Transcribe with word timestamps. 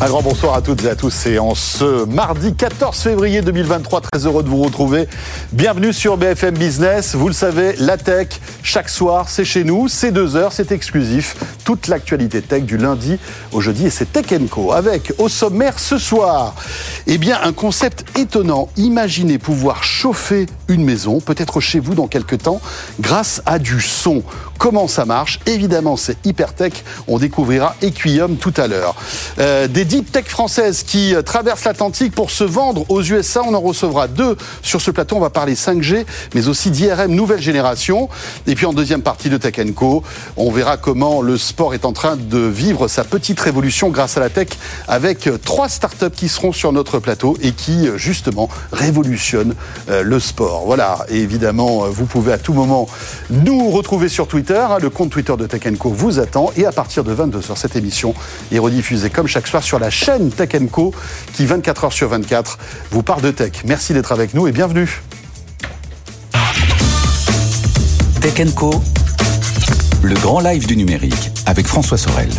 Un 0.00 0.06
grand 0.06 0.22
bonsoir 0.22 0.54
à 0.54 0.62
toutes 0.62 0.84
et 0.84 0.90
à 0.90 0.94
tous. 0.94 1.26
Et 1.26 1.40
en 1.40 1.56
ce 1.56 2.04
mardi 2.04 2.54
14 2.54 2.96
février 2.96 3.42
2023, 3.42 4.00
très 4.00 4.26
heureux 4.26 4.44
de 4.44 4.48
vous 4.48 4.62
retrouver. 4.62 5.08
Bienvenue 5.50 5.92
sur 5.92 6.16
BFM 6.16 6.56
Business. 6.56 7.16
Vous 7.16 7.26
le 7.26 7.34
savez, 7.34 7.74
la 7.80 7.96
tech, 7.96 8.28
chaque 8.62 8.90
soir, 8.90 9.28
c'est 9.28 9.44
chez 9.44 9.64
nous. 9.64 9.88
C'est 9.88 10.12
deux 10.12 10.36
heures, 10.36 10.52
c'est 10.52 10.70
exclusif. 10.70 11.34
Toute 11.64 11.88
l'actualité 11.88 12.42
tech 12.42 12.62
du 12.62 12.76
lundi 12.76 13.18
au 13.50 13.60
jeudi 13.60 13.86
et 13.86 13.90
c'est 13.90 14.12
Tech 14.12 14.26
Co. 14.48 14.70
Avec 14.70 15.12
au 15.18 15.28
sommaire 15.28 15.80
ce 15.80 15.98
soir, 15.98 16.54
eh 17.08 17.18
bien, 17.18 17.40
un 17.42 17.52
concept 17.52 18.04
étonnant. 18.16 18.68
Imaginez 18.76 19.38
pouvoir 19.38 19.82
chauffer 19.82 20.46
une 20.68 20.84
maison, 20.84 21.20
peut-être 21.20 21.60
chez 21.60 21.80
vous 21.80 21.96
dans 21.96 22.06
quelques 22.06 22.38
temps, 22.38 22.60
grâce 23.00 23.42
à 23.46 23.58
du 23.58 23.80
son. 23.80 24.22
Comment 24.58 24.88
ça 24.88 25.04
marche? 25.04 25.40
Évidemment, 25.46 25.96
c'est 25.96 26.24
hyper 26.24 26.52
tech. 26.52 26.72
On 27.06 27.18
découvrira 27.18 27.74
Equium 27.82 28.36
tout 28.36 28.54
à 28.56 28.66
l'heure. 28.66 28.94
Euh, 29.38 29.66
deep 29.88 30.12
tech 30.12 30.26
françaises 30.26 30.82
qui 30.82 31.14
euh, 31.14 31.22
traversent 31.22 31.64
l'Atlantique 31.64 32.14
pour 32.14 32.30
se 32.30 32.44
vendre 32.44 32.84
aux 32.88 33.02
USA. 33.02 33.42
On 33.44 33.54
en 33.54 33.60
recevra 33.60 34.06
deux 34.06 34.36
sur 34.62 34.80
ce 34.80 34.90
plateau. 34.90 35.16
On 35.16 35.20
va 35.20 35.30
parler 35.30 35.54
5G, 35.54 36.04
mais 36.34 36.48
aussi 36.48 36.70
d'IRM 36.70 37.12
nouvelle 37.12 37.40
génération. 37.40 38.08
Et 38.46 38.54
puis 38.54 38.66
en 38.66 38.72
deuxième 38.72 39.02
partie 39.02 39.30
de 39.30 39.36
Tech 39.36 39.56
Co, 39.74 40.02
on 40.36 40.50
verra 40.50 40.76
comment 40.76 41.22
le 41.22 41.36
sport 41.36 41.74
est 41.74 41.84
en 41.84 41.92
train 41.92 42.16
de 42.16 42.38
vivre 42.38 42.86
sa 42.86 43.02
petite 43.02 43.40
révolution 43.40 43.88
grâce 43.88 44.16
à 44.16 44.20
la 44.20 44.30
tech 44.30 44.48
avec 44.86 45.26
euh, 45.26 45.38
trois 45.38 45.68
startups 45.68 46.10
qui 46.14 46.28
seront 46.28 46.52
sur 46.52 46.72
notre 46.72 46.98
plateau 46.98 47.36
et 47.40 47.52
qui 47.52 47.88
justement 47.96 48.48
révolutionnent 48.72 49.54
le 49.88 50.20
sport. 50.20 50.64
Voilà. 50.66 51.06
Et 51.08 51.18
évidemment, 51.18 51.88
vous 51.88 52.06
pouvez 52.06 52.32
à 52.32 52.38
tout 52.38 52.52
moment 52.52 52.88
nous 53.30 53.70
retrouver 53.70 54.08
sur 54.08 54.28
Twitter 54.28 54.58
Hein, 54.70 54.78
le 54.80 54.90
compte 54.90 55.10
Twitter 55.10 55.34
de 55.36 55.46
Tech 55.46 55.62
Co 55.78 55.90
vous 55.90 56.18
attend. 56.18 56.52
Et 56.56 56.66
à 56.66 56.72
partir 56.72 57.04
de 57.04 57.14
22h, 57.14 57.56
cette 57.56 57.76
émission 57.76 58.14
est 58.52 58.58
rediffusée 58.58 59.10
comme 59.10 59.26
chaque 59.26 59.46
soir 59.46 59.62
sur 59.62 59.77
la 59.78 59.90
chaîne 59.90 60.30
Tech 60.30 60.50
Co 60.70 60.94
qui, 61.34 61.46
24h 61.46 61.90
sur 61.92 62.08
24, 62.08 62.58
vous 62.90 63.02
parle 63.02 63.22
de 63.22 63.30
tech. 63.30 63.52
Merci 63.64 63.92
d'être 63.92 64.12
avec 64.12 64.34
nous 64.34 64.46
et 64.46 64.52
bienvenue. 64.52 65.02
Tech 68.20 68.54
Co, 68.54 68.70
le 70.02 70.14
grand 70.16 70.40
live 70.40 70.66
du 70.66 70.76
numérique 70.76 71.30
avec 71.46 71.66
François 71.66 71.98
Sorel. 71.98 72.30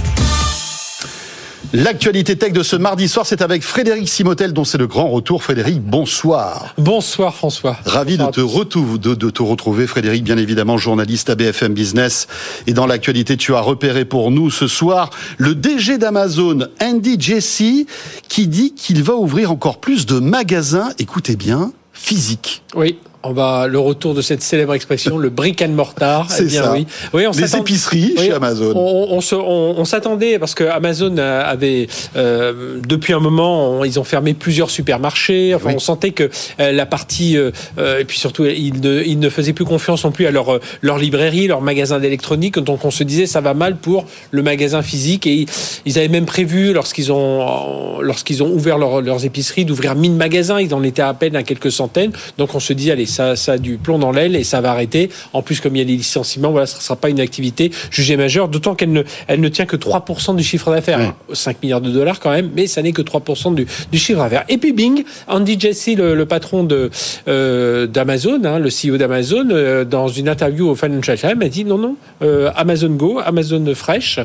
L'actualité 1.72 2.36
tech 2.36 2.52
de 2.52 2.64
ce 2.64 2.76
mardi 2.76 3.08
soir, 3.08 3.28
c'est 3.28 3.44
avec 3.44 3.62
Frédéric 3.62 4.10
Simotel, 4.10 4.54
dont 4.54 4.64
c'est 4.64 4.80
le 4.80 4.88
grand 4.88 5.08
retour. 5.08 5.44
Frédéric, 5.44 5.80
bonsoir. 5.80 6.74
Bonsoir 6.80 7.36
François. 7.36 7.78
Ravi 7.86 8.18
de 8.18 8.26
te, 8.26 8.98
de, 8.98 9.14
de 9.14 9.30
te 9.30 9.44
retrouver, 9.44 9.86
Frédéric, 9.86 10.24
bien 10.24 10.38
évidemment, 10.38 10.80
journaliste 10.80 11.30
à 11.30 11.36
BFM 11.36 11.76
Business. 11.76 12.28
Et 12.66 12.74
dans 12.74 12.88
l'actualité, 12.88 13.38
tu 13.38 13.54
as 13.54 13.60
repéré 13.62 14.04
pour 14.04 14.32
nous 14.32 14.50
ce 14.50 14.68
soir 14.68 15.12
le 15.38 15.54
DG 15.54 16.00
d'Amazon, 16.00 16.68
Andy 16.82 17.18
Jassy, 17.20 17.86
qui 18.30 18.48
dit 18.48 18.74
qu'il 18.74 19.04
va 19.04 19.14
ouvrir 19.14 19.52
encore 19.52 19.78
plus 19.78 20.08
de 20.08 20.18
magasins, 20.18 20.90
écoutez 20.98 21.36
bien, 21.36 21.72
physiques. 21.94 22.64
Oui, 22.74 22.98
on 23.24 23.34
va 23.34 23.68
le 23.68 23.80
retour 23.80 24.14
de 24.14 24.22
cette 24.22 24.42
célèbre 24.42 24.74
expression, 24.74 25.18
le 25.18 25.30
brick 25.30 25.62
and 25.62 25.70
mortar. 25.70 26.28
C'est 26.32 26.46
eh 26.46 26.50
ça. 26.50 26.72
Oui. 26.74 26.88
oui 27.14 27.28
on 27.28 27.32
Les 27.32 27.56
épiceries 27.56 28.16
chez 28.18 28.32
Amazon. 28.32 28.74
On, 28.76 29.20
on, 29.20 29.86
s'attendait 29.86 30.40
parce 30.40 30.56
que 30.56 30.64
Amazon 30.64 31.18
avait 31.18 31.88
euh, 32.16 32.80
depuis 32.88 33.14
un 33.14 33.20
moment, 33.20 33.84
ils 33.84 34.00
ont 34.00 34.04
fermé 34.04 34.34
plusieurs 34.34 34.70
supermarchés. 34.70 35.54
Enfin, 35.54 35.72
on 35.76 35.80
sentait 35.80 36.12
que 36.12 36.30
euh, 36.60 36.72
la 36.72 36.86
partie 36.86 37.38
euh, 37.38 37.52
et 38.00 38.06
puis 38.06 38.20
surtout 38.20 38.46
ils 38.46 38.80
ne, 38.80 39.04
ils 39.04 39.20
ne 39.20 39.30
faisaient 39.30 39.54
plus 39.54 39.66
confiance 39.66 40.06
non 40.06 40.12
plus 40.12 40.26
à 40.26 40.32
leur 40.32 40.60
leur 40.82 40.98
librairie, 40.98 41.48
leur 41.48 41.62
magasin 41.62 42.00
d'électronique. 42.00 42.58
Donc 42.60 42.86
on 42.86 42.92
se 42.92 43.04
disait 43.04 43.26
ça 43.26 43.42
va 43.42 43.54
mal 43.54 43.76
pour 43.76 44.06
le 44.32 44.44
magasin 44.44 44.82
physique 44.82 45.28
et 45.28 45.46
ils 45.86 45.98
avaient 45.98 46.08
même 46.08 46.26
prévu 46.26 46.72
lorsqu'ils 46.74 47.12
ont 47.12 48.00
lorsqu'ils 48.02 48.44
ont 48.44 48.52
ouvert 48.52 48.78
leurs 48.78 49.26
épiceries 49.26 49.66
d'ouvrir 49.66 49.96
1000 49.96 50.14
magasins. 50.14 50.62
Ils 50.62 50.74
en 50.74 50.84
étaient 50.84 51.02
à 51.02 51.14
peine 51.14 51.36
à 51.36 51.44
quelques 51.44 51.72
centaines. 51.72 52.12
Donc 52.38 52.56
on 52.56 52.60
se 52.60 52.72
dit 52.72 52.92
allez 52.92 53.09
ça, 53.10 53.36
ça 53.36 53.54
a 53.54 53.58
du 53.58 53.78
plomb 53.78 54.00
dans 54.00 54.12
l'aile 54.12 54.36
et 54.36 54.44
ça 54.44 54.62
va 54.62 54.72
arrêter. 54.72 55.10
En 55.34 55.42
plus, 55.42 55.60
comme 55.60 55.76
il 55.76 55.80
y 55.80 55.82
a 55.82 55.86
les 55.86 55.98
licenciements, 55.98 56.52
voilà, 56.52 56.66
ce 56.66 56.78
ne 56.78 56.82
sera 56.82 56.96
pas 56.96 57.10
une 57.10 57.20
activité 57.20 57.72
jugée 57.92 58.18
majeure, 58.18 58.48
d'autant 58.48 58.76
qu'elle 58.76 58.92
ne, 58.92 59.04
elle 59.28 59.42
ne 59.42 59.50
tient 59.50 59.66
que 59.66 59.76
3% 59.76 60.36
du 60.36 60.44
chiffre 60.44 60.72
d'affaires. 60.72 61.14
5 61.32 61.62
milliards 61.62 61.82
de 61.82 61.92
dollars 61.92 62.20
quand 62.20 62.32
même, 62.32 62.50
mais 62.56 62.68
ça 62.68 62.82
n'est 62.82 62.92
que 62.92 63.02
3% 63.02 63.54
du, 63.56 63.68
du 63.92 63.98
chiffre 63.98 64.20
d'affaires. 64.20 64.46
Et 64.50 64.58
puis 64.58 64.74
Bing, 64.74 65.04
Andy 65.28 65.60
Jassy, 65.60 65.96
le, 65.96 66.26
patron 66.26 66.64
de 66.64 66.90
euh, 67.28 67.88
d'Amazon, 67.88 68.42
hein, 68.44 68.60
le 68.60 68.70
CEO 68.70 68.98
d'Amazon, 68.98 69.48
euh, 69.52 69.84
dans 69.84 70.08
une 70.08 70.30
interview 70.30 70.70
au 70.70 70.76
Financial 70.76 71.18
Times, 71.18 71.42
a 71.42 71.50
dit 71.50 71.66
non, 71.66 71.78
non, 71.78 71.96
euh, 72.22 72.52
Amazon 72.56 72.90
Go, 72.90 73.20
Amazon 73.26 73.66
Fresh, 73.74 74.20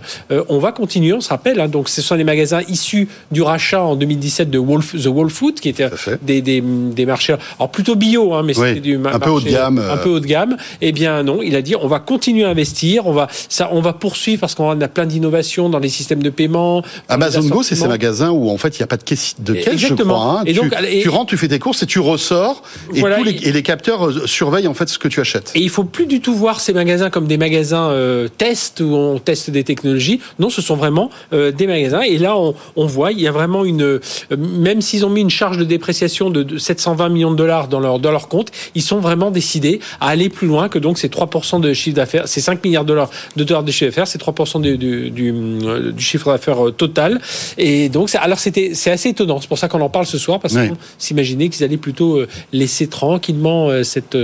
on 0.48 0.58
va 0.58 0.72
continuer, 0.72 1.12
on 1.12 1.20
se 1.20 1.28
rappelle. 1.28 1.60
Hein, 1.60 1.69
donc 1.69 1.88
ce 1.88 2.03
sont 2.03 2.16
des 2.16 2.25
magasins 2.25 2.60
issus 2.69 3.08
du 3.31 3.42
rachat 3.42 3.82
en 3.82 3.97
2017 3.97 4.50
de 4.50 4.58
Wolf, 4.58 4.94
The 5.03 5.06
Whole 5.06 5.31
Food, 5.31 5.60
qui 5.60 5.69
était 5.69 5.88
des, 6.22 6.42
des, 6.42 6.60
des, 6.60 7.06
marchés, 7.06 7.34
alors 7.58 7.70
plutôt 7.70 7.94
bio, 7.94 8.34
hein, 8.34 8.42
mais 8.44 8.54
un 8.76 9.18
peu 9.18 9.30
haut 9.30 9.40
de 9.40 9.48
gamme. 9.48 9.78
Un 9.78 9.96
peu 9.96 10.10
haut 10.10 10.20
de 10.20 10.26
gamme. 10.26 10.56
Eh 10.80 10.92
bien 10.92 11.22
non, 11.22 11.40
il 11.42 11.56
a 11.56 11.62
dit 11.62 11.74
on 11.76 11.88
va 11.88 12.00
continuer 12.00 12.44
à 12.44 12.50
investir, 12.50 13.06
on 13.06 13.12
va 13.12 13.28
ça, 13.48 13.68
on 13.72 13.80
va 13.80 13.92
poursuivre 13.92 14.40
parce 14.40 14.54
qu'on 14.54 14.80
a 14.80 14.88
plein 14.88 15.06
d'innovations 15.06 15.68
dans 15.68 15.78
les 15.78 15.88
systèmes 15.88 16.22
de 16.22 16.30
paiement. 16.30 16.82
Amazon 17.08 17.42
Go, 17.48 17.62
c'est 17.62 17.74
ces 17.74 17.88
magasins 17.88 18.30
où 18.30 18.50
en 18.50 18.58
fait 18.58 18.78
il 18.78 18.80
n'y 18.80 18.84
a 18.84 18.88
pas 18.88 18.96
de 18.96 19.04
caisse, 19.04 19.36
de 19.38 19.54
caisse 19.54 19.76
je 19.76 19.94
crois. 19.94 20.40
Hein. 20.40 20.42
Et 20.46 20.52
tu, 20.52 20.60
donc, 20.60 20.74
tu 21.02 21.08
rentres, 21.08 21.30
tu 21.30 21.36
fais 21.36 21.48
tes 21.48 21.58
courses 21.58 21.82
et 21.82 21.86
tu 21.86 21.98
ressors 21.98 22.62
et, 22.94 23.02
les, 23.24 23.48
et 23.48 23.52
les 23.52 23.62
capteurs 23.62 24.08
euh, 24.08 24.26
surveillent 24.26 24.68
en 24.68 24.74
fait 24.74 24.88
ce 24.88 24.98
que 24.98 25.08
tu 25.08 25.20
achètes. 25.20 25.52
Et 25.54 25.60
il 25.60 25.70
faut 25.70 25.84
plus 25.84 26.06
du 26.06 26.20
tout 26.20 26.34
voir 26.34 26.60
ces 26.60 26.72
magasins 26.72 27.10
comme 27.10 27.26
des 27.26 27.36
magasins 27.36 27.90
euh, 27.90 28.28
test 28.28 28.80
où 28.80 28.94
on 28.94 29.18
teste 29.18 29.50
des 29.50 29.64
technologies. 29.64 30.20
Non, 30.38 30.50
ce 30.50 30.62
sont 30.62 30.76
vraiment 30.76 31.10
euh, 31.32 31.52
des 31.52 31.66
magasins. 31.66 32.02
Et 32.02 32.18
là, 32.18 32.36
on, 32.36 32.54
on, 32.76 32.86
voit, 32.86 33.12
il 33.12 33.20
y 33.20 33.28
a 33.28 33.32
vraiment 33.32 33.64
une, 33.64 33.82
euh, 33.82 34.00
même 34.36 34.80
s'ils 34.80 35.04
ont 35.04 35.10
mis 35.10 35.20
une 35.20 35.30
charge 35.30 35.58
de 35.58 35.64
dépréciation 35.64 36.30
de, 36.30 36.42
de 36.42 36.58
720 36.58 37.08
millions 37.08 37.30
de 37.30 37.36
dollars 37.36 37.68
dans 37.68 37.80
leur 37.80 37.98
dans 37.98 38.10
leur 38.10 38.28
compte, 38.28 38.50
ils 38.75 38.82
sont 38.82 38.98
vraiment 38.98 39.30
décidés 39.30 39.80
à 40.00 40.08
aller 40.08 40.28
plus 40.28 40.47
loin 40.47 40.69
que 40.69 40.78
donc 40.78 40.98
ces 40.98 41.08
3% 41.08 41.60
de 41.60 41.72
chiffre 41.72 41.97
d'affaires, 41.97 42.28
ces 42.28 42.41
5 42.41 42.64
milliards 42.64 42.84
de 42.84 42.88
dollars 42.88 43.10
de 43.36 43.44
dollars 43.44 43.62
de 43.62 43.70
chiffre 43.70 43.91
d'affaires, 43.91 44.06
c'est 44.06 44.20
3% 44.20 44.60
du, 44.60 44.78
du, 44.78 45.10
du, 45.10 45.32
euh, 45.32 45.92
du, 45.92 46.02
chiffre 46.02 46.30
d'affaires 46.30 46.69
euh, 46.69 46.70
total. 46.70 47.20
Et 47.58 47.88
donc, 47.88 48.14
alors 48.14 48.38
c'était, 48.38 48.72
c'est 48.75 48.91
assez 48.91 49.10
étonnant. 49.10 49.41
C'est 49.41 49.48
pour 49.48 49.58
ça 49.58 49.69
qu'on 49.69 49.80
en 49.80 49.88
parle 49.88 50.06
ce 50.06 50.19
soir 50.19 50.41
parce 50.41 50.54
qu'on 50.54 50.76
s'imaginait 50.98 51.48
qu'ils 51.48 51.64
allaient 51.64 51.76
plutôt 51.76 52.16
euh, 52.16 52.28
laisser 52.52 52.86
tranquillement 52.86 53.70
cette 53.82 54.16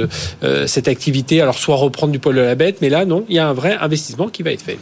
cette 0.66 0.88
activité, 0.88 1.40
alors 1.40 1.58
soit 1.58 1.76
reprendre 1.76 2.12
du 2.12 2.18
poil 2.18 2.34
de 2.34 2.40
la 2.40 2.54
bête, 2.54 2.78
mais 2.80 2.88
là 2.88 3.04
non, 3.04 3.24
il 3.28 3.36
y 3.36 3.38
a 3.38 3.48
un 3.48 3.52
vrai 3.52 3.76
investissement 3.80 4.28
qui 4.28 4.42
va 4.42 4.52
être 4.52 4.62
fait. 4.62 4.78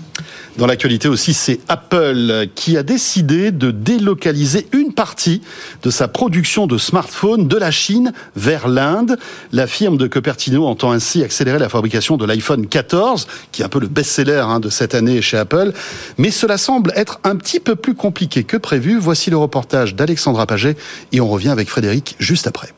Dans 0.57 0.67
l'actualité 0.67 1.09
aussi, 1.09 1.35
c'est 1.35 1.61
Apple 1.69 2.49
qui 2.55 2.77
a 2.77 2.83
décidé 2.83 3.53
de 3.53 3.71
délocaliser 3.71 4.67
une 4.73 4.93
partie 4.93 5.41
de 5.83 5.91
sa 5.91 6.09
production 6.09 6.67
de 6.67 6.79
smartphones 6.79 7.47
de 7.47 7.57
la 7.57 7.71
Chine 7.71 8.13
vers 8.35 8.69
l'Inde. 8.69 9.19
La 9.53 9.67
firme 9.67 9.97
de 9.97 10.07
Cupertino 10.07 10.67
entend 10.67 10.93
ainsi 10.93 11.23
accélérer 11.23 11.59
la 11.59 11.69
fabrication 11.69 12.17
de 12.17 12.27
l'iPhone 12.27 12.67
14, 12.67 13.27
qui 13.53 13.63
est 13.63 13.65
un 13.65 13.69
peu 13.69 13.81
le 13.81 13.89
best-seller 13.89 14.45
hein, 14.45 14.61
de 14.61 14.69
cette 14.69 14.95
année 14.95 15.23
chez 15.23 15.37
Apple. 15.37 15.73
Mais 16.19 16.31
cela 16.31 16.59
semble 16.59 16.93
être 16.97 17.21
un 17.25 17.37
petit 17.37 17.61
peu 17.61 17.77
plus 17.77 17.95
compliqué 17.95 18.45
que 18.45 18.57
prévu. 18.57 18.99
Voici 18.99 19.31
le 19.31 19.37
reportage 19.37 19.95
d'Alexandra 19.95 20.47
Paget 20.47 20.77
et 21.13 21.21
on 21.21 21.29
revient 21.29 21.51
avec 21.51 21.69
Frédéric 21.69 22.17
juste 22.19 22.47
après. 22.47 22.73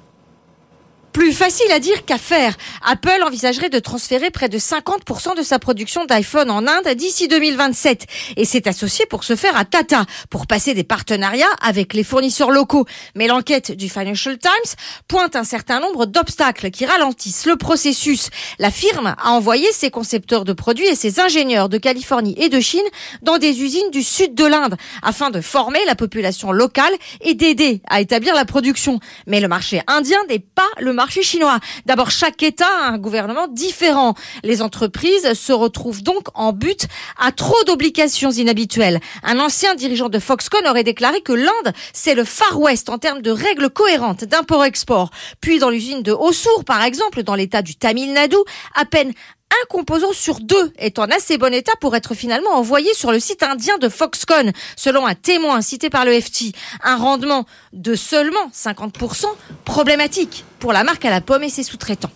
Plus 1.12 1.32
facile 1.32 1.70
à 1.72 1.80
dire 1.80 2.04
qu'à 2.04 2.18
faire. 2.18 2.54
Apple 2.86 3.22
envisagerait 3.26 3.68
de 3.68 3.80
transférer 3.80 4.30
près 4.30 4.48
de 4.48 4.58
50% 4.58 5.36
de 5.36 5.42
sa 5.42 5.58
production 5.58 6.04
d'iPhone 6.04 6.50
en 6.50 6.68
Inde 6.68 6.94
d'ici 6.94 7.26
2027 7.26 8.06
et 8.36 8.44
s'est 8.44 8.68
associé 8.68 9.06
pour 9.06 9.24
ce 9.24 9.34
faire 9.34 9.56
à 9.56 9.64
Tata 9.64 10.04
pour 10.30 10.46
passer 10.46 10.72
des 10.72 10.84
partenariats 10.84 11.50
avec 11.62 11.94
les 11.94 12.04
fournisseurs 12.04 12.52
locaux. 12.52 12.86
Mais 13.16 13.26
l'enquête 13.26 13.72
du 13.72 13.88
Financial 13.88 14.38
Times 14.38 14.74
pointe 15.08 15.34
un 15.34 15.42
certain 15.42 15.80
nombre 15.80 16.06
d'obstacles 16.06 16.70
qui 16.70 16.86
ralentissent 16.86 17.46
le 17.46 17.56
processus. 17.56 18.30
La 18.60 18.70
firme 18.70 19.14
a 19.18 19.30
envoyé 19.30 19.70
ses 19.72 19.90
concepteurs 19.90 20.44
de 20.44 20.52
produits 20.52 20.86
et 20.86 20.94
ses 20.94 21.18
ingénieurs 21.18 21.68
de 21.68 21.78
Californie 21.78 22.36
et 22.38 22.48
de 22.48 22.60
Chine 22.60 22.80
dans 23.22 23.38
des 23.38 23.62
usines 23.62 23.90
du 23.90 24.04
sud 24.04 24.36
de 24.36 24.44
l'Inde 24.44 24.76
afin 25.02 25.30
de 25.30 25.40
former 25.40 25.80
la 25.86 25.96
population 25.96 26.52
locale 26.52 26.94
et 27.20 27.34
d'aider 27.34 27.82
à 27.88 28.00
établir 28.00 28.36
la 28.36 28.44
production. 28.44 29.00
Mais 29.26 29.40
le 29.40 29.48
marché 29.48 29.82
indien 29.88 30.20
n'est 30.28 30.38
pas 30.38 30.62
le 30.78 30.99
chinois. 31.08 31.58
D'abord, 31.86 32.10
chaque 32.10 32.42
État 32.42 32.66
a 32.82 32.88
un 32.88 32.98
gouvernement 32.98 33.48
différent. 33.48 34.14
Les 34.42 34.62
entreprises 34.62 35.32
se 35.34 35.52
retrouvent 35.52 36.02
donc 36.02 36.28
en 36.34 36.52
but 36.52 36.86
à 37.18 37.32
trop 37.32 37.62
d'obligations 37.66 38.30
inhabituelles. 38.30 39.00
Un 39.22 39.38
ancien 39.40 39.74
dirigeant 39.74 40.08
de 40.08 40.18
Foxconn 40.18 40.66
aurait 40.66 40.84
déclaré 40.84 41.20
que 41.22 41.32
l'Inde, 41.32 41.72
c'est 41.92 42.14
le 42.14 42.24
Far 42.24 42.58
West 42.60 42.88
en 42.88 42.98
termes 42.98 43.22
de 43.22 43.30
règles 43.30 43.70
cohérentes 43.70 44.24
d'import-export. 44.24 45.10
Puis 45.40 45.58
dans 45.58 45.70
l'usine 45.70 46.02
de 46.02 46.12
Hosur, 46.12 46.64
par 46.64 46.82
exemple, 46.82 47.22
dans 47.22 47.34
l'état 47.34 47.62
du 47.62 47.76
Tamil 47.76 48.12
Nadu, 48.12 48.36
à 48.74 48.84
peine 48.84 49.12
un 49.50 49.66
composant 49.68 50.12
sur 50.12 50.40
deux 50.40 50.72
est 50.78 50.98
en 50.98 51.04
assez 51.04 51.38
bon 51.38 51.52
état 51.52 51.72
pour 51.80 51.96
être 51.96 52.14
finalement 52.14 52.50
envoyé 52.50 52.92
sur 52.94 53.12
le 53.12 53.20
site 53.20 53.42
indien 53.42 53.78
de 53.78 53.88
Foxconn, 53.88 54.52
selon 54.76 55.06
un 55.06 55.14
témoin 55.14 55.60
cité 55.60 55.90
par 55.90 56.04
le 56.04 56.18
FT. 56.18 56.54
Un 56.82 56.96
rendement 56.96 57.46
de 57.72 57.94
seulement 57.94 58.48
50% 58.54 59.26
problématique 59.64 60.44
pour 60.58 60.72
la 60.72 60.84
marque 60.84 61.04
à 61.04 61.10
la 61.10 61.20
pomme 61.20 61.42
et 61.42 61.50
ses 61.50 61.62
sous-traitants. 61.62 62.10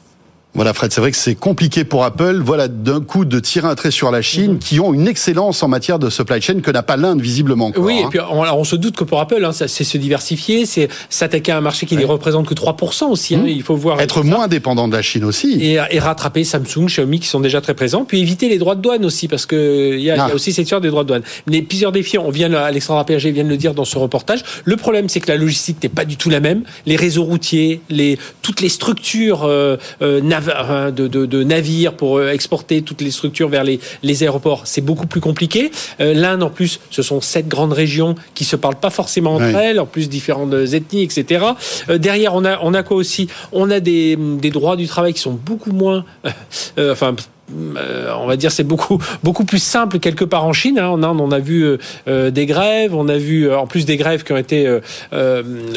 Voilà, 0.54 0.72
Fred, 0.72 0.92
c'est 0.92 1.00
vrai 1.00 1.10
que 1.10 1.16
c'est 1.16 1.34
compliqué 1.34 1.82
pour 1.82 2.04
Apple. 2.04 2.40
Voilà, 2.44 2.68
d'un 2.68 3.00
coup, 3.00 3.24
de 3.24 3.40
tirer 3.40 3.66
un 3.66 3.74
trait 3.74 3.90
sur 3.90 4.12
la 4.12 4.22
Chine, 4.22 4.52
mhm. 4.52 4.58
qui 4.58 4.78
ont 4.78 4.94
une 4.94 5.08
excellence 5.08 5.62
en 5.64 5.68
matière 5.68 5.98
de 5.98 6.08
supply 6.10 6.40
chain 6.40 6.60
que 6.60 6.70
n'a 6.70 6.84
pas 6.84 6.96
l'Inde, 6.96 7.20
visiblement. 7.20 7.66
Encore, 7.66 7.84
oui, 7.84 7.98
et 7.98 8.04
hein. 8.04 8.08
puis 8.08 8.20
on, 8.20 8.42
on, 8.42 8.64
se 8.64 8.76
doute 8.76 8.94
que 8.94 9.02
pour 9.02 9.20
Apple, 9.20 9.44
hein, 9.44 9.50
c'est 9.52 9.66
se 9.66 9.98
diversifier, 9.98 10.64
c'est 10.64 10.88
s'attaquer 11.10 11.50
à 11.50 11.58
un 11.58 11.60
marché 11.60 11.86
qui 11.86 11.96
ne 11.96 12.04
représente 12.04 12.46
que 12.46 12.54
3% 12.54 13.06
aussi. 13.06 13.34
Hein, 13.34 13.38
mhm. 13.38 13.48
il 13.48 13.62
faut 13.64 13.74
voir. 13.74 14.00
Être 14.00 14.22
moins 14.22 14.46
dépendant 14.46 14.86
de 14.86 14.92
la 14.94 15.02
Chine 15.02 15.24
aussi. 15.24 15.54
Et, 15.60 15.80
et, 15.90 15.98
rattraper 15.98 16.44
Samsung, 16.44 16.86
Xiaomi, 16.86 17.18
qui 17.18 17.28
sont 17.28 17.40
déjà 17.40 17.60
très 17.60 17.74
présents. 17.74 18.04
Puis 18.04 18.20
éviter 18.20 18.48
les 18.48 18.58
droits 18.58 18.76
de 18.76 18.80
douane 18.80 19.04
aussi, 19.04 19.26
parce 19.26 19.46
que 19.46 19.94
il 19.94 20.02
y, 20.02 20.10
a, 20.10 20.16
y 20.16 20.18
a 20.20 20.28
ah. 20.30 20.34
aussi 20.34 20.52
cette 20.52 20.64
histoire 20.64 20.80
des 20.80 20.90
droits 20.90 21.02
de 21.02 21.08
douane. 21.08 21.22
Mais 21.48 21.62
plusieurs 21.62 21.90
défis, 21.90 22.18
on 22.18 22.30
vient, 22.30 22.52
Alexandre 22.52 23.04
Péager 23.04 23.32
vient 23.32 23.44
de 23.44 23.48
le 23.48 23.56
dire 23.56 23.74
dans 23.74 23.84
ce 23.84 23.98
reportage. 23.98 24.44
Le 24.64 24.76
problème, 24.76 25.08
c'est 25.08 25.18
que 25.18 25.28
la 25.28 25.36
logistique 25.36 25.82
n'est 25.82 25.88
pas 25.88 26.04
du 26.04 26.16
tout 26.16 26.30
la 26.30 26.38
même. 26.38 26.62
Les 26.86 26.96
réseaux 26.96 27.24
routiers, 27.24 27.80
les, 27.90 28.18
toutes 28.42 28.60
les 28.60 28.68
structures 28.68 29.42
euh, 29.42 29.76
euh, 30.00 30.20
de, 30.46 31.08
de 31.08 31.24
de, 31.26 31.42
navires 31.42 31.94
pour 31.94 32.18
euh, 32.18 32.30
exporter 32.30 32.82
toutes 32.82 33.00
les 33.00 33.10
structures 33.10 33.48
vers 33.48 33.64
les, 33.64 33.80
les 34.02 34.22
aéroports, 34.22 34.62
c'est 34.64 34.80
beaucoup 34.80 35.06
plus 35.06 35.20
compliqué. 35.20 35.70
Euh, 36.00 36.14
L'Inde, 36.14 36.42
en 36.42 36.50
plus, 36.50 36.80
ce 36.90 37.02
sont 37.02 37.20
sept 37.20 37.48
grandes 37.48 37.72
régions 37.72 38.14
qui 38.34 38.44
se 38.44 38.56
parlent 38.56 38.76
pas 38.76 38.90
forcément 38.90 39.34
entre 39.34 39.56
elles, 39.56 39.80
en 39.80 39.86
plus 39.86 40.08
différentes 40.08 40.52
ethnies, 40.52 41.02
etc. 41.02 41.44
Euh, 41.88 41.98
derrière, 41.98 42.34
on 42.34 42.44
a, 42.44 42.58
on 42.62 42.74
a 42.74 42.82
quoi 42.82 42.96
aussi? 42.96 43.28
On 43.52 43.70
a 43.70 43.80
des, 43.80 44.16
des 44.16 44.50
droits 44.50 44.76
du 44.76 44.86
travail 44.86 45.12
qui 45.12 45.20
sont 45.20 45.32
beaucoup 45.32 45.72
moins, 45.72 46.04
enfin 46.78 47.14
euh, 47.52 48.14
on 48.18 48.26
va 48.26 48.36
dire 48.36 48.50
c'est 48.50 48.64
beaucoup 48.64 48.98
beaucoup 49.22 49.44
plus 49.44 49.62
simple 49.62 49.98
quelque 49.98 50.24
part 50.24 50.44
en 50.44 50.52
Chine. 50.52 50.78
Hein. 50.78 50.88
En 50.88 51.02
Inde, 51.02 51.20
on 51.20 51.30
a 51.30 51.38
vu 51.38 51.62
euh, 51.62 51.78
euh, 52.08 52.30
des 52.30 52.46
grèves, 52.46 52.94
on 52.94 53.08
a 53.08 53.18
vu 53.18 53.52
en 53.52 53.66
plus 53.66 53.84
des 53.84 53.96
grèves 53.96 54.24
qui 54.24 54.32
ont 54.32 54.36
été. 54.36 54.78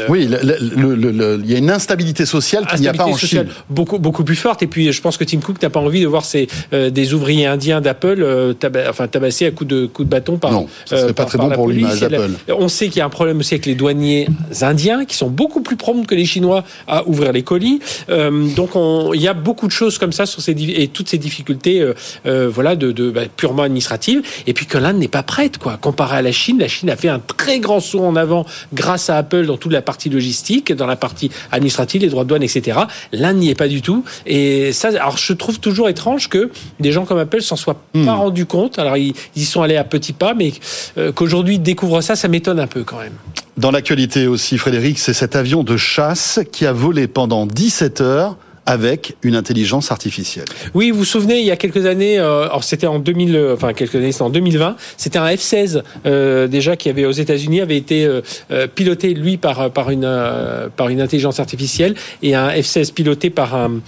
oui, 0.09 0.29
il 0.29 1.45
y 1.45 1.55
a 1.55 1.57
une 1.57 1.71
instabilité 1.71 2.25
sociale 2.25 2.65
qu'il 2.67 2.81
n'y 2.81 2.87
a 2.87 2.93
pas 2.93 3.05
en 3.05 3.17
Chine. 3.17 3.47
Beaucoup 3.69 3.99
beaucoup 3.99 4.23
plus 4.23 4.35
forte. 4.35 4.63
Et 4.63 4.67
puis 4.67 4.91
je 4.91 5.01
pense 5.01 5.17
que 5.17 5.23
Tim 5.23 5.39
Cook 5.39 5.61
n'a 5.61 5.69
pas 5.69 5.79
envie 5.79 6.01
de 6.01 6.07
voir 6.07 6.23
des 6.71 7.13
ouvriers 7.13 7.45
indiens 7.45 7.81
d'Apple 7.81 8.55
enfin 8.89 9.07
tabassés 9.07 9.45
à 9.45 9.51
coups 9.51 9.69
de 9.69 9.85
coups 9.85 10.07
de 10.07 10.11
bâton 10.11 10.37
par. 10.37 10.51
Non, 10.51 10.67
ce 10.85 11.11
pas 11.11 11.25
très 11.25 11.37
bon 11.37 11.49
pour 11.49 11.67
l'image 11.67 11.99
d'Apple. 11.99 12.31
On 12.49 12.69
sait 12.69 12.87
qu'il 12.87 12.99
y 12.99 13.01
a 13.01 13.05
un 13.05 13.09
problème 13.09 13.39
aussi 13.39 13.55
avec 13.55 13.65
les 13.65 13.75
douaniers 13.75 14.27
indiens 14.61 15.05
qui 15.05 15.15
sont 15.15 15.29
beaucoup 15.29 15.61
plus 15.61 15.75
prompts 15.75 16.07
que 16.07 16.15
les 16.15 16.25
Chinois 16.25 16.63
à 16.87 17.07
ouvrir 17.07 17.33
les 17.33 17.43
colis. 17.43 17.79
donc 18.07 18.69
il 19.13 19.21
y 19.21 19.27
a 19.27 19.33
beaucoup 19.33 19.67
de 19.67 19.71
choses 19.71 19.97
comme 19.97 20.13
ça 20.13 20.25
sur 20.25 20.41
ces 20.41 20.55
et 20.57 20.87
toutes 20.87 21.09
ces 21.09 21.17
difficultés 21.17 21.56
euh, 21.65 21.93
euh, 22.25 22.49
voilà, 22.49 22.75
de, 22.75 23.09
bah, 23.09 23.21
purement 23.35 23.63
administrative, 23.63 24.21
et 24.45 24.53
puis 24.53 24.65
que 24.65 24.77
l'Inde 24.77 24.97
n'est 24.97 25.07
pas 25.07 25.23
prête, 25.23 25.57
quoi. 25.57 25.77
Comparé 25.77 26.17
à 26.17 26.21
la 26.21 26.31
Chine, 26.31 26.59
la 26.59 26.67
Chine 26.67 26.89
a 26.89 26.95
fait 26.95 27.09
un 27.09 27.19
très 27.19 27.59
grand 27.59 27.79
saut 27.79 28.03
en 28.03 28.15
avant 28.15 28.45
grâce 28.73 29.09
à 29.09 29.17
Apple 29.17 29.45
dans 29.45 29.57
toute 29.57 29.71
la 29.71 29.81
partie 29.81 30.09
logistique, 30.09 30.71
dans 30.71 30.87
la 30.87 30.95
partie 30.95 31.29
administrative, 31.51 32.01
les 32.01 32.09
droits 32.09 32.23
de 32.23 32.29
douane, 32.29 32.43
etc. 32.43 32.79
L'Inde 33.11 33.37
n'y 33.37 33.49
est 33.49 33.55
pas 33.55 33.67
du 33.67 33.81
tout. 33.81 34.03
Et 34.25 34.71
ça, 34.73 34.89
alors 34.89 35.17
je 35.17 35.33
trouve 35.33 35.59
toujours 35.59 35.89
étrange 35.89 36.29
que 36.29 36.51
des 36.79 36.91
gens 36.91 37.05
comme 37.05 37.19
Apple 37.19 37.41
s'en 37.41 37.55
soient 37.55 37.81
pas 37.93 37.99
hmm. 37.99 38.09
rendus 38.09 38.45
compte. 38.45 38.79
Alors 38.79 38.97
ils, 38.97 39.13
y 39.35 39.45
sont 39.45 39.61
allés 39.61 39.77
à 39.77 39.83
petits 39.83 40.13
pas, 40.13 40.33
mais 40.33 40.53
euh, 40.97 41.11
qu'aujourd'hui 41.11 41.55
ils 41.55 41.61
découvrent 41.61 42.01
ça, 42.01 42.15
ça 42.15 42.27
m'étonne 42.27 42.59
un 42.59 42.67
peu 42.67 42.83
quand 42.83 42.99
même. 42.99 43.13
Dans 43.57 43.71
l'actualité 43.71 44.27
aussi, 44.27 44.57
Frédéric, 44.59 44.99
c'est 44.99 45.13
cet 45.13 45.35
avion 45.35 45.63
de 45.63 45.77
chasse 45.77 46.39
qui 46.51 46.67
a 46.67 46.73
volé 46.73 47.07
pendant 47.07 47.47
17 47.47 48.01
heures 48.01 48.37
avec 48.67 49.15
une 49.23 49.35
intelligence 49.35 49.91
artificielle. 49.91 50.45
Oui, 50.73 50.91
vous 50.91 50.99
vous 50.99 51.05
souvenez, 51.05 51.39
il 51.39 51.45
y 51.45 51.51
a 51.51 51.55
quelques 51.55 51.85
années, 51.85 52.19
euh, 52.19 52.43
alors 52.43 52.65
c'était 52.65 52.85
en 52.85 52.99
2000, 52.99 53.35
euh, 53.35 53.53
enfin 53.53 53.73
quelques 53.73 53.95
années, 53.95 54.11
c'était 54.11 54.23
en 54.23 54.29
2020, 54.29 54.75
c'était 54.97 55.17
un 55.17 55.27
F-16 55.27 55.81
euh, 56.05 56.47
déjà 56.47 56.75
qui 56.75 56.89
avait 56.89 57.05
aux 57.05 57.11
États-Unis 57.11 57.61
avait 57.61 57.77
été 57.77 58.05
euh, 58.05 58.21
euh 58.51 58.67
piloté 58.67 59.13
lui 59.13 59.37
par 59.37 59.71
par 59.71 59.89
une 59.89 60.07
par 60.75 60.89
une 60.89 60.99
intelligence 60.99 61.39
artificielle 61.39 61.95
et 62.21 62.35
un 62.35 62.49
F-16 62.49 62.91
piloté 62.91 63.29
par 63.29 63.55
un 63.55 63.79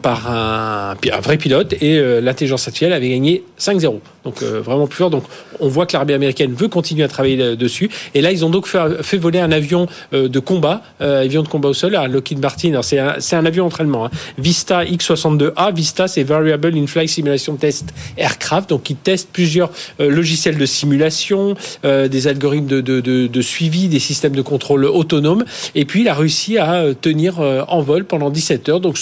par 0.00 0.30
un, 0.30 0.94
un 1.12 1.20
vrai 1.20 1.36
pilote 1.36 1.74
et 1.82 2.00
l'intelligence 2.22 2.66
artificielle 2.66 2.94
avait 2.94 3.10
gagné 3.10 3.44
5-0. 3.60 3.98
Donc 4.24 4.42
vraiment 4.42 4.86
plus 4.86 4.96
fort. 4.96 5.10
Donc 5.10 5.24
on 5.60 5.68
voit 5.68 5.86
que 5.86 5.92
l'armée 5.92 6.14
américaine 6.14 6.52
veut 6.52 6.68
continuer 6.68 7.04
à 7.04 7.08
travailler 7.08 7.56
dessus. 7.56 7.90
Et 8.14 8.20
là, 8.20 8.32
ils 8.32 8.44
ont 8.44 8.50
donc 8.50 8.66
fait, 8.66 9.02
fait 9.02 9.18
voler 9.18 9.38
un 9.38 9.52
avion 9.52 9.86
de 10.12 10.38
combat, 10.38 10.82
avion 11.00 11.42
de 11.42 11.48
combat 11.48 11.68
au 11.68 11.74
sol, 11.74 11.94
un 11.96 12.08
Lockheed 12.08 12.38
Martin. 12.38 12.80
C'est 12.82 12.98
un, 12.98 13.16
un 13.32 13.46
avion 13.46 13.68
Hein. 14.04 14.10
Vista 14.38 14.84
X62A, 14.84 15.74
Vista 15.74 16.08
c'est 16.08 16.22
Variable 16.22 16.76
In-Flight 16.76 17.08
Simulation 17.08 17.56
Test 17.56 17.92
Aircraft, 18.16 18.70
donc 18.70 18.88
il 18.90 18.96
teste 18.96 19.28
plusieurs 19.32 19.70
euh, 20.00 20.10
logiciels 20.10 20.56
de 20.56 20.66
simulation, 20.66 21.54
euh, 21.84 22.08
des 22.08 22.28
algorithmes 22.28 22.66
de, 22.66 22.80
de, 22.80 23.00
de, 23.00 23.26
de, 23.26 23.40
suivi, 23.40 23.88
des 23.88 23.98
systèmes 23.98 24.34
de 24.34 24.42
contrôle 24.42 24.84
autonome, 24.84 25.44
et 25.74 25.84
puis 25.84 26.02
il 26.02 26.08
a 26.08 26.14
réussi 26.14 26.58
à 26.58 26.74
euh, 26.74 26.94
tenir 26.94 27.38
en 27.38 27.82
vol 27.82 28.04
pendant 28.04 28.30
17 28.30 28.68
heures, 28.68 28.80
donc 28.80 28.98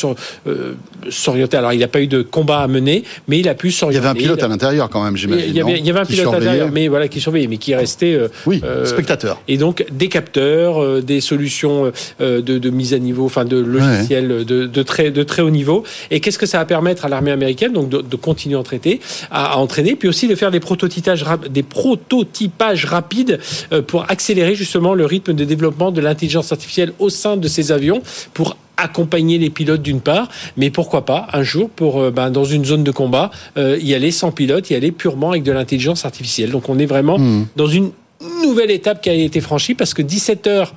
s'orienter. 1.11 1.56
Alors 1.56 1.73
il 1.73 1.81
n'a 1.81 1.89
pas 1.89 2.01
eu 2.01 2.06
de 2.06 2.23
combat 2.23 2.61
à 2.61 2.69
mener, 2.69 3.05
mais 3.29 3.39
il 3.39 3.49
a 3.49 3.55
pu 3.55 3.71
s'orienter. 3.71 3.99
Il 3.99 4.05
y 4.05 4.09
avait 4.09 4.19
un 4.19 4.23
pilote 4.23 4.43
à 4.43 4.49
l'intérieur 4.49 4.91
quand 4.91 5.03
même, 5.03 5.17
j'imagine. 5.17 5.47
Il, 5.49 5.56
y 5.56 5.61
avait, 5.61 5.79
il 5.79 5.87
y 5.87 5.91
avait 5.91 6.01
un 6.01 6.05
pilote 6.05 6.35
mais 6.73 6.88
voilà 6.88 7.08
qui 7.08 7.20
surveillait, 7.20 7.46
mais 7.46 7.58
qui 7.58 7.73
est 7.73 7.76
resté. 7.76 8.19
oui, 8.46 8.62
spectateur. 8.85 9.41
Et 9.49 9.56
donc 9.56 9.85
des 9.93 10.08
capteurs, 10.08 11.02
des 11.02 11.20
solutions 11.20 11.93
de, 12.20 12.41
de, 12.41 12.70
mise 12.70 12.94
à 12.94 12.99
niveau, 12.99 13.25
enfin 13.25 13.44
de 13.44 13.56
logiciels 13.56 14.44
de 14.44 14.64
de, 14.75 14.82
très, 14.82 15.11
de 15.11 15.23
très 15.23 15.43
haut 15.43 15.50
niveau. 15.50 15.85
Et 16.11 16.20
qu'est-ce 16.20 16.38
que 16.38 16.46
ça 16.46 16.58
va 16.58 16.64
permettre 16.64 17.05
à 17.05 17.08
l'armée 17.08 17.31
américaine 17.31 17.73
donc 17.73 17.88
de, 17.88 18.17
continuer 18.17 18.58
à, 18.58 18.62
traiter, 18.62 19.00
à, 19.31 19.58
entraîner, 19.58 19.96
puis 19.96 20.08
aussi 20.08 20.29
de 20.29 20.35
faire 20.35 20.50
des 20.50 20.61
prototypages, 20.61 21.25
des 21.50 21.62
prototypages 21.62 22.85
rapides 22.85 23.41
euh, 23.73 23.82
pour 23.82 24.11
accélérer 24.11 24.55
justement 24.55 24.94
le 24.94 25.06
rythme 25.06 25.32
de 25.32 25.44
développement 25.44 25.91
de 25.91 26.00
l'intelligence 26.00 26.52
artificielle 26.52 26.93
au 26.99 27.11
sein 27.11 27.37
de 27.37 27.49
ces 27.49 27.73
avions 27.73 28.02
pour 28.32 28.56
accompagner 28.76 29.38
les 29.38 29.50
pilotes 29.50 29.82
d'une 29.82 30.00
part, 30.00 30.29
mais 30.56 30.71
pourquoi 30.71 31.05
pas 31.05 31.29
un 31.32 31.43
jour 31.43 31.71
pour 31.71 32.00
euh, 32.00 32.11
ben, 32.11 32.31
dans 32.31 32.44
une 32.44 32.65
zone 32.65 32.85
de 32.85 32.91
combat 32.91 33.31
euh, 33.56 33.79
y 33.81 33.94
aller 33.94 34.11
sans 34.11 34.32
pilote, 34.32 34.71
y 34.71 34.75
aller 34.75 34.93
purement 34.93 35.31
avec 35.31 35.43
de 35.43 35.53
l'intelligence 35.53 36.05
artificielle. 36.05 36.50
Donc 36.50 36.69
on 36.69 36.79
est 36.79 36.87
vraiment 36.87 37.19
hmm. 37.19 37.47
dans 37.56 37.67
une 37.67 37.91
nouvelle 38.43 38.71
étape 38.71 39.03
qui 39.03 39.11
a 39.11 39.15
été 39.15 39.41
franchie 39.41 39.75
parce 39.75 39.94
que 39.94 40.03
17 40.03 40.47
heures 40.47 40.75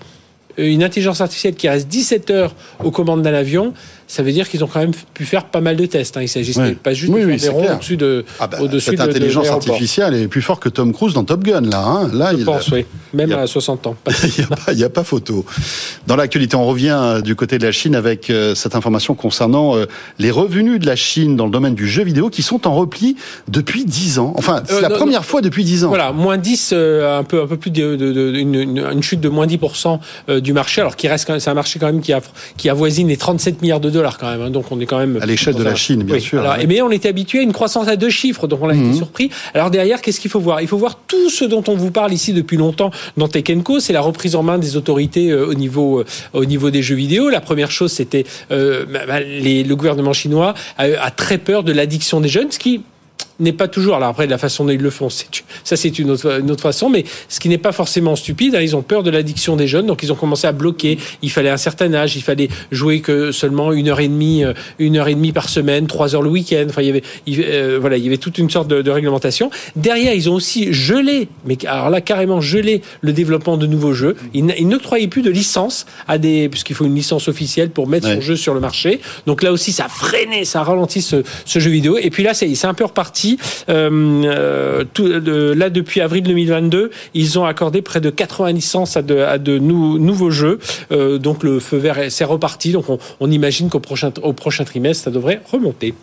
une 0.57 0.83
intelligence 0.83 1.21
artificielle 1.21 1.55
qui 1.55 1.69
reste 1.69 1.87
17 1.87 2.31
heures 2.31 2.55
aux 2.83 2.91
commandes 2.91 3.21
d'un 3.21 3.33
avion, 3.33 3.73
ça 4.07 4.23
veut 4.23 4.31
dire 4.31 4.49
qu'ils 4.49 4.63
ont 4.63 4.67
quand 4.67 4.79
même 4.79 4.93
pu 5.13 5.25
faire 5.25 5.45
pas 5.45 5.59
mal 5.59 5.75
de 5.75 5.85
tests. 5.85 6.15
Hein. 6.15 6.21
Il 6.21 6.29
s'agissait 6.29 6.75
pas 6.75 6.93
juste 6.93 7.13
de 7.13 7.19
faire 7.19 7.37
des 7.37 7.49
ronds 7.49 7.75
au-dessus 7.75 7.97
de. 7.97 8.23
Ah 8.39 8.47
bah, 8.47 8.57
cette 8.79 9.01
intelligence 9.01 9.49
artificielle 9.49 10.13
est 10.13 10.27
plus 10.27 10.41
forte 10.41 10.63
que 10.63 10.69
Tom 10.69 10.93
Cruise 10.93 11.13
dans 11.13 11.25
Top 11.25 11.43
Gun, 11.43 11.61
là. 11.61 11.83
Hein. 11.83 12.09
là 12.13 12.31
Je 12.37 12.43
pense, 12.43 12.69
oui. 12.69 12.85
Même 13.13 13.33
à 13.33 13.45
60 13.47 13.87
ans. 13.87 13.95
Il 14.69 14.75
n'y 14.75 14.83
a, 14.83 14.89
pas 14.89 15.03
photo. 15.03 15.45
Dans 16.07 16.15
l'actualité, 16.15 16.55
on 16.55 16.65
revient 16.65 16.97
euh, 16.97 17.21
du 17.21 17.35
côté 17.35 17.57
de 17.57 17.65
la 17.65 17.71
Chine 17.71 17.95
avec 17.95 18.29
euh, 18.29 18.55
cette 18.55 18.75
information 18.75 19.13
concernant 19.13 19.75
euh, 19.75 19.85
les 20.19 20.31
revenus 20.31 20.79
de 20.79 20.85
la 20.85 20.95
Chine 20.95 21.35
dans 21.35 21.45
le 21.45 21.51
domaine 21.51 21.75
du 21.75 21.87
jeu 21.87 22.03
vidéo 22.03 22.29
qui 22.29 22.41
sont 22.41 22.67
en 22.67 22.75
repli 22.75 23.17
depuis 23.47 23.85
10 23.85 24.19
ans. 24.19 24.33
Enfin, 24.37 24.63
c'est 24.67 24.81
la 24.81 24.89
première 24.89 25.25
fois 25.25 25.41
depuis 25.41 25.63
10 25.63 25.85
ans. 25.85 25.89
Voilà, 25.89 26.13
moins 26.13 26.37
10, 26.37 26.73
un, 26.73 27.23
peu, 27.23 27.41
un 27.41 27.47
peu 27.47 27.57
plus 27.57 27.71
de, 27.71 28.33
une, 28.35 29.03
chute 29.03 29.19
de 29.19 29.29
moins 29.29 29.47
10% 29.47 29.99
du 30.39 30.53
marché, 30.53 30.81
alors 30.81 30.95
qu'il 30.95 31.09
reste 31.09 31.27
c'est 31.39 31.49
un 31.49 31.53
marché 31.53 31.77
quand 31.79 31.87
même 31.87 32.01
qui, 32.01 32.13
a, 32.13 32.21
qui 32.55 32.69
avoisine 32.69 33.09
les 33.09 33.17
37 33.17 33.61
milliards 33.61 33.79
de 33.79 33.89
dollars 33.89 33.96
quand 34.17 34.29
même. 34.29 34.41
Hein. 34.41 34.49
donc 34.49 34.71
on 34.71 34.79
est 34.79 34.85
quand 34.85 34.99
même 34.99 35.19
à 35.21 35.25
l'échelle 35.25 35.55
de 35.55 35.63
la 35.63 35.75
Chine, 35.75 36.03
bien 36.03 36.19
sûr. 36.19 36.39
Alors, 36.39 36.57
Mais 36.67 36.81
on 36.81 36.91
était 36.91 37.09
habitué 37.09 37.39
à 37.39 37.41
une 37.41 37.53
croissance 37.53 37.87
à 37.87 37.95
deux 37.95 38.09
chiffres, 38.09 38.47
donc 38.47 38.61
on 38.61 38.69
a 38.69 38.73
été 38.73 38.83
mhm. 38.83 38.95
surpris. 38.95 39.29
Alors 39.53 39.71
derrière, 39.71 40.01
qu'est-ce 40.01 40.19
qu'il 40.19 40.31
faut 40.31 40.39
voir? 40.39 40.61
Il 40.61 40.67
faut 40.67 40.77
voir 40.77 40.99
tout 41.07 41.29
ce 41.29 41.45
dont 41.45 41.63
on 41.67 41.75
vous 41.75 41.91
parle 41.91 42.13
ici 42.13 42.33
depuis 42.33 42.57
longtemps 42.57 42.91
dans 43.17 43.27
Tech 43.27 43.45
Co. 43.63 43.79
C'est 43.79 43.93
la 43.93 44.01
reprise 44.01 44.35
en 44.35 44.43
main 44.43 44.57
des 44.57 44.77
autorités 44.77 45.31
euh, 45.31 45.47
au 45.47 45.53
niveau 45.53 45.99
euh, 45.99 46.05
au 46.33 46.45
niveau 46.45 46.69
des 46.69 46.81
jeux 46.81 46.95
vidéo. 46.95 47.29
La 47.29 47.41
première 47.41 47.71
chose, 47.71 47.91
c'était 47.91 48.25
euh, 48.51 48.85
bah, 48.85 49.01
bah, 49.07 49.19
le 49.21 49.73
gouvernement 49.73 50.13
chinois 50.13 50.53
a, 50.77 50.83
a 50.83 51.11
très 51.11 51.37
peur 51.37 51.63
de 51.63 51.71
l'addiction 51.71 52.21
des 52.21 52.29
jeunes, 52.29 52.51
ce 52.51 52.59
qui 52.59 52.81
n'est 53.39 53.53
pas 53.53 53.67
toujours. 53.67 53.95
Alors 53.95 54.09
après, 54.09 54.27
la 54.27 54.37
façon 54.37 54.65
dont 54.65 54.71
ils 54.71 54.81
le 54.81 54.89
font, 54.89 55.09
ça 55.09 55.75
c'est 55.75 55.99
une 55.99 56.11
autre, 56.11 56.39
une 56.39 56.51
autre 56.51 56.61
façon, 56.61 56.89
mais 56.89 57.03
ce 57.29 57.39
qui 57.39 57.49
n'est 57.49 57.57
pas 57.57 57.71
forcément 57.71 58.15
stupide. 58.15 58.55
Hein, 58.55 58.61
ils 58.61 58.75
ont 58.75 58.81
peur 58.81 59.03
de 59.03 59.09
l'addiction 59.09 59.55
des 59.55 59.67
jeunes, 59.67 59.85
donc 59.85 60.03
ils 60.03 60.11
ont 60.11 60.15
commencé 60.15 60.47
à 60.47 60.51
bloquer. 60.51 60.97
Il 61.21 61.31
fallait 61.31 61.49
un 61.49 61.57
certain 61.57 61.93
âge, 61.93 62.15
il 62.15 62.21
fallait 62.21 62.49
jouer 62.71 63.01
que 63.01 63.31
seulement 63.31 63.71
une 63.71 63.89
heure 63.89 63.99
et 63.99 64.07
demie, 64.07 64.43
euh, 64.43 64.53
une 64.79 64.97
heure 64.97 65.07
et 65.07 65.15
demie 65.15 65.31
par 65.31 65.49
semaine, 65.49 65.87
trois 65.87 66.15
heures 66.15 66.21
le 66.21 66.29
week-end. 66.29 66.65
Enfin, 66.69 66.81
il 66.81 66.87
y 66.87 66.89
avait, 66.89 67.03
euh, 67.29 67.77
voilà, 67.79 67.97
il 67.97 68.03
y 68.03 68.07
avait 68.07 68.17
toute 68.17 68.37
une 68.37 68.49
sorte 68.49 68.67
de, 68.67 68.81
de, 68.81 68.91
réglementation. 68.91 69.49
Derrière, 69.75 70.13
ils 70.13 70.29
ont 70.29 70.33
aussi 70.33 70.73
gelé, 70.73 71.27
mais 71.45 71.57
alors 71.67 71.89
là 71.89 72.01
carrément 72.01 72.41
gelé 72.41 72.81
le 73.01 73.13
développement 73.13 73.57
de 73.57 73.67
nouveaux 73.67 73.93
jeux. 73.93 74.15
Ils, 74.33 74.45
ne 74.45 74.77
croyaient 74.77 75.07
plus 75.07 75.21
de 75.21 75.29
licence 75.29 75.85
à 76.07 76.17
des, 76.17 76.49
puisqu'il 76.49 76.75
faut 76.75 76.85
une 76.85 76.95
licence 76.95 77.27
officielle 77.27 77.69
pour 77.69 77.87
mettre 77.87 78.07
son 78.07 78.21
jeu 78.21 78.35
sur 78.35 78.53
le 78.53 78.59
marché. 78.59 78.99
Donc 79.25 79.43
là 79.43 79.51
aussi, 79.51 79.71
ça 79.71 79.85
a 79.85 79.89
freiné, 79.89 80.45
ça 80.45 80.61
a 80.61 80.63
ralenti 80.63 81.01
ce, 81.01 81.23
ce 81.45 81.59
jeu 81.59 81.69
vidéo. 81.69 81.97
Et 81.97 82.09
puis 82.09 82.23
là, 82.23 82.33
c'est 82.33 82.65
un 82.65 82.73
peu 82.73 82.85
reparti 82.85 83.26
euh, 83.69 84.83
euh, 84.99 85.55
là, 85.55 85.69
depuis 85.69 86.01
avril 86.01 86.23
2022, 86.23 86.91
ils 87.13 87.39
ont 87.39 87.45
accordé 87.45 87.81
près 87.81 88.01
de 88.01 88.09
80 88.09 88.51
licences 88.53 88.97
à 88.97 89.01
de, 89.01 89.57
nouveaux 89.57 90.31
jeux. 90.31 90.59
Euh, 90.91 91.17
donc 91.17 91.43
le 91.43 91.59
feu 91.59 91.77
vert, 91.77 91.97
c'est 92.09 92.23
reparti. 92.23 92.71
Donc 92.71 92.85
on, 93.19 93.31
imagine 93.31 93.69
qu'au 93.69 93.79
prochain, 93.79 94.11
prochain 94.11 94.63
trimestre, 94.63 95.05
ça 95.05 95.11
devrait 95.11 95.41
remonter. 95.51 95.93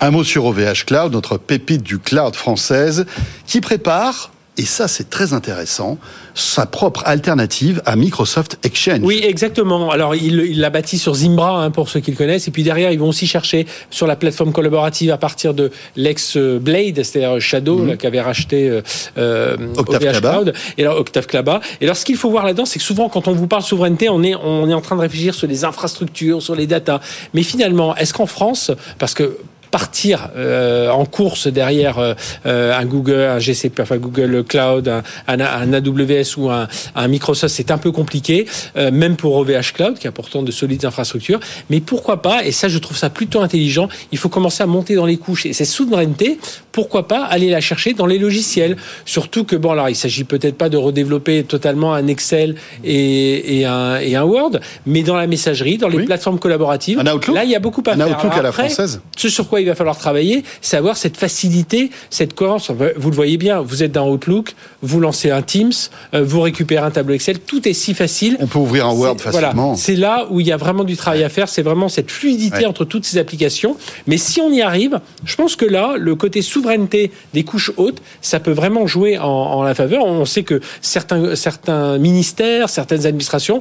Un 0.00 0.10
mot 0.10 0.24
sur 0.24 0.46
OVH 0.46 0.84
Cloud, 0.86 1.12
notre 1.12 1.36
pépite 1.36 1.82
du 1.82 1.98
cloud 1.98 2.34
française, 2.34 3.06
qui 3.46 3.60
prépare 3.60 4.30
et 4.60 4.64
ça 4.66 4.88
c'est 4.88 5.08
très 5.08 5.32
intéressant, 5.32 5.96
sa 6.34 6.66
propre 6.66 7.02
alternative 7.06 7.80
à 7.86 7.96
Microsoft 7.96 8.58
Exchange. 8.62 9.00
Oui, 9.02 9.22
exactement. 9.24 9.90
Alors 9.90 10.14
il 10.14 10.60
l'a 10.60 10.68
bâti 10.68 10.98
sur 10.98 11.14
Zimbra 11.14 11.64
hein, 11.64 11.70
pour 11.70 11.88
ceux 11.88 12.00
qui 12.00 12.10
le 12.10 12.16
connaissent, 12.18 12.46
et 12.46 12.50
puis 12.50 12.62
derrière 12.62 12.92
ils 12.92 12.98
vont 12.98 13.08
aussi 13.08 13.26
chercher 13.26 13.66
sur 13.88 14.06
la 14.06 14.16
plateforme 14.16 14.52
collaborative 14.52 15.12
à 15.12 15.16
partir 15.16 15.54
de 15.54 15.70
l'ex 15.96 16.36
Blade, 16.36 17.02
c'est-à-dire 17.02 17.40
Shadow, 17.40 17.78
mhm. 17.78 17.96
qui 17.96 18.06
avait 18.06 18.20
racheté 18.20 18.68
euh, 18.68 18.82
euh 19.16 19.56
Octave 19.78 20.20
Cloud, 20.20 20.52
et 20.76 20.82
alors 20.82 20.98
Octave 20.98 21.26
Klaba. 21.26 21.62
Et 21.80 21.84
alors 21.84 21.96
ce 21.96 22.04
qu'il 22.04 22.16
faut 22.16 22.30
voir 22.30 22.44
là-dedans, 22.44 22.66
c'est 22.66 22.78
que 22.78 22.84
souvent 22.84 23.08
quand 23.08 23.28
on 23.28 23.32
vous 23.32 23.46
parle 23.46 23.62
souveraineté, 23.62 24.10
on 24.10 24.22
est 24.22 24.34
on 24.34 24.68
est 24.68 24.74
en 24.74 24.82
train 24.82 24.96
de 24.96 25.00
réfléchir 25.00 25.34
sur 25.34 25.46
les 25.46 25.64
infrastructures, 25.64 26.42
sur 26.42 26.54
les 26.54 26.66
datas, 26.66 27.00
mais 27.32 27.44
finalement, 27.44 27.96
est-ce 27.96 28.12
qu'en 28.12 28.26
France, 28.26 28.70
parce 28.98 29.14
que 29.14 29.38
partir 29.70 30.30
euh, 30.36 30.88
en 30.90 31.04
course 31.04 31.46
derrière 31.46 31.98
euh, 31.98 32.14
euh, 32.46 32.76
un 32.76 32.84
Google, 32.84 33.20
un 33.20 33.38
GCP, 33.38 33.82
enfin 33.82 33.98
Google 33.98 34.44
Cloud, 34.44 34.88
un, 34.88 35.02
un, 35.40 35.72
AWS 35.72 36.36
ou 36.38 36.50
un, 36.50 36.68
un 36.94 37.08
Microsoft, 37.08 37.54
c'est 37.54 37.70
un 37.70 37.78
peu 37.78 37.92
compliqué, 37.92 38.46
même 38.76 39.16
pour 39.16 39.36
OVH 39.36 39.72
Cloud, 39.74 39.98
qui 39.98 40.06
a 40.06 40.12
pourtant 40.12 40.42
de 40.42 40.50
solides 40.50 40.84
infrastructures. 40.84 41.40
Mais 41.68 41.80
pourquoi 41.80 42.22
pas, 42.22 42.44
et 42.44 42.52
ça 42.52 42.68
je 42.68 42.78
trouve 42.78 42.96
ça 42.96 43.10
plutôt 43.10 43.40
intelligent, 43.40 43.88
il 44.12 44.18
faut 44.18 44.28
commencer 44.28 44.62
à 44.62 44.66
monter 44.66 44.94
dans 44.94 45.06
les 45.06 45.16
couches. 45.16 45.46
Et 45.46 45.52
cette 45.52 45.66
souveraineté, 45.68 46.38
pourquoi 46.72 47.08
pas 47.08 47.24
aller 47.24 47.50
la 47.50 47.60
chercher 47.60 47.94
dans 47.94 48.06
les 48.06 48.18
logiciels 48.18 48.76
Surtout 49.04 49.44
que, 49.44 49.56
bon, 49.56 49.72
alors 49.72 49.88
il 49.88 49.96
s'agit 49.96 50.24
peut-être 50.24 50.56
pas 50.56 50.68
de 50.68 50.76
redévelopper 50.76 51.44
totalement 51.44 51.94
un 51.94 52.06
Excel 52.06 52.56
et, 52.84 53.60
et, 53.60 53.66
un, 53.66 53.98
et 53.98 54.16
un 54.16 54.24
Word, 54.24 54.58
mais 54.86 55.02
dans 55.02 55.16
la 55.16 55.26
messagerie, 55.26 55.78
dans 55.78 55.88
les 55.88 56.04
plateformes 56.04 56.38
collaboratives, 56.38 57.00
là 57.02 57.44
il 57.44 57.50
y 57.50 57.54
a 57.54 57.60
beaucoup 57.60 57.82
à 57.86 57.92
un 57.92 57.96
faire. 57.96 58.18
Outlook 58.18 58.32
à 58.36 58.42
la 58.42 58.52
française. 58.52 59.00
Ce 59.16 59.28
sur 59.28 59.48
quoi 59.48 59.59
il 59.60 59.66
va 59.66 59.74
falloir 59.74 59.98
travailler, 59.98 60.44
c'est 60.60 60.76
avoir 60.76 60.96
cette 60.96 61.16
facilité, 61.16 61.90
cette 62.10 62.34
cohérence. 62.34 62.70
Vous 62.96 63.10
le 63.10 63.16
voyez 63.16 63.36
bien, 63.36 63.60
vous 63.60 63.82
êtes 63.82 63.92
dans 63.92 64.08
Outlook, 64.10 64.54
vous 64.82 65.00
lancez 65.00 65.30
un 65.30 65.42
Teams, 65.42 65.72
euh, 66.14 66.22
vous 66.22 66.40
récupérez 66.40 66.84
un 66.84 66.90
tableau 66.90 67.14
Excel, 67.14 67.40
tout 67.40 67.68
est 67.68 67.72
si 67.72 67.94
facile. 67.94 68.36
On 68.40 68.46
peut 68.46 68.58
ouvrir 68.58 68.86
un 68.86 68.92
Word 68.92 69.18
facilement. 69.20 69.76
c'est 69.76 69.96
là 69.96 70.26
où 70.30 70.40
il 70.40 70.46
y 70.46 70.52
a 70.52 70.56
vraiment 70.56 70.84
du 70.84 70.96
travail 70.96 71.24
à 71.24 71.28
faire, 71.28 71.48
c'est 71.48 71.62
vraiment 71.62 71.88
cette 71.88 72.10
fluidité 72.10 72.66
entre 72.66 72.84
toutes 72.84 73.04
ces 73.04 73.18
applications. 73.18 73.76
Mais 74.06 74.16
si 74.16 74.40
on 74.40 74.50
y 74.50 74.62
arrive, 74.62 75.00
je 75.24 75.36
pense 75.36 75.56
que 75.56 75.64
là, 75.64 75.96
le 75.98 76.14
côté 76.14 76.42
souveraineté 76.42 77.10
des 77.34 77.44
couches 77.44 77.72
hautes, 77.76 78.00
ça 78.20 78.40
peut 78.40 78.52
vraiment 78.52 78.86
jouer 78.86 79.18
en, 79.18 79.62
la 79.62 79.74
faveur. 79.74 80.04
On 80.04 80.24
sait 80.24 80.42
que 80.42 80.60
certains, 80.80 81.34
certains 81.36 81.98
ministères, 81.98 82.68
certaines 82.68 83.06
administrations 83.06 83.60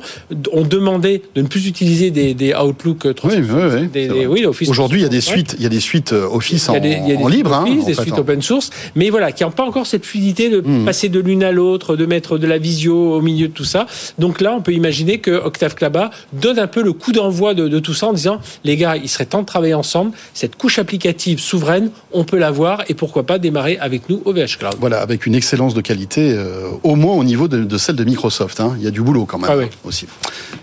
ont 0.51 0.63
demandé 0.63 1.23
de 1.35 1.41
ne 1.41 1.47
plus 1.47 1.67
utiliser 1.67 2.11
des, 2.11 2.53
Outlook 2.53 3.07
oui, 3.23 3.35
oui, 3.37 4.25
oui, 4.27 4.45
Aujourd'hui, 4.67 4.99
il 4.99 5.03
y 5.03 5.05
a 5.05 5.09
des 5.09 5.21
suites, 5.21 5.55
il 5.57 5.63
y 5.63 5.65
a 5.65 5.69
des 5.69 5.79
suites 5.79 5.88
euh, 6.11 6.27
Office 6.31 6.69
en, 6.69 6.75
il 6.75 6.89
y 6.89 7.11
a 7.11 7.15
des, 7.15 7.29
libre, 7.29 7.53
hein, 7.53 7.65
des 7.85 7.93
suites 7.93 8.13
hein. 8.13 8.19
open 8.19 8.41
source, 8.41 8.69
mais 8.95 9.09
voilà, 9.09 9.31
qui 9.31 9.43
n'ont 9.43 9.51
pas 9.51 9.63
encore 9.63 9.87
cette 9.87 10.05
fluidité 10.05 10.49
de 10.49 10.61
hmm. 10.61 10.85
passer 10.85 11.09
de 11.09 11.19
l'une 11.19 11.43
à 11.43 11.51
l'autre, 11.51 11.95
de 11.95 12.05
mettre 12.05 12.37
de 12.37 12.47
la 12.47 12.57
visio 12.57 13.15
au 13.15 13.21
milieu 13.21 13.47
de 13.47 13.53
tout 13.53 13.65
ça. 13.65 13.87
Donc 14.17 14.41
là, 14.41 14.53
on 14.53 14.61
peut 14.61 14.73
imaginer 14.73 15.19
que 15.19 15.31
Octave 15.31 15.75
Klaba 15.75 16.11
donne 16.33 16.59
un 16.59 16.67
peu 16.67 16.81
le 16.81 16.93
coup 16.93 17.11
d'envoi 17.11 17.53
de, 17.53 17.79
tout 17.79 17.93
ça 17.93 18.07
en 18.07 18.13
disant, 18.13 18.39
les 18.63 18.77
gars, 18.77 18.95
il 18.95 19.09
serait 19.09 19.25
temps 19.25 19.41
de 19.41 19.45
travailler 19.45 19.73
ensemble. 19.73 20.11
Cette 20.33 20.55
couche 20.55 20.79
applicative 20.79 21.39
souveraine, 21.39 21.91
on 22.11 22.23
peut 22.23 22.37
l'avoir 22.37 22.83
et 22.89 22.93
pourquoi 22.93 23.25
pas 23.25 23.39
démarrer 23.39 23.77
avec 23.79 24.09
nous 24.09 24.21
au 24.25 24.33
VH 24.33 24.57
Cloud. 24.59 24.75
Voilà, 24.79 25.01
avec 25.01 25.25
une 25.25 25.35
excellence 25.35 25.73
de 25.73 25.81
qualité, 25.81 26.33
euh, 26.33 26.69
au 26.83 26.95
moins 26.95 27.15
au 27.15 27.23
niveau 27.23 27.47
de, 27.47 27.77
celle 27.77 27.95
de 27.95 28.03
Microsoft. 28.03 28.59
Hein. 28.59 28.75
Il 28.77 28.83
y 28.83 28.87
a 28.87 28.91
du 28.91 29.01
boulot 29.01 29.25
quand 29.25 29.37
même 29.37 29.49
ah 29.51 29.87
aussi. 29.87 30.07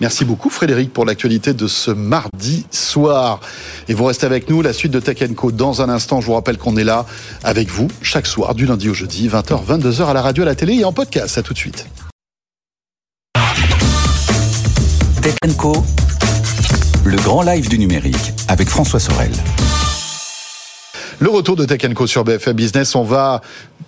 Merci 0.00 0.24
beaucoup 0.24 0.50
Frédéric 0.50 0.92
pour 0.92 1.04
l'actualité 1.04 1.54
de 1.54 1.66
ce 1.66 1.90
mardi 1.90 2.66
soir. 2.70 3.40
Et 3.88 3.94
vous 3.94 4.04
restez 4.04 4.26
avec 4.26 4.50
nous, 4.50 4.62
la 4.62 4.72
suite 4.72 4.92
de 4.92 5.00
Tech 5.00 5.15
Dans 5.52 5.82
un 5.82 5.88
instant. 5.88 6.20
Je 6.20 6.26
vous 6.26 6.34
rappelle 6.34 6.58
qu'on 6.58 6.76
est 6.76 6.84
là 6.84 7.06
avec 7.42 7.68
vous 7.68 7.88
chaque 8.02 8.26
soir, 8.26 8.54
du 8.54 8.66
lundi 8.66 8.88
au 8.88 8.94
jeudi, 8.94 9.28
20h, 9.28 9.64
22h 9.64 10.06
à 10.06 10.12
la 10.12 10.22
radio, 10.22 10.42
à 10.42 10.46
la 10.46 10.54
télé 10.54 10.74
et 10.74 10.84
en 10.84 10.92
podcast. 10.92 11.38
À 11.38 11.42
tout 11.42 11.52
de 11.52 11.58
suite. 11.58 11.86
Tech 15.22 15.34
le 17.04 17.16
grand 17.18 17.42
live 17.42 17.68
du 17.68 17.78
numérique 17.78 18.32
avec 18.48 18.68
François 18.68 18.98
Sorel. 19.00 19.30
Le 21.18 21.30
retour 21.30 21.56
de 21.56 21.64
Tech 21.64 21.80
Co 21.94 22.06
sur 22.06 22.24
BFM 22.24 22.52
Business, 22.52 22.94
on 22.94 23.02
va 23.02 23.40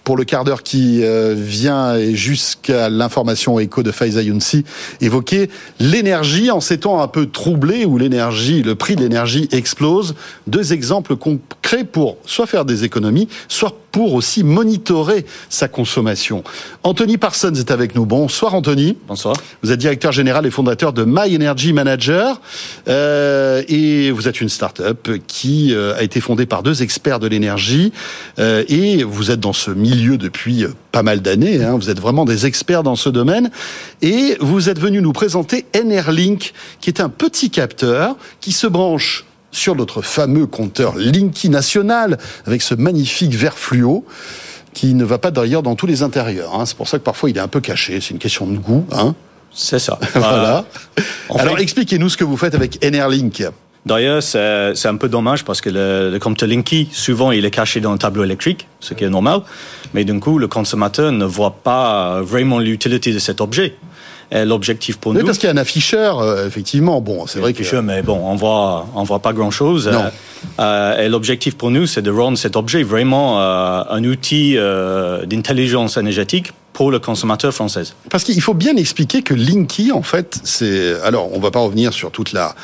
pour 0.03 0.17
le 0.17 0.25
quart 0.25 0.45
d'heure 0.45 0.63
qui 0.63 1.05
euh, 1.05 1.35
vient 1.37 1.95
et 1.95 2.15
jusqu'à 2.15 2.89
l'information 2.89 3.59
écho 3.59 3.83
de 3.83 3.91
Faiza 3.91 4.23
Younsi 4.23 4.65
évoquer 5.03 5.51
l'énergie 5.79 6.51
en 6.51 6.61
ces 6.61 6.79
temps 6.79 7.03
un 7.03 7.09
peu 7.09 7.27
troublés 7.27 7.85
où 7.85 7.99
l'énergie, 7.99 8.63
le 8.63 8.77
prix 8.77 8.97
de 8.97 9.03
l'énergie 9.03 9.47
explose. 9.53 10.15
Deux 10.47 10.73
exemples 10.73 11.17
concrets 11.17 11.85
pour 11.85 12.17
soit 12.25 12.47
faire 12.47 12.65
des 12.65 12.85
économies, 12.85 13.29
soit 13.49 13.77
pour 13.93 14.15
aussi 14.15 14.45
monitorer 14.45 15.25
sa 15.49 15.69
consommation. 15.69 16.45
Anthony 16.83 17.17
Parsons 17.17 17.55
est 17.55 17.71
avec 17.71 17.95
nous. 17.95 18.07
Bonsoir 18.07 18.55
Anthony. 18.55 18.97
Bonsoir. 19.07 19.37
Vous 19.63 19.73
êtes 19.73 19.79
directeur 19.79 20.13
général 20.13 20.47
et 20.47 20.51
fondateur 20.51 20.93
de 20.93 21.05
My 21.05 21.35
Energy 21.35 21.73
Manager 21.73 22.41
euh, 22.89 23.63
et 23.69 24.11
vous 24.11 24.29
êtes 24.29 24.41
une 24.41 24.49
start-up 24.49 25.09
qui 25.27 25.75
euh, 25.75 25.97
a 25.97 26.03
été 26.03 26.21
fondée 26.21 26.47
par 26.47 26.63
deux 26.63 26.83
experts 26.83 27.19
de 27.19 27.27
l'énergie 27.27 27.93
euh, 28.39 28.65
et 28.69 29.05
vous 29.05 29.31
êtes 29.31 29.41
dans 29.41 29.53
ce 29.53 29.71
milieu 29.71 30.19
depuis 30.19 30.67
pas 30.93 31.03
mal 31.03 31.21
d'années. 31.21 31.65
Hein. 31.65 31.77
Vous 31.77 31.91
êtes 31.91 32.01
vraiment 32.01 32.25
des 32.25 32.47
experts 32.47 32.83
dans 32.83 32.97
ce 32.97 33.09
domaine 33.09 33.51
et 34.03 34.37
vous 34.41 34.69
êtes 34.69 34.79
venu 34.79 35.01
nous 35.01 35.13
présenter 35.13 35.67
NRLink 35.75 36.53
qui 36.81 36.91
est 36.91 37.01
un 37.01 37.09
petit 37.09 37.51
capteur 37.51 38.17
qui 38.41 38.53
se 38.53 38.67
branche 38.67 39.25
sur 39.51 39.75
notre 39.75 40.03
fameux 40.03 40.47
compteur 40.47 40.97
Linky 40.97 41.49
National 41.49 42.19
avec 42.47 42.63
ce 42.63 42.75
magnifique 42.75 43.35
vert 43.35 43.59
fluo 43.59 44.05
qui 44.75 44.95
ne 44.95 45.05
va 45.05 45.19
pas 45.19 45.31
d'ailleurs 45.31 45.63
dans 45.63 45.75
tous 45.75 45.87
les 45.87 46.03
intérieurs. 46.03 46.55
Hein. 46.55 46.67
C'est 46.67 46.77
pour 46.77 46.89
ça 46.89 46.99
que 46.99 47.05
parfois 47.05 47.31
il 47.31 47.37
est 47.37 47.41
un 47.41 47.49
peu 47.49 47.61
caché. 47.61 48.01
C'est 48.01 48.11
une 48.11 48.19
question 48.19 48.47
de 48.47 48.57
goût. 48.57 48.87
Hein. 48.93 49.15
C'est 49.53 49.79
ça. 49.79 49.99
voilà. 50.15 50.65
Alors 51.37 51.59
expliquez-nous 51.59 52.11
ce 52.11 52.17
que 52.17 52.25
vous 52.25 52.37
faites 52.37 52.55
avec 52.55 52.85
NRLink. 52.85 53.45
D'ailleurs, 53.87 54.23
c'est 54.23 54.87
un 54.87 54.97
peu 54.97 55.09
dommage 55.09 55.45
parce 55.45 55.61
que 55.63 55.71
le, 55.71 56.19
compteur 56.19 56.49
Linky, 56.49 56.89
souvent, 56.93 57.33
il 57.33 57.45
est 57.47 57.51
caché 57.51 57.81
dans 57.81 57.93
le 57.93 57.99
tableau 57.99 58.23
électrique, 58.23 58.69
ce 58.81 58.93
qui 58.93 59.05
est 59.05 59.09
normal. 59.09 59.41
Mais 59.95 60.05
d'un 60.05 60.19
coup, 60.21 60.39
le 60.39 60.47
consommateur 60.47 61.11
ne 61.11 61.25
voit 61.25 61.57
pas 61.63 62.21
vraiment 62.21 62.59
l'utilité 62.59 63.15
de 63.15 63.19
cet 63.19 63.41
objet. 63.41 63.77
Euh, 64.35 64.45
l'objectif 64.45 64.99
pour 64.99 65.13
oui, 65.13 65.19
nous. 65.19 65.25
parce 65.25 65.39
qu'il 65.39 65.47
y 65.47 65.51
a 65.51 65.55
un 65.55 65.59
afficheur, 65.59 66.21
euh, 66.21 66.47
effectivement. 66.47 67.01
Bon, 67.01 67.27
c'est 67.27 67.39
vrai 67.39 67.55
que. 67.55 67.77
mais 67.77 68.03
bon, 68.03 68.21
on 68.25 68.35
voit, 68.37 68.87
on 68.95 69.03
voit 69.03 69.21
pas 69.21 69.33
grand 69.33 69.51
chose. 69.51 69.89
Non. 69.89 70.05
Euh, 70.61 71.03
et 71.03 71.09
l'objectif 71.09 71.57
pour 71.57 71.71
nous, 71.71 71.87
c'est 71.87 72.03
de 72.03 72.11
rendre 72.11 72.37
cet 72.37 72.55
objet 72.55 72.83
vraiment 72.83 73.41
un 73.41 74.05
outil 74.05 74.57
d'intelligence 75.27 75.97
énergétique 75.97 76.53
pour 76.79 76.93
le 76.93 77.01
consommateur 77.01 77.53
français. 77.53 77.83
Parce 78.09 78.23
qu'il 78.23 78.41
faut 78.41 78.55
bien 78.55 78.77
expliquer 78.77 79.23
que 79.23 79.35
Linky, 79.35 79.91
en 79.91 80.05
fait, 80.05 80.39
c'est... 80.45 80.95
Alors, 81.03 81.35
on 81.35 81.41
va 81.41 81.51
pas 81.51 81.59
revenir 81.59 81.93
sur 81.93 82.13
toute 82.13 82.31
la, 82.31 82.55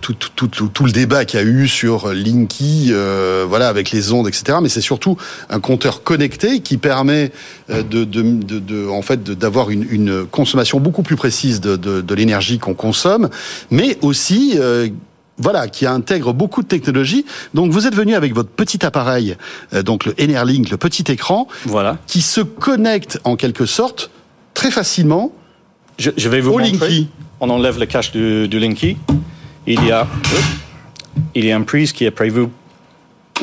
tout, 0.00 0.14
tout, 0.14 0.48
tout, 0.48 0.68
tout, 0.68 0.84
le 0.86 0.92
débat 0.92 1.26
qu'il 1.26 1.38
y 1.38 1.42
a 1.42 1.46
eu 1.46 1.68
sur 1.68 2.14
Linky, 2.14 2.88
euh, 2.88 3.44
voilà, 3.46 3.68
avec 3.68 3.90
les 3.90 4.12
ondes, 4.12 4.28
etc. 4.28 4.60
Mais 4.62 4.70
c'est 4.70 4.80
surtout 4.80 5.18
un 5.50 5.60
compteur 5.60 6.02
connecté 6.02 6.60
qui 6.60 6.78
permet 6.78 7.32
euh, 7.68 7.82
de, 7.82 8.88
en 8.88 9.02
fait, 9.02 9.22
d'avoir 9.22 9.68
une, 9.68 10.24
consommation 10.30 10.80
beaucoup 10.80 11.02
plus 11.02 11.16
précise 11.16 11.60
de, 11.60 11.76
de 11.76 12.14
l'énergie 12.14 12.58
qu'on 12.58 12.72
consomme, 12.72 13.28
mais 13.70 13.98
aussi 14.00 14.54
euh, 14.56 14.88
voilà, 15.38 15.68
qui 15.68 15.86
intègre 15.86 16.32
beaucoup 16.32 16.62
de 16.62 16.68
technologies. 16.68 17.24
Donc 17.54 17.72
vous 17.72 17.86
êtes 17.86 17.94
venu 17.94 18.14
avec 18.14 18.34
votre 18.34 18.50
petit 18.50 18.84
appareil, 18.84 19.36
euh, 19.72 19.82
donc 19.82 20.04
le 20.04 20.14
Enerlink, 20.20 20.70
le 20.70 20.76
petit 20.76 21.10
écran, 21.10 21.48
voilà. 21.64 21.98
qui 22.06 22.22
se 22.22 22.40
connecte 22.40 23.20
en 23.24 23.36
quelque 23.36 23.66
sorte 23.66 24.10
très 24.54 24.70
facilement 24.70 25.32
je, 25.98 26.10
je 26.16 26.28
vais 26.28 26.40
vous 26.40 26.52
au 26.52 26.58
montrer. 26.58 26.88
Linky. 26.88 27.08
On 27.40 27.50
enlève 27.50 27.78
le 27.78 27.86
cache 27.86 28.12
du, 28.12 28.48
du, 28.48 28.58
Linky. 28.58 28.96
Il 29.66 29.84
y 29.84 29.92
a 29.92 30.06
il 31.34 31.44
y 31.44 31.52
a 31.52 31.56
une 31.56 31.64
prise 31.64 31.92
qui 31.92 32.04
est 32.04 32.10
prévue 32.10 32.48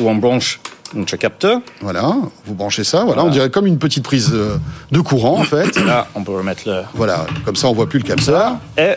où 0.00 0.08
on 0.08 0.14
branche 0.14 0.60
notre 0.94 1.16
capteur. 1.16 1.60
Voilà, 1.80 2.14
vous 2.44 2.54
branchez 2.54 2.84
ça, 2.84 3.04
voilà, 3.04 3.24
on 3.24 3.30
dirait 3.30 3.50
comme 3.50 3.66
une 3.66 3.78
petite 3.78 4.04
prise 4.04 4.30
euh, 4.32 4.58
de 4.90 5.00
courant 5.00 5.38
en 5.38 5.44
fait. 5.44 5.76
Là, 5.84 6.08
on 6.14 6.22
peut 6.22 6.32
remettre 6.32 6.62
le. 6.66 6.82
Voilà, 6.94 7.26
comme 7.44 7.56
ça 7.56 7.68
on 7.68 7.72
voit 7.72 7.88
plus 7.88 7.98
le 7.98 8.04
capteur. 8.04 8.56
Et 8.76 8.92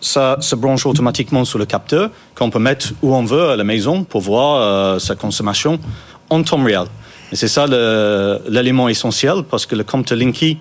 ça 0.00 0.36
se 0.40 0.54
branche 0.54 0.86
automatiquement 0.86 1.44
sur 1.44 1.58
le 1.58 1.66
capteur 1.66 2.10
qu'on 2.34 2.50
peut 2.50 2.58
mettre 2.58 2.92
où 3.02 3.14
on 3.14 3.24
veut 3.24 3.50
à 3.50 3.56
la 3.56 3.64
maison 3.64 4.04
pour 4.04 4.20
voir 4.20 4.60
euh, 4.60 4.98
sa 4.98 5.14
consommation 5.14 5.78
en 6.30 6.42
temps 6.42 6.62
réel. 6.62 6.84
Et 7.32 7.36
c'est 7.36 7.48
ça 7.48 7.66
l'élément 8.48 8.88
essentiel 8.88 9.44
parce 9.48 9.66
que 9.66 9.76
le 9.76 9.84
compteur 9.84 10.18
Linky, 10.18 10.58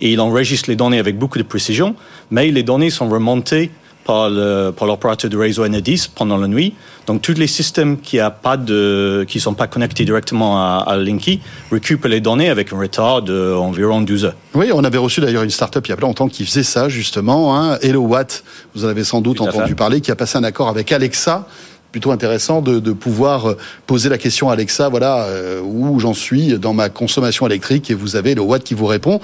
il 0.00 0.20
enregistre 0.20 0.68
les 0.68 0.76
données 0.76 0.98
avec 0.98 1.16
beaucoup 1.16 1.38
de 1.38 1.44
précision, 1.44 1.94
mais 2.30 2.50
les 2.50 2.62
données 2.62 2.90
sont 2.90 3.08
remontées 3.08 3.70
par 4.04 4.30
l'opérateur 4.30 5.30
de 5.30 5.36
réseau 5.36 5.64
Enedis 5.64 6.08
pendant 6.14 6.36
la 6.36 6.48
nuit. 6.48 6.74
Donc 7.06 7.22
tous 7.22 7.34
les 7.34 7.46
systèmes 7.46 7.98
qui 7.98 8.20
a 8.20 8.30
pas 8.30 8.56
de 8.56 9.24
qui 9.28 9.40
sont 9.40 9.54
pas 9.54 9.66
connectés 9.66 10.04
directement 10.04 10.58
à, 10.58 10.84
à 10.86 10.96
Linky 10.96 11.40
récupèrent 11.70 12.10
les 12.10 12.20
données 12.20 12.48
avec 12.48 12.72
un 12.72 12.78
retard 12.78 13.22
d'environ 13.22 14.00
12 14.00 14.24
heures. 14.26 14.34
Oui, 14.54 14.70
on 14.72 14.84
avait 14.84 14.98
reçu 14.98 15.20
d'ailleurs 15.20 15.42
une 15.42 15.50
start-up 15.50 15.86
il 15.86 15.90
y 15.90 15.92
a 15.92 15.96
pas 15.96 16.02
longtemps 16.02 16.28
qui 16.28 16.44
faisait 16.44 16.62
ça 16.62 16.88
justement. 16.88 17.56
Hein. 17.56 17.78
Hello 17.82 18.02
Watt, 18.02 18.44
vous 18.74 18.84
en 18.84 18.88
avez 18.88 19.04
sans 19.04 19.20
doute 19.20 19.40
entendu 19.40 19.74
parler, 19.74 20.00
qui 20.00 20.10
a 20.10 20.16
passé 20.16 20.38
un 20.38 20.44
accord 20.44 20.68
avec 20.68 20.92
Alexa 20.92 21.46
plutôt 21.92 22.10
intéressant 22.10 22.62
de, 22.62 22.80
de, 22.80 22.92
pouvoir 22.92 23.50
euh, 23.50 23.56
poser 23.86 24.08
la 24.08 24.18
question 24.18 24.48
à 24.48 24.54
Alexa, 24.54 24.88
voilà 24.88 25.24
euh, 25.24 25.60
où 25.60 26.00
j'en 26.00 26.14
suis 26.14 26.58
dans 26.58 26.72
ma 26.72 26.88
consommation 26.88 27.46
électrique 27.46 27.90
et 27.90 27.94
vous 27.94 28.16
avez 28.16 28.34
le 28.34 28.40
Watt 28.40 28.64
qui 28.64 28.74
vous 28.74 28.86
répond. 28.86 29.20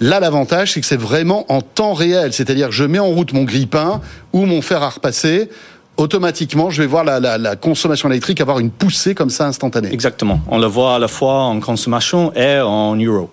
Là, 0.00 0.20
l'avantage, 0.20 0.72
c'est 0.72 0.80
que 0.80 0.86
c'est 0.86 0.96
vraiment 1.00 1.44
en 1.52 1.60
temps 1.60 1.92
réel, 1.92 2.32
c'est-à-dire 2.32 2.70
je 2.70 2.84
mets 2.84 3.00
en 3.00 3.08
route 3.08 3.32
mon 3.32 3.42
grille-pain 3.42 4.00
ou 4.32 4.46
mon 4.46 4.62
fer 4.62 4.82
à 4.82 4.88
repasser 4.88 5.50
automatiquement, 5.98 6.70
je 6.70 6.80
vais 6.80 6.88
voir 6.88 7.04
la, 7.04 7.20
la, 7.20 7.36
la, 7.36 7.54
consommation 7.54 8.08
électrique 8.08 8.40
avoir 8.40 8.58
une 8.58 8.70
poussée 8.70 9.14
comme 9.14 9.28
ça 9.28 9.46
instantanée. 9.46 9.92
Exactement. 9.92 10.40
On 10.48 10.58
le 10.58 10.66
voit 10.66 10.96
à 10.96 10.98
la 10.98 11.08
fois 11.08 11.42
en 11.42 11.60
consommation 11.60 12.32
et 12.34 12.60
en 12.60 12.96
euros. 12.96 13.30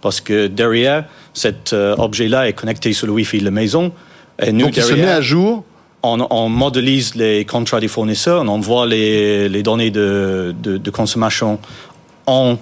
Parce 0.00 0.20
que 0.20 0.46
derrière, 0.46 1.04
cet 1.34 1.72
euh, 1.72 1.96
objet-là 1.96 2.48
est 2.48 2.52
connecté 2.52 2.92
sur 2.92 3.06
le 3.06 3.12
Wi-Fi 3.12 3.40
de 3.40 3.44
la 3.44 3.50
maison. 3.50 3.92
Et 4.40 4.52
nous, 4.52 4.66
Donc 4.66 4.74
derrière, 4.74 4.96
il 4.96 5.00
se 5.00 5.06
met 5.06 5.12
à 5.12 5.20
jour 5.20 5.64
on, 6.06 6.48
modélise 6.48 7.14
les 7.14 7.44
contrats 7.44 7.80
des 7.80 7.88
fournisseurs, 7.88 8.42
on 8.42 8.48
envoie 8.48 8.86
les, 8.86 9.62
données 9.62 9.90
de, 9.90 10.90
consommation 10.92 11.58
en 12.26 12.56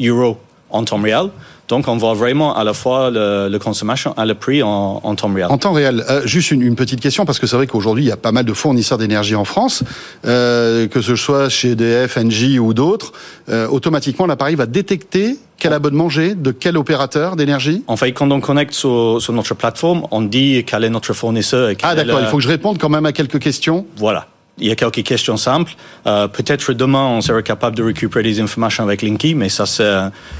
euros 0.00 0.38
en 0.70 0.84
temps 0.84 1.00
réel. 1.00 1.30
Donc, 1.70 1.86
on 1.86 1.96
voit 1.96 2.14
vraiment 2.14 2.56
à 2.56 2.64
la 2.64 2.74
fois 2.74 3.10
le, 3.10 3.48
le 3.48 3.58
consommation 3.60 4.12
à 4.16 4.26
le 4.26 4.34
prix 4.34 4.60
en, 4.60 5.00
en, 5.04 5.14
temps 5.14 5.32
réel. 5.32 5.46
En 5.50 5.56
temps 5.56 5.72
réel. 5.72 6.04
Euh, 6.10 6.26
juste 6.26 6.50
une, 6.50 6.62
une, 6.62 6.74
petite 6.74 7.00
question, 7.00 7.24
parce 7.24 7.38
que 7.38 7.46
c'est 7.46 7.54
vrai 7.54 7.68
qu'aujourd'hui, 7.68 8.02
il 8.02 8.08
y 8.08 8.12
a 8.12 8.16
pas 8.16 8.32
mal 8.32 8.44
de 8.44 8.52
fournisseurs 8.52 8.98
d'énergie 8.98 9.36
en 9.36 9.44
France, 9.44 9.84
euh, 10.26 10.88
que 10.88 11.00
ce 11.00 11.14
soit 11.14 11.48
chez 11.48 11.70
EDF, 11.70 12.16
Engie 12.16 12.58
ou 12.58 12.74
d'autres. 12.74 13.12
Euh, 13.48 13.68
automatiquement, 13.68 14.26
l'appareil 14.26 14.56
va 14.56 14.66
détecter 14.66 15.36
quel 15.58 15.72
abonnement 15.72 16.08
j'ai, 16.08 16.34
de 16.34 16.50
quel 16.50 16.76
opérateur 16.76 17.36
d'énergie? 17.36 17.84
En 17.86 17.96
fait, 17.96 18.10
quand 18.12 18.32
on 18.32 18.40
connecte 18.40 18.74
sur, 18.74 19.18
sur, 19.20 19.32
notre 19.32 19.54
plateforme, 19.54 20.08
on 20.10 20.22
dit 20.22 20.64
quel 20.66 20.82
est 20.82 20.90
notre 20.90 21.12
fournisseur. 21.12 21.70
Et 21.70 21.76
ah 21.84 21.94
d'accord, 21.94 22.18
il 22.20 22.26
faut 22.26 22.38
que 22.38 22.42
je 22.42 22.48
réponde 22.48 22.78
quand 22.78 22.88
même 22.88 23.06
à 23.06 23.12
quelques 23.12 23.38
questions. 23.38 23.86
Voilà 23.96 24.26
il 24.60 24.68
y 24.68 24.70
a 24.70 24.76
quelques 24.76 25.02
questions 25.02 25.36
simples. 25.36 25.72
Euh, 26.06 26.28
Peut-être 26.28 26.72
demain, 26.72 27.06
on 27.06 27.20
sera 27.20 27.42
capable 27.42 27.76
de 27.76 27.82
récupérer 27.82 28.22
des 28.22 28.40
informations 28.40 28.84
avec 28.84 29.02
Linky, 29.02 29.34
mais 29.34 29.48
ça, 29.48 29.66
c'est 29.66 29.84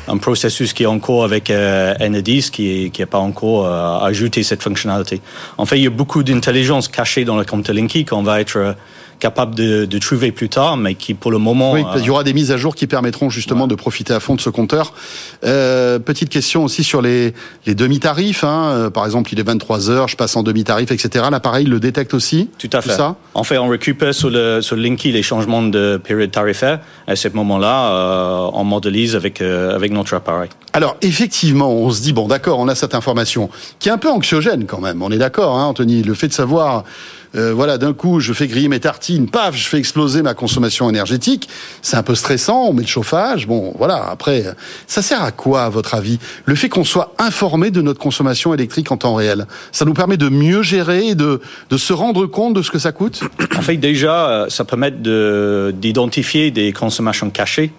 un, 0.08 0.18
processus 0.18 0.72
qui 0.72 0.82
est 0.82 0.86
encore 0.86 1.24
avec 1.24 1.50
euh, 1.50 1.94
qui 2.52 2.92
n'est 2.98 3.06
pas 3.06 3.18
encore 3.18 3.66
euh, 3.66 4.06
ajouté 4.06 4.42
cette 4.42 4.62
fonctionnalité. 4.62 5.20
En 5.58 5.66
fait, 5.66 5.78
il 5.78 5.84
y 5.84 5.86
a 5.86 5.90
beaucoup 5.90 6.22
d'intelligence 6.22 6.88
cachée 6.88 7.24
dans 7.24 7.36
le 7.36 7.44
compte 7.44 7.68
Linky 7.68 8.04
qu'on 8.04 8.22
va 8.22 8.40
être 8.40 8.56
euh, 8.56 8.72
capable 9.20 9.54
de, 9.54 9.84
de, 9.84 9.98
trouver 9.98 10.32
plus 10.32 10.48
tard, 10.48 10.76
mais 10.76 10.94
qui 10.94 11.14
pour 11.14 11.30
le 11.30 11.38
moment... 11.38 11.72
Oui, 11.72 11.84
il 11.96 12.04
y 12.04 12.10
aura 12.10 12.24
des 12.24 12.32
mises 12.32 12.50
à 12.50 12.56
jour 12.56 12.74
qui 12.74 12.86
permettront 12.86 13.30
justement 13.30 13.62
ouais. 13.62 13.68
de 13.68 13.74
profiter 13.74 14.12
à 14.12 14.18
fond 14.20 14.34
de 14.34 14.40
ce 14.40 14.50
compteur. 14.50 14.92
Euh, 15.44 15.98
petite 15.98 16.30
question 16.30 16.64
aussi 16.64 16.82
sur 16.82 17.02
les, 17.02 17.34
les 17.66 17.74
demi-tarifs. 17.74 18.42
Hein. 18.42 18.70
Euh, 18.72 18.90
par 18.90 19.04
exemple, 19.04 19.32
il 19.32 19.38
est 19.38 19.44
23 19.44 19.90
heures, 19.90 20.08
je 20.08 20.16
passe 20.16 20.34
en 20.36 20.42
demi-tarif, 20.42 20.90
etc. 20.90 21.26
L'appareil 21.30 21.66
le 21.66 21.78
détecte 21.78 22.14
aussi 22.14 22.48
Tout 22.58 22.70
à 22.72 22.80
fait. 22.80 22.90
Tout 22.90 22.96
ça? 22.96 23.16
En 23.34 23.44
fait, 23.44 23.58
on 23.58 23.68
récupère 23.68 24.14
sur 24.14 24.30
le, 24.30 24.60
sur 24.62 24.74
le 24.74 24.82
Linky 24.82 25.12
les 25.12 25.22
changements 25.22 25.62
de 25.62 26.00
période 26.02 26.30
tarifaire. 26.30 26.80
À 27.06 27.14
ce 27.14 27.28
moment-là, 27.28 27.92
euh, 27.92 28.50
on 28.54 28.64
modélise 28.64 29.16
avec, 29.16 29.40
euh, 29.40 29.74
avec 29.74 29.92
notre 29.92 30.14
appareil. 30.14 30.48
Alors, 30.72 30.96
effectivement, 31.02 31.70
on 31.70 31.90
se 31.90 32.02
dit, 32.02 32.12
bon, 32.12 32.28
d'accord, 32.28 32.58
on 32.58 32.68
a 32.68 32.74
cette 32.74 32.94
information 32.94 33.50
qui 33.78 33.88
est 33.88 33.92
un 33.92 33.98
peu 33.98 34.10
anxiogène 34.10 34.66
quand 34.66 34.80
même. 34.80 35.02
On 35.02 35.10
est 35.10 35.18
d'accord, 35.18 35.58
hein, 35.58 35.64
Anthony 35.64 36.02
Le 36.02 36.14
fait 36.14 36.28
de 36.28 36.32
savoir 36.32 36.84
euh, 37.34 37.52
voilà, 37.54 37.78
d'un 37.78 37.92
coup, 37.92 38.20
je 38.20 38.32
fais 38.32 38.46
griller 38.46 38.68
mes 38.68 38.80
tartines, 38.80 39.28
paf, 39.28 39.56
je 39.56 39.66
fais 39.68 39.78
exploser 39.78 40.22
ma 40.22 40.34
consommation 40.34 40.88
énergétique. 40.88 41.48
C'est 41.82 41.96
un 41.96 42.02
peu 42.02 42.14
stressant, 42.14 42.64
on 42.68 42.72
met 42.72 42.82
le 42.82 42.88
chauffage. 42.88 43.46
Bon, 43.46 43.72
voilà, 43.78 44.08
après, 44.10 44.44
ça 44.86 45.02
sert 45.02 45.22
à 45.22 45.30
quoi, 45.30 45.62
à 45.62 45.68
votre 45.68 45.94
avis 45.94 46.18
Le 46.44 46.54
fait 46.54 46.68
qu'on 46.68 46.84
soit 46.84 47.14
informé 47.18 47.70
de 47.70 47.82
notre 47.82 48.00
consommation 48.00 48.52
électrique 48.54 48.90
en 48.90 48.96
temps 48.96 49.14
réel, 49.14 49.46
ça 49.72 49.84
nous 49.84 49.94
permet 49.94 50.16
de 50.16 50.28
mieux 50.28 50.62
gérer 50.62 51.08
et 51.08 51.14
de, 51.14 51.40
de 51.70 51.76
se 51.76 51.92
rendre 51.92 52.26
compte 52.26 52.54
de 52.54 52.62
ce 52.62 52.70
que 52.70 52.78
ça 52.78 52.92
coûte? 52.92 53.22
En 53.56 53.62
fait, 53.62 53.76
déjà, 53.76 54.46
ça 54.48 54.64
permet 54.64 54.90
d'identifier 54.90 56.50
des 56.50 56.72
consommations 56.72 57.30
cachées. 57.30 57.72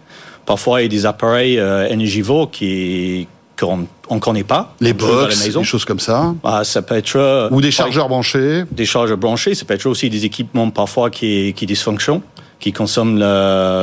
Parfois, 0.45 0.81
il 0.81 0.83
y 0.83 0.85
a 0.85 0.89
des 0.89 1.05
appareils 1.05 1.59
euh, 1.59 1.87
énergivores 1.87 2.51
qui 2.51 3.27
qu'on 3.61 3.87
on 4.09 4.19
connaît 4.19 4.43
pas. 4.43 4.75
Les 4.81 4.93
box, 4.93 5.47
des 5.47 5.63
choses 5.63 5.85
comme 5.85 5.99
ça. 5.99 6.33
Ah, 6.43 6.63
ça 6.63 6.81
peut 6.81 6.95
être 6.95 7.15
euh, 7.15 7.49
ou 7.51 7.61
des 7.61 7.71
chargeurs 7.71 8.09
branchés. 8.09 8.63
Des 8.71 8.85
chargeurs 8.85 9.17
branchés, 9.17 9.55
ça 9.55 9.65
peut 9.65 9.73
être 9.73 9.85
aussi 9.85 10.09
des 10.09 10.25
équipements 10.25 10.69
parfois 10.69 11.09
qui 11.09 11.53
qui 11.53 11.65
dysfonctionnent, 11.65 12.21
qui 12.59 12.73
consomment 12.73 13.19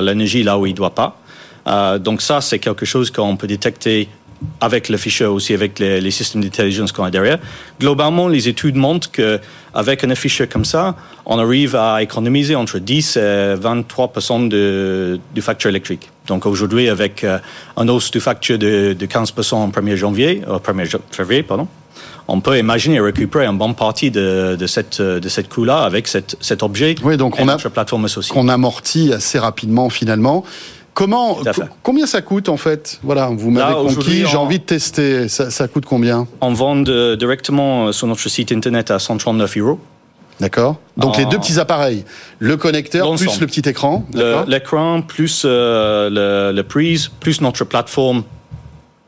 l'énergie 0.02 0.42
là 0.42 0.58
où 0.58 0.66
il 0.66 0.74
doit 0.74 0.94
pas. 0.94 1.16
Euh, 1.66 1.98
donc 1.98 2.22
ça, 2.22 2.40
c'est 2.40 2.58
quelque 2.58 2.86
chose 2.86 3.10
qu'on 3.10 3.36
peut 3.36 3.46
détecter 3.46 4.08
avec 4.60 4.88
le 4.88 4.96
fichier 4.96 5.26
aussi, 5.26 5.52
avec 5.52 5.78
les, 5.78 6.00
les 6.00 6.10
systèmes 6.10 6.42
d'intelligence 6.42 6.92
qu'on 6.92 7.04
a 7.04 7.10
derrière. 7.10 7.38
Globalement, 7.80 8.28
les 8.28 8.48
études 8.48 8.76
montrent 8.76 9.10
que 9.10 9.40
avec 9.74 10.04
un 10.04 10.14
fichier 10.14 10.46
comme 10.46 10.64
ça, 10.64 10.96
on 11.26 11.38
arrive 11.38 11.74
à 11.76 12.02
économiser 12.02 12.54
entre 12.54 12.78
10 12.78 13.16
et 13.16 13.20
23% 13.56 14.48
de, 14.48 15.20
du 15.34 15.42
facture 15.42 15.70
électrique. 15.70 16.10
Donc 16.28 16.46
aujourd'hui, 16.46 16.88
avec 16.88 17.24
euh, 17.24 17.38
un 17.76 17.88
hausse 17.88 18.10
du 18.10 18.20
facture 18.20 18.58
de, 18.58 18.92
de 18.92 19.06
15% 19.06 19.54
en 19.54 19.68
1er 19.70 19.96
janvier, 19.96 20.42
euh, 20.46 20.58
1er 20.58 20.96
février, 21.10 21.42
pardon, 21.42 21.66
on 22.28 22.40
peut 22.40 22.58
imaginer 22.58 23.00
récupérer 23.00 23.46
une 23.46 23.58
bonne 23.58 23.74
partie 23.74 24.10
de, 24.10 24.54
de 24.56 24.66
cette, 24.66 25.00
de 25.00 25.28
cette 25.28 25.48
coût-là 25.48 25.82
avec 25.82 26.06
cette, 26.06 26.36
cet 26.40 26.62
objet 26.62 26.94
oui, 27.02 27.16
donc 27.16 27.38
et 27.38 27.42
on 27.42 27.48
a, 27.48 27.52
notre 27.52 27.70
plateforme 27.70 28.04
associée. 28.04 28.32
Qu'on 28.32 28.48
amortit 28.48 29.12
assez 29.12 29.38
rapidement 29.38 29.88
finalement. 29.88 30.44
Comment, 30.92 31.38
combien 31.84 32.06
ça 32.06 32.22
coûte 32.22 32.48
en 32.48 32.56
fait? 32.56 32.98
Voilà, 33.04 33.28
vous 33.28 33.50
m'avez 33.50 33.72
conquis, 33.72 34.26
j'ai 34.26 34.36
on... 34.36 34.42
envie 34.42 34.58
de 34.58 34.64
tester. 34.64 35.28
Ça, 35.28 35.48
ça, 35.48 35.68
coûte 35.68 35.84
combien? 35.86 36.26
On 36.40 36.52
vend 36.52 36.74
de, 36.74 37.14
directement 37.14 37.92
sur 37.92 38.08
notre 38.08 38.28
site 38.28 38.50
internet 38.50 38.90
à 38.90 38.98
139 38.98 39.56
euros. 39.58 39.78
D'accord. 40.40 40.76
Donc 40.96 41.16
les 41.16 41.24
deux 41.26 41.38
petits 41.38 41.58
appareils, 41.58 42.04
le 42.38 42.56
connecteur 42.56 43.12
plus 43.16 43.40
le 43.40 43.46
petit 43.46 43.68
écran. 43.68 44.04
L'écran 44.46 45.02
plus 45.02 45.42
euh, 45.44 46.08
le, 46.10 46.56
le 46.56 46.62
prise 46.62 47.08
plus 47.20 47.40
notre 47.40 47.64
plateforme 47.64 48.22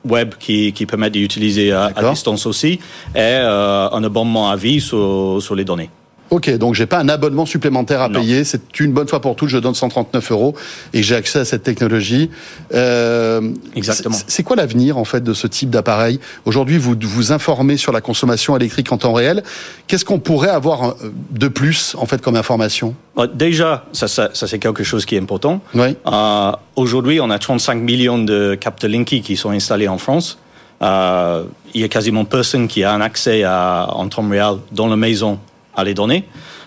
web 0.04 0.34
qui, 0.38 0.72
qui 0.72 0.86
permet 0.86 1.10
d'utiliser 1.10 1.72
à, 1.72 1.90
à, 1.94 2.10
distance 2.10 2.46
aussi 2.46 2.80
et 3.14 3.18
euh, 3.18 3.88
un 3.90 4.02
abonnement 4.02 4.50
à 4.50 4.56
vie 4.56 4.80
sur, 4.80 5.38
sur 5.40 5.54
les 5.54 5.64
données. 5.64 5.90
Ok, 6.30 6.48
donc 6.58 6.74
j'ai 6.74 6.86
pas 6.86 6.98
un 6.98 7.08
abonnement 7.08 7.44
supplémentaire 7.44 8.00
à 8.02 8.08
non. 8.08 8.20
payer. 8.20 8.44
C'est 8.44 8.78
une 8.78 8.92
bonne 8.92 9.08
fois 9.08 9.20
pour 9.20 9.34
toutes. 9.36 9.48
Je 9.48 9.58
donne 9.58 9.74
139 9.74 10.30
euros 10.30 10.54
et 10.92 11.02
j'ai 11.02 11.16
accès 11.16 11.40
à 11.40 11.44
cette 11.44 11.64
technologie. 11.64 12.30
Euh, 12.72 13.40
Exactement. 13.74 14.16
C'est 14.26 14.42
quoi 14.44 14.56
l'avenir 14.56 14.96
en 14.96 15.04
fait 15.04 15.22
de 15.24 15.34
ce 15.34 15.46
type 15.46 15.70
d'appareil? 15.70 16.20
Aujourd'hui, 16.44 16.78
vous 16.78 16.94
vous 17.00 17.32
informez 17.32 17.76
sur 17.76 17.92
la 17.92 18.00
consommation 18.00 18.56
électrique 18.56 18.92
en 18.92 18.98
temps 18.98 19.12
réel. 19.12 19.42
Qu'est-ce 19.88 20.04
qu'on 20.04 20.20
pourrait 20.20 20.50
avoir 20.50 20.94
de 21.30 21.48
plus 21.48 21.96
en 21.98 22.06
fait 22.06 22.22
comme 22.22 22.36
information? 22.36 22.94
Déjà, 23.34 23.84
ça, 23.92 24.06
ça, 24.08 24.30
ça 24.32 24.46
c'est 24.46 24.58
quelque 24.58 24.84
chose 24.84 25.04
qui 25.04 25.16
est 25.16 25.20
important. 25.20 25.60
Oui. 25.74 25.96
Euh, 26.06 26.52
Aujourd'hui, 26.76 27.20
on 27.20 27.28
a 27.30 27.38
35 27.38 27.74
millions 27.74 28.18
de 28.22 28.54
capteurs 28.54 28.88
Linky 28.88 29.20
qui 29.20 29.36
sont 29.36 29.50
installés 29.50 29.88
en 29.88 29.98
France. 29.98 30.38
Euh, 30.82 31.42
il 31.74 31.80
y 31.82 31.84
a 31.84 31.88
quasiment 31.88 32.24
personne 32.24 32.68
qui 32.68 32.84
a 32.84 32.92
un 32.92 33.00
accès 33.02 33.42
à, 33.44 33.88
en 33.92 34.08
temps 34.08 34.26
réel 34.28 34.54
dans 34.72 34.86
la 34.86 34.96
maison 34.96 35.38
à 35.74 35.84
les 35.84 35.94
données. 35.94 36.24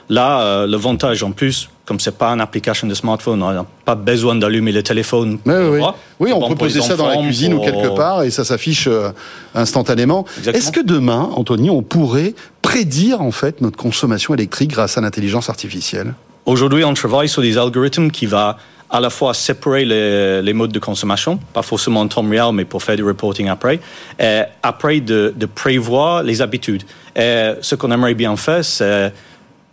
Là, 0.09 0.41
euh, 0.41 0.67
l'avantage 0.67 1.23
en 1.23 1.31
plus, 1.31 1.69
comme 1.85 1.99
c'est 1.99 2.17
pas 2.17 2.29
une 2.29 2.41
application 2.41 2.87
de 2.87 2.93
smartphone, 2.93 3.41
on 3.41 3.51
n'a 3.51 3.65
pas 3.85 3.95
besoin 3.95 4.35
d'allumer 4.35 4.71
le 4.71 4.83
téléphone. 4.83 5.39
Mais 5.45 5.57
oui, 5.57 5.79
oui. 5.79 5.87
oui 6.19 6.33
on 6.33 6.39
bon 6.39 6.49
peut 6.49 6.55
poser 6.55 6.81
ça 6.81 6.95
dans 6.95 7.07
la 7.07 7.17
cuisine 7.17 7.53
ou 7.53 7.61
quelque 7.61 7.95
part 7.95 8.23
et 8.23 8.29
ça 8.29 8.43
s'affiche 8.43 8.87
euh, 8.87 9.11
instantanément. 9.55 10.25
Est-ce 10.45 10.71
que 10.71 10.81
demain, 10.81 11.29
Anthony, 11.35 11.69
on 11.69 11.81
pourrait 11.81 12.33
prédire 12.61 13.21
en 13.21 13.31
fait 13.31 13.61
notre 13.61 13.77
consommation 13.77 14.33
électrique 14.33 14.71
grâce 14.71 14.97
à 14.97 15.01
l'intelligence 15.01 15.49
artificielle? 15.49 16.13
Aujourd'hui, 16.45 16.83
on 16.83 16.93
travaille 16.93 17.29
sur 17.29 17.41
des 17.41 17.57
algorithmes 17.57 18.11
qui 18.11 18.25
va 18.25 18.57
à 18.93 18.99
la 18.99 19.09
fois 19.09 19.33
séparer 19.33 19.85
les, 19.85 20.43
les, 20.43 20.53
modes 20.53 20.71
de 20.71 20.77
consommation, 20.77 21.39
pas 21.51 21.63
forcément 21.63 22.01
en 22.01 22.07
temps 22.07 22.29
réel, 22.29 22.53
mais 22.53 22.63
pour 22.63 22.83
faire 22.83 22.95
du 22.95 23.03
reporting 23.03 23.49
après, 23.49 23.79
et 24.19 24.41
après 24.61 24.99
de, 24.99 25.33
de 25.35 25.45
prévoir 25.47 26.21
les 26.21 26.43
habitudes. 26.43 26.83
Et 27.15 27.53
ce 27.59 27.73
qu'on 27.73 27.91
aimerait 27.91 28.13
bien 28.13 28.37
faire, 28.37 28.63
c'est 28.63 29.11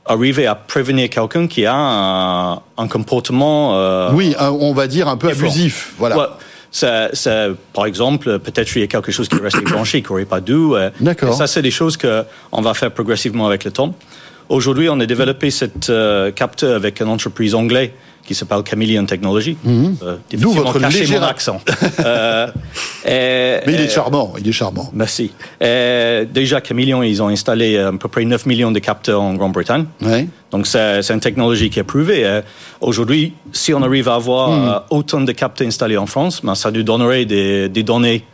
arriver 0.07 0.47
à 0.47 0.55
prévenir 0.55 1.11
quelqu'un 1.11 1.47
qui 1.47 1.67
a 1.67 1.77
un, 1.77 2.63
un 2.79 2.89
comportement... 2.89 3.77
Euh, 3.77 4.11
oui, 4.15 4.35
on 4.41 4.73
va 4.73 4.87
dire 4.87 5.07
un 5.07 5.19
peu 5.19 5.29
abusif. 5.29 5.93
Voilà. 5.99 6.17
Ouais. 6.17 6.25
C'est, 6.71 7.11
c'est, 7.13 7.49
par 7.75 7.85
exemple, 7.85 8.39
peut-être 8.39 8.75
il 8.75 8.81
y 8.81 8.85
a 8.85 8.87
quelque 8.87 9.13
chose 9.13 9.29
qui 9.29 9.37
est 9.37 9.43
resté 9.43 9.61
branché, 9.71 10.01
qui 10.01 10.09
n'aurait 10.09 10.25
pas 10.25 10.41
dû. 10.41 10.57
D'accord. 10.99 11.35
Ça, 11.35 11.47
c'est 11.47 11.63
des 11.63 11.71
choses 11.71 11.99
qu'on 11.99 12.63
va 12.63 12.73
faire 12.73 12.91
progressivement 12.91 13.47
avec 13.47 13.65
le 13.65 13.71
temps. 13.71 13.95
Aujourd'hui, 14.51 14.89
on 14.89 14.99
a 14.99 15.07
développé 15.07 15.53
cette 15.53 15.91
euh, 15.91 16.33
capteur 16.33 16.75
avec 16.75 17.01
une 17.01 17.07
entreprise 17.07 17.55
anglaise 17.55 17.91
qui 18.25 18.35
s'appelle 18.35 18.63
Chameleon 18.69 19.05
Technology. 19.07 19.57
Mm 19.65 19.71
-hmm. 19.71 19.95
euh, 20.03 20.17
D'où 20.43 20.53
votre 20.53 20.79
léger 20.79 21.17
accent. 21.17 21.61
euh, 22.05 22.47
et, 23.05 23.67
Mais 23.67 23.75
il 23.75 23.81
est 23.81 23.89
charmant, 23.89 24.33
il 24.41 24.47
est 24.49 24.59
charmant. 24.63 24.89
Merci. 24.93 25.27
Et 25.61 26.27
déjà, 26.41 26.61
Chameleon, 26.67 27.03
ils 27.03 27.21
ont 27.23 27.29
installé 27.29 27.79
à 27.79 27.93
peu 27.93 28.09
près 28.09 28.25
9 28.25 28.47
millions 28.47 28.73
de 28.73 28.81
capteurs 28.81 29.23
en 29.23 29.35
Grande-Bretagne. 29.35 29.87
Ouais. 30.03 30.27
Donc, 30.53 30.67
c'est 30.67 31.11
une 31.17 31.21
technologie 31.29 31.71
qui 31.71 31.79
est 31.79 31.89
prouvée. 31.95 32.23
Aujourd'hui, 32.81 33.23
si 33.53 33.73
on 33.77 33.83
arrive 33.83 34.09
à 34.09 34.17
avoir 34.23 34.49
mm. 34.51 34.83
autant 34.91 35.23
de 35.29 35.33
capteurs 35.33 35.67
installés 35.73 35.99
en 36.05 36.07
France, 36.07 36.35
ben, 36.45 36.55
ça 36.55 36.71
nous 36.71 36.85
donnerait 36.91 37.25
des, 37.35 37.69
des 37.69 37.85
données 37.93 38.25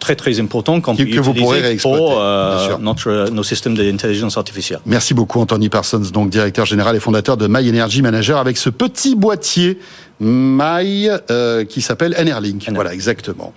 très 0.00 0.16
très 0.16 0.40
important 0.40 0.80
qu'on 0.80 0.96
Que- 0.96 1.20
vous 1.20 1.34
pourrez 1.34 1.76
pour 1.76 2.18
euh, 2.18 2.76
notre, 2.80 3.28
nos 3.30 3.42
systèmes 3.44 3.76
d'intelligence 3.76 4.36
artificielle. 4.36 4.80
Merci 4.86 5.14
beaucoup 5.14 5.38
Anthony 5.40 5.68
Parsons, 5.68 6.02
donc 6.12 6.30
directeur 6.30 6.66
général 6.66 6.96
et 6.96 7.00
fondateur 7.00 7.36
de 7.36 7.46
My 7.46 7.68
Energy 7.68 8.02
Manager 8.02 8.38
avec 8.38 8.56
ce 8.56 8.70
petit 8.70 9.14
boîtier 9.14 9.78
My 10.20 11.08
euh, 11.30 11.64
qui 11.64 11.80
s'appelle 11.80 12.14
Enerlink. 12.18 12.68
Voilà, 12.74 12.92
exactement. 12.92 13.52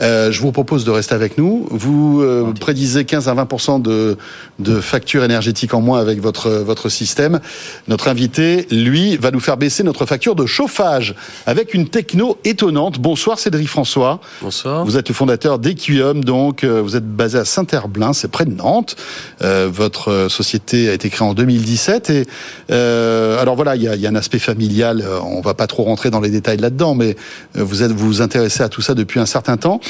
Euh, 0.00 0.32
je 0.32 0.40
vous 0.40 0.52
propose 0.52 0.84
de 0.84 0.90
rester 0.90 1.14
avec 1.14 1.38
nous. 1.38 1.66
Vous 1.70 2.22
euh, 2.22 2.52
prédisez 2.58 3.04
15 3.04 3.28
à 3.28 3.34
20 3.34 3.82
de, 3.82 4.16
de 4.58 4.80
factures 4.80 5.24
énergétiques 5.24 5.74
en 5.74 5.80
moins 5.80 6.00
avec 6.00 6.20
votre, 6.20 6.50
votre 6.50 6.88
système. 6.88 7.40
Notre 7.88 8.08
invité, 8.08 8.66
lui, 8.70 9.16
va 9.16 9.30
nous 9.30 9.40
faire 9.40 9.56
baisser 9.56 9.82
notre 9.82 10.06
facture 10.06 10.34
de 10.34 10.46
chauffage 10.46 11.14
avec 11.46 11.74
une 11.74 11.88
techno 11.88 12.38
étonnante. 12.44 12.98
Bonsoir 12.98 13.38
Cédric 13.38 13.68
François. 13.68 14.20
Bonsoir. 14.40 14.84
Vous 14.84 14.96
êtes 14.96 15.08
le 15.08 15.14
fondateur 15.14 15.58
d'Equium, 15.58 16.24
donc 16.24 16.64
euh, 16.64 16.80
vous 16.80 16.96
êtes 16.96 17.06
basé 17.06 17.38
à 17.38 17.44
Saint-Herblain, 17.44 18.12
c'est 18.12 18.30
près 18.30 18.44
de 18.44 18.54
Nantes. 18.54 18.96
Euh, 19.42 19.68
votre 19.70 20.10
euh, 20.10 20.28
société 20.28 20.88
a 20.88 20.92
été 20.92 21.10
créée 21.10 21.26
en 21.26 21.34
2017 21.34 22.10
et 22.10 22.26
euh, 22.70 23.40
alors 23.40 23.56
voilà, 23.56 23.76
il 23.76 23.82
y 23.82 23.88
a, 23.88 23.96
y 23.96 24.06
a 24.06 24.10
un 24.10 24.14
aspect 24.14 24.38
familial. 24.38 25.04
On 25.22 25.40
va 25.40 25.54
pas 25.54 25.66
trop 25.66 25.84
rentrer 25.84 26.05
dans 26.10 26.20
les 26.20 26.30
détails 26.30 26.58
là-dedans, 26.58 26.94
mais 26.94 27.16
euh, 27.56 27.64
vous 27.64 27.82
êtes 27.82 27.92
vous 27.92 28.06
vous 28.06 28.22
intéressez 28.22 28.62
à 28.62 28.68
tout 28.68 28.82
ça 28.82 28.94
depuis 28.94 29.20
un 29.20 29.26
certain 29.26 29.56
temps. 29.56 29.80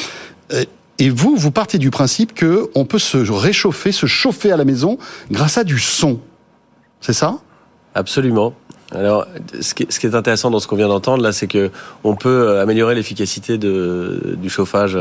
Euh, 0.53 0.65
Et 0.99 1.11
vous, 1.11 1.37
vous 1.37 1.51
partez 1.51 1.79
du 1.79 1.91
principe 1.91 2.33
que 2.35 2.71
on 2.75 2.85
peut 2.87 2.99
se 2.99 3.19
réchauffer, 3.19 3.93
se 3.93 4.07
chauffer 4.07 4.51
à 4.51 4.57
la 4.57 4.65
maison 4.65 4.99
grâce 5.31 5.59
à 5.59 5.65
du 5.65 5.79
son. 5.79 6.21
C'est 7.01 7.13
ça? 7.13 7.39
Absolument. 7.95 8.55
Alors, 8.93 9.27
ce 9.61 9.75
qui, 9.75 9.83
est, 9.83 10.15
intéressant 10.15 10.51
dans 10.51 10.61
ce 10.61 10.69
qu'on 10.69 10.77
vient 10.77 10.89
d'entendre 10.89 11.23
là, 11.23 11.33
c'est 11.33 11.49
que 11.49 11.71
on 12.05 12.15
peut 12.15 12.29
euh, 12.29 12.63
améliorer 12.63 12.95
l'efficacité 12.95 13.59
du 13.59 14.49
chauffage 14.49 14.97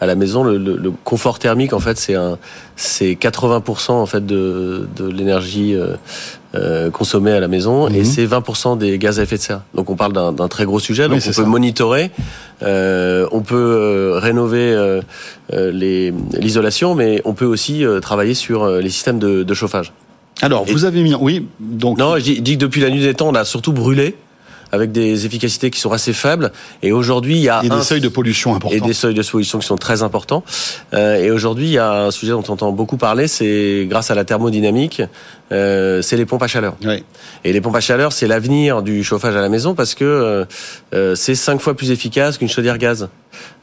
à 0.00 0.06
la 0.06 0.14
maison. 0.14 0.44
Le, 0.44 0.92
confort 1.02 1.38
thermique, 1.38 1.72
en 1.72 1.80
fait, 1.80 1.96
c'est 1.98 2.14
un, 2.14 2.38
c'est 2.76 3.14
80% 3.14 3.92
en 3.92 4.06
fait 4.06 4.24
de 4.24 4.86
l'énergie 5.00 5.74
euh, 6.54 6.90
consommée 6.90 7.32
à 7.32 7.40
la 7.40 7.48
maison 7.48 7.88
Mhm. 7.88 7.94
et 7.96 8.04
c'est 8.04 8.26
20% 8.26 8.76
des 8.76 8.98
gaz 8.98 9.18
à 9.18 9.22
effet 9.22 9.36
de 9.36 9.40
serre. 9.42 9.62
Donc, 9.74 9.88
on 9.90 9.96
parle 9.96 10.12
d'un 10.12 10.48
très 10.48 10.64
gros 10.66 10.78
sujet. 10.80 11.04
Donc, 11.04 11.12
Oui, 11.18 11.22
on 11.24 11.28
peut 11.28 11.32
ça. 11.32 11.42
monitorer, 11.44 12.10
euh, 12.62 13.26
on 13.32 13.40
peut 13.40 13.56
euh, 13.56 14.18
rénover 14.18 14.72
euh, 14.74 15.00
l'isolation, 16.38 16.94
mais 16.94 17.20
on 17.24 17.34
peut 17.34 17.44
aussi 17.46 17.84
euh, 17.84 18.00
travailler 18.00 18.34
sur 18.34 18.62
euh, 18.64 18.80
les 18.80 18.90
systèmes 18.90 19.18
de, 19.18 19.42
de 19.42 19.54
chauffage. 19.54 19.92
Alors, 20.40 20.64
Et- 20.66 20.72
vous 20.72 20.84
avez 20.84 21.02
mis, 21.02 21.14
oui, 21.14 21.46
donc 21.60 21.98
Non, 21.98 22.16
je 22.16 22.22
dis, 22.22 22.36
je 22.36 22.40
dis 22.40 22.54
que 22.54 22.60
depuis 22.60 22.80
la 22.80 22.90
nuit 22.90 23.00
des 23.02 23.14
temps, 23.14 23.28
on 23.28 23.34
a 23.34 23.44
surtout 23.44 23.72
brûlé 23.72 24.16
avec 24.72 24.90
des 24.90 25.26
efficacités 25.26 25.70
qui 25.70 25.78
sont 25.80 25.92
assez 25.92 26.12
faibles. 26.12 26.50
Et 26.82 26.92
aujourd'hui, 26.92 27.36
il 27.36 27.42
y 27.42 27.48
a, 27.48 27.60
un- 27.60 27.62
des 27.78 27.82
seuils 27.82 28.00
de 28.00 28.08
pollution 28.08 28.54
importants. 28.54 28.74
et 28.76 28.80
des 28.80 28.92
seuils 28.94 29.14
de 29.14 29.22
solution 29.22 29.58
qui 29.58 29.66
sont 29.66 29.76
très 29.76 30.02
importants. 30.02 30.42
Euh, 30.94 31.16
et 31.22 31.30
aujourd'hui, 31.30 31.66
il 31.66 31.72
y 31.72 31.78
a 31.78 32.06
un 32.06 32.10
sujet 32.10 32.32
dont 32.32 32.42
on 32.48 32.52
entend 32.52 32.72
beaucoup 32.72 32.96
parler, 32.96 33.28
c'est 33.28 33.86
grâce 33.88 34.10
à 34.10 34.14
la 34.14 34.24
thermodynamique, 34.24 35.02
euh, 35.52 36.00
c'est 36.02 36.16
les 36.16 36.24
pompes 36.26 36.42
à 36.42 36.46
chaleur. 36.48 36.74
Oui. 36.84 37.04
Et 37.44 37.52
les 37.52 37.60
pompes 37.60 37.76
à 37.76 37.80
chaleur, 37.80 38.12
c'est 38.12 38.26
l'avenir 38.26 38.82
du 38.82 39.04
chauffage 39.04 39.36
à 39.36 39.40
la 39.40 39.48
maison 39.48 39.74
parce 39.74 39.94
que 39.94 40.04
euh, 40.04 40.44
euh, 40.94 41.14
c'est 41.14 41.34
cinq 41.34 41.60
fois 41.60 41.74
plus 41.76 41.90
efficace 41.90 42.38
qu'une 42.38 42.48
chaudière 42.48 42.78
gaz. 42.78 43.08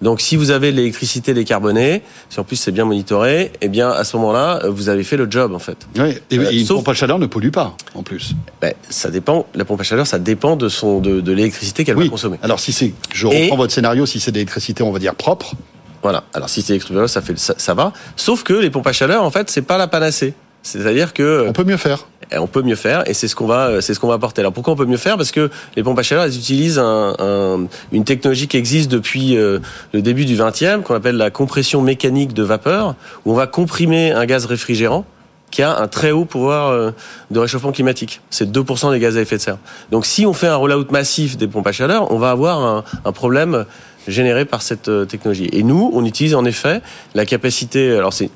Donc, 0.02 0.20
si 0.20 0.36
vous 0.36 0.50
avez 0.52 0.72
l'électricité 0.72 1.34
décarbonée, 1.34 2.02
si 2.30 2.40
en 2.40 2.44
plus 2.44 2.56
c'est 2.56 2.72
bien 2.72 2.86
monitoré, 2.86 3.52
eh 3.62 3.68
bien 3.70 3.90
à 3.90 4.04
ce 4.04 4.18
moment-là, 4.18 4.62
vous 4.68 4.90
avez 4.90 5.04
fait 5.04 5.16
le 5.18 5.30
job 5.30 5.54
en 5.54 5.60
fait. 5.60 5.78
Oui, 5.98 6.16
et, 6.32 6.38
Euh, 6.40 6.52
et 6.52 6.60
une 6.60 6.66
sauf- 6.66 6.78
pompe 6.78 6.90
à 6.90 6.94
chaleur 6.94 7.20
ne 7.20 7.28
pollue 7.28 7.50
pas, 7.52 7.76
en 7.94 8.02
plus. 8.04 8.34
Ben, 8.62 8.74
ça 8.90 9.10
dépend. 9.12 9.46
La 9.56 9.66
pompe 9.66 9.80
à 9.82 9.84
chaleur, 9.84 10.08
ça 10.08 10.18
dépend 10.20 10.56
de 10.56 10.70
son 10.70 10.99
de, 11.02 11.22
de 11.22 11.32
l'électricité 11.32 11.84
qu'elle 11.84 11.98
oui. 11.98 12.06
va 12.06 12.12
consommer. 12.12 12.38
Alors, 12.42 12.60
si 12.60 12.72
c'est, 12.72 12.94
je 13.14 13.28
Et- 13.28 13.44
reprends 13.44 13.58
votre 13.58 13.74
scénario, 13.74 14.06
si 14.06 14.20
c'est 14.20 14.32
de 14.32 14.36
l'électricité, 14.38 14.84
on 14.84 14.92
va 14.92 15.00
dire 15.00 15.16
propre. 15.16 15.54
Voilà. 16.02 16.24
Alors 16.34 16.48
si 16.50 16.62
c'est 16.62 16.76
extérieur, 16.76 17.10
ça 17.10 17.22
fait 17.22 17.38
ça, 17.38 17.56
ça 17.58 17.74
va. 17.74 17.92
Sauf 18.16 18.44
que 18.44 18.54
les 18.54 18.70
pompes 18.70 18.88
à 18.88 18.94
chaleur, 18.94 19.22
en 19.24 19.32
fait, 19.32 19.50
c'est 19.50 19.62
pas 19.64 19.78
la 19.78 19.88
panacée. 19.88 20.34
C'est-à-dire 20.64 21.14
que 21.14 21.46
On 21.48 21.52
peut 21.54 21.66
mieux 21.66 21.76
faire. 21.78 22.06
eh, 22.32 22.38
on 22.38 22.48
peut 22.48 22.62
mieux 22.62 22.76
faire 22.76 23.04
et 23.10 23.14
c'est 23.14 23.28
ce 23.28 23.36
qu'on 23.36 23.48
va 23.48 23.82
c'est 23.82 23.94
ce 23.94 24.00
qu'on 24.00 24.08
va 24.08 24.14
apporter. 24.14 24.40
Alors 24.42 24.54
pourquoi 24.54 24.74
on 24.74 24.76
peut 24.78 24.86
mieux 24.86 24.96
faire? 24.98 25.18
Parce 25.18 25.32
que 25.32 25.50
les 25.76 25.84
pompes 25.84 26.00
à 26.00 26.04
chaleur, 26.04 26.24
elles 26.24 26.36
utilisent 26.38 26.80
un, 26.80 27.16
un- 27.20 27.66
une 27.92 28.06
technologie 28.06 28.48
qui 28.48 28.56
existe 28.56 28.90
depuis 28.90 29.36
euh, 29.36 29.60
le 29.94 30.02
début 30.02 30.24
du 30.26 30.36
20e, 30.38 30.84
qu'on 30.84 30.96
appelle 30.96 31.18
la 31.18 31.32
compression 31.32 31.82
mécanique 31.82 32.34
de 32.34 32.44
vapeur, 32.44 32.96
où 33.26 33.32
on 33.32 33.36
va 33.36 33.48
comprimer 33.48 34.12
un 34.12 34.26
gaz 34.26 34.46
réfrigérant 34.46 35.06
qui 35.52 35.62
a 35.64 35.78
un 35.78 35.88
très 35.88 36.12
haut 36.12 36.26
pouvoir 36.26 36.70
euh, 36.70 36.92
de 37.32 37.40
réchauffement 37.40 37.72
climatique. 37.72 38.22
C'est 38.30 38.50
2% 38.50 38.92
des 38.92 39.00
gaz 39.00 39.18
à 39.18 39.22
effet 39.22 39.38
de 39.38 39.42
serre. 39.42 39.58
Donc 39.92 40.06
si 40.06 40.26
on 40.26 40.34
fait 40.34 40.48
un 40.48 40.56
rollout 40.56 40.92
massif 40.92 41.38
des 41.38 41.48
pompes 41.48 41.68
à 41.68 41.72
chaleur, 41.72 42.12
on 42.12 42.18
va 42.18 42.32
avoir 42.32 42.60
un, 42.64 42.84
un 43.06 43.12
problème 43.12 43.66
généré 44.08 44.46
par 44.46 44.62
cette 44.62 44.90
euh, 44.90 45.06
technologie. 45.06 45.50
Et 45.52 45.64
nous, 45.64 45.90
on 45.94 46.06
utilise 46.06 46.36
en 46.36 46.46
effet 46.46 46.82
la 47.16 47.26
capacité, 47.26 47.96
alors 47.96 48.14
c'est 48.14 48.30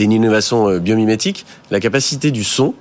une 0.00 0.12
innovation 0.12 0.68
euh, 0.68 0.78
biomimétique, 0.78 1.46
la 1.70 1.80
capacité 1.80 2.30
du 2.30 2.44
son 2.44 2.74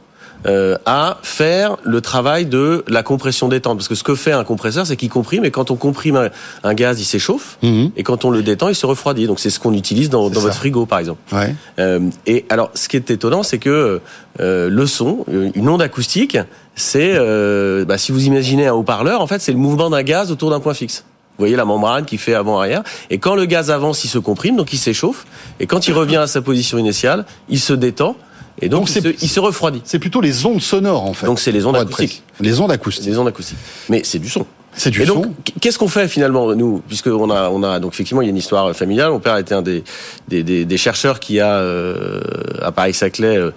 euh, 0.45 0.77
à 0.85 1.17
faire 1.23 1.77
le 1.83 2.01
travail 2.01 2.45
de 2.45 2.83
la 2.87 3.03
compression 3.03 3.47
détente. 3.47 3.77
Parce 3.77 3.87
que 3.87 3.95
ce 3.95 4.03
que 4.03 4.15
fait 4.15 4.31
un 4.31 4.43
compresseur, 4.43 4.87
c'est 4.87 4.95
qu'il 4.95 5.09
comprime, 5.09 5.43
et 5.45 5.51
quand 5.51 5.71
on 5.71 5.75
comprime 5.75 6.15
un, 6.15 6.29
un 6.63 6.73
gaz, 6.73 6.99
il 7.01 7.05
s'échauffe, 7.05 7.57
Mhm. 7.61 7.91
et 7.97 8.03
quand 8.03 8.25
on 8.25 8.31
le 8.31 8.41
détend, 8.41 8.69
il 8.69 8.75
se 8.75 8.85
refroidit. 8.85 9.27
Donc 9.27 9.39
c'est 9.39 9.49
ce 9.49 9.59
qu'on 9.59 9.73
utilise 9.73 10.09
dans, 10.09 10.29
votre 10.29 10.53
frigo, 10.53 10.85
par 10.85 10.99
exemple. 10.99 11.19
Ouais. 11.33 11.55
Euh, 11.79 11.99
et 12.25 12.45
alors, 12.49 12.71
ce 12.73 12.87
qui 12.87 12.95
est 12.95 13.11
étonnant, 13.11 13.43
c'est 13.43 13.57
que 13.59 14.01
euh, 14.39 14.69
le 14.69 14.85
son, 14.85 15.25
euh, 15.31 15.49
une 15.55 15.67
onde 15.69 15.81
acoustique, 15.81 16.37
c'est, 16.75 17.13
euh, 17.15 17.83
bah, 17.83 17.97
si 17.97 18.11
vous 18.13 18.25
imaginez 18.25 18.67
un 18.67 18.73
haut-parleur, 18.73 19.21
en 19.21 19.27
fait, 19.27 19.39
c'est 19.41 19.51
le 19.51 19.57
mouvement 19.57 19.89
d'un 19.89 20.03
gaz 20.03 20.31
autour 20.31 20.49
d'un 20.49 20.59
point 20.61 20.73
fixe. 20.73 21.03
Vous 21.37 21.43
voyez 21.43 21.55
la 21.55 21.63
membrane 21.65 22.03
qui 22.05 22.17
fait 22.17 22.33
avant-arrière. 22.33 22.83
Et 23.09 23.17
quand 23.17 23.33
le 23.35 23.45
gaz 23.45 23.71
avance, 23.71 24.03
il 24.03 24.09
se 24.09 24.17
comprime, 24.19 24.57
donc 24.57 24.73
il 24.73 24.77
s'échauffe. 24.77 25.25
Et 25.61 25.67
quand 25.67 25.87
il 25.87 25.93
revient 25.93 26.17
à 26.17 26.27
sa 26.27 26.41
position 26.41 26.77
initiale, 26.77 27.25
il 27.47 27.59
se 27.61 27.71
détend. 27.73 28.15
Et 28.61 28.69
donc, 28.69 28.87
Donc 28.87 28.95
il, 28.95 29.01
se, 29.01 29.23
il 29.23 29.29
se 29.29 29.39
refroidit. 29.39 29.81
C'est 29.85 29.99
plutôt 29.99 30.21
les 30.21 30.45
ondes 30.45 30.61
sonores, 30.61 31.05
en 31.05 31.13
fait. 31.13 31.25
Donc 31.25 31.39
c'est 31.39 31.51
les 31.51 31.65
ondes 31.65 31.75
acoustiques. 31.75 32.23
Les 32.39 32.59
ondes 32.59 32.71
acoustiques. 32.71 33.09
Des 33.09 33.17
ondes 33.17 33.27
acoustiques. 33.27 33.57
Mais 33.89 34.01
c'est 34.03 34.19
du 34.19 34.29
son. 34.29 34.45
C'est 34.75 34.91
du 34.91 35.01
et 35.01 35.05
donc, 35.05 35.25
qu'est-ce 35.59 35.77
qu'on 35.79 35.87
fait 35.87 36.07
finalement 36.07 36.53
nous, 36.55 36.81
puisque 36.87 37.07
on 37.07 37.29
a, 37.29 37.49
on 37.49 37.63
a 37.63 37.79
donc 37.79 37.93
effectivement 37.93 38.21
il 38.21 38.25
y 38.25 38.27
a 38.27 38.31
une 38.31 38.37
histoire 38.37 38.73
familiale. 38.75 39.09
Mon 39.11 39.19
père 39.19 39.37
était 39.37 39.55
un 39.55 39.61
des 39.61 39.83
des, 40.27 40.43
des, 40.43 40.63
des 40.63 40.77
chercheurs 40.77 41.19
qui 41.19 41.39
a 41.39 41.55
euh, 41.57 42.21
à 42.61 42.71
Paris-Saclay 42.71 43.35
euh, 43.37 43.51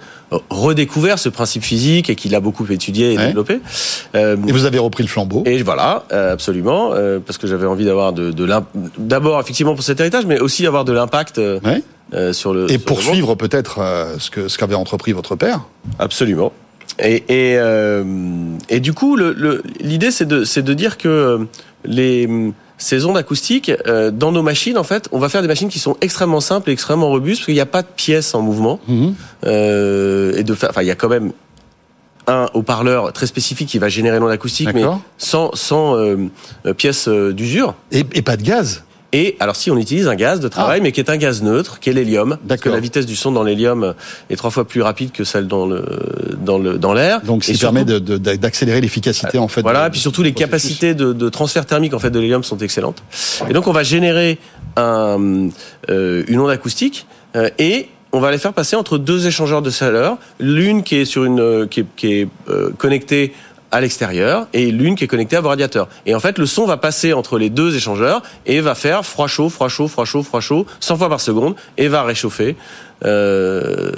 redécouvert 0.49 1.19
ce 1.19 1.29
principe 1.29 1.63
physique 1.63 2.09
et 2.09 2.15
qui 2.15 2.29
l'a 2.29 2.39
beaucoup 2.39 2.65
étudié 2.69 3.13
et 3.13 3.17
Ouais. 3.17 3.27
développé. 3.27 3.59
Euh, 4.15 4.35
Et 4.47 4.51
vous 4.51 4.65
avez 4.65 4.79
repris 4.79 5.03
le 5.03 5.09
flambeau. 5.09 5.43
et 5.45 5.61
voilà, 5.63 6.03
euh, 6.11 6.33
absolument, 6.33 6.91
euh, 6.93 7.19
parce 7.19 7.37
que 7.37 7.47
j'avais 7.47 7.67
envie 7.67 7.85
d'avoir 7.85 8.11
de, 8.11 8.31
de 8.31 8.47
d'abord 8.97 9.39
effectivement 9.39 9.75
pour 9.75 9.83
cet 9.83 9.99
héritage, 9.99 10.25
mais 10.25 10.39
aussi 10.39 10.65
avoir 10.67 10.83
de 10.83 10.93
l'impact 10.93 11.37
euh, 11.37 11.59
Ouais. 11.63 11.83
euh, 12.13 12.33
sur 12.33 12.53
le 12.53 12.65
Et 12.71 12.73
sur 12.79 12.85
poursuivre 12.85 13.35
peut-être 13.35 13.79
euh, 13.79 14.15
ce 14.19 14.29
que 14.31 14.47
ce 14.47 14.57
qu'avait 14.57 14.75
entrepris 14.75 15.11
votre 15.13 15.35
père. 15.35 15.61
Absolument. 15.99 16.51
Et, 16.99 17.23
et, 17.27 17.57
euh, 17.57 18.03
et 18.69 18.79
du 18.79 18.93
coup, 18.93 19.15
le- 19.15 19.33
le- 19.33 19.63
l'idée, 19.79 20.11
c'est 20.11 20.25
de, 20.25 20.43
c'est 20.43 20.61
de 20.61 20.73
dire 20.73 20.97
que 20.97 21.07
euh, 21.07 21.37
les, 21.85 22.29
ces 22.77 23.05
ondes 23.05 23.17
acoustiques, 23.17 23.71
euh, 23.87 24.11
dans 24.11 24.31
nos 24.31 24.43
machines, 24.43 24.77
en 24.77 24.83
fait, 24.83 25.07
on 25.11 25.19
va 25.19 25.29
faire 25.29 25.41
des 25.41 25.47
machines 25.47 25.69
qui 25.69 25.79
sont 25.79 25.97
extrêmement 26.01 26.39
simples 26.41 26.69
et 26.69 26.73
extrêmement 26.73 27.09
robustes, 27.09 27.39
parce 27.41 27.45
qu'il 27.45 27.55
n'y 27.55 27.59
a 27.61 27.65
pas 27.65 27.81
de 27.81 27.87
pièces 27.95 28.35
en 28.35 28.41
mouvement. 28.41 28.79
Mhm. 28.87 29.15
Euh, 29.45 30.33
et 30.37 30.43
de 30.43 30.53
faire, 30.53 30.69
enfin, 30.69 30.81
il 30.81 30.87
y 30.87 30.91
a 30.91 30.95
quand 30.95 31.09
même 31.09 31.31
un 32.27 32.47
haut-parleur 32.53 33.11
très 33.11 33.25
spécifique 33.27 33.67
qui 33.67 33.79
va 33.79 33.89
générer 33.89 34.17
l'onde 34.19 34.31
acoustique, 34.31 34.69
mais 34.73 34.83
sans, 35.17 35.53
sans 35.55 35.95
euh, 35.97 36.15
euh, 36.65 36.73
pièces 36.73 37.07
euh, 37.09 37.33
d'usure. 37.33 37.75
Et, 37.91 38.03
et 38.13 38.21
pas 38.21 38.37
de 38.37 38.43
gaz. 38.43 38.83
Et 39.13 39.37
alors 39.39 39.55
si 39.55 39.69
on 39.71 39.77
utilise 39.77 40.07
un 40.07 40.15
gaz 40.15 40.39
de 40.39 40.47
travail, 40.47 40.81
mais 40.81 40.91
qui 40.91 40.99
est 40.99 41.09
un 41.09 41.17
gaz 41.17 41.41
neutre, 41.43 41.79
qui 41.79 41.89
est 41.89 41.93
l'hélium, 41.93 42.37
parce 42.47 42.59
que 42.61 42.69
Ah. 42.69 42.73
La 42.73 42.79
vitesse 42.79 43.05
du 43.05 43.15
son 43.15 43.31
dans 43.31 43.43
l'hélium 43.43 43.93
est 44.31 44.35
trois 44.35 44.49
fois 44.49 44.67
plus 44.67 44.81
rapide 44.81 45.11
que 45.11 45.23
celle 45.23 45.47
dans 45.47 45.65
le 45.67 45.83
dans 46.43 46.57
le 46.57 46.77
dans 46.79 46.93
l'air. 46.93 47.21
Donc, 47.21 47.43
ça 47.43 47.53
permet 47.57 47.85
de- 47.85 47.99
de- 47.99 48.17
d'accélérer 48.17 48.81
l'efficacité, 48.81 49.37
en 49.37 49.47
fait. 49.47 49.61
voilà, 49.61 49.87
et 49.87 49.89
puis 49.91 49.99
surtout 49.99 50.23
les 50.23 50.33
capacités 50.33 50.93
de, 50.95 51.13
de 51.13 51.29
transfert 51.29 51.65
thermique 51.65 51.93
en 51.93 51.99
fait 51.99 52.09
de 52.09 52.19
l'hélium 52.19 52.43
sont 52.43 52.57
excellentes. 52.57 53.03
Et 53.49 53.53
donc 53.53 53.67
on 53.67 53.71
va 53.71 53.83
générer 53.83 54.39
un, 54.75 55.49
euh, 55.89 56.23
une 56.27 56.39
onde 56.39 56.49
acoustique 56.49 57.05
euh, 57.35 57.49
et 57.59 57.89
on 58.11 58.19
va 58.19 58.31
les 58.31 58.37
faire 58.37 58.53
passer 58.53 58.75
entre 58.75 58.97
deux 58.97 59.25
échangeurs 59.27 59.61
de 59.61 59.69
chaleur, 59.71 60.17
l'une 60.39 60.83
qui 60.83 60.95
est 60.97 61.05
sur 61.05 61.23
une 61.23 61.39
euh, 61.39 61.65
qui 61.67 61.81
est, 61.81 61.85
qui 61.95 62.13
est 62.13 62.27
euh, 62.49 62.71
connectée 62.77 63.33
à 63.73 63.81
l'extérieur 63.81 64.47
et 64.53 64.71
l'une 64.71 64.95
qui 64.95 65.03
est 65.03 65.07
connectée 65.07 65.35
à 65.35 65.41
vos 65.41 65.49
radiateurs. 65.49 65.89
Et 66.05 66.13
en 66.13 66.19
fait, 66.19 66.37
le 66.37 66.45
son 66.45 66.65
va 66.65 66.77
passer 66.77 67.11
entre 67.11 67.39
les 67.39 67.49
deux 67.49 67.75
échangeurs 67.75 68.21
et 68.45 68.61
va 68.61 68.75
faire 68.75 69.03
froid 69.03 69.27
chaud, 69.27 69.49
froid 69.49 69.67
chaud, 69.67 69.87
froid 69.87 70.05
chaud, 70.05 70.21
froid 70.21 70.41
chaud, 70.41 70.67
100 70.79 70.97
fois 70.97 71.09
par 71.09 71.19
seconde 71.19 71.55
et 71.77 71.87
va 71.87 72.03
réchauffer. 72.03 72.55
Euh, 73.05 73.91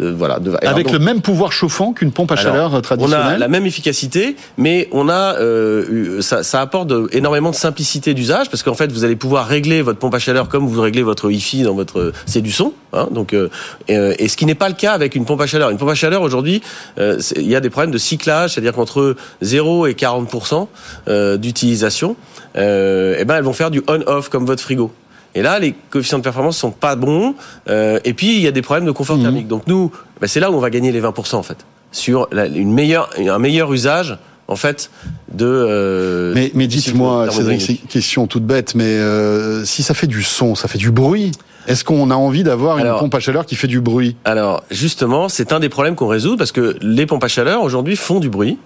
euh, 0.00 0.14
voilà. 0.16 0.38
de- 0.38 0.52
Avec 0.62 0.86
donc- 0.86 0.92
le 0.94 0.98
même 0.98 1.20
pouvoir 1.22 1.52
chauffant 1.52 1.92
qu'une 1.92 2.10
pompe 2.12 2.32
à 2.32 2.34
alors, 2.34 2.52
chaleur 2.52 2.72
on 2.72 2.76
a 2.76 2.82
traditionnelle. 2.82 3.38
la 3.38 3.48
même 3.48 3.66
efficacité, 3.66 4.36
mais 4.58 4.88
on 4.92 5.08
a 5.08 5.36
euh, 5.40 5.84
eu- 5.90 6.22
ça, 6.22 6.42
ça 6.42 6.60
apporte 6.60 6.92
énormément 7.12 7.50
de 7.50 7.54
simplicité 7.56 8.12
d'usage 8.14 8.50
parce 8.50 8.62
qu'en 8.62 8.74
fait 8.74 8.90
vous 8.92 9.04
allez 9.04 9.16
pouvoir 9.16 9.46
régler 9.46 9.82
votre 9.82 9.98
pompe 9.98 10.14
à 10.14 10.18
chaleur 10.18 10.48
comme 10.48 10.66
vous 10.66 10.80
réglez 10.80 11.02
votre 11.02 11.28
Wi-Fi 11.28 11.62
dans 11.62 11.74
votre 11.74 12.12
c'est 12.26 12.40
du 12.42 12.52
son, 12.52 12.72
hein, 12.92 13.08
donc 13.10 13.32
euh, 13.32 13.48
et, 13.88 13.96
euh, 13.96 14.14
et 14.18 14.28
ce 14.28 14.36
qui 14.36 14.44
n'est 14.46 14.54
pas 14.54 14.68
le 14.68 14.74
cas 14.74 14.92
avec 14.92 15.14
une 15.14 15.24
pompe 15.24 15.40
à 15.40 15.46
chaleur. 15.46 15.70
Une 15.70 15.78
pompe 15.78 15.90
à 15.90 15.94
chaleur 15.94 16.22
aujourd'hui, 16.22 16.62
euh, 16.98 17.18
il 17.36 17.48
y 17.48 17.56
a 17.56 17.60
des 17.60 17.70
problèmes 17.70 17.90
de 17.92 17.98
cyclage, 17.98 18.54
c'est-à-dire 18.54 18.72
qu'entre 18.74 19.16
0 19.42 19.86
et 19.86 19.94
40% 19.94 20.68
euh, 21.08 21.36
d'utilisation, 21.36 22.16
euh, 22.56 23.16
eh 23.18 23.24
ben 23.24 23.36
elles 23.36 23.44
vont 23.44 23.52
faire 23.52 23.70
du 23.70 23.82
on-off 23.88 24.28
comme 24.28 24.44
votre 24.46 24.62
frigo. 24.62 24.90
Et 25.36 25.42
là, 25.42 25.58
les 25.60 25.74
coefficients 25.90 26.18
de 26.18 26.22
performance 26.24 26.56
sont 26.56 26.70
pas 26.72 26.96
bons. 26.96 27.34
Euh, 27.68 28.00
et 28.04 28.14
puis, 28.14 28.34
il 28.36 28.40
y 28.40 28.46
a 28.48 28.52
des 28.52 28.62
problèmes 28.62 28.86
de 28.86 28.90
confort 28.90 29.16
Mhm. 29.18 29.22
thermique. 29.22 29.48
Donc 29.48 29.62
nous, 29.68 29.92
bah, 30.20 30.26
c'est 30.26 30.40
là 30.40 30.50
où 30.50 30.54
on 30.54 30.60
va 30.60 30.70
gagner 30.70 30.90
les 30.90 31.00
20% 31.00 31.38
en 31.38 31.42
fait, 31.44 31.58
sur 31.92 32.26
la- 32.32 32.46
une 32.46 32.72
meilleure, 32.72 33.10
un 33.18 33.38
meilleur 33.38 33.72
usage 33.72 34.18
en 34.48 34.56
fait 34.56 34.90
de. 35.32 35.44
euh, 35.46 36.32
Mais, 36.34 36.50
mais 36.54 36.66
dites-moi, 36.66 37.26
c'est 37.30 37.42
une 37.42 37.78
question 37.88 38.26
toute 38.26 38.44
bête, 38.44 38.74
mais 38.74 38.84
euh, 38.84 39.64
si 39.64 39.82
ça 39.82 39.92
fait 39.94 40.06
du 40.06 40.22
son, 40.22 40.54
ça 40.54 40.68
fait 40.68 40.78
du 40.78 40.90
bruit, 40.90 41.32
est-ce 41.66 41.84
qu'on 41.84 42.10
a 42.10 42.14
envie 42.14 42.42
d'avoir 42.44 42.78
une 42.78 42.94
pompe 42.98 43.14
à 43.14 43.20
chaleur 43.20 43.44
qui 43.44 43.56
fait 43.56 43.66
du 43.66 43.80
bruit? 43.80 44.16
Alors 44.24 44.62
justement, 44.70 45.28
c'est 45.28 45.52
un 45.52 45.60
des 45.60 45.68
problèmes 45.68 45.96
qu'on 45.96 46.06
résout 46.06 46.36
parce 46.36 46.52
que 46.52 46.76
les 46.80 47.06
pompes 47.06 47.24
à 47.24 47.28
chaleur 47.28 47.62
aujourd'hui 47.62 47.96
font 47.96 48.20
du 48.20 48.30
bruit 48.30 48.56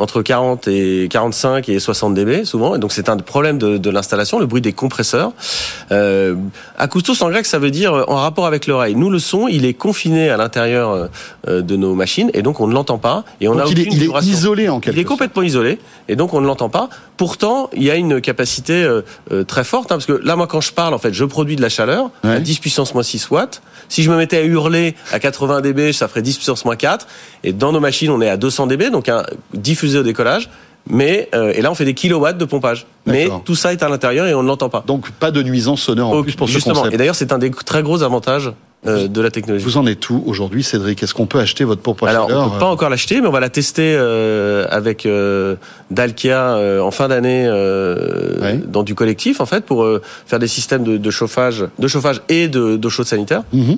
entre 0.00 0.22
40 0.22 0.66
et 0.68 1.06
45 1.10 1.68
et 1.68 1.78
60 1.78 2.14
dB 2.14 2.44
souvent 2.44 2.74
et 2.74 2.78
donc 2.78 2.90
c'est 2.92 3.08
un 3.08 3.16
problème 3.18 3.58
de, 3.58 3.76
de 3.78 3.90
l'installation 3.90 4.38
le 4.38 4.46
bruit 4.46 4.60
des 4.62 4.72
compresseurs 4.72 5.32
euh, 5.92 6.34
acoustos 6.78 7.22
en 7.22 7.28
grec 7.30 7.46
ça 7.46 7.58
veut 7.58 7.70
dire 7.70 7.94
euh, 7.94 8.04
en 8.08 8.16
rapport 8.16 8.46
avec 8.46 8.66
l'oreille 8.66 8.96
nous 8.96 9.10
le 9.10 9.18
son 9.18 9.46
il 9.46 9.64
est 9.64 9.74
confiné 9.74 10.30
à 10.30 10.36
l'intérieur 10.36 11.08
euh, 11.48 11.62
de 11.62 11.76
nos 11.76 11.94
machines 11.94 12.30
et 12.34 12.42
donc 12.42 12.60
on 12.60 12.66
ne 12.66 12.74
l'entend 12.74 12.98
pas 12.98 13.24
et 13.40 13.48
on 13.48 13.54
Donc 13.54 13.66
a 13.66 13.70
il 13.70 13.80
est, 13.80 13.88
il 13.92 14.02
est 14.04 14.22
isolé 14.24 14.68
en 14.68 14.78
Il 14.78 14.80
quelque 14.80 14.94
est 14.96 15.02
sorte. 15.02 15.08
complètement 15.08 15.42
isolé 15.42 15.78
et 16.08 16.16
donc 16.16 16.34
on 16.34 16.40
ne 16.40 16.46
l'entend 16.46 16.68
pas. 16.68 16.88
Pourtant, 17.20 17.68
il 17.74 17.82
y 17.82 17.90
a 17.90 17.96
une 17.96 18.22
capacité 18.22 18.82
euh, 18.82 19.02
euh, 19.30 19.44
très 19.44 19.62
forte 19.62 19.92
hein, 19.92 19.96
parce 19.96 20.06
que 20.06 20.14
là, 20.24 20.36
moi, 20.36 20.46
quand 20.46 20.62
je 20.62 20.72
parle, 20.72 20.94
en 20.94 20.98
fait, 20.98 21.12
je 21.12 21.26
produis 21.26 21.54
de 21.54 21.60
la 21.60 21.68
chaleur 21.68 22.10
Ouais. 22.24 22.36
à 22.36 22.40
10 22.40 22.60
puissance 22.60 22.94
moins 22.94 23.02
6 23.02 23.28
watts. 23.28 23.60
Si 23.90 24.02
je 24.02 24.10
me 24.10 24.16
mettais 24.16 24.38
à 24.38 24.42
hurler 24.42 24.94
à 25.12 25.18
80 25.18 25.60
dB, 25.60 25.92
ça 25.92 26.08
ferait 26.08 26.22
10 26.22 26.36
puissance 26.36 26.64
moins 26.64 26.76
4. 26.76 27.06
Et 27.44 27.52
dans 27.52 27.72
nos 27.72 27.80
machines, 27.80 28.08
on 28.10 28.22
est 28.22 28.30
à 28.30 28.38
200 28.38 28.68
dB, 28.68 28.88
donc 28.88 29.10
un 29.10 29.26
diffusé 29.52 29.98
au 29.98 30.02
décollage. 30.02 30.48
Mais 30.88 31.28
euh, 31.34 31.52
et 31.54 31.60
là, 31.62 31.70
on 31.70 31.74
fait 31.74 31.84
des 31.84 31.94
kilowatts 31.94 32.38
de 32.38 32.44
pompage. 32.44 32.86
Mais 33.06 33.28
tout 33.44 33.54
ça 33.54 33.72
est 33.72 33.82
à 33.82 33.88
l'intérieur 33.88 34.26
et 34.26 34.34
on 34.34 34.42
ne 34.42 34.48
l'entend 34.48 34.68
pas. 34.68 34.82
Donc 34.86 35.10
pas 35.12 35.30
de 35.30 35.42
nuisance 35.42 35.82
sonore 35.82 36.10
en 36.10 36.16
Oh, 36.18 36.22
plus 36.22 36.34
pour 36.34 36.48
ce 36.48 36.54
Justement. 36.54 36.76
concept. 36.76 36.94
Et 36.94 36.98
d'ailleurs, 36.98 37.14
c'est 37.14 37.32
un 37.32 37.38
des 37.38 37.50
très 37.50 37.82
gros 37.82 38.02
avantages 38.02 38.52
euh, 38.86 39.08
de 39.08 39.20
la 39.20 39.30
technologie. 39.30 39.64
Vous 39.64 39.76
en 39.76 39.86
êtes 39.86 40.08
où 40.10 40.22
aujourd'hui, 40.26 40.62
Cédric? 40.62 41.02
Est-ce 41.02 41.12
qu'on 41.14 41.26
peut 41.26 41.38
acheter 41.38 41.64
votre 41.64 41.82
à 42.04 42.08
Alors, 42.08 42.28
on 42.30 42.50
peut 42.50 42.58
pas 42.58 42.66
encore 42.66 42.88
l'acheter, 42.88 43.20
mais 43.20 43.26
on 43.28 43.32
va 43.32 43.40
la 43.40 43.50
tester 43.50 43.94
euh, 43.96 44.66
avec 44.70 45.04
euh, 45.06 45.56
Dalkia 45.90 46.54
euh, 46.56 46.80
en 46.80 46.90
fin 46.90 47.08
d'année 47.08 47.44
euh, 47.46 48.40
Ouais. 48.40 48.56
dans 48.66 48.82
du 48.82 48.94
collectif, 48.94 49.40
en 49.40 49.46
fait, 49.46 49.64
pour 49.64 49.82
euh, 49.84 50.00
faire 50.26 50.38
des 50.38 50.48
systèmes 50.48 50.82
de, 50.84 50.96
de 50.96 51.10
chauffage, 51.10 51.66
de 51.78 51.88
chauffage 51.88 52.22
et 52.28 52.48
de 52.48 52.76
d'eau 52.76 52.90
chaude 52.90 53.06
sanitaire. 53.06 53.42
Mhm. 53.52 53.76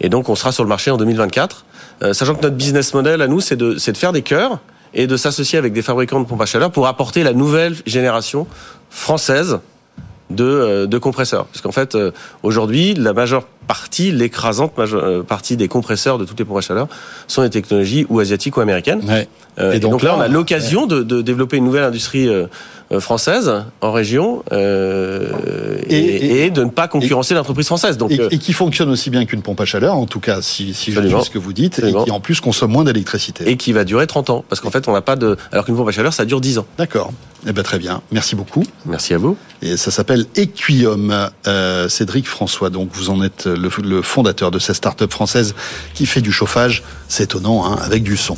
Et 0.00 0.08
donc, 0.08 0.28
on 0.28 0.34
sera 0.34 0.52
sur 0.52 0.62
le 0.64 0.68
marché 0.68 0.90
en 0.90 0.96
2024, 0.96 1.64
euh, 2.02 2.12
sachant 2.12 2.34
que 2.34 2.42
notre 2.42 2.56
business 2.56 2.92
model 2.92 3.22
à 3.22 3.28
nous, 3.28 3.40
c'est 3.40 3.56
de, 3.56 3.76
c'est 3.78 3.92
de 3.92 3.96
faire 3.96 4.12
des 4.12 4.22
cœurs 4.22 4.58
et 4.94 5.06
de 5.06 5.16
s'associer 5.16 5.58
avec 5.58 5.72
des 5.72 5.82
fabricants 5.82 6.20
de 6.20 6.26
pompes 6.26 6.40
à 6.42 6.46
chaleur 6.46 6.70
pour 6.70 6.86
apporter 6.86 7.22
la 7.22 7.32
nouvelle 7.32 7.74
génération 7.86 8.46
française 8.90 9.58
de, 10.30 10.44
euh, 10.44 10.86
de 10.86 10.98
compresseurs. 10.98 11.44
Parce 11.46 11.60
qu'en 11.60 11.72
fait, 11.72 11.94
euh, 11.94 12.10
aujourd'hui, 12.42 12.94
la 12.94 13.12
majeure 13.12 13.44
partie, 13.66 14.10
l'écrasante 14.10 14.76
majeure 14.78 15.04
euh, 15.04 15.22
partie 15.22 15.56
des 15.56 15.68
compresseurs 15.68 16.16
de 16.18 16.24
toutes 16.24 16.38
les 16.38 16.44
pompes 16.44 16.58
à 16.58 16.60
chaleur 16.62 16.88
sont 17.26 17.42
des 17.42 17.50
technologies 17.50 18.06
ou 18.08 18.20
asiatiques 18.20 18.56
ou 18.56 18.60
américaines. 18.60 19.02
Ouais. 19.06 19.28
Euh, 19.58 19.72
Et 19.72 19.76
et 19.76 19.80
donc 19.80 19.92
donc, 19.92 20.02
là, 20.02 20.14
on 20.16 20.20
a 20.20 20.28
on- 20.28 20.32
l'occasion 20.32 20.86
de, 20.86 21.02
de 21.02 21.20
développer 21.22 21.56
une 21.58 21.64
nouvelle 21.64 21.84
industrie 21.84 22.28
française 23.00 23.64
en 23.80 23.92
région 23.92 24.42
euh, 24.52 25.28
et, 25.88 25.96
Et- 25.98 26.44
et 26.46 26.50
de 26.50 26.64
ne 26.64 26.70
pas 26.70 26.88
concurrencer 26.88 27.34
l'entreprise 27.34 27.66
française. 27.66 27.96
Donc, 27.96 28.10
Et, 28.12 28.20
euh, 28.20 28.28
et 28.30 28.38
qui 28.38 28.52
fonctionne 28.52 28.90
aussi 28.90 29.10
bien 29.10 29.24
qu'une 29.24 29.42
pompe 29.42 29.60
à 29.60 29.64
chaleur, 29.64 29.94
en 29.96 30.06
tout 30.06 30.20
cas, 30.20 30.42
si, 30.42 30.74
si 30.74 30.92
je 30.92 31.00
ce 31.22 31.30
que 31.30 31.38
vous 31.38 31.52
dites, 31.52 31.74
Absolument. 31.74 32.02
et 32.02 32.04
qui 32.06 32.10
en 32.10 32.20
plus 32.20 32.40
consomme 32.40 32.72
moins 32.72 32.84
d'électricité. 32.84 33.48
et 33.48 33.56
qui 33.56 33.72
va 33.72 33.84
durer 33.84 34.06
30 34.06 34.30
ans. 34.30 34.44
Parce 34.48 34.60
qu'en 34.60 34.70
fait, 34.70 34.88
on 34.88 34.92
n'a 34.92 35.02
pas 35.02 35.16
de. 35.16 35.36
Alors 35.52 35.64
qu'une 35.64 35.76
pompe 35.76 35.88
à 35.88 35.92
chaleur, 35.92 36.12
ça 36.12 36.24
dure 36.24 36.40
10 36.40 36.58
ans. 36.58 36.66
D'accord. 36.78 37.12
Eh 37.46 37.52
ben 37.52 37.62
très 37.62 37.78
bien. 37.78 38.00
Merci 38.10 38.36
beaucoup. 38.36 38.62
Merci 38.86 39.12
à 39.12 39.18
vous. 39.18 39.36
Et 39.60 39.76
ça 39.76 39.90
s'appelle 39.90 40.24
Equium. 40.34 41.28
Euh, 41.46 41.88
Cédric 41.90 42.26
François, 42.26 42.70
donc 42.70 42.88
vous 42.94 43.10
en 43.10 43.22
êtes 43.22 43.44
le, 43.46 43.68
le 43.82 44.00
fondateur 44.02 44.50
de 44.50 44.58
cette 44.58 44.76
start-up 44.76 45.10
française 45.12 45.54
qui 45.92 46.06
fait 46.06 46.22
du 46.22 46.32
chauffage. 46.32 46.82
C'est 47.08 47.24
étonnant, 47.24 47.66
hein, 47.70 47.76
avec 47.82 48.02
du 48.02 48.16
son. 48.16 48.36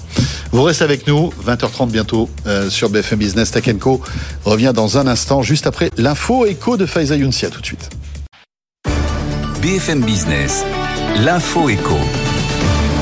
Vous 0.51 0.63
restez 0.65 0.83
avec 0.83 1.07
nous, 1.07 1.33
20h30 1.47 1.89
bientôt 1.91 2.29
euh, 2.49 2.69
sur 2.69 2.91
BFM 2.91 3.19
Business. 3.21 3.53
Tech 3.53 3.65
Co 3.79 4.01
revient 4.47 4.73
dans 4.75 4.99
un 4.99 5.07
instant, 5.07 5.43
juste 5.43 5.67
après 5.67 5.91
l'info 5.97 6.47
écho 6.47 6.77
de 6.77 6.87
Faiza 6.87 7.17
Younsi. 7.17 7.47
Tout 7.51 7.61
de 7.61 7.67
suite. 7.67 7.91
BFM 9.61 10.03
Business, 10.03 10.65
l'info 11.25 11.69
éco. 11.69 11.97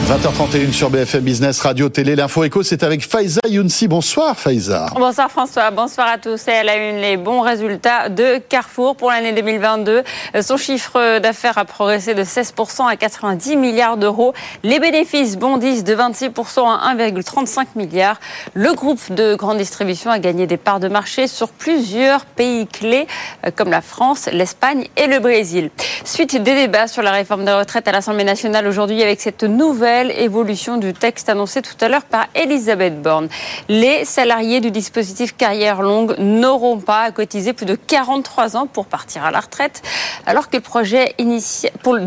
20h31 0.05 0.71
sur 0.71 0.91
BFM 0.91 1.23
Business, 1.23 1.63
Radio, 1.63 1.89
Télé. 1.89 2.15
L'info 2.15 2.45
écho, 2.45 2.63
c'est 2.63 2.83
avec 2.83 3.09
Faiza 3.09 3.41
Younsi. 3.49 3.89
Bonsoir 3.89 4.39
Faiza. 4.39 4.89
Bonsoir 4.95 5.31
François, 5.31 5.71
bonsoir 5.71 6.09
à 6.09 6.19
tous. 6.19 6.47
Et 6.47 6.51
elle 6.51 6.69
a 6.69 6.91
une 6.91 7.01
les 7.01 7.17
bons 7.17 7.41
résultats 7.41 8.11
de 8.11 8.37
Carrefour 8.37 8.97
pour 8.97 9.09
l'année 9.09 9.33
2022. 9.33 10.03
Son 10.43 10.59
chiffre 10.59 11.21
d'affaires 11.21 11.57
a 11.57 11.65
progressé 11.65 12.13
de 12.13 12.23
16% 12.23 12.87
à 12.87 12.97
90 12.97 13.57
milliards 13.57 13.97
d'euros. 13.97 14.35
Les 14.63 14.79
bénéfices 14.79 15.39
bondissent 15.39 15.85
de 15.85 15.95
26% 15.95 16.61
à 16.61 16.95
1,35 16.95 17.69
milliard. 17.75 18.21
Le 18.53 18.75
groupe 18.75 19.11
de 19.11 19.35
grande 19.37 19.57
distribution 19.57 20.11
a 20.11 20.19
gagné 20.19 20.47
des 20.47 20.59
parts 20.59 20.81
de 20.81 20.89
marché 20.89 21.29
sur 21.29 21.49
plusieurs 21.49 22.27
pays 22.27 22.67
clés 22.67 23.07
euh, 23.47 23.51
comme 23.57 23.71
la 23.71 23.81
France, 23.81 24.29
l'Espagne 24.31 24.87
et 24.99 25.07
le 25.07 25.19
Brésil. 25.19 25.71
Suite 26.05 26.37
des 26.37 26.55
débats 26.55 26.89
sur 26.89 27.01
la 27.01 27.13
réforme 27.13 27.47
des 27.47 27.55
retraites 27.55 27.89
à 27.89 27.93
l'Assemblée 27.93 28.25
nationale 28.25 28.67
aujourd'hui 28.67 29.03
avec 29.03 29.23
cette 29.23 29.45
nouvelle 29.45 29.94
évolution 30.03 30.77
du 30.77 30.93
texte 30.93 31.29
annoncé 31.29 31.63
tout 31.63 31.77
à 31.81 31.89
l'heure 31.89 32.05
par 32.05 32.27
Elisabeth 32.35 33.01
Borne. 33.01 33.29
Les 33.69 34.05
salariés 34.05 34.61
du 34.61 34.71
dispositif 34.71 35.37
carrière 35.37 35.83
longue 35.83 36.15
n'auront 36.19 36.79
pas 36.79 37.03
à 37.03 37.11
cotiser 37.11 37.53
plus 37.53 37.67
de 37.67 37.75
43 37.75 38.57
ans 38.57 38.67
pour 38.67 38.87
partir 38.87 39.25
à 39.25 39.31
la 39.31 39.41
retraite, 39.41 39.83
alors 40.27 40.49
que 40.49 40.57
le 40.57 40.63
projet 40.63 41.15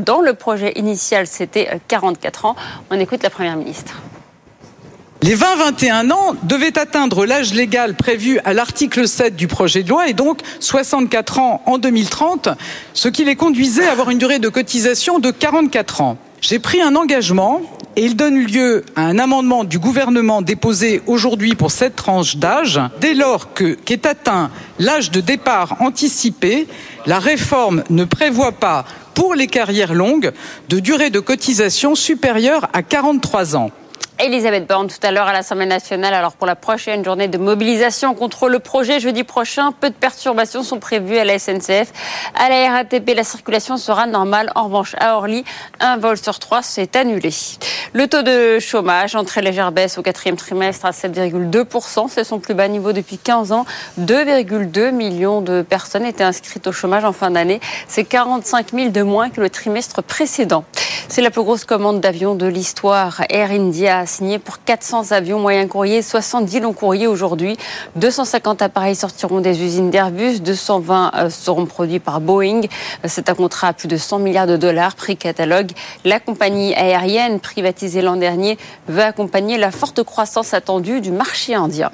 dans 0.05 0.21
le 0.21 0.33
projet 0.33 0.73
initial, 0.75 1.27
c'était 1.27 1.69
euh, 1.73 1.77
44 1.87 2.45
ans. 2.45 2.55
On 2.89 2.99
écoute 2.99 3.23
la 3.23 3.29
Première 3.29 3.55
ministre. 3.55 3.93
Les 5.23 5.35
20-21 5.35 6.11
ans 6.11 6.35
devaient 6.43 6.77
atteindre 6.77 7.25
l'âge 7.25 7.53
légal 7.53 7.95
prévu 7.95 8.39
à 8.45 8.53
l'article 8.53 9.07
7 9.07 9.35
du 9.35 9.47
projet 9.47 9.81
de 9.81 9.89
loi 9.89 10.07
et 10.07 10.13
donc 10.13 10.41
64 10.59 11.39
ans 11.39 11.61
en 11.65 11.79
2030, 11.79 12.49
ce 12.93 13.09
qui 13.09 13.25
les 13.25 13.35
conduisait 13.35 13.87
à 13.87 13.91
avoir 13.91 14.11
une 14.11 14.19
durée 14.19 14.39
de 14.39 14.47
cotisation 14.47 15.17
de 15.17 15.31
44 15.31 16.01
ans. 16.01 16.17
J'ai 16.39 16.59
pris 16.59 16.81
un 16.81 16.95
engagement 16.95 17.61
et 17.97 18.05
il 18.05 18.15
donne 18.15 18.37
lieu 18.37 18.85
à 18.95 19.01
un 19.01 19.17
amendement 19.17 19.63
du 19.63 19.79
gouvernement 19.79 20.43
déposé 20.43 21.01
aujourd'hui 21.07 21.55
pour 21.55 21.71
cette 21.71 21.95
tranche 21.95 22.37
d'âge. 22.37 22.79
Dès 23.01 23.15
lors 23.15 23.55
que 23.55 23.73
qu'est 23.73 24.05
atteint 24.05 24.51
l'âge 24.77 25.09
de 25.09 25.19
départ 25.19 25.77
anticipé, 25.81 26.67
la 27.07 27.17
réforme 27.17 27.83
ne 27.89 28.03
prévoit 28.03 28.51
pas 28.51 28.85
pour 29.15 29.33
les 29.33 29.47
carrières 29.47 29.95
longues 29.95 30.31
de 30.69 30.79
durée 30.79 31.09
de 31.09 31.19
cotisation 31.19 31.95
supérieure 31.95 32.69
à 32.71 32.83
43 32.83 33.55
ans. 33.55 33.71
Elisabeth 34.19 34.65
Borne 34.65 34.87
tout 34.87 34.97
à 35.03 35.11
l'heure 35.11 35.27
à 35.27 35.33
l'Assemblée 35.33 35.67
nationale. 35.67 36.13
Alors 36.15 36.33
pour 36.33 36.47
la 36.47 36.55
prochaine 36.55 37.05
journée 37.05 37.27
de 37.27 37.37
mobilisation 37.37 38.15
contre 38.15 38.49
le 38.49 38.57
projet 38.57 38.99
jeudi 38.99 39.23
prochain, 39.23 39.71
peu 39.71 39.91
de 39.91 39.95
perturbations 39.95 40.63
sont 40.63 40.79
prévues 40.79 41.19
à 41.19 41.23
la 41.23 41.37
SNCF. 41.37 41.93
À 42.33 42.49
la 42.49 42.71
RATP, 42.71 43.13
la 43.15 43.23
circulation 43.23 43.77
sera 43.77 44.07
normale. 44.07 44.51
En 44.55 44.63
revanche, 44.65 44.95
à 44.99 45.17
Orly, 45.17 45.43
un 45.79 45.97
vol 45.97 46.17
sur 46.17 46.39
trois 46.39 46.63
s'est 46.63 46.97
annulé. 46.97 47.29
Le 47.93 48.07
taux 48.07 48.23
de 48.23 48.57
chômage 48.57 49.15
en 49.15 49.23
très 49.23 49.43
légère 49.43 49.71
baisse 49.71 49.99
au 49.99 50.01
quatrième 50.01 50.35
trimestre 50.35 50.87
à 50.87 50.91
7,2%. 50.91 52.07
C'est 52.09 52.23
son 52.23 52.39
plus 52.39 52.55
bas 52.55 52.67
niveau 52.67 52.93
depuis 52.93 53.19
15 53.19 53.51
ans. 53.51 53.65
2,2 53.99 54.91
millions 54.91 55.41
de 55.41 55.61
personnes 55.61 56.05
étaient 56.05 56.23
inscrites 56.23 56.65
au 56.65 56.71
chômage 56.71 57.05
en 57.05 57.13
fin 57.13 57.29
d'année. 57.29 57.59
C'est 57.87 58.03
45 58.03 58.73
000 58.73 58.89
de 58.89 59.03
moins 59.03 59.29
que 59.29 59.41
le 59.41 59.51
trimestre 59.51 60.01
précédent. 60.01 60.65
C'est 61.07 61.21
la 61.21 61.29
plus 61.29 61.43
grosse 61.43 61.63
commande 61.63 62.01
d'avions 62.01 62.35
de 62.35 62.47
l'histoire. 62.47 63.21
Air 63.29 63.51
India 63.51 64.05
signé 64.07 64.39
pour 64.39 64.63
400 64.63 65.11
avions 65.11 65.39
moyens 65.39 65.69
courriers, 65.69 66.01
70 66.01 66.61
longs 66.61 66.73
courriers 66.73 67.07
aujourd'hui. 67.07 67.57
250 67.95 68.61
appareils 68.61 68.95
sortiront 68.95 69.41
des 69.41 69.61
usines 69.61 69.91
d'Airbus, 69.91 70.39
220 70.39 71.11
euh, 71.15 71.29
seront 71.29 71.65
produits 71.65 71.99
par 71.99 72.21
Boeing. 72.21 72.61
C'est 73.05 73.29
un 73.29 73.35
contrat 73.35 73.67
à 73.67 73.73
plus 73.73 73.87
de 73.87 73.97
100 73.97 74.19
milliards 74.19 74.47
de 74.47 74.57
dollars, 74.57 74.95
prix 74.95 75.17
catalogue. 75.17 75.71
La 76.05 76.19
compagnie 76.19 76.73
aérienne 76.73 77.39
privatisée 77.39 78.01
l'an 78.01 78.15
dernier 78.15 78.57
veut 78.87 79.03
accompagner 79.03 79.57
la 79.57 79.71
forte 79.71 80.03
croissance 80.03 80.53
attendue 80.53 81.01
du 81.01 81.11
marché 81.11 81.53
indien. 81.53 81.91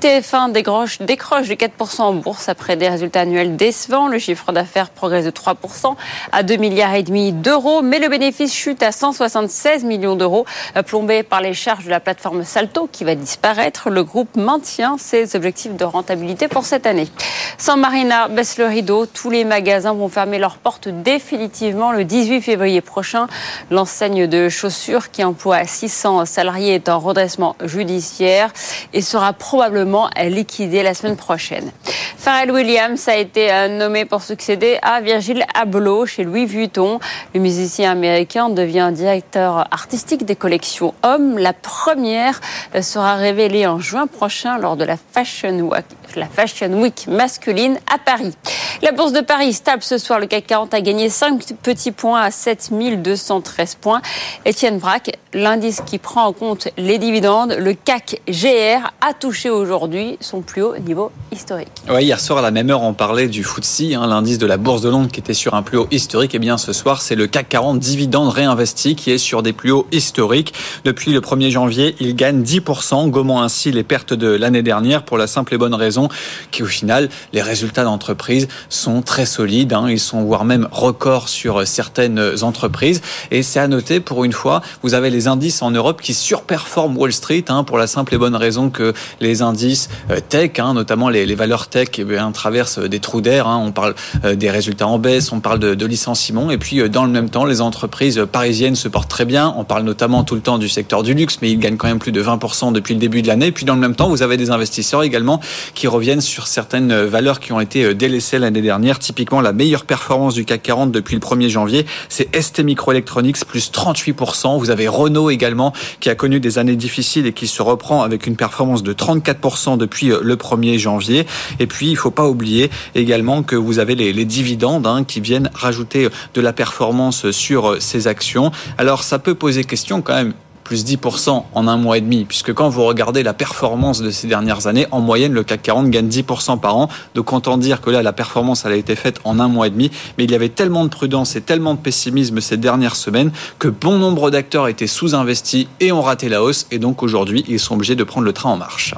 TF1 0.00 0.52
décroche, 0.52 1.00
décroche 1.00 1.48
de 1.48 1.54
4% 1.54 2.02
en 2.02 2.12
bourse 2.14 2.48
après 2.48 2.76
des 2.76 2.88
résultats 2.88 3.20
annuels 3.20 3.56
décevants. 3.56 4.08
Le 4.08 4.18
chiffre 4.18 4.52
d'affaires 4.52 4.90
progresse 4.90 5.24
de 5.24 5.30
3% 5.30 5.94
à 6.32 6.42
2 6.42 6.56
milliards 6.56 6.94
et 6.94 7.02
demi 7.02 7.32
d'euros, 7.32 7.82
mais 7.82 7.98
le 7.98 8.08
bénéfice 8.08 8.52
chute 8.52 8.82
à 8.82 8.92
176 8.92 9.84
millions 9.84 10.16
d'euros, 10.16 10.44
euh, 10.76 10.82
plombé 10.82 11.22
par 11.22 11.40
les 11.40 11.54
charges 11.54 11.84
de 11.84 11.90
la 11.90 12.00
plateforme 12.00 12.44
Salto 12.44 12.88
qui 12.90 13.04
va 13.04 13.14
disparaître. 13.14 13.88
Le 13.88 14.04
groupe 14.04 14.36
maintient 14.36 14.96
ses 14.98 15.36
objectifs 15.36 15.76
de 15.76 15.84
rentabilité 15.84 16.48
pour 16.48 16.64
cette 16.64 16.86
année. 16.86 17.08
San 17.56 17.78
Marina 17.78 18.28
baisse 18.28 18.58
le 18.58 18.66
rideau. 18.66 19.06
Tous 19.06 19.30
les 19.30 19.44
magasins 19.44 19.94
vont 19.94 20.08
fermer 20.08 20.38
leurs 20.38 20.56
portes 20.56 20.88
définitivement 20.88 21.92
le 21.92 22.04
18 22.04 22.40
février 22.40 22.80
prochain. 22.80 23.26
L'enseigne 23.70 24.26
de 24.26 24.48
chaussures 24.48 25.10
qui 25.10 25.22
emploie 25.22 25.64
600 25.64 26.26
salariés 26.26 26.74
est 26.74 26.88
en 26.88 26.98
redressement 26.98 27.56
judiciaire 27.64 28.52
et 28.92 29.00
sera 29.00 29.32
probablement 29.32 29.83
probablement 29.84 30.08
liquidé 30.16 30.82
la 30.82 30.94
semaine 30.94 31.16
prochaine. 31.16 31.70
Pharrell 32.16 32.50
Williams 32.50 33.06
a 33.08 33.16
été 33.16 33.50
nommé 33.68 34.06
pour 34.06 34.22
succéder 34.22 34.78
à 34.82 35.00
Virgil 35.00 35.44
Abloh 35.54 36.06
chez 36.06 36.24
Louis 36.24 36.46
Vuitton. 36.46 36.98
Le 37.34 37.40
musicien 37.40 37.90
américain 37.90 38.48
devient 38.48 38.90
directeur 38.94 39.66
artistique 39.70 40.24
des 40.24 40.36
collections 40.36 40.94
Hommes. 41.02 41.38
La 41.38 41.52
première 41.52 42.40
sera 42.80 43.16
révélée 43.16 43.66
en 43.66 43.78
juin 43.78 44.06
prochain 44.06 44.56
lors 44.58 44.76
de 44.76 44.84
la 44.84 44.96
Fashion 44.96 45.58
Week, 45.60 45.84
la 46.16 46.26
Fashion 46.26 46.72
Week 46.80 47.06
masculine 47.08 47.78
à 47.92 47.98
Paris. 47.98 48.34
La 48.80 48.92
bourse 48.92 49.12
de 49.12 49.20
Paris 49.20 49.52
stable 49.52 49.82
ce 49.82 49.98
soir. 49.98 50.18
Le 50.18 50.26
CAC 50.26 50.46
40 50.46 50.74
a 50.74 50.80
gagné 50.80 51.10
5 51.10 51.40
petits 51.62 51.92
points 51.92 52.22
à 52.22 52.30
7213 52.30 53.76
points. 53.76 54.00
Étienne 54.44 54.78
Braque, 54.78 55.12
l'indice 55.32 55.82
qui 55.84 55.98
prend 55.98 56.24
en 56.24 56.32
compte 56.32 56.68
les 56.76 56.98
dividendes, 56.98 57.54
le 57.58 57.74
CAC 57.74 58.20
GR 58.28 58.90
a 59.00 59.12
touché 59.12 59.50
aujourd'hui 59.50 59.73
son 60.20 60.40
plus 60.40 60.62
haut 60.62 60.76
niveau 60.78 61.10
historique. 61.32 61.68
Oui, 61.90 62.04
hier 62.04 62.20
soir 62.20 62.38
à 62.38 62.42
la 62.42 62.50
même 62.50 62.70
heure, 62.70 62.82
on 62.82 62.94
parlait 62.94 63.28
du 63.28 63.42
FTSE, 63.42 63.94
hein, 63.94 64.06
l'indice 64.06 64.38
de 64.38 64.46
la 64.46 64.56
bourse 64.56 64.82
de 64.82 64.88
Londres 64.88 65.10
qui 65.12 65.20
était 65.20 65.34
sur 65.34 65.54
un 65.54 65.62
plus 65.62 65.78
haut 65.78 65.88
historique. 65.90 66.34
Et 66.34 66.36
eh 66.36 66.40
bien 66.40 66.58
ce 66.58 66.72
soir, 66.72 67.02
c'est 67.02 67.14
le 67.16 67.26
CAC 67.26 67.48
40 67.48 67.78
dividendes 67.78 68.28
réinvestis 68.28 68.94
qui 68.94 69.10
est 69.10 69.18
sur 69.18 69.42
des 69.42 69.52
plus 69.52 69.72
hauts 69.72 69.86
historiques. 69.90 70.54
Depuis 70.84 71.12
le 71.12 71.20
1er 71.20 71.50
janvier, 71.50 71.96
il 72.00 72.14
gagne 72.14 72.42
10%, 72.42 73.10
gommant 73.10 73.42
ainsi 73.42 73.72
les 73.72 73.82
pertes 73.82 74.14
de 74.14 74.28
l'année 74.28 74.62
dernière 74.62 75.04
pour 75.04 75.18
la 75.18 75.26
simple 75.26 75.54
et 75.54 75.58
bonne 75.58 75.74
raison 75.74 76.08
qu'au 76.56 76.66
final, 76.66 77.08
les 77.32 77.42
résultats 77.42 77.84
d'entreprise 77.84 78.48
sont 78.68 79.02
très 79.02 79.26
solides. 79.26 79.72
Hein. 79.72 79.86
Ils 79.88 80.00
sont 80.00 80.22
voire 80.22 80.44
même 80.44 80.68
records 80.70 81.28
sur 81.28 81.66
certaines 81.66 82.42
entreprises. 82.42 83.02
Et 83.30 83.42
c'est 83.42 83.60
à 83.60 83.68
noter, 83.68 84.00
pour 84.00 84.24
une 84.24 84.32
fois, 84.32 84.62
vous 84.82 84.94
avez 84.94 85.10
les 85.10 85.26
indices 85.26 85.62
en 85.62 85.70
Europe 85.70 86.00
qui 86.00 86.14
surperforment 86.14 86.96
Wall 86.96 87.12
Street 87.12 87.44
hein, 87.48 87.64
pour 87.64 87.78
la 87.78 87.86
simple 87.86 88.14
et 88.14 88.18
bonne 88.18 88.36
raison 88.36 88.70
que 88.70 88.92
les 89.20 89.42
indices 89.42 89.63
euh, 90.10 90.20
tech, 90.28 90.52
hein, 90.58 90.74
notamment 90.74 91.08
les, 91.08 91.34
valeurs 91.34 91.68
tech, 91.68 91.88
eh 91.98 92.04
bien, 92.04 92.30
traversent 92.32 92.78
des 92.78 93.00
trous 93.00 93.20
d'air. 93.20 93.46
On 93.46 93.72
parle 93.72 93.94
euh, 94.24 94.34
des 94.34 94.50
résultats 94.50 94.86
en 94.86 94.98
baisse, 94.98 95.32
on 95.32 95.40
parle 95.40 95.58
de, 95.58 95.74
de 95.74 95.86
licenciements. 95.86 96.50
Et 96.50 96.58
puis, 96.58 96.80
euh, 96.80 96.88
dans 96.88 97.04
le 97.04 97.10
même 97.10 97.30
temps, 97.30 97.44
les 97.44 97.60
entreprises 97.60 98.24
parisiennes 98.30 98.76
se 98.76 98.88
portent 98.88 99.10
très 99.10 99.24
bien. 99.24 99.54
On 99.56 99.64
parle 99.64 99.82
notamment 99.82 100.24
tout 100.24 100.34
le 100.34 100.40
temps 100.40 100.58
du 100.58 100.68
secteur 100.68 101.02
du 101.02 101.14
luxe, 101.14 101.38
mais 101.42 101.50
ils 101.50 101.58
gagnent 101.58 101.76
quand 101.76 101.88
même 101.88 101.98
plus 101.98 102.12
de 102.12 102.22
20% 102.22 102.72
depuis 102.72 102.94
le 102.94 103.00
début 103.00 103.22
de 103.22 103.28
l'année. 103.28 103.52
Puis, 103.52 103.64
dans 103.64 103.74
le 103.74 103.80
même 103.80 103.94
temps, 103.94 104.08
vous 104.08 104.22
avez 104.22 104.36
des 104.36 104.50
investisseurs 104.50 105.02
également 105.02 105.40
qui 105.74 105.86
reviennent 105.86 106.20
sur 106.20 106.46
certaines 106.46 106.94
valeurs 107.04 107.40
qui 107.40 107.52
ont 107.52 107.60
été 107.60 107.94
délaissées 107.94 108.38
l'année 108.38 108.62
dernière. 108.62 108.98
Typiquement, 108.98 109.40
la 109.40 109.52
meilleure 109.52 109.84
performance 109.84 110.34
du 110.34 110.44
CAC 110.44 110.62
40 110.62 110.92
depuis 110.92 111.14
le 111.14 111.20
1er 111.20 111.48
janvier, 111.48 111.86
c'est 112.08 112.34
ST 112.34 112.60
Microelectronics, 112.60 113.44
plus 113.44 113.70
38%. 113.70 114.58
Vous 114.58 114.70
avez 114.70 114.88
Renault 114.88 115.30
également, 115.30 115.72
qui 116.00 116.10
a 116.10 116.14
connu 116.14 116.40
des 116.40 116.58
années 116.58 116.76
difficiles 116.76 117.26
et 117.26 117.32
qui 117.32 117.46
se 117.46 117.62
reprend 117.62 118.02
avec 118.02 118.26
une 118.26 118.36
performance 118.36 118.82
de 118.82 118.92
34% 118.92 119.53
depuis 119.76 120.12
euh, 120.12 120.20
le 120.22 120.36
1er 120.36 120.78
janvier. 120.78 121.26
Et 121.58 121.66
puis, 121.66 121.90
il 121.90 121.96
faut 121.96 122.10
pas 122.10 122.26
oublier 122.26 122.70
également 122.94 123.42
que 123.42 123.56
vous 123.56 123.78
avez 123.78 123.94
les, 123.94 124.24
dividendes 124.24 124.86
hein, 124.86 125.04
qui 125.04 125.20
viennent 125.20 125.50
rajouter 125.54 126.08
de 126.34 126.40
la 126.40 126.52
performance 126.52 127.30
sur 127.30 127.72
euh, 127.72 127.80
ces 127.80 128.06
actions. 128.08 128.50
Alors, 128.78 129.02
ça 129.02 129.18
peut 129.18 129.34
poser 129.34 129.64
question 129.64 130.02
quand 130.02 130.14
même 130.14 130.34
plus 130.64 130.84
10% 130.84 131.44
en 131.52 131.68
un 131.68 131.76
mois 131.76 131.98
et 131.98 132.00
demi, 132.00 132.24
puisque 132.24 132.52
quand 132.52 132.68
vous 132.70 132.84
regardez 132.84 133.22
la 133.22 133.34
performance 133.34 134.00
de 134.00 134.10
ces 134.10 134.26
dernières 134.26 134.66
années, 134.66 134.86
en 134.90 135.00
moyenne, 135.00 135.32
le 135.32 135.44
CAC 135.44 135.62
40 135.62 135.90
gagne 135.90 136.08
10% 136.08 136.58
par 136.58 136.76
an. 136.76 136.88
Donc, 137.14 137.32
autant 137.32 137.58
dire 137.58 137.80
que 137.80 137.90
là, 137.90 138.02
la 138.02 138.12
performance, 138.12 138.64
elle 138.64 138.72
a 138.72 138.76
été 138.76 138.96
faite 138.96 139.20
en 139.24 139.38
un 139.38 139.48
mois 139.48 139.66
et 139.66 139.70
demi, 139.70 139.90
mais 140.18 140.24
il 140.24 140.30
y 140.30 140.34
avait 140.34 140.48
tellement 140.48 140.84
de 140.84 140.88
prudence 140.88 141.36
et 141.36 141.42
tellement 141.42 141.74
de 141.74 141.78
pessimisme 141.78 142.40
ces 142.40 142.56
dernières 142.56 142.96
semaines 142.96 143.30
que 143.58 143.68
bon 143.68 143.98
nombre 143.98 144.30
d'acteurs 144.30 144.68
étaient 144.68 144.86
sous-investis 144.86 145.66
et 145.80 145.92
ont 145.92 146.02
raté 146.02 146.28
la 146.28 146.42
hausse, 146.42 146.66
et 146.70 146.78
donc 146.78 147.02
aujourd'hui, 147.02 147.44
ils 147.46 147.60
sont 147.60 147.74
obligés 147.74 147.96
de 147.96 148.04
prendre 148.04 148.24
le 148.24 148.32
train 148.32 148.50
en 148.50 148.56
marche. 148.56 148.94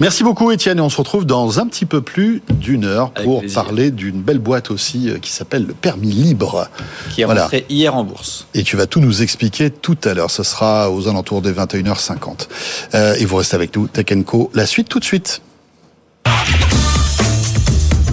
Merci 0.00 0.24
beaucoup 0.24 0.50
Étienne 0.50 0.78
et 0.78 0.80
on 0.80 0.88
se 0.88 0.96
retrouve 0.96 1.24
dans 1.24 1.60
un 1.60 1.66
petit 1.66 1.86
peu 1.86 2.00
plus 2.00 2.42
d'une 2.50 2.84
heure 2.84 3.12
pour 3.12 3.42
parler 3.54 3.90
d'une 3.90 4.20
belle 4.20 4.38
boîte 4.38 4.70
aussi 4.70 5.08
euh, 5.08 5.18
qui 5.18 5.30
s'appelle 5.30 5.66
le 5.66 5.74
permis 5.74 6.10
libre. 6.12 6.68
Qui 7.14 7.22
est 7.22 7.24
rentré 7.24 7.66
hier 7.68 7.94
en 7.94 8.04
bourse. 8.04 8.46
Et 8.54 8.62
tu 8.62 8.76
vas 8.76 8.86
tout 8.86 9.00
nous 9.00 9.22
expliquer 9.22 9.70
tout 9.70 9.98
à 10.04 10.14
l'heure. 10.14 10.30
Ce 10.30 10.42
sera 10.42 10.90
aux 10.90 11.08
alentours 11.08 11.42
des 11.42 11.52
21h50. 11.52 12.48
Euh, 12.94 13.14
et 13.14 13.24
vous 13.24 13.36
restez 13.36 13.54
avec 13.54 13.76
nous, 13.76 13.86
Tech 13.86 14.06
Co. 14.26 14.50
La 14.54 14.66
suite 14.66 14.88
tout 14.88 14.98
de 14.98 15.04
suite. 15.04 15.42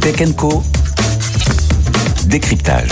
Tech 0.02 0.36
Co. 0.36 0.64
Décryptage 2.26 2.90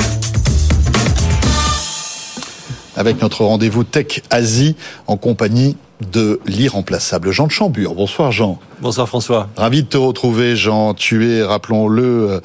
avec 2.97 3.21
notre 3.21 3.45
rendez-vous 3.45 3.83
Tech 3.83 4.21
Asie 4.31 4.75
en 5.05 5.17
compagnie 5.17 5.77
de 6.01 6.39
l'irremplaçable 6.45 7.31
Jean 7.31 7.47
de 7.47 7.51
Chambure. 7.51 7.93
Bonsoir 7.93 8.31
Jean. 8.31 8.59
Bonsoir 8.79 9.07
François. 9.07 9.49
Ravi 9.57 9.81
de 9.81 9.87
te 9.87 9.97
retrouver 9.97 10.55
Jean. 10.55 10.93
Tu 10.93 11.31
es, 11.31 11.41
rappelons-le, 11.41 12.03
euh, 12.03 12.39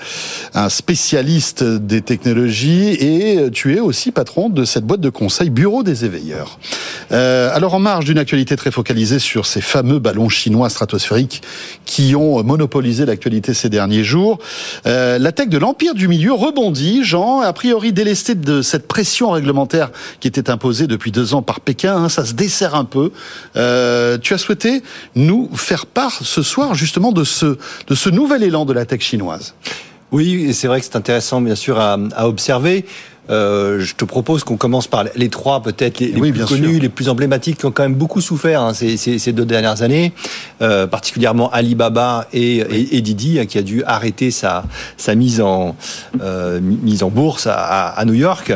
un 0.55 0.71
spécialiste 0.71 1.63
des 1.63 2.01
technologies 2.01 2.93
et 2.93 3.51
tu 3.51 3.77
es 3.77 3.81
aussi 3.81 4.13
patron 4.13 4.49
de 4.49 4.65
cette 4.65 4.85
boîte 4.87 5.03
de 5.03 5.11
conseil 5.11 5.51
Bureau 5.51 5.83
des 5.83 6.07
éveilleurs. 6.07 6.59
Euh, 7.13 7.51
alors 7.53 7.75
en 7.75 7.81
marge 7.81 8.07
d'une 8.07 8.17
actualité 8.17 8.57
très 8.57 8.71
focalisée 8.71 9.19
sur 9.19 9.45
ces 9.45 9.61
fameux 9.61 9.99
ballons 9.99 10.31
chinois 10.31 10.71
stratosphériques 10.71 11.43
qui 11.85 12.15
ont 12.17 12.43
monopolisé 12.43 13.05
l'actualité 13.05 13.53
ces 13.53 13.69
derniers 13.69 14.05
jours, 14.05 14.39
euh, 14.87 15.19
la 15.19 15.33
tech 15.33 15.49
de 15.49 15.59
l'empire 15.59 15.93
du 15.93 16.09
milieu 16.09 16.33
rebondit, 16.33 17.05
Jean, 17.05 17.41
a 17.41 17.53
priori 17.53 17.93
délesté 17.93 18.35
de 18.35 18.63
cette 18.63 18.89
pression 18.89 19.33
réglementaire 19.33 19.91
qui 20.21 20.29
était 20.29 20.49
imposée 20.49 20.87
depuis 20.87 21.13
deux 21.13 21.35
ans 21.35 21.43
par 21.43 21.61
Pékin. 21.61 21.95
Hein, 21.95 22.09
ça 22.09 22.25
se 22.25 22.33
dessert 22.33 22.75
un 22.75 22.87
peu. 22.87 23.13
Euh, 23.57 24.17
tu 24.17 24.33
as 24.33 24.39
souhaité 24.39 24.83
nous 25.15 25.51
faire 25.55 25.85
part 25.85 26.22
ce 26.23 26.43
soir 26.43 26.75
justement 26.75 27.13
de 27.13 27.25
ce, 27.25 27.59
de 27.87 27.95
ce 27.95 28.11
nouvel 28.11 28.43
élan 28.43 28.65
de 28.65 28.73
la 28.73 28.85
tech 28.85 29.01
chinoise. 29.01 29.55
Oui, 30.11 30.53
c'est 30.53 30.67
vrai 30.67 30.81
que 30.81 30.87
c'est 30.87 30.97
intéressant 30.97 31.41
bien 31.41 31.55
sûr 31.55 31.79
à 31.81 32.29
observer. 32.29 32.85
Euh, 33.31 33.79
je 33.79 33.95
te 33.95 34.05
propose 34.05 34.43
qu'on 34.43 34.57
commence 34.57 34.89
par 34.89 35.05
les 35.15 35.29
trois 35.29 35.63
peut-être 35.63 36.01
les, 36.01 36.11
plus 36.11 36.45
connus, 36.45 36.81
les 36.81 36.89
plus 36.89 37.09
emblématiques, 37.09 37.59
qui 37.59 37.67
ont 37.67 37.71
quand 37.71 37.85
même 37.85 37.95
beaucoup 37.95 38.21
souffert 38.21 38.63
hein, 38.63 38.75
ces, 38.75 38.97
ces, 38.97 39.21
ces, 39.21 39.33
deux 39.33 39.45
dernières 39.45 39.83
années, 39.83 40.13
euh, 40.61 40.89
particulièrement 40.89 41.49
Alibaba 41.51 42.27
et, 42.33 42.97
et, 42.97 43.01
Didi, 43.01 43.39
hein, 43.39 43.47
qui 43.47 43.59
a 43.59 43.63
dû 43.63 43.85
arrêter 43.85 44.33
sa, 44.33 44.65
sa 44.97 45.15
mise 45.15 45.41
en 45.41 45.77
euh, 46.21 46.61
mise 46.61 47.05
en 47.05 47.11
bourse 47.11 47.47
à, 47.47 47.91
à 47.91 48.05
New 48.05 48.15
York. 48.15 48.55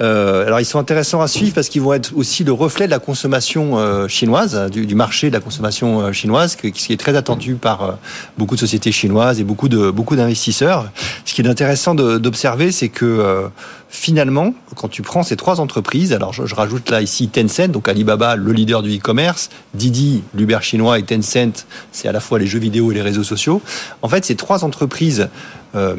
Euh, 0.00 0.46
alors 0.46 0.60
ils 0.60 0.64
sont 0.64 0.78
intéressants 0.78 1.20
à 1.20 1.28
suivre 1.28 1.54
parce 1.54 1.68
qu'ils 1.68 1.82
vont 1.82 1.92
être 1.92 2.12
aussi 2.16 2.44
le 2.44 2.52
reflet 2.52 2.86
de 2.86 2.92
la 2.92 3.00
consommation 3.00 3.78
euh, 3.78 4.06
chinoise, 4.06 4.70
du, 4.70 4.86
du, 4.86 4.94
marché 4.94 5.28
de 5.28 5.34
la 5.34 5.40
consommation 5.40 6.12
chinoise, 6.12 6.54
qui 6.54 6.92
est 6.92 7.00
très 7.00 7.16
attendu 7.16 7.56
par 7.56 7.98
beaucoup 8.38 8.54
de 8.54 8.60
sociétés 8.60 8.92
chinoises 8.92 9.40
et 9.40 9.44
beaucoup 9.44 9.68
de 9.68 9.90
beaucoup 9.90 10.14
d'investisseurs. 10.14 10.88
Ce 11.24 11.34
qui 11.34 11.42
est 11.42 11.48
intéressant 11.48 11.96
d'observer, 11.96 12.70
c'est 12.70 12.88
que 12.88 13.50
finalement, 13.94 14.54
quand 14.74 14.88
tu 14.88 15.02
prends 15.02 15.22
ces 15.22 15.36
trois 15.36 15.60
entreprises, 15.60 16.12
alors 16.12 16.32
je, 16.32 16.46
je, 16.46 16.54
rajoute 16.56 16.90
là 16.90 17.00
ici 17.00 17.28
Tencent, 17.28 17.68
donc 17.68 17.88
Alibaba, 17.88 18.34
le 18.34 18.50
leader 18.50 18.82
du 18.82 18.96
e-commerce, 18.96 19.50
Didi, 19.72 20.24
l'Uber 20.34 20.58
chinois, 20.62 20.98
et 20.98 21.04
Tencent, 21.04 21.64
c'est 21.92 22.08
à 22.08 22.12
la 22.12 22.18
fois 22.18 22.40
les 22.40 22.46
jeux 22.48 22.58
vidéo 22.58 22.90
et 22.90 22.94
les 22.96 23.02
réseaux 23.02 23.22
sociaux. 23.22 23.62
En 24.02 24.08
fait, 24.08 24.24
ces 24.24 24.34
trois 24.34 24.64
entreprises 24.64 25.28
euh, 25.76 25.94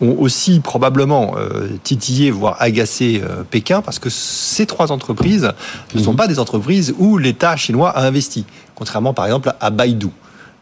ont 0.00 0.16
aussi 0.18 0.60
probablement 0.60 1.34
euh, 1.36 1.68
titillé, 1.84 2.30
voire 2.30 2.56
agacé 2.60 3.22
euh, 3.22 3.42
Pékin, 3.48 3.82
parce 3.82 3.98
que 3.98 4.08
ces 4.08 4.64
trois 4.64 4.90
entreprises 4.90 5.52
ne 5.94 6.02
sont 6.02 6.12
mhm. 6.12 6.16
pas 6.16 6.28
des 6.28 6.38
entreprises 6.38 6.94
où 6.98 7.18
l'État 7.18 7.56
chinois 7.56 7.90
a 7.90 8.06
investi, 8.06 8.46
contrairement 8.74 9.12
par 9.12 9.26
exemple 9.26 9.52
à 9.60 9.68
Baidu. 9.68 10.08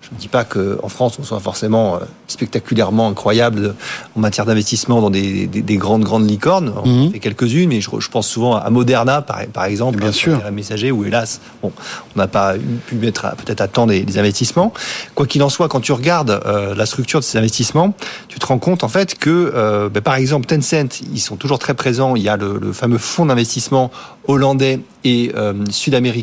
Je 0.08 0.14
ne 0.14 0.20
dis 0.20 0.28
pas 0.28 0.44
qu'en 0.44 0.88
France, 0.88 1.18
on 1.18 1.24
soit 1.24 1.40
forcément 1.40 1.96
euh, 1.96 1.98
spectaculairement 2.28 3.08
incroyable 3.08 3.74
en 4.16 4.20
matière 4.20 4.46
d'investissement 4.46 5.00
dans 5.00 5.10
des, 5.10 5.48
des, 5.48 5.62
des, 5.62 5.76
grandes, 5.76 6.04
grandes 6.04 6.28
licornes. 6.28 6.72
On 6.84 6.88
mhm. 6.88 7.12
fait 7.12 7.18
quelques-unes, 7.18 7.68
mais 7.68 7.80
je, 7.80 7.90
je, 7.98 8.08
pense 8.08 8.28
souvent 8.28 8.54
à 8.56 8.70
Moderna, 8.70 9.20
par, 9.22 9.44
par 9.52 9.64
exemple, 9.64 9.98
Bien 9.98 10.12
sûr. 10.12 10.40
un 10.46 10.52
messager 10.52 10.92
où, 10.92 11.04
hélas, 11.04 11.40
bon, 11.60 11.72
on 12.14 12.18
n'a 12.18 12.28
pas 12.28 12.54
pu 12.86 12.94
mettre 12.94 13.34
peut-être 13.36 13.60
à 13.60 13.66
temps 13.66 13.88
des, 13.88 14.04
des, 14.04 14.18
investissements. 14.18 14.72
Quoi 15.16 15.26
qu'il 15.26 15.42
en 15.42 15.48
soit, 15.48 15.68
quand 15.68 15.80
tu 15.80 15.92
regardes 15.92 16.40
euh, 16.46 16.76
la 16.76 16.86
structure 16.86 17.18
de 17.18 17.24
ces 17.24 17.38
investissements, 17.38 17.92
tu 18.28 18.38
te 18.38 18.46
rends 18.46 18.58
compte, 18.58 18.84
en 18.84 18.88
fait, 18.88 19.18
que, 19.18 19.52
euh, 19.54 19.88
ben, 19.88 20.02
par 20.02 20.14
exemple, 20.14 20.46
Tencent, 20.46 21.00
ils 21.12 21.20
sont 21.20 21.36
toujours 21.36 21.58
très 21.58 21.74
présents. 21.74 22.14
Il 22.14 22.22
y 22.22 22.28
a 22.28 22.36
le, 22.36 22.58
le 22.60 22.72
fameux 22.72 22.98
fonds 22.98 23.26
d'investissement 23.26 23.90
hollandais 24.28 24.80
et 25.06 25.30
euh, 25.36 25.52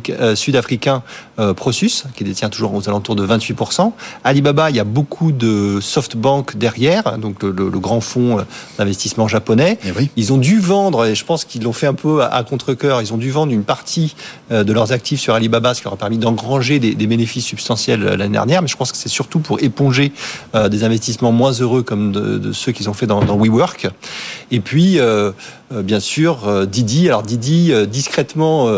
euh, 0.10 0.36
sud-africain 0.36 1.04
euh, 1.40 1.54
Prosus, 1.54 2.04
qui 2.16 2.24
détient 2.24 2.50
toujours 2.50 2.74
aux 2.74 2.90
alentours 2.90 3.16
de 3.16 3.26
28%. 3.26 3.94
Alibaba, 4.24 4.70
il 4.70 4.76
y 4.76 4.80
a 4.80 4.84
beaucoup 4.84 5.32
de 5.32 5.80
SoftBank 5.82 6.58
derrière, 6.58 7.18
donc 7.18 7.42
le, 7.44 7.52
le, 7.52 7.70
le 7.70 7.80
grand 7.80 8.02
fonds 8.02 8.40
euh, 8.40 8.44
d'investissement 8.78 9.28
japonais. 9.28 9.80
Eh 9.86 9.92
oui. 9.98 10.10
Ils 10.18 10.34
ont 10.34 10.38
dû 10.38 10.60
vendre, 10.60 11.06
et 11.06 11.16
je 11.16 11.24
pense 11.24 11.46
qu'ils 11.46 11.64
l'ont 11.64 11.74
fait 11.74 11.88
un 11.88 11.94
peu 11.94 12.22
à, 12.22 12.28
à 12.28 12.44
contre-cœur, 12.44 13.02
ils 13.02 13.14
ont 13.14 13.18
dû 13.18 13.32
vendre 13.32 13.54
une 13.54 13.64
partie 13.64 14.16
de 14.52 14.74
leurs 14.74 14.92
actifs 14.92 15.22
sur 15.22 15.34
Alibaba, 15.34 15.74
ce 15.74 15.80
qui 15.80 15.86
leur 15.86 15.94
a 15.94 15.98
permis 15.98 16.18
d'engranger 16.18 16.80
des, 16.80 16.94
des, 16.94 17.08
bénéfices 17.08 17.46
substantiels 17.46 18.02
l'année 18.02 18.34
dernière, 18.34 18.62
mais 18.62 18.68
je 18.68 18.76
pense 18.76 18.92
que 18.92 18.98
c'est 18.98 19.10
surtout 19.10 19.40
pour 19.40 19.62
éponger 19.64 20.12
des 20.54 20.84
investissements 20.84 21.32
moins 21.32 21.52
heureux 21.52 21.82
comme 21.82 22.12
de, 22.12 22.38
de 22.38 22.52
ceux 22.52 22.72
qu'ils 22.72 22.90
ont 22.90 22.94
fait 22.94 23.08
dans, 23.08 23.24
dans 23.24 23.38
WeWork. 23.38 23.88
Et 24.52 24.60
puis, 24.60 25.00
bien 25.72 26.00
sûr, 26.00 26.68
Didi, 26.68 27.08
alors 27.08 27.24
Didi, 27.24 27.72
discrètement 27.88 28.70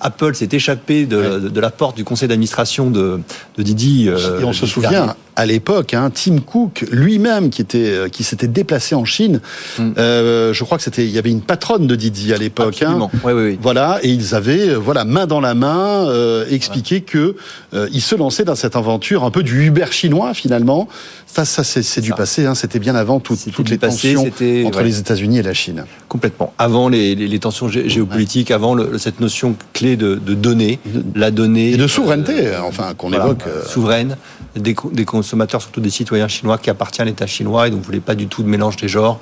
Apple 0.00 0.34
s'est 0.34 0.48
échappé 0.52 1.06
de, 1.06 1.48
de, 1.48 1.60
la 1.60 1.70
porte 1.70 1.96
du 1.96 2.04
conseil 2.04 2.28
d'administration 2.28 2.90
de, 2.90 3.20
de 3.56 3.62
Didi. 3.62 4.08
et 4.08 4.44
on 4.44 4.52
se 4.52 4.66
souvient, 4.66 5.14
à 5.38 5.46
l'époque, 5.46 5.94
hein, 5.94 6.10
Tim 6.12 6.40
Cook 6.40 6.84
lui-même 6.90 7.50
qui 7.50 7.62
était 7.62 7.92
euh, 7.92 8.08
qui 8.08 8.24
s'était 8.24 8.48
déplacé 8.48 8.96
en 8.96 9.04
Chine. 9.04 9.40
Mm. 9.78 9.92
Euh, 9.96 10.52
je 10.52 10.64
crois 10.64 10.78
que 10.78 10.82
c'était 10.82 11.04
il 11.04 11.12
y 11.12 11.18
avait 11.18 11.30
une 11.30 11.42
patronne 11.42 11.86
de 11.86 11.94
Didi 11.94 12.34
à 12.34 12.38
l'époque. 12.38 12.82
Hein, 12.82 13.08
oui, 13.22 13.32
oui, 13.32 13.42
oui. 13.44 13.58
Voilà, 13.62 14.00
et 14.02 14.08
ils 14.08 14.34
avaient 14.34 14.70
euh, 14.70 14.74
voilà 14.74 15.04
main 15.04 15.26
dans 15.28 15.40
la 15.40 15.54
main 15.54 16.08
euh, 16.08 16.44
expliqué 16.50 17.02
que 17.02 17.36
euh, 17.72 17.88
ils 17.92 18.00
se 18.00 18.16
lançaient 18.16 18.44
dans 18.44 18.56
cette 18.56 18.74
aventure 18.74 19.22
un 19.22 19.30
peu 19.30 19.44
du 19.44 19.66
Uber 19.66 19.86
chinois 19.92 20.34
finalement. 20.34 20.88
Ça, 21.28 21.44
ça 21.44 21.62
c'est 21.62 22.00
du 22.00 22.12
passé. 22.12 22.44
Hein, 22.46 22.56
c'était 22.56 22.80
bien 22.80 22.96
avant 22.96 23.20
tout, 23.20 23.36
toutes 23.52 23.70
les 23.70 23.78
tensions 23.78 24.26
entre 24.66 24.82
les 24.82 24.98
États-Unis 24.98 25.38
et 25.38 25.42
la 25.42 25.54
Chine. 25.54 25.84
Complètement. 26.08 26.52
Avant 26.58 26.88
les, 26.88 27.14
les, 27.14 27.28
les 27.28 27.38
tensions 27.38 27.68
géopolitiques, 27.68 28.50
avant 28.50 28.74
le, 28.74 28.98
cette 28.98 29.20
notion 29.20 29.54
clé 29.72 29.96
de, 29.96 30.16
de 30.16 30.34
données, 30.34 30.80
la 31.14 31.30
donnée 31.30 31.72
et 31.72 31.76
de 31.76 31.86
souveraineté, 31.86 32.50
enfin 32.66 32.94
qu'on 32.96 33.12
évoque 33.12 33.44
souveraine 33.66 34.16
des, 34.56 34.74
des, 34.92 35.04
consommateurs, 35.28 35.60
surtout 35.60 35.80
des 35.80 35.90
citoyens 35.90 36.28
chinois 36.28 36.56
qui 36.56 36.70
appartiennent 36.70 37.08
à 37.08 37.10
l'État 37.10 37.26
chinois 37.26 37.66
et 37.66 37.70
donc 37.70 37.80
vous 37.80 37.84
voulez 37.84 38.00
pas 38.00 38.14
du 38.14 38.28
tout 38.28 38.42
de 38.42 38.48
mélange 38.48 38.76
des 38.76 38.88
genres 38.88 39.20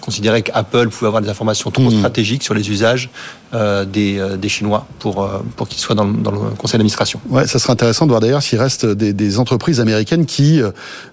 considérait 0.00 0.42
qu'Apple 0.42 0.88
pouvait 0.88 1.08
avoir 1.08 1.22
des 1.22 1.28
informations 1.28 1.70
trop 1.70 1.90
hmm. 1.90 1.98
stratégiques 1.98 2.42
sur 2.42 2.54
les 2.54 2.70
usages 2.70 3.10
euh, 3.54 3.86
des, 3.86 4.18
euh, 4.18 4.36
des, 4.36 4.50
Chinois 4.50 4.86
pour, 4.98 5.22
euh, 5.22 5.38
pour 5.56 5.68
qu'ils 5.68 5.80
soient 5.80 5.94
dans, 5.94 6.04
dans, 6.04 6.30
le 6.30 6.38
conseil 6.58 6.76
d'administration. 6.76 7.18
Ouais, 7.30 7.46
ça 7.46 7.58
serait 7.58 7.72
intéressant 7.72 8.04
de 8.04 8.10
voir 8.10 8.20
d'ailleurs 8.20 8.42
s'il 8.42 8.58
reste 8.58 8.84
des, 8.84 9.14
des, 9.14 9.38
entreprises 9.38 9.80
américaines 9.80 10.26
qui 10.26 10.60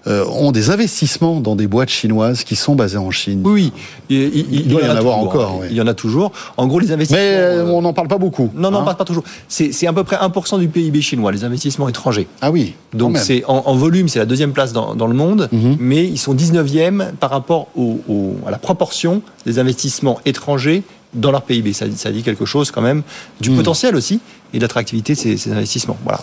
ont 0.06 0.52
des 0.52 0.68
investissements 0.68 1.40
dans 1.40 1.56
des 1.56 1.66
boîtes 1.66 1.88
chinoises 1.88 2.44
qui 2.44 2.54
sont 2.54 2.74
basées 2.74 2.98
en 2.98 3.10
Chine. 3.10 3.40
Oui, 3.42 3.72
il, 4.10 4.68
doit 4.68 4.82
y, 4.82 4.86
en, 4.86 4.96
avoir 4.96 5.16
encore. 5.16 5.60
Hein. 5.62 5.68
Il 5.70 5.76
y 5.76 5.80
en 5.80 5.86
a 5.86 5.94
toujours. 5.94 6.30
En 6.58 6.66
gros, 6.66 6.78
les 6.78 6.92
investissements. 6.92 7.22
Mais 7.22 7.60
on 7.60 7.80
n'en 7.80 7.94
parle 7.94 8.08
pas 8.08 8.18
beaucoup. 8.18 8.50
Non, 8.54 8.70
non, 8.70 8.78
on 8.78 8.80
hein. 8.82 8.84
parle 8.84 8.96
pas 8.98 9.04
toujours. 9.04 9.24
C'est 9.48 9.86
à 9.86 9.92
peu 9.94 10.04
près 10.04 10.16
1% 10.16 10.58
du 10.58 10.68
PIB 10.68 11.00
chinois, 11.00 11.32
les 11.32 11.44
investissements 11.44 11.88
étrangers. 11.88 12.26
Ah 12.42 12.50
oui. 12.50 12.74
Donc 12.92 13.16
c'est 13.16 13.44
en, 13.46 13.62
en, 13.66 13.76
volume, 13.76 14.08
c'est 14.08 14.18
la 14.18 14.26
deuxième 14.26 14.52
place 14.52 14.72
dans, 14.72 14.94
dans 14.94 15.06
le 15.06 15.14
monde, 15.14 15.48
mhm. 15.52 15.76
mais 15.80 16.04
ils 16.04 16.18
sont 16.18 16.34
19e 16.34 17.12
par 17.12 17.30
rapport 17.30 17.68
au, 17.76 18.00
au, 18.08 18.36
à 18.46 18.50
la 18.50 18.58
proportion 18.58 19.22
des 19.46 19.58
investissements 19.58 20.18
étrangers 20.26 20.82
dans 21.16 21.30
leur 21.30 21.42
PIB. 21.42 21.72
Ça, 21.72 21.86
ça 21.94 22.10
dit 22.10 22.22
quelque 22.22 22.44
chose 22.44 22.70
quand 22.70 22.82
même 22.82 23.02
du 23.40 23.50
hmm. 23.50 23.56
potentiel 23.56 23.96
aussi 23.96 24.20
et 24.54 24.58
de 24.58 24.62
l'attractivité 24.62 25.14
de 25.14 25.18
ces, 25.18 25.52
investissements. 25.52 25.98
Voilà. 26.04 26.20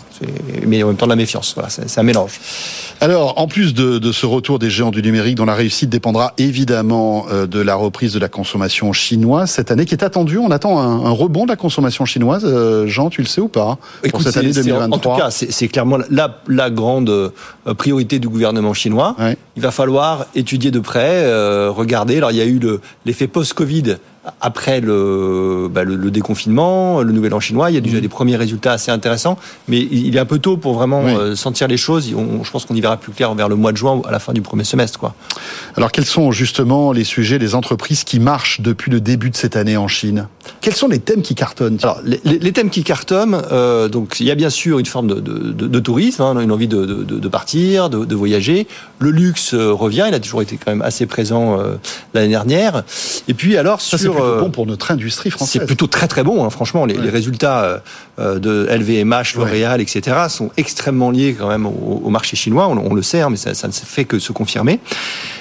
Mais 0.66 0.82
en 0.84 0.88
même 0.88 0.96
temps 0.96 1.06
de 1.06 1.12
la 1.12 1.16
méfiance. 1.16 1.54
Voilà, 1.56 1.70
c'est 1.70 2.00
un 2.00 2.04
mélange. 2.04 2.40
Alors, 3.02 3.40
en 3.40 3.48
plus 3.48 3.74
de, 3.74 4.12
ce 4.12 4.26
retour 4.26 4.60
des 4.60 4.70
géants 4.70 4.92
du 4.92 5.02
numérique, 5.02 5.36
dont 5.36 5.46
la 5.46 5.56
réussite 5.56 5.90
dépendra 5.90 6.34
évidemment 6.38 7.26
euh, 7.32 7.48
de 7.48 7.60
la 7.60 7.76
reprise 7.76 8.14
de 8.14 8.20
la 8.20 8.30
consommation 8.30 8.94
chinoise 8.94 9.52
cette 9.52 9.72
année, 9.72 9.86
qui 9.86 9.94
est 9.94 10.04
attendue, 10.04 10.38
on 10.38 10.52
attend 10.52 10.80
un, 10.80 11.10
rebond 11.10 11.44
de 11.44 11.50
la 11.50 11.56
consommation 11.56 12.06
chinoise. 12.06 12.44
Euh, 12.46 12.88
Jean, 12.88 13.10
tu 13.10 13.22
le 13.22 13.28
sais 13.28 13.42
ou 13.42 13.48
pas 13.48 13.78
pour 14.10 14.22
cette 14.22 14.38
année 14.38 14.54
2023 14.54 14.96
En 14.96 15.00
tout 15.00 15.22
cas, 15.22 15.30
c'est 15.32 15.68
clairement 15.68 15.98
la, 16.10 16.42
la, 16.48 16.70
grande 16.70 17.10
euh, 17.10 17.30
priorité 17.78 18.20
du 18.20 18.30
gouvernement 18.30 18.74
chinois. 18.74 19.16
Il 19.56 19.62
va 19.62 19.72
falloir 19.72 20.26
étudier 20.36 20.72
de 20.72 20.80
près, 20.80 21.26
regarder. 21.70 22.18
Alors, 22.18 22.32
il 22.32 22.38
y 22.38 22.42
a 22.42 22.46
eu 22.46 22.60
l'effet 23.06 23.28
post-Covid 23.28 23.98
après 24.40 24.80
le, 24.80 25.68
bah, 25.70 25.84
le, 25.84 26.10
déconfinement, 26.10 27.02
le 27.02 27.12
nouvel 27.12 27.34
an 27.34 27.40
chinois, 27.40 27.72
il 27.72 27.74
y 27.74 27.78
a 27.78 27.82
déjà 27.82 27.98
mmh. 27.98 28.02
des 28.02 28.10
premiers 28.10 28.36
résultats 28.38 28.74
assez 28.74 28.90
intéressants, 28.90 29.38
mais 29.68 29.80
il 29.80 30.16
est 30.16 30.20
un 30.20 30.26
peu 30.26 30.40
tôt 30.40 30.56
pour 30.56 30.74
vraiment 30.74 31.04
euh, 31.06 31.36
sentir 31.36 31.68
les 31.68 31.78
choses. 31.78 32.10
je 32.10 32.52
pense 32.52 32.66
qu'on 32.66 32.76
y 32.76 32.82
verra 32.82 32.98
plus 32.98 33.12
clair 33.12 33.34
vers 33.36 33.50
le 33.50 33.56
mois 33.56 33.74
de 33.74 33.78
juin 33.78 34.02
à 34.08 34.12
la 34.12 34.20
fin 34.20 34.32
du 34.32 34.42
premier 34.42 34.64
semestre. 34.64 34.98
Quoi. 34.98 35.14
Alors 35.76 35.92
quels 35.92 36.06
sont 36.06 36.32
justement 36.32 36.94
les 36.94 37.04
sujets, 37.04 37.38
les 37.38 37.54
entreprises 37.54 38.06
qui 38.06 38.20
marchent 38.20 38.62
depuis 38.62 38.92
le 38.92 39.02
début 39.02 39.30
de 39.30 39.36
cette 39.36 39.58
année 39.58 39.76
en 39.76 39.90
Chine? 39.90 40.28
Quels 40.62 40.76
sont 40.76 40.88
les 40.88 41.00
thèmes 41.00 41.22
qui 41.22 41.36
cartonnent? 41.36 41.78
Alors 41.84 42.00
les, 42.04 42.52
thèmes 42.54 42.70
qui 42.70 42.84
cartonnent, 42.84 43.42
euh, 43.52 43.90
donc 43.90 44.20
il 44.22 44.26
y 44.26 44.32
a 44.32 44.36
bien 44.36 44.50
sûr 44.50 44.80
une 44.80 44.86
forme 44.86 45.08
de, 45.08 45.20
de, 45.20 45.52
de, 45.52 45.80
tourisme, 45.80 46.22
hein, 46.22 46.40
une 46.40 46.52
envie 46.52 46.68
de 46.68 47.28
partir, 47.28 47.90
de, 47.90 48.16
voyager. 48.16 48.68
Le 49.00 49.10
luxe 49.10 49.43
euh, 49.54 49.72
revient, 49.74 50.06
il 50.08 50.14
a 50.14 50.20
toujours 50.20 50.42
été 50.42 50.58
quand 50.58 50.72
même 50.72 50.82
assez 50.82 51.06
présent 51.06 51.58
l'année 52.14 52.30
dernière. 52.30 52.84
Et 53.28 53.34
puis 53.34 53.58
alors 53.58 53.82
sur 53.82 54.00
c'est 54.00 54.10
plutôt 54.10 54.40
bon 54.40 54.50
pour 54.50 54.66
notre 54.66 54.92
industrie 54.92 55.32
française. 55.32 55.62
C'est 55.62 55.66
plutôt 55.66 55.88
très 55.88 56.08
très 56.08 56.24
bon, 56.24 56.44
hein, 56.44 56.50
franchement. 56.50 56.86
Les, 56.86 56.96
les 56.96 57.10
résultats 57.10 57.82
euh, 58.20 58.38
de 58.38 58.68
LVMH, 58.70 59.34
L'Oréal, 59.38 59.82
etc., 59.82 60.16
sont 60.30 60.52
extrêmement 60.56 61.10
liés 61.10 61.36
quand 61.38 61.48
même 61.48 61.66
au, 61.66 62.10
marché 62.12 62.36
chinois. 62.36 62.68
On, 62.68 62.94
le 62.94 63.02
sait, 63.02 63.22
hein, 63.22 63.32
mais 63.32 63.38
ça, 63.38 63.56
ça, 63.56 63.68
ne 63.68 63.74
fait 63.74 64.06
que 64.06 64.20
se 64.20 64.32
confirmer. 64.32 64.80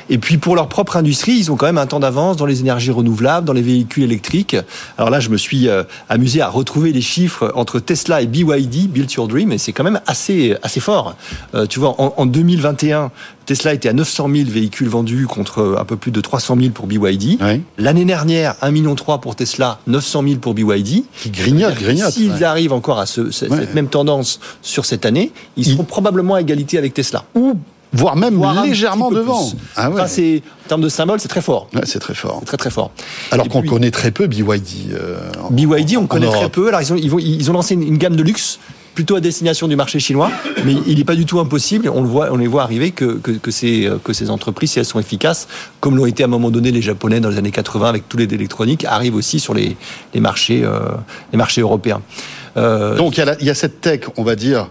Et 0.08 0.16
puis 0.16 0.38
pour 0.38 0.56
leur 0.56 0.68
propre 0.68 0.96
industrie, 0.96 1.32
ils 1.32 1.52
ont 1.52 1.56
quand 1.56 1.66
même 1.66 1.76
un 1.76 1.86
temps 1.86 2.00
d'avance 2.00 2.38
dans 2.38 2.46
les 2.46 2.60
énergies 2.60 2.90
renouvelables, 2.90 3.46
dans 3.46 3.52
les 3.52 3.60
véhicules 3.60 4.04
électriques. 4.04 4.56
Alors 4.96 5.10
là, 5.10 5.20
je 5.20 5.28
me 5.28 5.36
suis 5.36 5.68
euh, 5.68 5.82
amusé 6.08 6.40
à 6.40 6.48
retrouver 6.48 6.92
les 6.92 7.02
chiffres 7.02 7.52
entre 7.54 7.78
Tesla 7.78 8.22
et 8.22 8.26
BYD, 8.26 8.88
Build 8.88 9.12
Your 9.12 9.28
Dream, 9.28 9.52
et 9.52 9.58
c'est 9.58 9.74
quand 9.74 9.84
même 9.84 10.00
assez 10.06 10.56
assez 10.62 10.80
fort. 10.80 11.14
Euh, 11.54 11.66
tu 11.66 11.78
vois, 11.78 11.94
en, 12.00 12.14
en 12.16 12.24
2021, 12.24 13.10
Tesla 13.46 13.74
était 13.74 13.88
à 13.88 13.92
900 13.92 14.28
000 14.34 14.50
véhicules 14.50 14.88
vendus 14.88 15.26
contre 15.26 15.76
un 15.78 15.84
peu 15.84 15.96
plus 15.96 16.10
de 16.10 16.20
300 16.20 16.56
000 16.58 16.70
pour 16.70 16.86
BYD. 16.86 17.38
L'année 17.78 18.04
dernière, 18.04 18.54
1,3 18.62 18.70
million 18.70 18.94
pour 18.94 19.36
Tesla, 19.36 19.78
900 19.86 20.22
000 20.24 20.36
pour 20.36 20.54
BYD. 20.54 21.04
Qui 21.20 21.30
grignote, 21.30 21.74
grignote. 21.74 22.12
S'ils 22.12 22.44
arrivent 22.44 22.72
encore 22.72 22.98
à 22.98 23.06
ce, 23.06 23.30
cette 23.30 23.74
même 23.74 23.88
tendance 23.88 24.40
sur 24.62 24.84
cette 24.84 25.06
année, 25.06 25.32
ils 25.56 25.66
seront 25.66 25.84
probablement 25.84 26.34
à 26.34 26.40
égalité 26.40 26.78
avec 26.78 26.94
Tesla. 26.94 27.24
Ou 27.34 27.54
voire 27.92 28.16
même 28.16 28.40
légèrement 28.64 29.10
devant. 29.10 29.50
Ah 29.76 29.90
ouais. 29.90 30.02
c'est 30.06 30.42
en 30.66 30.68
termes 30.68 30.80
de 30.80 30.88
symbole, 30.88 31.20
c'est 31.20 31.28
très 31.28 31.42
fort. 31.42 31.68
Ouais, 31.74 31.82
c'est 31.84 31.98
très 31.98 32.14
fort. 32.14 32.42
Très 32.46 32.56
très 32.56 32.70
fort. 32.70 32.90
Alors 33.30 33.48
qu'on 33.48 33.62
connaît 33.62 33.90
très 33.90 34.10
peu 34.10 34.26
BYD. 34.26 34.92
Euh, 34.92 35.18
BYD, 35.50 35.96
on 35.96 36.06
connaît 36.06 36.30
très 36.30 36.48
peu. 36.48 36.68
Alors 36.68 36.80
ils 36.80 36.92
ont, 36.92 36.96
ils, 36.96 37.10
vont, 37.10 37.18
ils 37.18 37.50
ont 37.50 37.54
lancé 37.54 37.74
une 37.74 37.98
gamme 37.98 38.16
de 38.16 38.22
luxe 38.22 38.58
plutôt 38.94 39.16
à 39.16 39.20
destination 39.20 39.68
du 39.68 39.76
marché 39.76 39.98
chinois, 39.98 40.30
mais 40.64 40.74
il 40.86 40.98
n'est 40.98 41.04
pas 41.04 41.14
du 41.14 41.24
tout 41.26 41.40
impossible, 41.40 41.88
on, 41.88 42.02
le 42.02 42.08
voit, 42.08 42.28
on 42.30 42.36
les 42.36 42.46
voit 42.46 42.62
arriver, 42.62 42.90
que, 42.90 43.16
que, 43.16 43.32
que, 43.32 43.50
ces, 43.50 43.90
que 44.04 44.12
ces 44.12 44.30
entreprises, 44.30 44.72
si 44.72 44.78
elles 44.78 44.84
sont 44.84 45.00
efficaces, 45.00 45.48
comme 45.80 45.96
l'ont 45.96 46.06
été 46.06 46.22
à 46.22 46.26
un 46.26 46.30
moment 46.30 46.50
donné 46.50 46.70
les 46.70 46.82
Japonais 46.82 47.20
dans 47.20 47.30
les 47.30 47.38
années 47.38 47.50
80 47.50 47.88
avec 47.88 48.08
tous 48.08 48.16
les 48.16 48.24
électroniques, 48.24 48.84
arrivent 48.84 49.16
aussi 49.16 49.40
sur 49.40 49.54
les, 49.54 49.76
les 50.14 50.20
marchés, 50.20 50.62
euh, 50.64 50.80
les 51.32 51.38
marchés 51.38 51.60
européens. 51.60 52.02
Euh, 52.56 52.96
Donc 52.96 53.16
il 53.16 53.36
y, 53.40 53.44
y, 53.46 53.50
a 53.50 53.54
cette 53.54 53.80
tech, 53.80 54.00
on 54.16 54.24
va 54.24 54.36
dire, 54.36 54.68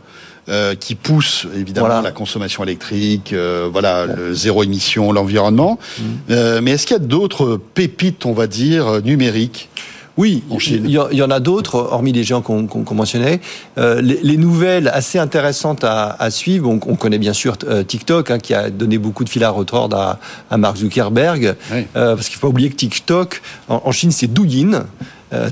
euh, 0.49 0.73
qui 0.73 0.95
pousse 0.95 1.45
évidemment 1.55 2.01
la 2.01 2.11
consommation 2.11 2.63
électrique, 2.63 3.31
euh, 3.31 3.69
voilà, 3.71 4.07
le 4.07 4.33
zéro 4.33 4.63
émission, 4.63 5.11
l'environnement. 5.11 5.77
Mmh. 5.77 6.03
Euh, 6.31 6.61
mais 6.63 6.71
est-ce 6.71 6.87
qu'il 6.87 6.95
y 6.97 6.99
a 6.99 7.03
d'autres 7.03 7.59
pépites, 7.75 8.25
on 8.25 8.33
va 8.33 8.47
dire, 8.47 9.03
numériques? 9.03 9.69
Oui, 10.17 10.43
il 10.67 10.89
y, 10.89 11.23
en 11.23 11.31
a 11.31 11.39
d'autres, 11.39 11.75
hormis 11.75 12.11
les 12.11 12.23
géants 12.23 12.41
qu'on 12.41 12.93
mentionnait. 12.93 13.39
Euh, 13.77 14.01
les, 14.01 14.37
nouvelles 14.37 14.89
assez 14.89 15.19
intéressantes 15.19 15.85
à, 15.85 16.29
suivre, 16.29 16.69
on, 16.69 16.79
on, 16.85 16.95
connaît 16.95 17.17
bien 17.17 17.33
sûr 17.33 17.55
euh, 17.63 17.83
TikTok, 17.83 18.29
hein, 18.29 18.37
qui 18.37 18.53
a 18.53 18.69
donné 18.69 18.97
beaucoup 18.97 19.23
de 19.23 19.29
fil 19.29 19.43
à 19.43 19.49
retordre 19.49 19.97
à, 19.97 20.19
à 20.49 20.57
Mark 20.57 20.77
Zuckerberg, 20.77 21.55
euh, 21.71 22.15
parce 22.15 22.27
qu'il 22.27 22.35
faut 22.35 22.47
pas 22.47 22.49
oublier 22.49 22.69
que 22.69 22.75
TikTok, 22.75 23.41
en, 23.69 23.91
Chine, 23.91 24.11
c'est 24.11 24.27
Douyin. 24.27 24.85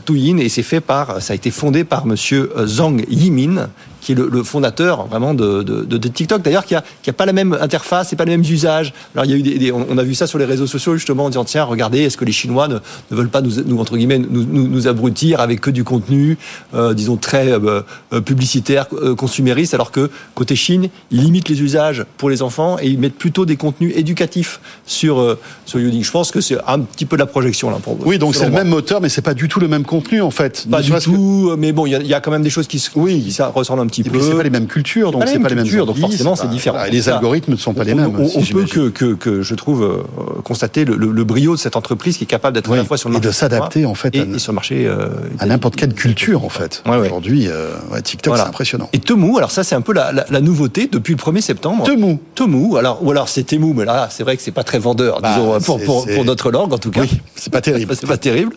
Douyin, 0.05 0.39
et 0.39 0.49
c'est 0.49 0.61
fait 0.61 0.81
par, 0.81 1.21
ça 1.21 1.31
a 1.31 1.35
été 1.37 1.51
fondé 1.51 1.85
par 1.85 2.05
Monsieur 2.05 2.51
Zhang 2.65 3.01
Yimin, 3.09 3.69
qui 4.01 4.13
est 4.13 4.15
le, 4.15 4.43
fondateur 4.43 5.07
vraiment 5.07 5.33
de, 5.33 5.63
de, 5.63 5.83
de 5.83 6.07
TikTok, 6.07 6.41
d'ailleurs, 6.41 6.65
qui 6.65 6.75
a, 6.75 6.83
qui 7.01 7.09
a 7.09 7.13
pas 7.13 7.25
la 7.25 7.33
même 7.33 7.57
interface 7.59 8.13
et 8.13 8.15
pas 8.15 8.25
les 8.25 8.31
mêmes 8.31 8.49
usages. 8.49 8.93
Alors, 9.13 9.25
il 9.25 9.31
y 9.31 9.33
a 9.33 9.37
eu 9.37 9.41
des, 9.41 9.71
on 9.71 9.97
a 9.97 10.03
vu 10.03 10.15
ça 10.15 10.27
sur 10.27 10.37
les 10.37 10.45
réseaux 10.45 10.67
sociaux, 10.67 10.95
justement, 10.95 11.25
en 11.25 11.29
disant, 11.29 11.45
tiens, 11.45 11.63
regardez, 11.63 11.99
est-ce 11.99 12.17
que 12.17 12.25
les 12.25 12.31
Chinois 12.31 12.67
ne, 12.67 12.75
ne 12.75 13.15
veulent 13.15 13.29
pas 13.29 13.41
nous, 13.41 13.61
nous, 13.65 13.79
entre 13.79 13.97
guillemets, 13.97 14.19
nous, 14.19 14.43
nous, 14.43 14.67
nous, 14.67 14.87
abrutir 14.87 15.41
avec 15.41 15.61
que 15.61 15.69
du 15.69 15.83
contenu, 15.83 16.37
euh, 16.73 16.93
disons, 16.93 17.17
très 17.17 17.51
euh, 17.51 17.81
euh 18.13 18.21
publicitaire, 18.21 18.87
euh, 18.93 19.15
consumériste, 19.15 19.73
alors 19.73 19.91
que 19.91 20.09
côté 20.35 20.55
Chine, 20.55 20.89
ils 21.11 21.21
limitent 21.21 21.49
les 21.49 21.61
usages 21.61 22.05
pour 22.17 22.29
les 22.29 22.41
enfants 22.41 22.77
et 22.81 22.87
ils 22.87 22.99
mettent 22.99 23.17
plutôt 23.17 23.45
des 23.45 23.57
contenus 23.57 23.93
éducatifs 23.95 24.59
sur, 24.85 25.37
sur 25.65 25.79
Youding. 25.79 26.03
Je 26.03 26.11
pense 26.11 26.31
que 26.31 26.41
c'est 26.41 26.57
un 26.67 26.79
petit 26.79 27.05
peu 27.05 27.17
la 27.17 27.25
projection, 27.25 27.69
là, 27.69 27.77
pour 27.81 27.97
Oui, 28.05 28.17
donc 28.17 28.35
c'est 28.35 28.45
le 28.45 28.51
même 28.51 28.69
moteur, 28.69 29.01
mais 29.01 29.09
c'est 29.09 29.21
pas 29.21 29.33
du 29.33 29.47
tout 29.47 29.59
le 29.59 29.67
même 29.67 29.83
contenu, 29.83 30.21
en 30.21 30.31
fait. 30.31 30.65
Pas 30.69 30.81
du 30.81 30.91
tout, 30.91 31.55
mais 31.57 31.71
bon, 31.71 31.85
il 31.85 32.01
y, 32.01 32.07
y, 32.07 32.13
a 32.13 32.21
quand 32.21 32.31
même 32.31 32.43
des 32.43 32.49
choses 32.49 32.67
qui, 32.67 32.83
oui. 32.95 33.21
qui 33.21 33.31
ça 33.31 33.51
un 33.69 33.87
petit 33.89 34.03
peu. 34.03 34.19
C'est 34.19 34.35
pas 34.35 34.43
les 34.43 34.49
mêmes 34.49 34.67
cultures, 34.67 35.11
donc 35.11 35.23
c'est 35.25 35.39
pas 35.39 35.49
les 35.49 35.55
mêmes 35.55 35.65
cultures, 35.65 35.85
donc 35.85 35.97
forcément 35.97 36.35
c'est 36.35 36.49
différent. 36.49 36.83
et 36.85 36.91
les 36.91 37.09
algorithmes 37.09 37.51
ne 37.51 37.57
sont 37.57 37.73
pas 37.73 37.83
les 37.83 37.93
mêmes. 37.93 38.13
On, 38.19 38.41
peut 38.41 38.65
que, 38.65 38.89
que, 38.89 39.13
que, 39.13 39.41
je 39.41 39.55
trouve 39.55 39.83
euh, 39.83 40.41
constater 40.43 40.85
le, 40.85 40.95
le, 40.95 41.23
brio 41.23 41.55
de 41.55 41.59
cette 41.59 41.75
entreprise 41.75 42.17
qui 42.17 42.23
est 42.23 42.27
capable 42.27 42.55
d'être 42.55 42.71
à 42.71 42.75
la 42.75 42.85
fois 42.85 42.97
sur 42.97 43.09
le 43.09 43.13
marché 43.13 43.27
et 43.27 43.29
de 43.29 43.33
s'adapter 43.33 43.85
en 43.85 43.93
fait 43.93 44.15
et, 44.15 44.21
à, 44.21 44.39
sur 44.39 44.51
le 44.51 44.55
marché 44.55 44.85
euh, 44.85 45.07
à 45.39 45.45
n'importe 45.45 45.75
quelle 45.75 45.93
culture 45.93 46.43
en 46.43 46.49
fait. 46.49 46.83
Aujourd'hui, 46.85 47.47
euh, 47.47 47.71
TikTok 48.03 48.37
c'est 48.37 48.43
impressionnant. 48.43 48.89
Et 48.93 48.99
Temu, 48.99 49.37
alors 49.37 49.51
ça 49.51 49.63
c'est 49.63 49.75
un 49.75 49.81
peu 49.81 49.93
la, 49.93 50.11
la, 50.11 50.41
nouveauté 50.41 50.87
depuis 50.91 51.13
le 51.13 51.19
1er 51.19 51.41
septembre. 51.41 51.83
Temu, 51.83 52.17
Temu, 52.35 52.77
alors 52.77 53.03
ou 53.03 53.11
alors 53.11 53.29
c'est 53.29 53.43
Temu, 53.43 53.73
mais 53.73 53.85
là 53.85 54.07
c'est 54.11 54.23
vrai 54.23 54.37
que 54.37 54.41
c'est 54.41 54.51
pas 54.51 54.63
très 54.63 54.79
vendeur, 54.79 55.21
bah, 55.21 55.35
disons 55.35 55.59
pour, 55.59 55.83
pour, 55.83 56.07
pour, 56.07 56.25
notre 56.25 56.51
langue 56.51 56.73
en 56.73 56.77
tout 56.77 56.91
cas. 56.91 57.01
Oui, 57.01 57.21
c'est 57.35 57.51
pas 57.51 57.61
terrible. 57.61 57.93
c'est 57.99 58.07
pas 58.07 58.17
terrible. 58.17 58.53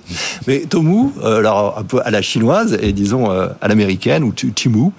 Mais 0.46 0.60
Temu, 0.60 1.10
alors 1.24 1.78
un 1.78 1.84
peu 1.84 2.00
à 2.04 2.10
la 2.10 2.22
chinoise 2.22 2.78
et 2.80 2.92
disons 2.92 3.30
à 3.30 3.68
l'américaine 3.68 4.24
ou 4.24 4.32
Timu, 4.32 4.90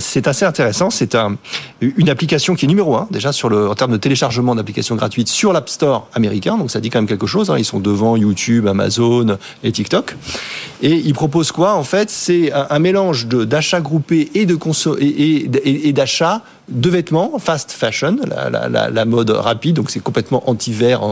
c'est 0.00 0.26
assez 0.28 0.44
intéressant. 0.44 0.90
C'est 0.90 1.14
un, 1.14 1.36
une 1.80 2.08
application 2.08 2.54
qui 2.54 2.66
est 2.66 2.68
numéro 2.68 2.96
un 2.96 3.08
déjà 3.10 3.32
sur 3.32 3.48
le, 3.48 3.68
en 3.68 3.74
termes 3.74 3.92
de 3.92 3.96
téléchargement 3.96 4.54
d'applications 4.54 4.96
gratuites 4.96 5.28
sur 5.28 5.52
l'App 5.52 5.68
Store 5.68 6.08
américain. 6.14 6.56
Donc 6.56 6.70
ça 6.70 6.80
dit 6.80 6.90
quand 6.90 6.98
même 6.98 7.08
quelque 7.08 7.26
chose. 7.26 7.50
Hein. 7.50 7.56
Ils 7.58 7.64
sont 7.64 7.80
devant 7.80 8.16
YouTube, 8.16 8.66
Amazon 8.66 9.38
et 9.64 9.72
TikTok. 9.72 10.16
Et 10.82 10.94
ils 10.94 11.14
proposent 11.14 11.52
quoi 11.52 11.74
En 11.74 11.84
fait, 11.84 12.10
c'est 12.10 12.52
un, 12.52 12.78
mélange 12.78 13.26
d'achats 13.26 13.80
groupés 13.80 14.30
et 14.34 14.46
de 14.46 14.56
et 15.00 15.92
d'achats 15.92 16.42
de 16.68 16.90
vêtements, 16.90 17.38
fast 17.38 17.72
fashion, 17.72 18.16
la, 18.28 19.04
mode 19.04 19.30
rapide, 19.30 19.76
donc 19.76 19.90
c'est 19.90 20.00
complètement 20.00 20.48
anti-vert, 20.48 21.02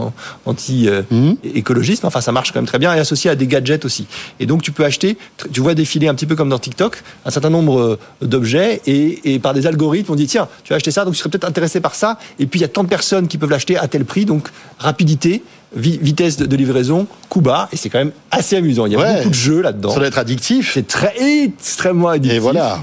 anti-écologiste, 0.45 2.05
enfin 2.05 2.21
ça 2.21 2.31
marche 2.31 2.51
quand 2.51 2.59
même 2.59 2.67
très 2.67 2.79
bien, 2.79 2.93
et 2.93 2.99
associé 2.99 3.29
à 3.31 3.35
des 3.35 3.47
gadgets 3.47 3.85
aussi. 3.85 4.07
Et 4.39 4.45
donc 4.45 4.61
tu 4.61 4.71
peux 4.71 4.85
acheter, 4.85 5.17
tu 5.51 5.61
vois 5.61 5.73
défiler 5.73 6.07
un 6.07 6.15
petit 6.15 6.25
peu 6.25 6.35
comme 6.35 6.49
dans 6.49 6.59
TikTok, 6.59 7.01
un 7.25 7.31
certain 7.31 7.49
nombre 7.49 7.79
euh, 7.79 7.99
d'objets, 8.21 8.81
et, 8.85 9.39
par 9.39 9.53
des 9.53 9.67
algorithmes, 9.67 10.13
on 10.13 10.15
dit 10.15 10.27
tiens, 10.27 10.47
tu 10.63 10.69
vas 10.69 10.77
acheter 10.77 10.91
ça, 10.91 11.05
donc 11.05 11.13
tu 11.13 11.19
serais 11.19 11.29
peut-être 11.29 11.47
intéressé 11.47 11.79
par 11.79 11.95
ça, 11.95 12.19
et 12.39 12.45
puis 12.45 12.59
il 12.59 12.61
y 12.61 12.65
a 12.65 12.69
tant 12.69 12.83
de 12.83 12.89
personnes 12.89 13.27
qui 13.27 13.37
peuvent 13.37 13.49
l'acheter 13.49 13.77
à 13.77 13.87
tel 13.87 14.05
prix, 14.05 14.25
donc 14.25 14.49
rapidité, 14.79 15.43
vitesse 15.75 16.37
de, 16.37 16.55
livraison, 16.55 17.07
coup 17.29 17.41
bas, 17.41 17.67
et 17.71 17.77
c'est 17.77 17.89
quand 17.89 17.99
même 17.99 18.13
assez 18.31 18.55
amusant. 18.55 18.85
Il 18.85 18.93
y 18.93 18.95
a 18.95 19.15
beaucoup 19.15 19.29
de 19.29 19.33
jeux 19.33 19.61
là-dedans. 19.61 19.89
Ça 19.89 19.99
doit 19.99 20.07
être 20.07 20.17
addictif. 20.17 20.71
C'est 20.73 20.87
très 20.87 21.13
extrêmement 21.19 22.09
addictif. 22.09 22.37
Et 22.37 22.39
voilà. 22.39 22.79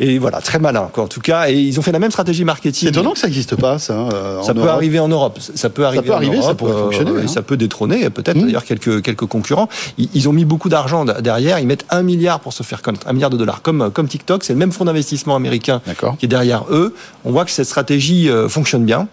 Et 0.00 0.18
voilà, 0.18 0.40
très 0.40 0.58
malin, 0.58 0.88
quoi, 0.92 1.04
en 1.04 1.06
tout 1.08 1.20
cas. 1.20 1.48
Et 1.48 1.54
ils 1.54 1.78
ont 1.78 1.82
fait 1.82 1.92
la 1.92 2.00
même 2.00 2.10
stratégie 2.10 2.44
marketing. 2.44 2.88
C'est 2.88 2.88
étonnant 2.88 3.12
que 3.12 3.18
ça 3.18 3.28
n'existe 3.28 3.54
pas, 3.56 3.78
ça. 3.78 3.94
Euh, 3.94 4.42
ça 4.42 4.52
peut 4.52 4.68
arriver 4.68 4.98
en 4.98 5.08
Europe. 5.08 5.38
Ça 5.54 5.70
peut 5.70 5.86
arriver, 5.86 6.02
ça 6.02 6.06
peut 6.06 6.14
arriver, 6.14 6.42
ça 6.42 6.54
pourrait 6.54 6.72
euh, 6.72 6.84
fonctionner. 6.84 7.10
Hein. 7.22 7.28
Ça 7.28 7.42
peut 7.42 7.56
détrôner, 7.56 8.10
peut-être 8.10 8.36
mmh. 8.36 8.46
d'ailleurs 8.46 8.64
quelques 8.64 9.02
quelques 9.02 9.26
concurrents. 9.26 9.68
Ils, 9.98 10.28
ont 10.28 10.32
mis 10.32 10.44
beaucoup 10.44 10.68
d'argent 10.68 11.04
derrière. 11.04 11.60
Ils 11.60 11.66
mettent 11.66 11.86
un 11.90 12.02
milliard 12.02 12.40
pour 12.40 12.52
se 12.52 12.62
faire 12.62 12.82
connaître, 12.82 13.06
un 13.06 13.12
milliard 13.12 13.30
de 13.30 13.36
dollars, 13.36 13.62
comme 13.62 13.90
comme 13.92 14.08
TikTok. 14.08 14.42
C'est 14.42 14.52
le 14.52 14.58
même 14.58 14.72
fonds 14.72 14.84
d'investissement 14.84 15.36
américain 15.36 15.80
qui 16.18 16.26
est 16.26 16.28
derrière 16.28 16.64
eux. 16.70 16.94
On 17.24 17.30
voit 17.30 17.44
que 17.44 17.50
cette 17.50 17.66
stratégie 17.66 18.28
euh, 18.28 18.48
fonctionne 18.48 18.84
bien. 18.84 19.06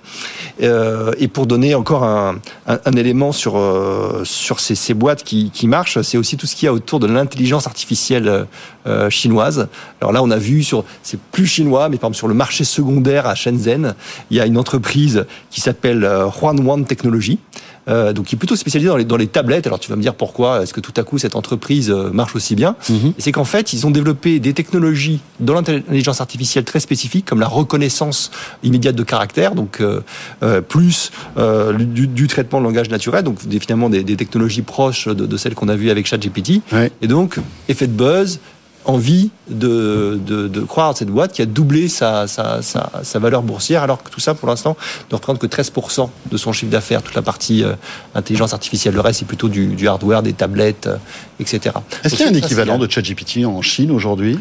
et 0.59 1.27
pour 1.27 1.45
donner 1.45 1.75
encore 1.75 2.03
un, 2.03 2.39
un 2.67 2.91
élément 2.93 3.10
sur 3.31 3.57
euh, 3.57 4.23
sur 4.23 4.59
ces, 4.59 4.75
ces, 4.75 4.93
boîtes 4.93 5.23
qui, 5.23 5.51
qui 5.51 5.67
marchent, 5.67 6.01
c'est 6.01 6.17
aussi 6.17 6.37
tout 6.37 6.47
ce 6.47 6.55
qu'il 6.55 6.65
y 6.65 6.69
a 6.69 6.73
autour 6.73 6.99
de 6.99 7.07
l'intelligence 7.07 7.67
artificielle 7.67 8.27
euh, 8.27 8.43
euh, 8.87 9.09
chinoise. 9.09 9.67
Alors 9.99 10.11
là, 10.11 10.23
on 10.23 10.31
a 10.31 10.37
vu 10.37 10.63
sur, 10.63 10.83
c'est 11.03 11.19
plus 11.19 11.45
chinois, 11.45 11.89
mais 11.89 11.97
par 11.97 12.09
exemple 12.09 12.17
sur 12.17 12.27
le 12.27 12.33
marché 12.33 12.63
secondaire 12.63 13.27
à 13.27 13.35
Shenzhen, 13.35 13.95
il 14.29 14.37
y 14.37 14.39
a 14.39 14.45
une 14.45 14.57
entreprise 14.57 15.25
qui 15.49 15.61
s'appelle 15.61 16.09
Huanwan 16.41 16.85
Technology. 16.85 17.39
Euh, 17.87 18.13
donc 18.13 18.25
qui 18.25 18.35
est 18.35 18.37
plutôt 18.37 18.55
spécialisé 18.55 18.89
dans 18.89 18.97
les, 18.97 19.05
dans 19.05 19.17
les 19.17 19.27
tablettes. 19.27 19.65
Alors 19.65 19.79
tu 19.79 19.89
vas 19.89 19.95
me 19.95 20.01
dire 20.01 20.13
pourquoi 20.13 20.61
est-ce 20.61 20.73
que 20.73 20.79
tout 20.79 20.93
à 20.97 21.03
coup 21.03 21.17
cette 21.17 21.35
entreprise 21.35 21.89
marche 21.89 22.35
aussi 22.35 22.55
bien? 22.55 22.75
Mhm. 22.89 23.13
C'est 23.17 23.31
qu'en 23.31 23.45
fait, 23.45 23.73
ils 23.73 23.87
ont 23.87 23.91
développé 23.91 24.39
des 24.39 24.53
technologies 24.53 25.19
dans 25.39 25.53
l'intelligence 25.53 26.21
artificielle 26.21 26.63
très 26.63 26.79
spécifiques, 26.79 27.25
comme 27.25 27.39
la 27.39 27.47
reconnaissance 27.47 28.31
immédiate 28.63 28.95
de 28.95 29.03
caractère, 29.03 29.55
donc 29.55 29.81
euh, 29.81 30.61
plus 30.61 31.11
euh, 31.37 31.73
du, 31.73 32.07
du, 32.07 32.27
traitement 32.27 32.59
de 32.59 32.65
langage 32.65 32.89
naturel, 32.89 33.23
donc 33.23 33.39
finalement 33.59 33.89
des, 33.89 34.03
des 34.03 34.15
technologies 34.15 34.61
proches 34.61 35.07
de, 35.07 35.25
de 35.25 35.37
celles 35.37 35.55
qu'on 35.55 35.69
a 35.69 35.75
vues 35.75 35.89
avec 35.89 36.05
ChatGPT. 36.05 36.61
Et 37.01 37.07
donc, 37.07 37.37
effet 37.67 37.87
de 37.87 37.93
buzz, 37.93 38.39
envie 38.85 39.29
de, 39.49 40.19
de, 40.25 40.47
de, 40.47 40.61
croire 40.61 40.89
à 40.89 40.95
cette 40.95 41.09
boîte 41.09 41.33
qui 41.33 41.41
a 41.41 41.45
doublé 41.45 41.87
sa, 41.87 42.27
sa, 42.27 42.61
sa, 42.61 42.89
sa, 43.03 43.19
valeur 43.19 43.43
boursière, 43.43 43.83
alors 43.83 44.03
que 44.03 44.09
tout 44.09 44.19
ça, 44.19 44.33
pour 44.33 44.47
l'instant, 44.47 44.75
ne 45.11 45.15
représente 45.15 45.39
que 45.39 45.47
13% 45.47 46.09
de 46.31 46.37
son 46.37 46.51
chiffre 46.51 46.71
d'affaires, 46.71 47.01
toute 47.03 47.15
la 47.15 47.21
partie 47.21 47.63
euh, 47.63 47.73
intelligence 48.15 48.53
artificielle. 48.53 48.93
Le 48.93 49.01
reste, 49.01 49.19
c'est 49.19 49.25
plutôt 49.25 49.49
du, 49.49 49.67
du, 49.67 49.87
hardware, 49.87 50.23
des 50.23 50.33
tablettes, 50.33 50.87
euh, 50.87 50.97
etc. 51.39 51.75
Est-ce 52.03 52.15
qu'il 52.15 52.25
y 52.25 52.29
a 52.29 52.31
un 52.31 52.35
équivalent 52.35 52.77
de 52.77 52.89
ChatGPT 52.89 53.45
en 53.45 53.61
Chine 53.61 53.91
aujourd'hui? 53.91 54.39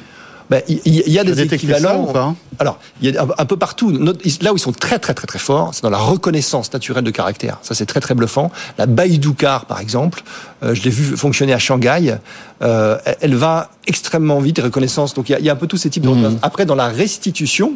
Ben, 0.51 0.63
il 0.67 1.09
y, 1.09 1.17
a 1.17 1.23
des 1.23 1.43
équivalents. 1.43 2.35
Alors, 2.59 2.81
il 3.01 3.15
y 3.15 3.17
a 3.17 3.25
un 3.39 3.45
peu 3.45 3.57
partout. 3.57 3.93
Là 3.93 4.53
où 4.53 4.57
ils 4.57 4.61
sont 4.61 4.73
très 4.73 4.99
très 4.99 5.15
très 5.15 5.29
très 5.29 5.39
forts, 5.39 5.71
c'est 5.73 5.85
dans 5.85 5.91
la 5.91 5.99
reconnaissance 5.99 6.73
naturelle 6.73 7.05
de 7.05 7.13
caractère. 7.13 7.59
Ça, 7.63 7.77
c'est 7.77 7.87
très 7.87 8.01
très 8.01 8.17
bluffant. 8.17 8.51
La 8.77 8.87
Baidu 8.87 9.33
Car, 9.35 9.67
par 9.67 9.79
exemple, 9.79 10.25
euh, 10.65 10.75
je 10.75 10.83
l'ai 10.83 10.91
vu 10.91 11.17
fonctionner 11.17 11.53
à 11.53 11.61
Shanghai. 11.61 12.17
Euh, 12.63 12.99
elle 13.21 13.35
va 13.35 13.71
extrêmement 13.87 14.39
vite, 14.39 14.59
reconnaissance. 14.59 15.15
Donc 15.15 15.29
il 15.29 15.33
y, 15.33 15.35
a, 15.35 15.39
il 15.39 15.45
y, 15.45 15.51
a 15.51 15.53
un 15.53 15.57
peu 15.57 15.67
tous 15.67 15.77
ces 15.77 15.91
types 15.91 16.03
de 16.03 16.09
mmh. 16.11 16.39
Après, 16.43 16.67
dans 16.67 16.75
la 16.75 16.89
restitution, 16.89 17.75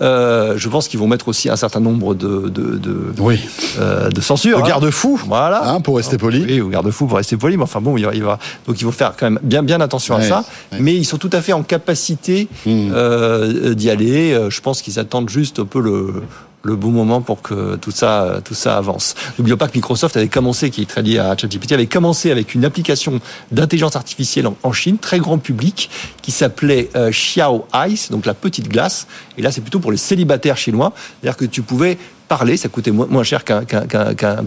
euh, 0.00 0.54
je 0.56 0.68
pense 0.68 0.88
qu'ils 0.88 1.00
vont 1.00 1.08
mettre 1.08 1.28
aussi 1.28 1.48
un 1.48 1.56
certain 1.56 1.80
nombre 1.80 2.14
de 2.14 2.48
de, 2.48 2.76
de, 2.76 3.12
oui. 3.18 3.40
euh, 3.78 4.08
de 4.08 4.20
censure. 4.20 4.58
De 4.58 4.62
hein. 4.62 4.68
garde-fous. 4.68 5.20
Voilà. 5.26 5.68
Hein, 5.68 5.80
pour 5.80 5.96
rester 5.96 6.16
poli. 6.16 6.62
Oui, 6.62 6.70
garde-fous 6.70 7.06
pour 7.06 7.16
rester 7.16 7.36
poli. 7.36 7.56
Mais 7.56 7.64
enfin 7.64 7.80
bon, 7.80 7.96
il 7.96 8.06
va, 8.06 8.14
il 8.14 8.22
va, 8.22 8.38
donc 8.66 8.80
ils 8.80 8.84
vont 8.84 8.92
faire 8.92 9.14
quand 9.18 9.30
même 9.30 9.40
bien 9.42 9.62
bien 9.62 9.80
attention 9.80 10.14
à 10.14 10.22
ça. 10.22 10.44
Mais 10.78 10.94
ils 10.94 11.04
sont 11.04 11.18
tout 11.18 11.30
à 11.32 11.40
fait 11.40 11.52
en 11.52 11.62
capacité 11.62 12.48
mmh. 12.66 12.90
euh, 12.92 13.74
d'y 13.74 13.90
aller. 13.90 14.32
Euh, 14.32 14.50
je 14.50 14.60
pense 14.60 14.82
qu'ils 14.82 14.98
attendent 14.98 15.28
juste 15.28 15.58
un 15.58 15.64
peu 15.64 15.80
le 15.80 16.22
le 16.62 16.76
bon 16.76 16.90
moment 16.90 17.20
pour 17.20 17.42
que 17.42 17.76
tout 17.76 17.90
ça, 17.90 18.40
tout 18.44 18.54
ça 18.54 18.76
avance. 18.76 19.14
N'oublions 19.38 19.56
pas 19.56 19.68
que 19.68 19.74
Microsoft 19.74 20.16
avait 20.16 20.28
commencé, 20.28 20.70
qui 20.70 20.82
est 20.82 20.86
très 20.86 21.02
lié 21.02 21.18
à 21.18 21.36
ChatGPT, 21.36 21.72
avait 21.72 21.86
commencé 21.86 22.30
avec 22.30 22.54
une 22.54 22.64
application 22.64 23.20
d'intelligence 23.50 23.96
artificielle 23.96 24.46
en, 24.62 24.72
Chine, 24.72 24.98
très 24.98 25.18
grand 25.18 25.38
public, 25.38 25.90
qui 26.22 26.30
s'appelait 26.30 26.90
euh, 26.96 27.10
Xiao 27.10 27.66
Ice, 27.88 28.10
donc 28.10 28.26
la 28.26 28.34
petite 28.34 28.68
glace. 28.68 29.06
Et 29.36 29.42
là, 29.42 29.50
c'est 29.50 29.60
plutôt 29.60 29.80
pour 29.80 29.90
les 29.90 29.98
célibataires 29.98 30.56
chinois, 30.56 30.92
c'est-à-dire 31.20 31.36
que 31.36 31.44
tu 31.44 31.62
pouvais 31.62 31.98
parler, 32.30 32.56
ça 32.56 32.68
coûtait 32.68 32.92
moins, 32.92 33.24
cher 33.24 33.44
qu'un 33.44 33.64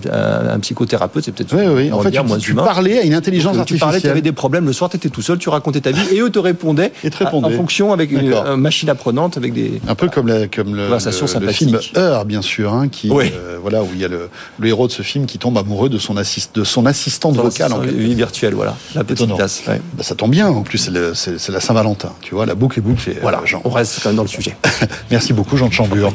un 0.10 0.60
psychothérapeute, 0.62 1.26
c'est 1.26 1.34
peut-être 1.34 1.54
oui, 1.54 1.66
oui. 1.68 1.92
En 1.92 2.00
fait, 2.02 2.12
dire, 2.12 2.22
tu, 2.22 2.28
moins 2.30 2.38
tu 2.38 2.54
parlais 2.56 3.00
à 3.00 3.04
une 3.04 3.14
intelligence 3.14 3.58
artificielle. 3.58 3.78
Tu 3.78 3.80
parlais, 3.80 4.00
tu 4.00 4.08
avais 4.08 4.22
des 4.22 4.32
problèmes 4.32 4.66
le 4.66 4.72
soir, 4.72 4.90
tu 4.90 4.96
étais 4.96 5.10
tout 5.10 5.22
seul, 5.22 5.38
tu 5.38 5.50
racontais 5.50 5.82
ta 5.82 5.92
vie 5.92 6.16
et 6.16 6.22
eux 6.22 6.30
te 6.30 6.40
répondaient, 6.40 6.94
et 7.04 7.10
te 7.10 7.18
répondaient. 7.18 7.48
en 7.48 7.58
fonction 7.58 7.92
avec 7.92 8.10
une, 8.12 8.34
machine 8.56 8.90
apprenante 8.90 9.36
avec 9.36 9.52
des 9.52 9.82
un 9.86 9.96
peu 9.96 10.08
comme, 10.08 10.30
la, 10.30 10.48
comme 10.48 10.74
le, 10.74 10.88
le, 10.88 11.52
film 11.52 11.78
Heure, 11.98 12.24
bien 12.24 12.42
sûr, 12.42 12.74
hein, 12.74 12.88
qui 12.88 13.12
euh, 13.12 13.58
voilà 13.62 13.84
où 13.84 13.90
il 13.94 14.00
y 14.00 14.06
a 14.06 14.08
le, 14.08 14.30
le, 14.60 14.68
héros 14.68 14.88
de 14.88 14.94
ce 14.94 15.02
film 15.02 15.26
qui 15.26 15.38
tombe 15.38 15.58
amoureux 15.58 15.90
de 15.90 15.98
son 15.98 16.16
assist, 16.16 16.56
de 16.56 16.64
son 16.64 16.86
assistante 16.86 17.36
vocale 17.36 17.74
en 17.74 17.80
vie 17.80 18.16
virtuelle, 18.16 18.54
voilà, 18.54 18.78
la 18.96 19.04
petite 19.04 19.36
tasse. 19.36 19.64
Bah, 19.68 20.04
ça 20.04 20.16
tombe 20.16 20.32
bien, 20.32 20.48
en 20.48 20.62
plus 20.62 20.78
c'est 20.78 21.52
la 21.52 21.60
Saint-Valentin, 21.60 22.14
tu 22.22 22.34
vois, 22.34 22.46
la 22.46 22.56
boucle 22.56 22.80
est 22.80 22.82
bouclée. 22.82 23.18
Voilà, 23.22 23.42
Jean. 23.44 23.62
on 23.66 23.70
reste 23.70 24.00
quand 24.02 24.10
même 24.10 24.16
dans 24.16 24.24
le 24.24 24.30
sujet. 24.30 24.56
Merci 25.12 25.34
beaucoup 25.34 25.58
Jean 25.58 25.68
de 25.68 25.74
Chambure. 25.74 26.14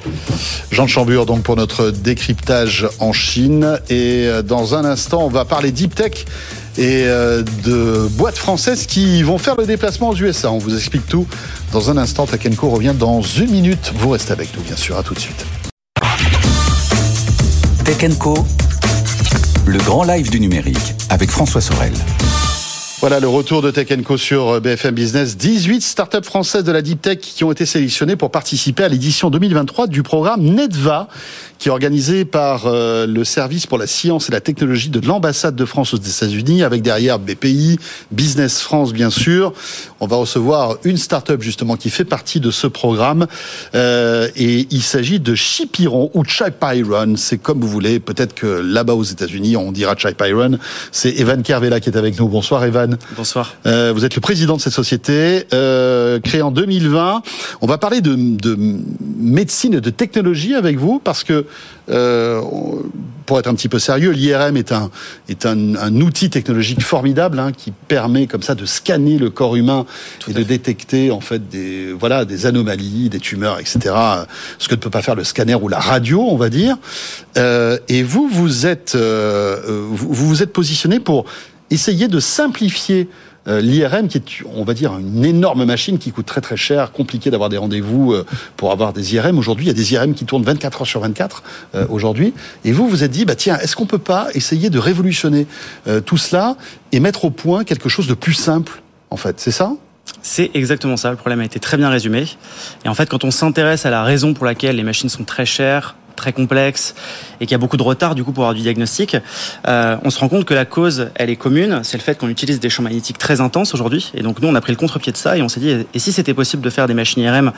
Jean 0.71 0.85
de 0.85 0.89
Chambure 0.89 1.27
donc 1.27 1.43
pour 1.43 1.58
notre 1.59 1.91
décryptage 1.91 2.87
en 3.01 3.13
Chine. 3.13 3.81
Et 3.91 4.27
euh, 4.27 4.43
dans 4.43 4.75
un 4.75 4.85
instant, 4.85 5.25
on 5.25 5.29
va 5.29 5.45
parler 5.45 5.73
deep 5.73 5.95
tech 5.95 6.25
et 6.79 7.03
euh, 7.07 7.43
de 7.65 8.07
boîtes 8.13 8.39
françaises 8.39 8.87
qui 8.87 9.23
vont 9.25 9.39
faire 9.39 9.57
le 9.57 9.67
déplacement 9.67 10.11
aux 10.11 10.17
USA. 10.17 10.53
On 10.53 10.59
vous 10.59 10.75
explique 10.77 11.07
tout 11.07 11.27
dans 11.73 11.91
un 11.91 11.97
instant. 11.97 12.27
Takenko 12.27 12.71
revient 12.71 12.95
dans 12.97 13.21
une 13.23 13.51
minute. 13.51 13.93
Vous 13.97 14.11
restez 14.11 14.33
avec 14.33 14.57
nous, 14.57 14.63
bien 14.63 14.77
sûr. 14.77 14.97
À 14.97 15.03
tout 15.03 15.15
de 15.15 15.19
suite. 15.19 15.45
Tech 17.85 18.09
le 19.67 19.79
grand 19.81 20.05
live 20.05 20.31
du 20.31 20.41
numérique 20.41 20.95
avec 21.11 21.31
François 21.31 21.61
Sorel. 21.61 21.93
Voilà 23.01 23.21
le 23.21 23.29
retour 23.29 23.63
de 23.63 23.71
Tech 23.71 23.87
Co 24.03 24.17
sur 24.17 24.49
euh, 24.49 24.61
BFM 24.61 24.93
Business. 24.93 25.37
18 25.37 25.83
startups 25.83 26.25
françaises 26.25 26.65
de 26.65 26.73
la 26.73 26.83
Deep 26.83 27.01
Tech 27.01 27.19
qui 27.19 27.45
ont 27.45 27.53
été 27.53 27.65
sélectionnées 27.65 28.17
pour 28.17 28.33
participer 28.33 28.83
à 28.83 28.89
l'édition 28.89 29.31
2023 29.31 29.87
du 29.87 30.03
programme 30.03 30.43
NETVA, 30.43 31.07
qui 31.61 31.69
est 31.69 31.71
organisé 31.71 32.25
par 32.25 32.67
euh, 32.67 33.07
le 33.07 33.23
service 33.23 33.69
pour 33.69 33.79
la 33.79 33.87
science 33.87 34.29
et 34.29 34.33
la 34.33 34.41
technologie 34.41 34.89
de 34.89 35.07
l'ambassade 35.07 35.55
de 35.55 35.65
France 35.65 35.95
aux 35.95 35.99
États-Unis, 35.99 36.65
avec 36.65 36.83
derrière 36.83 37.21
BPI, 37.21 37.79
Business 38.11 38.61
France 38.63 38.93
bien 38.93 39.11
sûr. 39.11 39.53
On 40.01 40.09
va 40.09 40.17
recevoir 40.17 40.79
une 40.83 40.97
startup 40.97 41.41
justement 41.41 41.77
qui 41.77 41.91
fait 41.91 42.05
partie 42.05 42.41
de 42.41 42.51
ce 42.51 42.67
programme, 42.67 43.29
euh, 43.77 44.29
et 44.35 44.67
il 44.73 44.83
s'agit 44.83 45.21
de 45.21 45.37
Chipiron 45.37 46.11
ou 46.15 46.25
Chipyron, 46.25 47.15
c'est 47.17 47.39
comme 47.39 47.61
vous 47.61 47.69
voulez. 47.69 48.01
Peut-être 48.01 48.35
que 48.35 48.47
là-bas 48.47 48.95
aux 48.95 49.05
États-Unis 49.05 49.57
on 49.57 49.71
dira 49.71 49.95
Chipyron. 49.95 50.59
C'est 50.91 51.11
Evan 51.11 51.45
Kervela 51.45 51.79
qui 51.79 51.91
est 51.91 51.97
avec 51.97 52.19
nous. 52.19 52.27
Bonsoir 52.29 52.65
Evan. 52.65 52.88
Bonsoir. 53.17 53.55
Euh, 53.67 53.93
vous 53.95 54.05
êtes 54.05 54.15
le 54.15 54.21
président 54.21 54.57
de 54.57 54.61
cette 54.61 54.73
société, 54.73 55.47
euh, 55.53 56.21
créée 56.21 56.43
en 56.43 56.51
2020. 56.51 57.23
On 57.61 57.67
va 57.67 57.79
parler 57.79 58.01
de, 58.01 58.15
de, 58.15 58.57
médecine 59.19 59.75
et 59.75 59.81
de 59.81 59.91
technologie 59.91 60.55
avec 60.55 60.79
vous, 60.79 61.01
parce 61.03 61.25
que, 61.25 61.47
euh, 61.91 62.41
pour 63.27 63.39
être 63.39 63.47
un 63.47 63.55
petit 63.55 63.69
peu 63.69 63.79
sérieux, 63.79 64.11
l'IRM 64.11 64.57
est 64.57 64.73
un, 64.73 64.91
est 65.29 65.45
un, 65.45 65.75
un 65.77 65.95
outil 66.01 66.31
technologique 66.31 66.83
formidable 66.83 67.39
hein, 67.39 67.53
qui 67.53 67.73
permet 67.73 68.27
comme 68.27 68.43
ça 68.43 68.55
de 68.55 68.65
scanner 68.65 69.19
le 69.19 69.31
corps 69.31 69.57
humain 69.57 69.85
et 70.29 70.33
de 70.33 70.43
détecter 70.43 71.11
en 71.11 71.21
fait 71.21 71.49
des, 71.49 71.93
voilà, 71.93 72.25
des 72.25 72.47
anomalies, 72.47 73.11
des 73.11 73.21
tumeurs, 73.21 73.59
etc. 73.59 73.95
Ce 74.59 74.69
que 74.69 74.75
ne 74.75 74.81
peut 74.81 74.91
pas 74.91 75.03
faire 75.03 75.15
le 75.15 75.25
scanner 75.25 75.57
ou 75.57 75.69
la 75.69 75.79
radio, 75.79 76.23
on 76.23 76.37
va 76.37 76.49
dire. 76.49 76.77
Et 77.37 78.03
vous, 78.03 78.29
vous 78.29 78.67
êtes, 78.67 78.97
vous 78.97 80.15
vous 80.15 80.43
êtes 80.43 80.53
positionné 80.53 81.01
pour 81.01 81.27
essayer 81.71 82.09
de 82.09 82.21
simplifier 82.21 83.09
euh, 83.49 83.61
l'IRM, 83.63 84.09
qui 84.09 84.19
est, 84.19 84.25
on 84.55 84.65
va 84.65 84.75
dire, 84.75 84.99
une 84.99 85.25
énorme 85.25 85.65
machine 85.65 85.99
qui 85.99 86.13
coûte 86.13 86.27
très 86.27 86.43
très 86.43 86.57
cher, 86.57 86.93
compliqué 86.93 87.31
d'avoir 87.31 87.49
des 87.49 87.57
rendez-vous 87.57 88.13
euh, 88.13 88.27
pour 88.57 88.73
avoir 88.73 88.93
des 88.93 89.15
IRM. 89.15 89.39
Aujourd'hui, 89.39 89.67
il 89.67 89.69
y 89.69 89.71
a 89.71 89.75
des 89.75 89.95
IRM 89.95 90.15
qui 90.15 90.27
tournent 90.27 90.43
24 90.43 90.83
heures 90.83 90.87
sur 90.87 91.01
24 91.01 91.43
euh, 91.75 91.87
aujourd'hui. 91.89 92.35
Et 92.65 92.73
vous, 92.73 92.89
vous 92.89 93.05
êtes 93.05 93.11
dit, 93.11 93.25
bah 93.25 93.37
tiens, 93.37 93.59
est-ce 93.59 93.75
qu'on 93.75 93.87
peut 93.87 93.99
pas 93.99 94.29
essayer 94.35 94.69
de 94.69 94.79
révolutionner 94.79 95.47
tout 96.05 96.17
cela 96.17 96.57
et 96.93 97.01
mettre 97.01 97.25
au 97.25 97.31
point 97.31 97.65
quelque 97.65 97.89
chose 97.89 98.07
de 98.07 98.15
plus 98.15 98.35
simple, 98.35 98.83
en 99.11 99.17
fait? 99.17 99.41
C'est 99.41 99.51
ça? 99.51 99.73
C'est 100.23 100.51
exactement 100.55 100.97
ça. 100.97 101.11
Le 101.11 101.17
problème 101.17 101.41
a 101.41 101.45
été 101.45 101.59
très 101.59 101.77
bien 101.77 101.89
résumé. 101.89 102.27
Et 102.85 102.89
en 102.89 102.95
fait, 102.95 103.09
quand 103.09 103.25
on 103.25 103.31
s'intéresse 103.31 103.87
à 103.87 103.91
la 103.91 104.03
raison 104.03 104.35
pour 104.35 104.45
laquelle 104.45 104.77
les 104.77 104.83
machines 104.83 105.09
sont 105.09 105.25
très 105.25 105.47
chères, 105.47 105.97
très 106.19 106.33
complexe 106.33 106.95
et 107.41 107.47
qu'il 107.47 107.53
y 107.53 107.55
a 107.55 107.59
beaucoup 107.59 107.79
de 107.79 107.83
retard 107.83 108.15
du 108.15 108.25
coup 108.25 108.33
pour 108.33 108.45
avoir 108.45 108.55
du 108.55 108.61
diagnostic, 108.61 109.17
euh, 109.67 109.97
on 110.05 110.11
se 110.11 110.19
rend 110.19 110.29
compte 110.29 110.45
que 110.45 110.55
la 110.55 110.67
cause, 110.67 111.09
elle 111.15 111.31
est 111.31 111.37
commune, 111.37 111.81
c'est 111.85 111.97
le 111.97 112.03
fait 112.03 112.19
qu'on 112.19 112.29
utilise 112.29 112.61
des 112.61 112.69
champs 112.69 112.83
magnétiques 112.83 113.19
très 113.19 113.41
intenses 113.41 113.73
aujourd'hui. 113.73 114.11
Et 114.15 114.23
donc 114.23 114.43
nous, 114.43 114.49
on 114.49 114.55
a 114.55 114.61
pris 114.61 114.73
le 114.73 114.79
contre-pied 114.79 115.13
de 115.13 115.17
ça 115.17 115.37
et 115.39 115.43
on 115.43 115.49
s'est 115.49 115.61
dit, 115.61 115.87
et 115.95 115.99
si 115.99 116.13
c'était 116.13 116.35
possible 116.35 116.63
de 116.63 116.71
faire 116.71 116.87
des 116.87 116.95
machines 116.95 117.23
IRM 117.23 117.53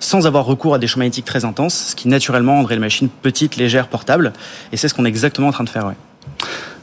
sans 0.00 0.26
avoir 0.26 0.44
recours 0.44 0.74
à 0.74 0.78
des 0.78 0.86
champs 0.86 0.98
magnétiques 0.98 1.26
très 1.26 1.44
intenses, 1.44 1.88
ce 1.90 1.94
qui 1.94 2.08
naturellement 2.08 2.56
rendrait 2.56 2.74
les 2.74 2.80
machines 2.80 3.08
petites, 3.08 3.56
légères, 3.56 3.88
portables. 3.88 4.32
Et 4.72 4.76
c'est 4.76 4.88
ce 4.88 4.94
qu'on 4.94 5.04
est 5.04 5.08
exactement 5.08 5.48
en 5.48 5.52
train 5.52 5.64
de 5.64 5.68
faire. 5.68 5.86
Ouais. 5.86 5.94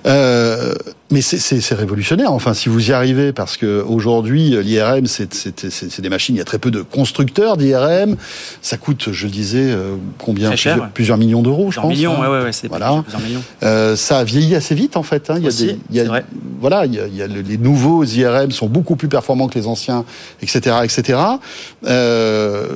Euh, 0.05 0.73
mais 1.11 1.21
c'est 1.21 1.75
révolutionnaire, 1.75 2.31
enfin, 2.31 2.55
si 2.55 2.69
vous 2.69 2.89
y 2.89 2.91
arrivez, 2.91 3.33
parce 3.33 3.55
que 3.55 3.83
aujourd'hui, 3.87 4.57
l'IRM, 4.63 5.05
c'est 5.05 6.01
des 6.01 6.09
machines, 6.09 6.35
il 6.35 6.39
y 6.39 6.41
a 6.41 6.45
très 6.45 6.57
peu 6.57 6.71
de 6.71 6.81
constructeurs 6.81 7.55
d'IRM. 7.55 8.15
Ça 8.63 8.77
coûte, 8.77 9.11
je 9.11 9.25
le 9.27 9.31
disais, 9.31 9.71
euh, 9.71 9.95
combien 10.17 10.49
plusieurs, 10.49 10.89
plusieurs, 10.89 11.17
millions 11.17 11.43
d'euros, 11.43 11.69
je 11.69 11.79
pense. 11.79 11.93
Millions, 11.93 12.15
hein. 12.15 12.29
ouais, 12.29 12.43
ouais, 12.43 12.51
voilà. 12.67 13.03
plusieurs 13.03 13.21
millions. 13.21 13.43
Euh, 13.61 13.95
ça 13.95 14.19
a 14.19 14.23
vieilli 14.23 14.55
assez 14.55 14.73
vite, 14.73 14.97
en 14.97 15.03
fait. 15.03 15.29
Hein. 15.29 15.35
Il 15.37 15.43
y 15.43 15.45
a 15.45 15.49
Aussi, 15.49 15.65
des, 15.67 15.79
il 15.91 15.95
y 15.97 15.99
a, 15.99 16.05
vrai. 16.05 16.25
Voilà, 16.59 16.87
il 16.87 16.95
y 16.95 16.99
a, 16.99 17.05
il 17.05 17.15
y 17.15 17.21
a 17.21 17.27
les 17.27 17.57
nouveaux 17.57 18.03
IRM 18.03 18.51
sont 18.51 18.67
beaucoup 18.67 18.95
plus 18.95 19.09
performants 19.09 19.47
que 19.47 19.59
les 19.59 19.67
anciens, 19.67 20.05
etc., 20.41 20.77
etc. 20.83 21.19
Euh, 21.85 22.69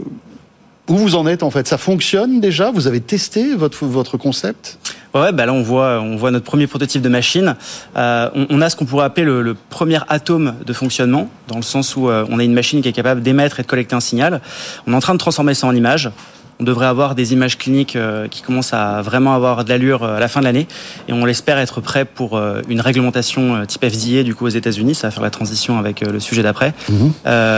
où 0.89 0.95
vous 0.95 1.15
en 1.15 1.27
êtes 1.27 1.43
en 1.43 1.51
fait? 1.51 1.67
Ça 1.67 1.77
fonctionne 1.77 2.39
déjà? 2.39 2.71
Vous 2.71 2.87
avez 2.87 3.01
testé 3.01 3.55
votre, 3.55 3.85
votre 3.85 4.17
concept? 4.17 4.79
Ouais, 5.13 5.31
bah 5.31 5.45
là 5.45 5.53
on 5.53 5.61
voit, 5.61 5.99
on 6.01 6.15
voit 6.15 6.31
notre 6.31 6.45
premier 6.45 6.67
prototype 6.67 7.01
de 7.01 7.09
machine. 7.09 7.55
Euh, 7.95 8.29
on, 8.35 8.47
on, 8.49 8.61
a 8.61 8.69
ce 8.69 8.75
qu'on 8.75 8.85
pourrait 8.85 9.05
appeler 9.05 9.25
le, 9.25 9.41
le, 9.41 9.55
premier 9.55 9.99
atome 10.09 10.55
de 10.65 10.73
fonctionnement, 10.73 11.29
dans 11.47 11.55
le 11.55 11.61
sens 11.63 11.95
où 11.95 12.09
euh, 12.09 12.25
on 12.29 12.39
a 12.39 12.43
une 12.43 12.53
machine 12.53 12.81
qui 12.81 12.89
est 12.89 12.93
capable 12.93 13.21
d'émettre 13.21 13.59
et 13.59 13.63
de 13.63 13.67
collecter 13.67 13.95
un 13.95 13.99
signal. 13.99 14.41
On 14.85 14.93
est 14.93 14.95
en 14.95 14.99
train 14.99 15.13
de 15.13 15.19
transformer 15.19 15.53
ça 15.53 15.67
en 15.67 15.75
images. 15.75 16.11
On 16.59 16.63
devrait 16.63 16.87
avoir 16.87 17.13
des 17.13 17.33
images 17.33 17.57
cliniques 17.57 17.95
euh, 17.95 18.27
qui 18.27 18.41
commencent 18.41 18.73
à 18.73 19.01
vraiment 19.01 19.33
avoir 19.33 19.63
de 19.63 19.69
l'allure 19.69 20.03
à 20.03 20.19
la 20.19 20.27
fin 20.27 20.39
de 20.39 20.45
l'année, 20.45 20.67
et 21.07 21.13
on 21.13 21.25
l'espère 21.25 21.57
être 21.57 21.81
prêt 21.81 22.05
pour 22.05 22.39
une 22.67 22.81
réglementation 22.81 23.65
type 23.65 23.85
FDA 23.85 24.23
du 24.23 24.35
coup 24.35 24.45
aux 24.45 24.49
États-Unis. 24.49 24.95
Ça 24.95 25.07
va 25.07 25.11
faire 25.11 25.23
la 25.23 25.29
transition 25.29 25.77
avec 25.77 26.01
le 26.01 26.19
sujet 26.19 26.43
d'après, 26.43 26.73
mmh. 26.89 27.09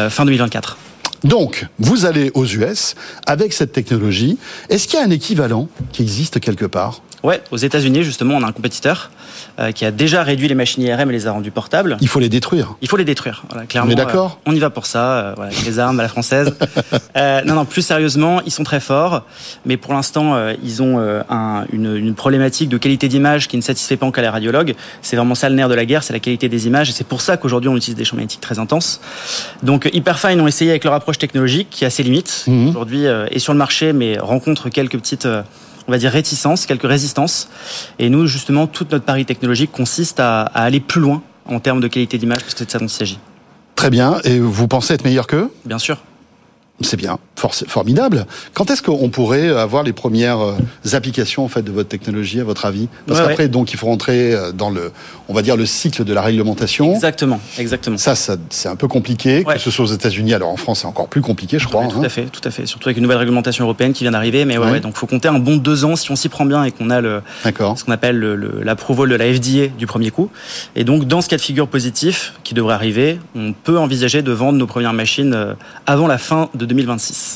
fin 0.10 0.26
2024. 0.26 0.78
Donc, 1.24 1.66
vous 1.80 2.06
allez 2.06 2.32
aux 2.34 2.46
US 2.46 2.96
avec 3.26 3.54
cette 3.54 3.72
technologie. 3.72 4.38
Est-ce 4.70 4.88
qu'il 4.88 5.00
y 5.00 5.02
a 5.02 5.06
un 5.06 5.12
équivalent 5.12 5.68
qui 5.92 6.02
existe 6.02 6.40
quelque 6.40 6.66
part? 6.66 7.02
Ouais, 7.24 7.42
aux 7.52 7.58
États-Unis 7.58 8.04
justement, 8.04 8.36
on 8.36 8.44
a 8.44 8.48
un 8.48 8.52
compétiteur 8.52 9.12
euh, 9.60 9.72
qui 9.72 9.86
a 9.86 9.92
déjà 9.92 10.24
réduit 10.24 10.48
les 10.48 10.56
machines 10.56 10.84
IRM 10.84 11.10
et 11.10 11.14
les 11.14 11.28
a 11.28 11.32
rendues 11.32 11.52
portables. 11.52 11.98
Il 12.02 12.08
faut 12.08 12.20
les 12.20 12.30
détruire. 12.30 12.76
Il 12.82 12.88
faut 12.88 12.98
les 12.98 13.06
détruire. 13.06 13.44
Voilà, 13.50 13.66
clairement. 13.66 13.90
On 13.90 13.92
est 13.92 13.96
d'accord. 13.96 14.40
Euh, 14.40 14.52
on 14.52 14.56
y 14.56 14.60
va 14.60 14.70
pour 14.70 14.86
ça. 14.86 15.20
Euh, 15.20 15.34
voilà, 15.36 15.52
les 15.66 15.80
armes 15.80 16.00
à 16.00 16.04
la 16.04 16.10
française. 16.10 16.54
Euh, 17.16 17.42
non, 17.44 17.56
non. 17.56 17.66
Plus 17.66 17.82
sérieusement, 17.82 18.42
ils 18.46 18.52
sont 18.52 18.64
très 18.64 18.80
forts, 18.80 19.24
mais 19.66 19.78
pour 19.78 19.94
l'instant, 19.94 20.36
euh, 20.36 20.54
ils 20.64 20.82
ont 20.82 21.00
un, 21.00 21.66
une, 21.72 21.96
une, 21.96 22.14
problématique 22.14 22.70
de 22.70 22.78
qualité 22.78 23.08
d'image 23.08 23.48
qui 23.48 23.58
ne 23.58 23.62
satisfait 23.62 23.98
pas 23.98 24.06
encore 24.06 24.22
les 24.22 24.30
radiologues. 24.30 24.76
C'est 25.02 25.16
vraiment 25.16 25.36
ça 25.36 25.50
le 25.50 25.56
nerf 25.56 25.70
de 25.70 25.74
la 25.74 25.86
guerre, 25.86 26.04
c'est 26.04 26.14
la 26.14 26.20
qualité 26.20 26.50
des 26.50 26.68
images, 26.68 26.90
et 26.90 26.94
c'est 26.94 27.06
pour 27.06 27.22
ça 27.22 27.36
qu'aujourd'hui 27.38 27.70
on 27.70 27.76
utilise 27.76 27.96
des 27.96 28.06
champs 28.06 28.16
magnétiques 28.16 28.42
très 28.42 28.60
intenses. 28.60 29.02
Donc 29.64 29.90
Hyperfine 29.92 30.40
ont 30.40 30.48
essayé 30.48 30.72
avec 30.72 30.84
leur 30.84 30.94
approche 30.94 31.18
technologique 31.18 31.70
qui 31.70 31.84
a 31.84 31.90
ses 31.90 32.04
limites. 32.04 32.46
Mmh. 32.48 32.70
Aujourd'hui 32.70 33.06
est 33.06 33.40
sur 33.40 33.54
le 33.54 33.60
marché, 33.60 33.92
mais 33.92 34.18
rencontre 34.18 34.70
quelques 34.70 34.98
petites 34.98 35.28
on 35.90 35.92
va 35.92 35.98
dire 35.98 36.12
réticence, 36.12 36.68
quelques 36.68 36.88
résistances. 36.88 37.50
Et 37.98 38.12
nous, 38.12 38.28
justement, 38.28 38.68
toute 38.68 38.92
notre 38.92 39.06
pari 39.06 39.26
technologique 39.26 39.72
consiste 39.72 40.20
à, 40.20 40.44
à 40.44 40.62
aller 40.62 40.80
plus 40.80 41.02
loin 41.02 41.24
en 41.48 41.60
termes 41.60 41.82
de 41.82 41.88
qualité 41.88 42.20
d'image, 42.20 42.42
parce 42.42 42.54
que 42.54 42.60
c'est 42.60 42.66
de 42.66 42.72
ça 42.72 42.78
dont 42.78 42.86
il 42.86 42.92
s'agit. 42.92 43.18
Très 43.76 43.90
bien. 43.90 44.20
Et 44.24 44.40
vous 44.40 44.68
pensez 44.68 44.94
être 44.94 45.04
meilleur 45.04 45.26
qu'eux? 45.26 45.52
Bien 45.66 45.80
sûr. 45.80 45.98
C'est 46.82 46.96
bien, 46.96 47.18
formidable. 47.40 48.26
Quand 48.54 48.70
est-ce 48.72 48.82
qu'on 48.82 49.10
pourrait 49.10 49.50
avoir 49.50 49.84
les 49.84 49.94
premières 49.94 50.40
euh, 50.40 50.54
applications 50.94 51.46
en 51.46 51.48
fait 51.48 51.62
de 51.62 51.72
votre 51.72 51.90
technologie, 51.90 52.40
à 52.40 52.44
votre 52.44 52.66
avis? 52.66 52.88
Parce 53.08 53.20
ouais, 53.20 53.28
qu'après, 53.28 53.44
ouais. 53.44 53.50
donc, 53.50 53.74
il 53.74 53.78
faut 53.78 53.88
rentrer 53.88 54.34
euh, 54.34 54.52
dans 54.52 54.70
le, 54.70 54.92
on 55.28 55.34
va 55.34 55.42
dire, 55.42 55.58
le 55.58 55.66
cycle 55.66 56.04
de 56.04 56.14
la 56.14 56.22
réglementation. 56.22 56.94
Exactement, 56.94 57.40
exactement. 57.58 57.98
Ça, 57.98 58.16
ça 58.16 58.38
c'est 58.50 58.70
un 58.70 58.76
peu 58.76 58.88
compliqué, 58.88 59.44
ouais. 59.46 59.56
que 59.56 59.60
ce 59.62 59.72
soit 59.72 59.86
aux 59.86 59.94
États-Unis. 59.94 60.34
Alors 60.34 60.50
en 60.50 60.58
France, 60.58 60.82
c'est 60.82 60.88
encore 60.88 61.08
plus 61.08 61.22
compliqué, 61.22 61.60
je 61.60 61.68
crois. 61.68 61.88
tout 61.88 62.00
hein. 62.00 62.04
à 62.04 62.10
fait, 62.10 62.26
tout 62.26 62.42
à 62.44 62.52
fait. 62.52 62.66
Surtout 62.66 62.90
avec 62.90 62.98
une 62.98 63.04
nouvelle 63.04 63.18
réglementation 63.18 63.66
européenne 63.66 63.94
qui 63.94 64.04
vient 64.04 64.12
d'arriver. 64.12 64.46
Mais 64.46 64.58
ouais, 64.58 64.80
donc 64.80 64.96
faut 64.96 65.08
compter 65.08 65.28
un 65.28 65.40
bon 65.40 65.58
deux 65.58 65.86
ans 65.86 65.96
si 65.96 66.12
on 66.12 66.16
s'y 66.16 66.30
prend 66.30 66.46
bien 66.46 66.64
et 66.64 66.72
qu'on 66.72 66.90
a 66.90 67.02
le, 67.02 67.22
ce 67.44 67.84
qu'on 67.84 67.92
appelle 67.92 68.20
l'approval 68.64 69.10
de 69.10 69.16
la 69.16 69.34
FDA 69.34 69.68
du 69.68 69.88
premier 69.88 70.12
coup. 70.12 70.30
Et 70.76 70.84
donc, 70.84 71.06
dans 71.06 71.22
ce 71.22 71.30
cas 71.30 71.38
de 71.38 71.42
figure 71.42 71.68
positif 71.68 72.34
qui 72.44 72.54
devrait 72.54 72.74
arriver, 72.74 73.20
on 73.36 73.54
peut 73.54 73.78
envisager 73.78 74.22
de 74.22 74.32
vendre 74.32 74.58
nos 74.58 74.68
premières 74.68 74.94
machines 74.94 75.34
euh, 75.34 75.54
avant 75.86 76.08
la 76.08 76.18
fin 76.18 76.50
de 76.54 76.66
2026. 76.66 77.29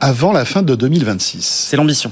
Avant 0.00 0.32
la 0.32 0.44
fin 0.44 0.62
de 0.62 0.74
2026. 0.74 1.66
C'est 1.68 1.76
l'ambition. 1.76 2.10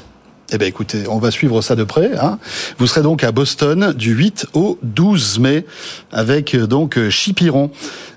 Eh 0.51 0.59
bien, 0.59 0.69
écoutez, 0.69 1.07
on 1.09 1.19
va 1.19 1.31
suivre 1.31 1.61
ça 1.61 1.77
de 1.77 1.85
près. 1.85 2.17
Hein. 2.19 2.39
Vous 2.79 2.87
serez 2.87 3.03
donc 3.03 3.23
à 3.23 3.33
Boston 3.33 3.93
du 3.93 4.15
8 4.15 4.49
au 4.55 4.79
12 4.83 5.41
mai 5.41 5.67
avec 6.11 6.57
donc 6.57 6.99
Chipiron. 7.11 7.71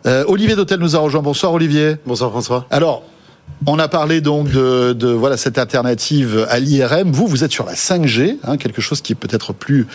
Euh, 0.06 0.24
Olivier 0.28 0.56
d'Hôtel 0.56 0.80
nous 0.80 0.96
a 0.96 1.00
rejoint. 1.00 1.22
Bonsoir 1.22 1.54
Olivier. 1.54 1.96
Bonsoir 2.06 2.32
François. 2.32 2.66
Alors, 2.70 3.04
on 3.68 3.78
a 3.78 3.88
parlé 3.88 4.22
donc 4.22 4.50
de, 4.50 4.94
de 4.94 5.08
voilà 5.08 5.38
cette 5.38 5.58
alternative 5.58 6.48
à 6.50 6.60
l'IRM. 6.60 7.12
Vous, 7.12 7.28
vous 7.28 7.44
êtes 7.44 7.52
sur 7.52 7.66
la 7.66 7.76
5G, 7.76 8.38
hein, 8.44 8.58
quelque 8.58 8.82
chose 8.82 9.02
qui 9.02 9.14
est 9.14 9.16
peut-être 9.16 9.54
plus, 9.54 9.88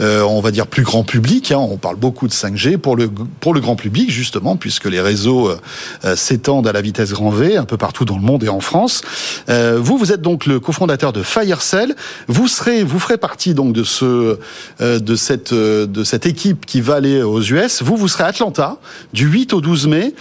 euh, 0.00 0.22
on 0.22 0.40
va 0.40 0.50
dire 0.50 0.66
plus 0.66 0.82
grand 0.82 1.04
public. 1.04 1.52
Hein. 1.52 1.58
On 1.58 1.76
parle 1.76 1.96
beaucoup 1.96 2.28
de 2.28 2.32
5G 2.32 2.78
pour 2.78 2.96
le 2.96 3.10
pour 3.40 3.52
le 3.52 3.60
grand 3.60 3.76
public 3.76 4.10
justement, 4.10 4.56
puisque 4.56 4.86
les 4.86 5.00
réseaux 5.00 5.50
euh, 5.50 6.16
s'étendent 6.16 6.66
à 6.66 6.72
la 6.72 6.80
vitesse 6.80 7.12
grand 7.12 7.30
V 7.30 7.56
un 7.56 7.64
peu 7.64 7.76
partout 7.76 8.04
dans 8.04 8.16
le 8.16 8.22
monde 8.22 8.42
et 8.44 8.48
en 8.48 8.60
France. 8.60 9.02
Euh, 9.48 9.78
vous, 9.80 9.98
vous 9.98 10.12
êtes 10.12 10.22
donc 10.22 10.46
le 10.46 10.58
cofondateur 10.58 11.12
de 11.12 11.22
Firecell. 11.22 11.94
Vous 12.26 12.48
serez, 12.48 12.82
vous 12.82 12.98
ferez 12.98 13.18
partie 13.18 13.54
donc 13.54 13.74
de 13.74 13.84
ce 13.84 14.38
euh, 14.80 14.98
de 14.98 15.14
cette 15.14 15.52
de 15.52 16.04
cette 16.04 16.24
équipe 16.26 16.64
qui 16.64 16.80
va 16.80 16.94
aller 16.94 17.22
aux 17.22 17.42
US. 17.42 17.82
Vous, 17.82 17.96
vous 17.96 18.08
serez 18.08 18.24
à 18.24 18.28
Atlanta 18.28 18.78
du 19.12 19.26
8 19.26 19.52
au 19.52 19.60
12 19.60 19.88
mai. 19.88 20.14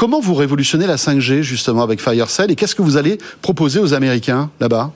Comment 0.00 0.18
vous 0.18 0.34
révolutionnez 0.34 0.86
la 0.86 0.96
5G 0.96 1.42
justement 1.42 1.82
avec 1.82 2.00
Firecell 2.00 2.50
et 2.50 2.56
qu'est-ce 2.56 2.74
que 2.74 2.80
vous 2.80 2.96
allez 2.96 3.18
proposer 3.42 3.80
aux 3.80 3.92
Américains 3.92 4.48
là-bas? 4.58 4.92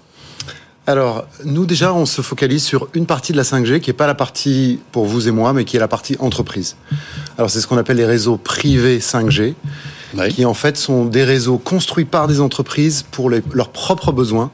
Alors, 0.86 1.26
nous 1.44 1.66
déjà, 1.66 1.92
on 1.92 2.06
se 2.06 2.22
focalise 2.22 2.62
sur 2.64 2.88
une 2.94 3.04
partie 3.04 3.32
de 3.32 3.36
la 3.36 3.42
5G 3.42 3.80
qui 3.80 3.90
n'est 3.90 3.94
pas 3.94 4.06
la 4.06 4.14
partie 4.14 4.80
pour 4.92 5.04
vous 5.04 5.28
et 5.28 5.30
moi, 5.30 5.52
mais 5.52 5.66
qui 5.66 5.76
est 5.76 5.78
la 5.78 5.88
partie 5.88 6.16
entreprise. 6.20 6.76
Alors, 7.36 7.50
c'est 7.50 7.60
ce 7.60 7.66
qu'on 7.66 7.76
appelle 7.76 7.98
les 7.98 8.06
réseaux 8.06 8.38
privés 8.38 8.98
5G, 8.98 9.52
oui. 10.14 10.28
qui 10.30 10.46
en 10.46 10.54
fait 10.54 10.78
sont 10.78 11.04
des 11.04 11.24
réseaux 11.24 11.58
construits 11.58 12.06
par 12.06 12.26
des 12.26 12.40
entreprises 12.40 13.04
pour 13.10 13.28
les, 13.28 13.42
leurs 13.52 13.68
propres 13.68 14.10
besoins 14.10 14.52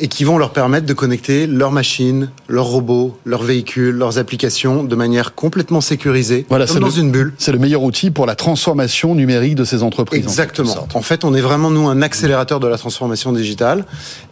et 0.00 0.08
qui 0.08 0.24
vont 0.24 0.38
leur 0.38 0.52
permettre 0.52 0.86
de 0.86 0.92
connecter 0.92 1.46
leurs 1.46 1.72
machines, 1.72 2.30
leurs 2.48 2.66
robots, 2.66 3.16
leurs 3.24 3.42
véhicules, 3.42 3.94
leurs 3.94 4.18
applications 4.18 4.84
de 4.84 4.96
manière 4.96 5.34
complètement 5.34 5.80
sécurisée, 5.80 6.46
voilà, 6.48 6.66
comme 6.66 6.80
dans 6.80 6.88
le, 6.88 6.98
une 6.98 7.12
bulle. 7.12 7.32
C'est 7.38 7.52
le 7.52 7.58
meilleur 7.58 7.82
outil 7.82 8.10
pour 8.10 8.26
la 8.26 8.34
transformation 8.34 9.14
numérique 9.14 9.54
de 9.54 9.64
ces 9.64 9.82
entreprises. 9.82 10.24
Exactement. 10.24 10.86
En, 10.94 10.98
en, 10.98 11.02
fait, 11.02 11.24
on 11.24 11.34
est 11.34 11.40
vraiment, 11.40 11.70
nous, 11.70 11.88
un 11.88 12.02
accélérateur 12.02 12.60
de 12.60 12.66
la 12.66 12.78
transformation 12.78 13.32
digitale 13.32 13.84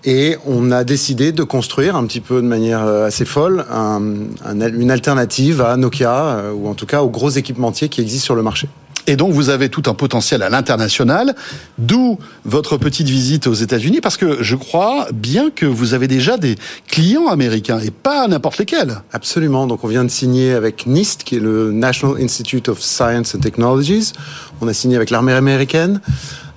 et 0.05 0.37
on 0.47 0.71
a 0.73 0.85
décidé 0.85 1.33
de 1.33 1.43
construire 1.43 1.97
un 1.97 2.07
petit 2.07 2.21
peu 2.21 2.37
de 2.37 2.47
manière 2.47 2.83
assez 2.83 3.25
folle 3.25 3.65
un, 3.71 4.03
un, 4.45 4.61
une 4.61 4.91
alternative 4.91 5.61
à 5.61 5.77
Nokia 5.77 6.45
ou 6.55 6.69
en 6.69 6.75
tout 6.75 6.87
cas 6.87 7.03
aux 7.03 7.11
gros 7.11 7.31
équipementiers 7.31 7.89
qui 7.89 8.01
existent 8.01 8.25
sur 8.25 8.35
le 8.35 8.43
marché. 8.43 8.69
Et 9.07 9.17
donc, 9.17 9.33
vous 9.33 9.51
avez 9.51 9.69
tout 9.69 9.83
un 9.87 9.95
potentiel 9.95 10.43
à 10.43 10.49
l'international, 10.49 11.35
d'où 11.79 12.19
votre 12.45 12.77
petite 12.77 13.09
visite 13.09 13.47
aux 13.47 13.55
États-Unis, 13.55 14.01
parce 14.01 14.17
que 14.17 14.43
je 14.43 14.55
crois 14.55 15.09
bien 15.13 15.51
que 15.51 15.67
vous 15.67 15.95
avez 15.95 16.07
déjà 16.07 16.37
des 16.37 16.57
clients 16.87 17.27
américains, 17.27 17.81
et 17.81 17.91
pas 17.91 18.29
n'importe 18.29 18.59
lesquels. 18.59 19.03
Absolument. 19.13 19.67
Donc, 19.67 19.83
on 19.85 19.89
vient 19.89 20.05
de 20.05 20.11
signer 20.11 20.53
avec 20.53 20.87
NIST, 20.87 21.25
qui 21.25 21.37
est 21.37 21.41
le 21.41 21.73
National 21.73 22.23
Institute 22.23 22.69
of 22.69 22.81
Science 22.81 23.35
and 23.35 23.41
Technologies. 23.41 24.13
On 24.61 24.69
a 24.69 24.73
signé 24.73 24.97
avec 24.97 25.11
l'armée 25.11 25.33
américaine. 25.33 26.01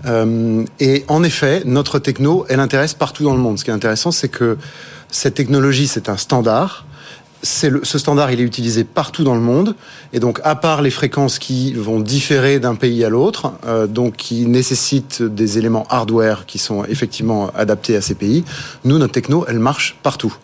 Euh, 0.05 0.63
et 0.79 1.03
en 1.07 1.23
effet, 1.23 1.63
notre 1.65 1.97
techno, 1.97 2.45
elle 2.47 2.59
intéresse 2.59 2.93
partout 2.93 3.23
dans 3.23 3.33
le 3.33 3.41
monde. 3.41 3.57
Ce 3.57 3.63
qui 3.63 3.71
est 3.71 3.73
intéressant, 3.73 4.11
c'est 4.11 4.29
que 4.29 4.57
cette 5.09 5.33
technologie, 5.33 5.87
c'est 5.87 6.09
un 6.09 6.17
standard 6.17 6.85
le, 7.63 7.81
ce 7.83 7.97
standard, 7.97 8.31
il 8.31 8.39
est 8.39 8.43
utilisé 8.43 8.83
partout 8.83 9.23
dans 9.23 9.35
le 9.35 9.41
monde. 9.41 9.75
Et 10.13 10.19
donc, 10.19 10.39
à 10.43 10.55
part 10.55 10.81
les 10.81 10.89
fréquences 10.89 11.39
qui 11.39 11.73
vont 11.73 11.99
différer 11.99 12.59
d'un 12.59 12.75
pays 12.75 13.03
à 13.03 13.09
l'autre, 13.09 13.53
euh, 13.67 13.87
donc 13.87 14.15
qui 14.15 14.45
nécessitent 14.45 15.21
des 15.21 15.57
éléments 15.57 15.85
hardware 15.89 16.45
qui 16.45 16.57
sont 16.57 16.85
effectivement 16.85 17.51
adaptés 17.55 17.95
à 17.95 18.01
ces 18.01 18.15
pays, 18.15 18.43
nous, 18.83 18.97
notre 18.97 19.13
techno, 19.13 19.45
elle 19.47 19.59
marche 19.59 19.97
partout. 20.03 20.35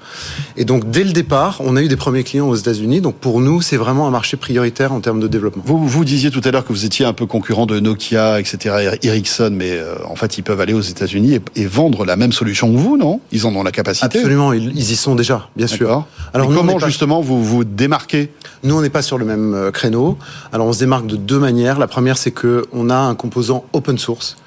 Et 0.58 0.66
donc, 0.66 0.90
dès 0.90 1.04
le 1.04 1.12
départ, 1.12 1.62
on 1.62 1.76
a 1.76 1.82
eu 1.82 1.88
des 1.88 1.96
premiers 1.96 2.24
clients 2.24 2.50
aux 2.50 2.56
États-Unis. 2.56 3.02
Donc, 3.02 3.16
pour 3.16 3.40
nous, 3.40 3.62
c'est 3.62 3.78
vraiment 3.78 4.08
un 4.08 4.12
marché 4.12 4.38
prioritaire 4.38 4.94
en 4.94 5.00
termes 5.00 5.20
de 5.20 5.28
développement. 5.28 5.64
Vous, 5.66 5.88
vous 5.88 6.06
disiez 6.06 6.32
tout 6.32 6.42
à 6.44 6.52
l'heure 6.52 6.66
que 6.66 6.74
vous 6.74 6.86
étiez 6.86 7.06
un 7.06 7.14
peu 7.14 7.26
concurrent 7.26 7.66
de 7.66 7.80
Nokia, 7.80 8.40
etc., 8.40 8.98
Ericsson, 9.04 9.52
mais 9.52 9.72
euh, 9.72 9.96
en 10.08 10.16
fait, 10.16 10.38
ils 10.38 10.44
peuvent 10.44 10.60
aller 10.60 10.74
aux 10.74 10.82
États-Unis 10.82 11.36
et, 11.36 11.62
et, 11.62 11.66
vendre 11.66 12.06
la 12.06 12.16
même 12.16 12.32
solution 12.32 12.72
que 12.72 12.78
vous, 12.78 12.98
non? 12.98 13.22
Ils 13.32 13.46
en 13.46 13.56
ont 13.56 13.64
la 13.64 13.72
capacité 13.72 14.06
Absolument, 14.06 14.54
ils, 14.54 14.72
ils, 14.76 14.92
y 14.92 14.96
sont 14.96 15.16
déjà, 15.16 15.50
bien 15.56 15.68
sûr. 15.68 16.06
Alors, 16.34 16.50
nous, 16.50 16.58
comment 16.58 16.78
justement 16.92 17.22
vous 17.22 17.44
vous 17.44 17.64
démarquez 17.64 18.30
Nous, 18.64 18.78
on 18.78 18.82
n'est 18.82 18.90
pas 18.90 19.02
sur 19.02 19.18
le 19.18 19.26
même 19.26 19.54
euh, 19.54 19.72
créneau. 19.72 20.18
Alors, 20.52 20.68
on 20.68 20.74
se 20.74 20.80
démarque 20.80 21.08
de 21.08 21.16
deux 21.16 21.40
manières. 21.40 21.80
La 21.80 21.88
première, 21.88 22.18
c'est 22.18 22.32
que 22.32 22.66
on 22.74 22.90
a 22.90 22.98
un 22.98 23.16
composant 23.16 23.66
open 23.74 23.98
source. 23.98 24.38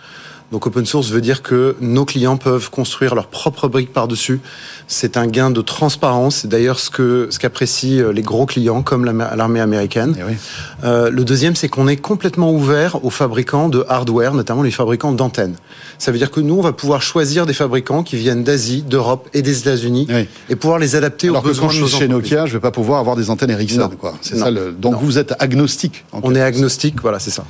Donc 0.52 0.66
open 0.66 0.86
source 0.86 1.10
veut 1.10 1.20
dire 1.20 1.42
que 1.42 1.74
nos 1.80 2.04
clients 2.04 2.36
peuvent 2.36 2.70
construire 2.70 3.16
leurs 3.16 3.26
propres 3.26 3.66
briques 3.66 3.92
par-dessus. 3.92 4.40
C'est 4.86 5.16
un 5.16 5.26
gain 5.26 5.50
de 5.50 5.60
transparence. 5.60 6.36
C'est 6.36 6.48
d'ailleurs 6.48 6.78
ce 6.78 6.90
que 6.90 7.26
ce 7.30 7.40
qu'apprécient 7.40 8.04
euh, 8.04 8.12
les 8.12 8.22
gros 8.22 8.46
clients 8.46 8.82
comme 8.82 9.04
l'armée 9.04 9.60
américaine. 9.60 10.14
Eh 10.16 10.36
euh, 10.84 11.10
le 11.10 11.24
deuxième, 11.24 11.56
c'est 11.56 11.68
qu'on 11.68 11.88
est 11.88 11.96
complètement 11.96 12.52
ouvert 12.52 13.04
aux 13.04 13.10
fabricants 13.10 13.68
de 13.68 13.84
hardware, 13.88 14.34
notamment 14.34 14.62
les 14.62 14.70
fabricants 14.70 15.12
d'antennes. 15.12 15.56
Ça 16.04 16.12
veut 16.12 16.18
dire 16.18 16.30
que 16.30 16.40
nous, 16.40 16.56
on 16.56 16.60
va 16.60 16.74
pouvoir 16.74 17.00
choisir 17.00 17.46
des 17.46 17.54
fabricants 17.54 18.02
qui 18.02 18.16
viennent 18.16 18.44
d'Asie, 18.44 18.82
d'Europe 18.82 19.26
et 19.32 19.40
des 19.40 19.60
États-Unis 19.60 20.06
et 20.50 20.54
pouvoir 20.54 20.78
les 20.78 20.96
adapter 20.96 21.28
Alors 21.28 21.40
aux 21.42 21.46
besoins 21.46 21.68
que 21.68 21.72
quand 21.72 21.76
de 21.78 21.80
nos 21.80 21.86
je 21.86 21.92
suis 21.94 22.00
chez. 22.02 22.08
Nokia, 22.08 22.44
je 22.44 22.52
vais 22.52 22.60
pas 22.60 22.70
pouvoir 22.72 23.00
avoir 23.00 23.16
des 23.16 23.30
antennes 23.30 23.48
Ericsson. 23.48 23.78
Non. 23.80 23.88
quoi. 23.88 24.12
C'est 24.20 24.34
Non. 24.36 24.44
ça. 24.44 24.50
Le... 24.50 24.72
Donc 24.72 24.92
Non. 24.92 24.98
vous 24.98 25.16
êtes 25.16 25.32
agnostique. 25.38 26.04
en 26.12 26.20
On 26.22 26.34
est 26.34 26.42
agnostique, 26.42 26.96
voilà, 27.00 27.18
c'est 27.20 27.30
ça. 27.30 27.46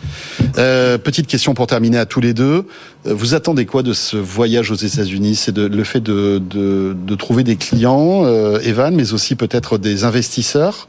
Euh, 0.57 0.99
petite 0.99 1.27
question 1.27 1.53
pour 1.53 1.67
terminer 1.67 1.99
à 1.99 2.07
tous 2.07 2.21
les 2.21 2.33
deux. 2.33 2.65
Euh, 3.09 3.13
Vous 3.13 3.35
attendez 3.35 3.67
quoi 3.67 3.83
de 3.83 3.93
ce 3.93 4.17
voyage 4.17 4.71
aux 4.71 4.77
États-Unis? 4.77 5.35
C'est 5.35 5.51
de, 5.51 5.67
le 5.67 5.83
fait 5.83 5.99
de, 5.99 6.39
de, 6.39 6.95
de 6.97 7.15
trouver 7.17 7.43
des 7.43 7.57
clients, 7.57 8.23
euh, 8.25 8.61
Evan, 8.61 8.95
mais 8.95 9.13
aussi 9.15 9.35
peut-être 9.35 9.79
des 9.79 10.05
investisseurs? 10.05 10.87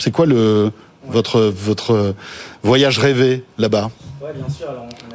C'est 0.00 0.10
quoi 0.10 0.26
le 0.26 0.72
votre 1.08 1.42
votre 1.42 2.16
voyage 2.64 2.98
rêvé 2.98 3.44
là-bas? 3.56 3.92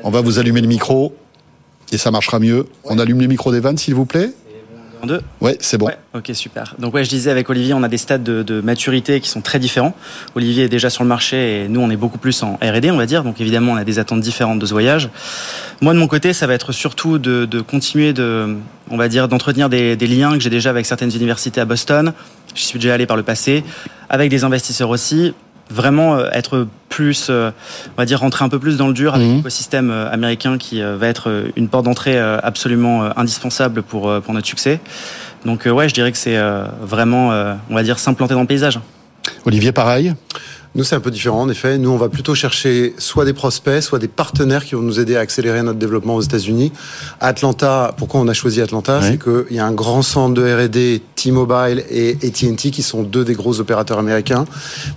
On 0.06 0.12
va 0.12 0.22
vous 0.22 0.40
allumer 0.40 0.62
le 0.62 0.68
micro 0.68 1.14
et 1.94 1.98
ça 1.98 2.12
marchera 2.12 2.39
mieux. 2.39 2.66
On 2.84 3.00
allume 3.00 3.22
le 3.22 3.28
micro 3.28 3.52
d'Evan, 3.52 3.78
s'il 3.78 3.96
vous 3.96 4.06
plaît. 4.06 4.32
Deux 5.04 5.22
Ouais, 5.41 5.58
c'est 5.60 5.78
bon. 5.78 5.88
Ouais, 5.88 5.98
ok, 6.16 6.32
super. 6.34 6.76
Donc 6.80 6.94
ouais, 6.94 7.04
je 7.04 7.10
disais 7.10 7.30
avec 7.30 7.50
Olivier, 7.50 7.74
on 7.74 7.84
a 7.84 7.89
des 7.89 7.98
stades 7.98 8.24
de, 8.24 8.41
de 8.41 8.62
maturité 8.62 9.20
qui 9.20 9.28
sont 9.28 9.41
très 9.41 9.60
différents. 9.60 9.94
Olivier 10.36 10.64
est 10.64 10.70
déjà 10.70 10.89
sur 10.89 11.04
le 11.04 11.10
marché 11.10 11.64
et 11.64 11.68
nous, 11.68 11.82
on 11.82 11.89
est 11.89 11.98
beaucoup 11.98 12.18
plus 12.18 12.41
en 12.41 12.54
R&D, 12.56 12.89
on 12.89 12.96
va 12.96 13.06
dire. 13.06 13.24
Donc 13.24 13.41
évidemment, 13.41 13.74
on 13.74 13.76
a 13.76 13.84
des 13.84 14.00
attentes 14.00 14.22
différentes 14.22 14.60
de 14.60 14.66
ce 14.66 14.72
voyage. 14.72 15.10
Moi, 15.82 15.94
de 15.94 16.00
mon 16.00 16.08
côté, 16.08 16.32
ça 16.32 16.48
va 16.48 16.54
être 16.54 16.72
surtout 16.72 17.18
de, 17.18 17.44
de 17.44 17.60
continuer 17.60 18.14
de, 18.14 18.56
on 18.89 18.96
va 18.96 19.10
dire, 19.10 19.28
d'entretenir 19.28 19.68
des, 19.68 19.98
des 19.98 20.08
liens 20.08 20.34
que 20.34 20.39
j'ai 20.39 20.50
déjà 20.50 20.70
avec 20.70 20.86
certaines 20.86 21.14
universités 21.14 21.60
à 21.60 21.66
Boston. 21.66 22.14
J'y 22.56 22.66
suis 22.66 22.80
déjà 22.80 22.94
allé 22.94 23.06
par 23.06 23.18
le 23.18 23.24
passé, 23.24 23.64
avec 24.10 24.30
des 24.30 24.46
investisseurs 24.46 24.89
aussi. 24.89 25.34
Vraiment 25.70 26.16
euh, 26.16 26.30
être 26.34 26.68
plus, 26.89 27.28
euh, 27.30 27.51
on 27.89 28.01
va 28.01 28.05
dire, 28.05 28.20
rentrer 28.20 28.45
un 28.45 28.49
peu 28.49 28.59
plus 28.59 28.78
dans 28.78 28.88
le 28.88 28.93
dur 28.93 29.16
avec 29.16 29.28
l'écosystème 29.28 29.89
euh, 29.89 30.11
américain 30.11 30.57
qui 30.57 30.82
va 30.82 31.07
être 31.07 31.45
une 31.55 31.68
porte 31.70 31.86
d'entrée 31.86 32.20
absolument 32.20 33.18
indispensable 33.18 33.82
pour, 33.82 34.22
pour 34.22 34.34
notre 34.34 34.47
succès. 34.47 34.80
Donc 35.45 35.66
ouais, 35.66 35.89
je 35.89 35.93
dirais 35.93 36.11
que 36.11 36.18
c'est 36.18 36.39
vraiment, 36.82 37.30
on 37.70 37.76
va 37.76 37.84
dire, 37.84 37.99
s'implanter 37.99 38.34
dans 38.34 38.41
le 38.41 38.47
paysage. 38.47 38.80
Olivier, 39.45 39.72
pareil? 39.72 40.14
Nous, 40.76 40.84
c'est 40.84 40.95
un 40.95 40.99
peu 40.99 41.11
différent, 41.11 41.41
en 41.41 41.49
effet. 41.49 41.78
Nous, 41.78 41.91
on 41.91 41.97
va 41.97 42.09
plutôt 42.09 42.34
chercher 42.34 42.95
soit 42.97 43.26
des 43.26 43.34
prospects, 43.34 43.84
soit 43.84 43.99
des 43.99 44.07
partenaires 44.07 44.65
qui 44.65 44.74
vont 44.74 44.82
nous 44.82 44.99
aider 44.99 45.15
à 45.15 45.19
accélérer 45.19 45.61
notre 45.61 45.78
développement 45.78 46.15
aux 46.15 46.21
États-Unis. 46.21 46.71
Atlanta, 47.19 47.93
pourquoi 47.95 48.21
on 48.21 48.28
a 48.28 48.34
choisi 48.34 48.59
Atlanta? 48.59 48.99
C'est 49.03 49.21
qu'il 49.21 49.55
y 49.55 49.59
a 49.59 49.65
un 49.67 49.71
grand 49.71 50.01
centre 50.01 50.34
de 50.34 50.41
R&D, 50.41 51.03
T-Mobile 51.15 51.84
et 51.91 52.17
AT&T, 52.24 52.71
qui 52.71 52.82
sont 52.82 53.03
deux 53.03 53.24
des 53.24 53.36
gros 53.36 53.59
opérateurs 53.59 53.99
américains. 53.99 54.45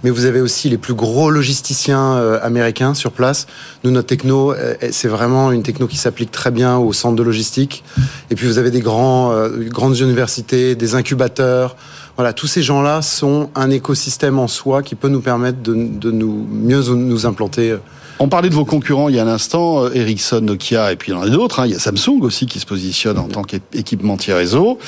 Mais 0.02 0.08
vous 0.08 0.24
avez 0.24 0.40
aussi 0.40 0.70
les 0.70 0.78
plus 0.78 0.94
gros 0.94 1.30
logisticiens 1.30 2.14
euh, 2.14 2.38
américains 2.42 2.94
sur 2.94 3.12
place. 3.12 3.46
Nous, 3.84 3.90
notre 3.90 4.06
techno, 4.06 4.54
euh, 4.54 4.76
c'est 4.92 5.08
vraiment 5.08 5.52
une 5.52 5.62
techno 5.62 5.86
qui 5.86 5.98
s'applique 5.98 6.30
très 6.30 6.50
bien 6.50 6.78
au 6.78 6.94
centre 6.94 7.16
de 7.16 7.22
logistique. 7.22 7.84
Et 8.30 8.34
puis, 8.34 8.46
vous 8.46 8.56
avez 8.56 8.70
des 8.70 8.80
grands, 8.80 9.32
euh, 9.32 9.50
grandes 9.68 9.98
universités, 9.98 10.74
des 10.74 10.94
incubateurs. 10.94 11.76
Voilà, 12.16 12.32
tous 12.32 12.46
ces 12.46 12.62
gens-là 12.62 13.02
sont 13.02 13.50
un 13.54 13.68
écosystème 13.70 14.38
en 14.38 14.48
soi 14.48 14.82
qui 14.82 14.94
peut 14.94 15.08
nous 15.08 15.20
permettre 15.20 15.60
de, 15.60 15.74
de 15.74 16.10
nous 16.10 16.46
mieux 16.50 16.80
nous 16.94 17.26
implanter. 17.26 17.76
On 18.18 18.28
parlait 18.28 18.48
de 18.48 18.54
vos 18.54 18.64
concurrents 18.64 19.08
il 19.10 19.16
y 19.16 19.18
a 19.18 19.24
un 19.24 19.28
instant, 19.28 19.84
euh, 19.84 19.90
Ericsson, 19.94 20.40
Nokia, 20.40 20.90
et 20.92 20.96
puis 20.96 21.12
il 21.12 21.14
y 21.14 21.18
en 21.18 21.22
a 21.22 21.28
d'autres. 21.28 21.60
hein. 21.60 21.66
Il 21.66 21.72
y 21.72 21.74
a 21.74 21.78
Samsung 21.78 22.22
aussi 22.22 22.46
qui 22.46 22.58
se 22.60 22.64
positionne 22.66 23.18
en 23.18 23.28
tant 23.28 23.42
qu'équipementier 23.42 24.32
réseau, 24.32 24.78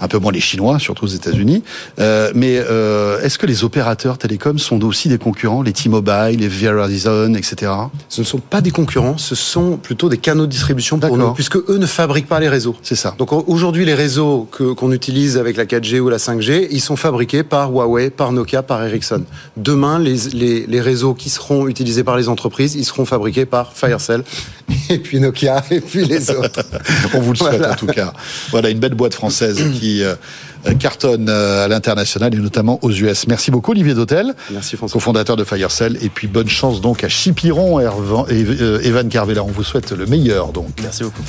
un 0.00 0.08
peu 0.08 0.18
moins 0.18 0.32
les 0.32 0.40
Chinois, 0.40 0.78
surtout 0.78 1.04
aux 1.04 1.08
États-Unis. 1.08 1.62
Euh, 1.98 2.30
mais 2.34 2.58
euh, 2.58 3.20
est-ce 3.22 3.38
que 3.38 3.46
les 3.46 3.64
opérateurs 3.64 4.18
télécoms 4.18 4.58
sont 4.58 4.84
aussi 4.84 5.08
des 5.08 5.16
concurrents, 5.16 5.62
les 5.62 5.72
T-Mobile, 5.72 6.38
les 6.38 6.48
Verizon, 6.48 7.32
etc. 7.34 7.72
Ce 8.10 8.20
ne 8.20 8.26
sont 8.26 8.38
pas 8.38 8.60
des 8.60 8.70
concurrents, 8.70 9.16
ce 9.16 9.34
sont 9.34 9.78
plutôt 9.78 10.10
des 10.10 10.18
canaux 10.18 10.44
de 10.46 10.50
distribution 10.50 10.98
pour 10.98 11.16
nous, 11.16 11.32
puisque 11.32 11.56
eux 11.56 11.78
ne 11.78 11.86
fabriquent 11.86 12.28
pas 12.28 12.40
les 12.40 12.48
réseaux. 12.50 12.76
C'est 12.82 12.96
ça. 12.96 13.14
Donc 13.16 13.32
aujourd'hui, 13.32 13.86
les 13.86 13.94
réseaux 13.94 14.46
qu'on 14.76 14.92
utilise 14.92 15.38
avec 15.38 15.56
la 15.56 15.64
4G 15.64 16.00
ou 16.00 16.10
la 16.10 16.18
5G, 16.18 16.68
ils 16.70 16.80
sont 16.82 16.96
fabriqués 16.96 17.42
par 17.44 17.70
Huawei, 17.72 18.10
par 18.10 18.32
Nokia, 18.32 18.62
par 18.62 18.84
Ericsson. 18.84 19.22
Demain, 19.56 19.98
les, 19.98 20.16
les, 20.34 20.66
les 20.66 20.80
réseaux 20.82 21.14
qui 21.14 21.30
seront 21.30 21.66
utilisés 21.66 22.04
par 22.04 22.16
les 22.16 22.28
entreprises, 22.28 22.73
ils 22.74 22.84
seront 22.84 23.04
fabriqués 23.04 23.46
par 23.46 23.72
Firecell, 23.72 24.22
et 24.90 24.98
puis 24.98 25.20
Nokia, 25.20 25.64
et 25.70 25.80
puis 25.80 26.04
les 26.04 26.30
autres. 26.36 26.62
On 27.14 27.20
vous 27.20 27.32
le 27.32 27.36
souhaite 27.38 27.56
Voilà. 27.58 27.72
en 27.72 27.76
tout 27.76 27.86
cas. 27.86 28.12
Voilà 28.50 28.70
une 28.70 28.78
belle 28.78 28.94
boîte 28.94 29.14
française 29.14 29.62
qui 29.78 30.02
euh, 30.02 30.14
cartonne 30.72 31.28
euh, 31.28 31.64
à 31.64 31.68
l'international 31.68 32.34
et 32.34 32.38
notamment 32.38 32.78
aux 32.82 32.90
US. 32.90 33.26
Merci 33.28 33.50
beaucoup 33.50 33.72
Olivier 33.72 33.94
Dautel, 33.94 34.34
Merci 34.50 34.76
François. 34.76 34.94
cofondateur 34.94 35.36
de 35.36 35.44
Firecell, 35.44 35.98
et 36.00 36.08
puis 36.08 36.26
bonne 36.26 36.48
chance 36.48 36.80
donc 36.80 37.04
à 37.04 37.08
Chipiron, 37.08 37.80
et 37.80 37.86
euh, 37.86 38.80
Evan 38.82 39.08
Carvela. 39.08 39.44
On 39.44 39.48
vous 39.48 39.64
souhaite 39.64 39.92
le 39.92 40.06
meilleur 40.06 40.52
donc. 40.52 40.68
Merci 40.82 41.04
beaucoup. 41.04 41.22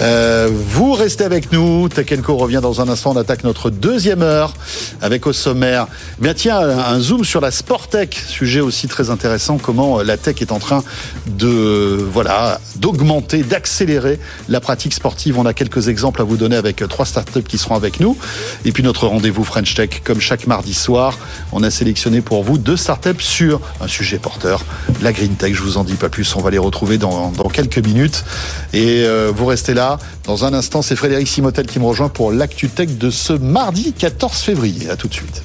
Euh, 0.00 0.48
vous 0.52 0.92
restez 0.92 1.24
avec 1.24 1.52
nous. 1.52 1.88
Tech 1.88 2.08
Co 2.22 2.36
revient 2.36 2.60
dans 2.62 2.80
un 2.80 2.88
instant. 2.88 3.12
On 3.12 3.16
attaque 3.16 3.44
notre 3.44 3.70
deuxième 3.70 4.22
heure 4.22 4.54
avec 5.00 5.26
au 5.26 5.32
sommaire. 5.32 5.86
Eh 6.18 6.22
Bien 6.22 6.34
tiens, 6.34 6.58
un, 6.58 7.00
zoom 7.00 7.24
sur 7.24 7.40
la 7.40 7.50
sport 7.50 7.88
tech, 7.88 8.10
sujet 8.28 8.60
aussi 8.60 8.88
très 8.88 9.10
intéressant. 9.10 9.58
Comment 9.58 10.00
euh, 10.00 10.04
la 10.04 10.16
tech 10.16 10.40
est 10.40 10.52
en 10.52 10.58
train 10.58 10.82
de 11.26 12.06
voilà 12.12 12.60
d'augmenter, 12.76 13.42
d'accélérer 13.42 14.18
la 14.48 14.60
pratique 14.60 14.94
sportive. 14.94 15.38
On 15.38 15.46
a 15.46 15.52
quelques 15.52 15.88
exemples 15.88 16.20
à 16.20 16.24
vous 16.24 16.36
donner 16.36 16.56
avec 16.56 16.82
euh, 16.82 16.86
trois 16.86 17.06
startups 17.06 17.42
qui 17.42 17.58
seront 17.58 17.74
avec 17.74 18.00
nous. 18.00 18.16
Et 18.64 18.72
puis 18.72 18.77
notre 18.82 19.06
rendez-vous 19.06 19.44
French 19.44 19.74
Tech, 19.74 20.02
comme 20.04 20.20
chaque 20.20 20.46
mardi 20.46 20.74
soir, 20.74 21.18
on 21.52 21.62
a 21.62 21.70
sélectionné 21.70 22.20
pour 22.20 22.42
vous 22.44 22.58
deux 22.58 22.76
startups 22.76 23.20
sur 23.20 23.60
un 23.80 23.88
sujet 23.88 24.18
porteur, 24.18 24.64
la 25.02 25.12
green 25.12 25.34
tech. 25.34 25.54
Je 25.54 25.62
vous 25.62 25.78
en 25.78 25.84
dis 25.84 25.94
pas 25.94 26.08
plus. 26.08 26.36
On 26.36 26.40
va 26.40 26.50
les 26.50 26.58
retrouver 26.58 26.98
dans, 26.98 27.32
quelques 27.52 27.78
minutes. 27.78 28.24
Et 28.72 29.04
euh, 29.04 29.32
vous 29.34 29.46
restez 29.46 29.74
là. 29.74 29.98
Dans 30.24 30.44
un 30.44 30.52
instant, 30.52 30.82
c'est 30.82 30.96
Frédéric 30.96 31.28
Simotel 31.28 31.66
qui 31.66 31.78
me 31.78 31.86
rejoint 31.86 32.08
pour 32.08 32.32
l'actu 32.32 32.68
tech 32.68 32.90
de 32.90 33.10
ce 33.10 33.32
mardi 33.32 33.92
14 33.92 34.38
février. 34.38 34.90
À 34.90 34.96
tout 34.96 35.08
de 35.08 35.14
suite. 35.14 35.42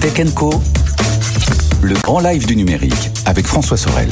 Tech 0.00 0.34
Co, 0.34 0.62
le 1.82 1.94
grand 1.96 2.20
live 2.20 2.46
du 2.46 2.56
numérique 2.56 3.10
avec 3.26 3.46
François 3.46 3.76
Sorel. 3.76 4.08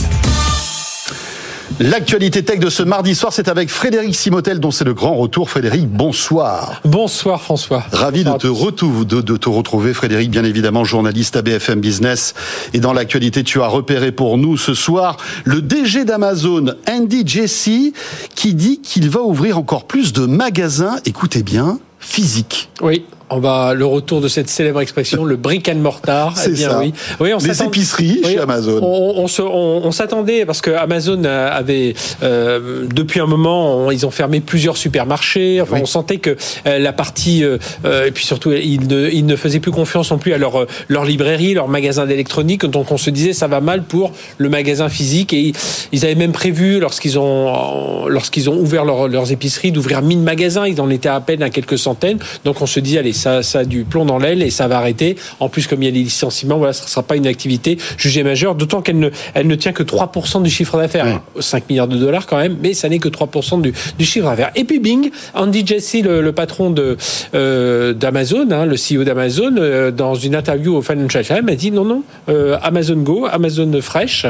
L'actualité 1.81 2.43
tech 2.45 2.59
de 2.61 2.71
ce 2.71 2.83
mardi 2.83 3.15
soir, 3.15 3.33
c'est 3.33 3.49
avec 3.49 3.69
Frédéric 3.69 4.15
Simotel, 4.15 4.61
dont 4.61 4.71
c'est 4.71 4.85
le 4.85 4.95
grand 4.95 5.15
retour. 5.15 5.51
Frédéric, 5.51 5.89
bonsoir. 5.89 6.81
Bonsoir 6.85 7.43
François. 7.43 7.85
Ravi 7.93 8.25
de 8.25 8.33
te, 8.33 8.47
retou- 8.47 9.05
de, 9.05 9.21
de 9.21 9.37
te 9.37 9.49
retrouver, 9.49 9.95
Frédéric, 9.95 10.31
bien 10.31 10.45
évidemment, 10.45 10.85
journaliste 10.85 11.37
à 11.37 11.43
BFM 11.43 11.81
Business. 11.81 12.35
Et 12.73 12.79
dans 12.79 12.93
l'actualité, 12.93 13.43
tu 13.43 13.61
as 13.61 13.67
repéré 13.67 14.13
pour 14.13 14.39
nous 14.39 14.57
ce 14.57 14.75
soir 14.75 15.17
le 15.45 15.61
DG 15.63 16.05
d'Amazon, 16.05 16.75
Andy 16.89 17.23
Jassy, 17.27 17.95
qui 18.35 18.55
dit 18.55 18.81
qu'il 18.81 19.09
va 19.11 19.23
ouvrir 19.23 19.59
encore 19.59 19.85
plus 19.87 20.13
de 20.13 20.27
magasins, 20.27 20.97
écoutez 21.05 21.43
bien, 21.43 21.79
physiques. 21.99 22.69
Oui, 22.81 23.05
on 23.33 23.41
va 23.41 23.75
le 23.75 23.85
retour 23.85 24.21
de 24.21 24.29
cette 24.29 24.49
célèbre 24.49 24.81
expression, 24.81 25.25
le 25.25 25.37
brick 25.37 25.69
and 25.69 25.77
mortar. 25.77 26.37
C'est 26.37 26.51
eh 26.51 26.55
bien, 26.55 26.71
ça. 26.71 26.79
oui. 26.81 26.93
Oui, 27.21 27.33
on 27.35 27.39
Les 27.39 27.63
épiceries 27.63 28.21
Oui, 28.25 28.33
chez 28.33 28.39
Amazon. 28.39 28.79
On, 28.83 29.23
on 29.23 29.29
se- 29.29 29.43
on- 29.43 29.81
on 29.85 29.93
s'attendait 29.93 30.45
parce 30.47 30.61
que 30.61 30.71
Amazon 30.71 31.23
euh, 31.25 31.49
avait 31.51 31.95
euh, 32.23 32.87
depuis 32.95 33.21
un 33.21 33.27
moment, 33.27 33.91
ils 33.91 34.07
ont 34.07 34.11
fermé 34.11 34.41
plusieurs 34.41 34.77
supermarchés. 34.77 35.61
Enfin, 35.61 35.77
Oui. 35.77 35.81
on 35.83 35.87
sentait 35.87 36.19
que 36.19 36.37
euh, 36.67 36.79
la 36.79 36.93
partie 36.93 37.45
euh, 37.45 37.59
euh, 37.85 38.07
et 38.07 38.11
puis 38.11 38.25
surtout, 38.25 38.53
ils 38.53 38.87
ne, 38.87 39.09
ils 39.11 39.27
ne 39.27 39.37
faisaient 39.37 39.61
plus 39.61 39.73
confiance 39.73 40.11
non 40.11 40.19
plus 40.19 40.33
à 40.33 40.39
leur 40.39 40.67
leur 40.89 41.05
librairie, 41.05 41.55
leur 41.55 41.69
magasin 41.69 42.07
d'électronique. 42.07 42.65
Donc, 42.67 42.93
on 42.93 42.97
se 42.99 43.11
disait 43.11 43.33
ça 43.33 43.49
va 43.49 43.61
mal 43.61 43.83
pour 43.83 44.13
le 44.39 44.49
magasin 44.49 44.89
physique. 44.89 45.33
Et 45.33 45.41
ils, 45.41 45.55
ils 45.93 46.05
avaient 46.05 46.15
même 46.15 46.33
prévu 46.33 46.81
lorsqu'ils 46.81 47.19
ont 47.19 48.07
lorsqu'ils 48.09 48.51
ont 48.51 48.57
ouvert 48.57 48.85
leur- 48.85 49.09
leurs 49.09 49.33
épiceries 49.33 49.73
d'ouvrir 49.73 50.03
1000 50.03 50.19
magasins. 50.21 50.67
Ils 50.67 50.81
en 50.81 50.91
étaient 50.91 51.09
à 51.09 51.21
peine 51.21 51.43
à 51.43 51.51
quelques 51.51 51.79
centaines. 51.79 52.19
Donc, 52.45 52.61
on 52.61 52.67
se 52.67 52.81
dit 52.81 52.99
allez, 52.99 53.13
ça, 53.23 53.43
ça 53.43 53.61
a 53.61 53.65
du 53.65 53.85
plomb 53.85 54.05
dans 54.05 54.19
l'aile 54.19 54.43
et 54.43 54.51
ça 54.51 54.69
va 54.69 54.79
arrêter. 54.79 55.17
En 55.41 55.49
plus, 55.49 55.67
comme 55.67 55.83
il 55.83 55.87
y 55.87 55.89
a 55.89 55.93
des 55.93 56.03
licenciements, 56.03 56.59
voilà, 56.59 56.73
ça 56.73 56.85
ne 56.85 56.89
sera 56.89 57.03
pas 57.03 57.17
une 57.17 57.27
activité 57.27 57.79
jugée 57.97 58.23
majeure, 58.23 58.55
d'autant 58.55 58.83
qu'elle 58.83 58.99
ne, 58.99 59.11
elle 59.35 59.47
ne 59.47 59.55
tient 59.55 59.73
que 59.73 59.83
3% 59.83 60.43
du 60.43 60.51
chiffre 60.51 60.77
d'affaires. 60.79 61.21
5 61.39 61.69
milliards 61.69 61.89
de 61.89 61.97
dollars 61.97 62.27
quand 62.27 62.37
même, 62.39 62.57
mais 62.63 62.75
ça 62.75 62.89
n'est 62.89 62.99
que 62.99 63.09
3% 63.09 63.61
du, 63.61 63.73
du 63.99 64.05
chiffre 64.05 64.27
d'affaires. 64.29 64.51
Et 64.57 64.65
puis 64.65 64.79
Bing, 64.81 65.11
Andy 65.35 65.67
Jassy, 65.67 66.03
le, 66.03 66.21
le 66.21 66.33
patron 66.33 66.71
de 66.71 66.97
euh, 67.35 67.93
d'Amazon, 67.95 68.49
hein, 68.51 68.67
le 68.67 68.77
CEO 68.77 69.05
d'Amazon, 69.05 69.55
euh, 69.57 69.91
dans 69.91 70.15
une 70.15 70.35
interview 70.35 70.75
au 70.77 70.83
Financial 70.83 71.25
Times, 71.25 71.49
a 71.49 71.55
dit 71.55 71.71
non, 71.71 71.85
non, 71.85 72.03
euh, 72.29 72.57
Amazon 72.63 72.97
Go, 72.97 73.27
Amazon 73.31 73.71
Fresh, 73.81 74.27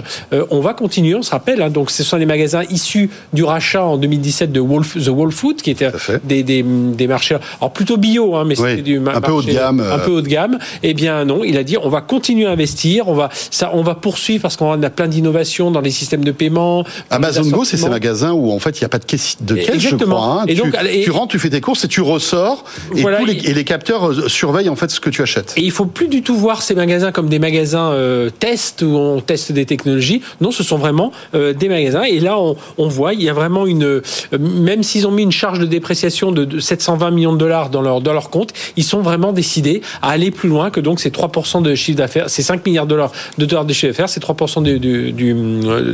on 0.51 0.61
va 0.61 0.74
continuer, 0.74 1.14
on 1.14 1.22
se 1.22 1.30
rappelle. 1.30 1.62
hein, 1.62 1.70
donc, 1.70 1.90
ce 1.90 2.03
sont 2.03 2.16
les 2.16 2.26
magasins 2.26 2.62
issus 2.70 3.11
du 3.32 3.45
rachat 3.45 3.84
en 3.84 3.97
2017 3.97 4.53
de 4.53 4.61
Wolf, 4.61 4.97
The 5.03 5.09
Whole 5.09 5.32
Food, 5.32 5.62
qui 5.62 5.70
était 5.70 5.88
des, 6.24 6.43
des, 6.43 6.62
des 6.62 7.07
marchés, 7.07 7.36
alors 7.61 7.72
plutôt 7.72 7.97
bio, 7.97 8.34
hein, 8.36 8.45
mais 8.47 8.55
c'était 8.55 8.82
Du 8.83 8.99
un 8.99 9.20
peu 9.20 9.33
haut 9.33 9.43
de 9.43 9.53
gamme. 9.53 9.80
Un 9.80 9.99
peu 9.99 10.11
haut 10.11 10.20
de 10.20 10.28
gamme. 10.28 10.59
Eh 10.83 10.95
bien 10.95 11.24
non, 11.24 11.45
il 11.45 11.57
a 11.59 11.64
dit 11.64 11.76
on 11.76 11.89
va 11.89 12.01
continuer 12.01 12.47
à 12.47 12.51
investir, 12.51 13.09
on 13.09 13.14
va 13.14 13.28
ça, 13.51 13.70
on 13.74 13.83
va 13.83 13.95
poursuivre 13.95 14.43
parce 14.43 14.57
qu'on 14.57 14.83
a 14.83 14.91
plein 14.91 15.09
d'innovations 15.09 15.70
dans 15.70 15.80
les 15.80 15.91
systèmes 15.91 16.24
de 16.24 16.33
paiement. 16.33 16.85
Amazon 17.11 17.49
Go, 17.49 17.64
c'est 17.64 17.76
ces 17.76 17.89
magasins 17.89 18.33
où 18.33 18.51
en 18.51 18.59
fait 18.59 18.78
il 18.80 18.83
n'y 18.83 18.87
a 18.87 18.89
pas 18.89 18.99
de 18.99 19.05
caisse, 19.05 19.37
de 19.41 19.55
caisse 19.55 19.78
je 19.78 19.97
crois. 19.97 20.43
Hein. 20.43 20.45
Et 20.49 20.55
tu, 20.55 20.61
donc, 20.61 20.76
tu 21.05 21.11
rentres, 21.11 21.28
tu 21.28 21.39
fais 21.39 21.51
tes 21.51 21.61
courses 21.61 21.85
et 21.85 21.89
tu 21.89 22.01
ressors 22.01 22.64
et, 22.95 23.05
les, 23.26 23.51
et 23.51 23.55
les 23.55 23.64
capteurs 23.64 24.11
euh, 24.11 24.28
surveillent 24.28 24.68
en 24.68 24.76
fait 24.76 24.91
ce 24.91 25.01
que 25.01 25.11
tu 25.11 25.22
achètes. 25.22 25.55
Et 25.57 25.62
il 25.62 25.70
faut 25.70 25.87
plus 25.87 26.09
du 26.09 26.22
tout 26.22 26.37
voir 26.37 26.62
ces 26.62 26.74
magasins 26.74 27.12
comme 27.12 27.28
des 27.28 27.39
magasins 27.39 27.93
euh, 27.93 28.30
test 28.30 28.83
où 28.83 28.97
on 28.97 29.20
teste 29.20 29.53
des 29.53 29.66
technologies. 29.66 30.22
Non, 30.41 30.51
ce 30.51 30.62
sont 30.62 30.78
vraiment 30.78 31.12
euh, 31.35 31.53
des 31.53 31.68
magasins. 31.68 32.03
Et 32.03 32.20
là, 32.20 32.39
on, 32.39 32.57
on, 32.78 32.89
voit, 32.89 33.14
il 33.14 33.22
y 33.22 33.28
a 33.28 33.33
vraiment 33.33 33.66
une, 33.66 33.85
euh, 33.85 34.03
même 34.39 34.83
s'ils 34.83 35.07
ont 35.07 35.11
mis 35.11 35.22
une 35.22 35.33
charge 35.33 35.59
de 35.59 35.66
dépréciation 35.66 36.33
de, 36.33 36.45
de 36.45 36.61
720 36.61 37.11
millions 37.11 37.33
de 37.33 37.39
dollars 37.39 37.70
dans 37.70 37.83
leur 37.83 38.01
dans 38.01 38.12
leur 38.12 38.30
compte, 38.30 38.53
ils 38.76 38.84
sont 38.84 39.00
vraiment 39.00 39.32
décidés 39.32 39.82
à 40.00 40.10
aller 40.10 40.30
plus 40.30 40.48
loin 40.48 40.70
que 40.70 40.80
donc 40.80 41.00
ces 41.00 41.10
3% 41.10 41.62
de 41.62 41.74
chiffre 41.74 41.98
d'affaires, 41.98 42.30
ces 42.30 42.42
5 42.42 42.64
milliards 42.66 42.86
de 42.86 42.90
dollars 42.90 43.12
de 43.38 43.46
dollars 43.46 43.64
de 43.64 43.72
chiffre 43.72 43.88
d'affaires, 43.88 44.08
c'est 44.08 44.22
3% 44.22 44.62
du, 44.62 44.78
du, 44.78 45.12
du, 45.12 45.34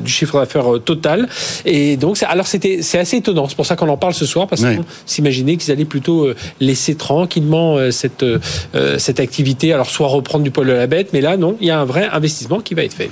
du, 0.01 0.11
chiffre 0.11 0.39
d'affaires 0.39 0.67
total. 0.85 1.29
Et 1.65 1.97
donc, 1.97 2.23
alors 2.29 2.47
c'était 2.47 2.81
c'est 2.83 2.99
assez 2.99 3.17
étonnant. 3.17 3.49
C'est 3.49 3.57
pour 3.57 3.67
ça 3.67 3.77
qu'on 3.77 3.89
en 3.89 3.97
parle 3.97 4.15
ce 4.15 4.27
soir 4.27 4.47
parce 4.47 4.63
qu'on 4.63 4.85
s'imaginait 5.07 5.57
qu'ils 5.57 5.73
allaient 5.73 5.85
plutôt 5.85 6.29
laisser 6.61 6.95
tranquillement 6.95 7.79
cette 7.91 8.25
cette 8.99 9.21
activité. 9.21 9.73
Alors 9.73 9.91
soit 9.91 10.09
reprendre 10.09 10.45
du 10.45 10.51
poil 10.51 10.67
de 10.67 10.73
la 10.73 10.87
bête, 10.87 11.11
mais 11.13 11.21
là 11.21 11.37
non, 11.37 11.57
il 11.61 11.67
y 11.67 11.71
a 11.71 11.81
un 11.81 11.85
vrai 11.85 12.09
investissement 12.13 12.61
qui 12.61 12.75
va 12.75 12.83
être 12.85 12.95
fait. 12.95 13.11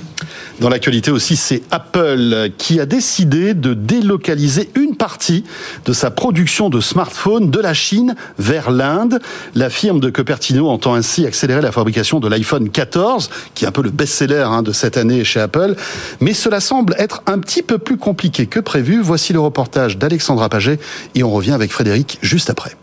Dans 0.59 0.69
l'actualité 0.69 1.11
aussi, 1.11 1.35
c'est 1.35 1.61
Apple 1.71 2.51
qui 2.57 2.79
a 2.79 2.85
décidé 2.85 3.53
de 3.53 3.73
délocaliser 3.73 4.69
une 4.75 4.95
partie 4.95 5.43
de 5.85 5.93
sa 5.93 6.11
production 6.11 6.69
de 6.69 6.81
smartphones 6.81 7.49
de 7.49 7.59
la 7.59 7.73
Chine 7.73 8.15
vers 8.39 8.71
l'Inde. 8.71 9.19
La 9.55 9.69
firme 9.69 9.99
de 9.99 10.09
Cupertino 10.09 10.69
entend 10.69 10.93
ainsi 10.93 11.25
accélérer 11.25 11.61
la 11.61 11.71
fabrication 11.71 12.19
de 12.19 12.27
l'iPhone 12.27 12.69
14, 12.69 13.29
qui 13.55 13.65
est 13.65 13.67
un 13.67 13.71
peu 13.71 13.83
le 13.83 13.89
best-seller 13.89 14.45
hein, 14.47 14.61
de 14.61 14.71
cette 14.71 14.97
année 14.97 15.23
chez 15.23 15.39
Apple. 15.39 15.75
Mais 16.19 16.33
cela 16.33 16.59
semble 16.59 16.95
être 16.97 17.23
un 17.25 17.39
petit 17.39 17.63
peu 17.63 17.77
plus 17.77 17.97
compliqué 17.97 18.45
que 18.45 18.59
prévu. 18.59 19.01
Voici 19.01 19.33
le 19.33 19.39
reportage 19.39 19.97
d'Alexandra 19.97 20.49
Paget 20.49 20.79
et 21.15 21.23
on 21.23 21.31
revient 21.31 21.53
avec 21.53 21.71
Frédéric 21.71 22.19
juste 22.21 22.49
après. 22.49 22.75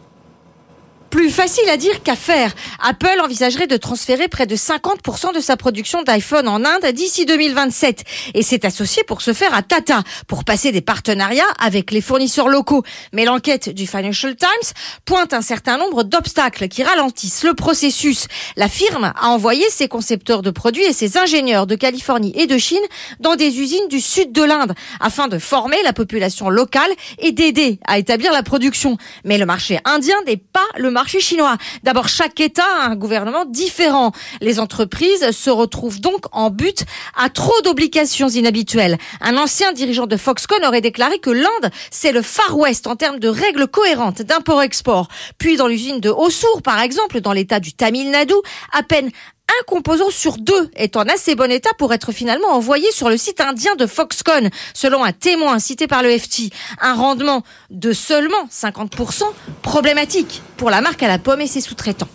Plus 1.15 1.31
facile 1.31 1.69
à 1.69 1.77
dire 1.77 2.03
qu'à 2.03 2.17
faire. 2.17 2.53
Apple 2.83 3.21
envisagerait 3.23 3.69
de 3.69 3.77
transférer 3.77 4.27
près 4.27 4.47
de 4.47 4.57
50% 4.57 5.33
de 5.33 5.39
sa 5.39 5.57
production 5.57 6.03
d'iPhone 6.03 6.49
en 6.49 6.65
Inde 6.65 6.87
d'ici 6.93 7.25
2027 7.25 8.03
et 8.35 8.43
s'est 8.43 8.67
associé 8.67 9.05
pour 9.05 9.23
ce 9.23 9.33
faire 9.33 9.55
à 9.55 9.63
Tata 9.63 10.03
pour 10.27 10.43
passer 10.43 10.73
des 10.73 10.81
partenariats 10.81 11.45
avec 11.61 11.93
les 11.93 12.01
fournisseurs 12.01 12.49
locaux. 12.49 12.83
Mais 13.13 13.25
l'enquête 13.27 13.69
du 13.69 13.87
Financial 13.87 14.35
Times 14.35 14.73
pointe 15.05 15.33
un 15.33 15.41
certain 15.41 15.79
nombre 15.79 16.03
d'obstacles 16.03 16.67
qui 16.67 16.83
ralentissent 16.83 17.45
le 17.45 17.55
processus. 17.55 18.27
La 18.57 18.69
firme 18.69 19.13
a 19.17 19.29
envoyé 19.29 19.65
ses 19.71 19.87
concepteurs 19.87 20.43
de 20.43 20.51
produits 20.51 20.83
et 20.83 20.93
ses 20.93 21.17
ingénieurs 21.17 21.69
de 21.69 21.77
Californie 21.77 22.33
et 22.35 22.49
de 22.49 22.59
Chine 22.59 22.83
dans 23.21 23.37
des 23.37 23.61
usines 23.61 23.87
du 23.89 24.01
sud 24.01 24.33
de 24.33 24.43
l'Inde 24.43 24.75
afin 24.99 25.29
de 25.29 25.39
former 25.39 25.81
la 25.85 25.93
population 25.93 26.51
locale 26.51 26.91
et 27.21 27.31
d'aider 27.31 27.79
à 27.87 27.99
établir 27.99 28.33
la 28.33 28.43
production. 28.43 28.99
Mais 29.25 29.39
le 29.39 29.47
marché 29.47 29.79
indien 29.85 30.17
n'est 30.27 30.39
pas 30.39 30.67
le 30.77 30.91
marché 30.91 31.04
marché 31.05 31.21
chinois. 31.21 31.59
D'abord, 31.83 32.09
chaque 32.09 32.41
État 32.41 32.65
a 32.81 32.87
un 32.87 32.97
gouvernement 32.97 33.45
différent. 33.45 34.13
Les 34.41 34.59
entreprises 34.59 35.33
se 35.33 35.51
retrouvent 35.51 36.01
donc 36.01 36.25
en 36.33 36.49
but 36.49 36.85
à 37.15 37.29
trop 37.29 37.61
d'obligations 37.63 38.31
inhabituelles. 38.31 38.97
Un 39.21 39.37
ancien 39.37 39.75
dirigeant 39.75 40.07
de 40.07 40.17
Foxconn 40.17 40.65
aurait 40.65 40.81
déclaré 40.81 41.19
que 41.19 41.29
l'Inde, 41.29 41.71
c'est 41.91 42.11
le 42.11 42.23
Far 42.23 42.57
West 42.57 42.87
en 42.87 42.97
termes 42.97 43.19
de 43.19 43.29
règles 43.29 43.67
cohérentes 43.67 44.23
d'import-export. 44.23 45.09
Puis 45.37 45.59
dans 45.59 45.67
l'usine 45.67 46.01
de 46.01 46.09
Hosur, 46.09 46.63
par 46.63 46.81
exemple, 46.81 47.21
dans 47.21 47.35
l'état 47.35 47.61
du 47.61 47.75
Tamil 47.75 48.11
Nadu, 48.11 48.33
à 48.73 48.83
peine 48.83 49.11
un 49.49 49.65
composant 49.67 50.11
sur 50.11 50.37
deux 50.39 50.71
est 50.75 50.97
en 50.97 51.03
assez 51.03 51.35
bon 51.35 51.51
état 51.51 51.71
pour 51.79 51.93
être 51.93 52.13
finalement 52.13 52.49
envoyé 52.49 52.91
sur 52.93 53.09
le 53.09 53.17
site 53.17 53.41
indien 53.41 53.75
de 53.77 53.87
Foxconn, 53.87 54.51
selon 54.73 55.05
un 55.05 55.13
témoin 55.13 55.59
cité 55.59 55.87
par 55.87 56.03
le 56.03 56.17
FT. 56.17 56.53
Un 56.81 56.95
rendement 56.95 57.43
de 57.71 57.93
seulement 57.93 58.47
50% 58.51 59.25
problématique 59.63 60.43
pour 60.57 60.71
la 60.71 60.81
marque 60.81 61.03
à 61.03 61.09
la 61.09 61.19
pomme 61.19 61.41
et 61.41 61.47
ses 61.47 61.61
sous-traitants. 61.61 62.09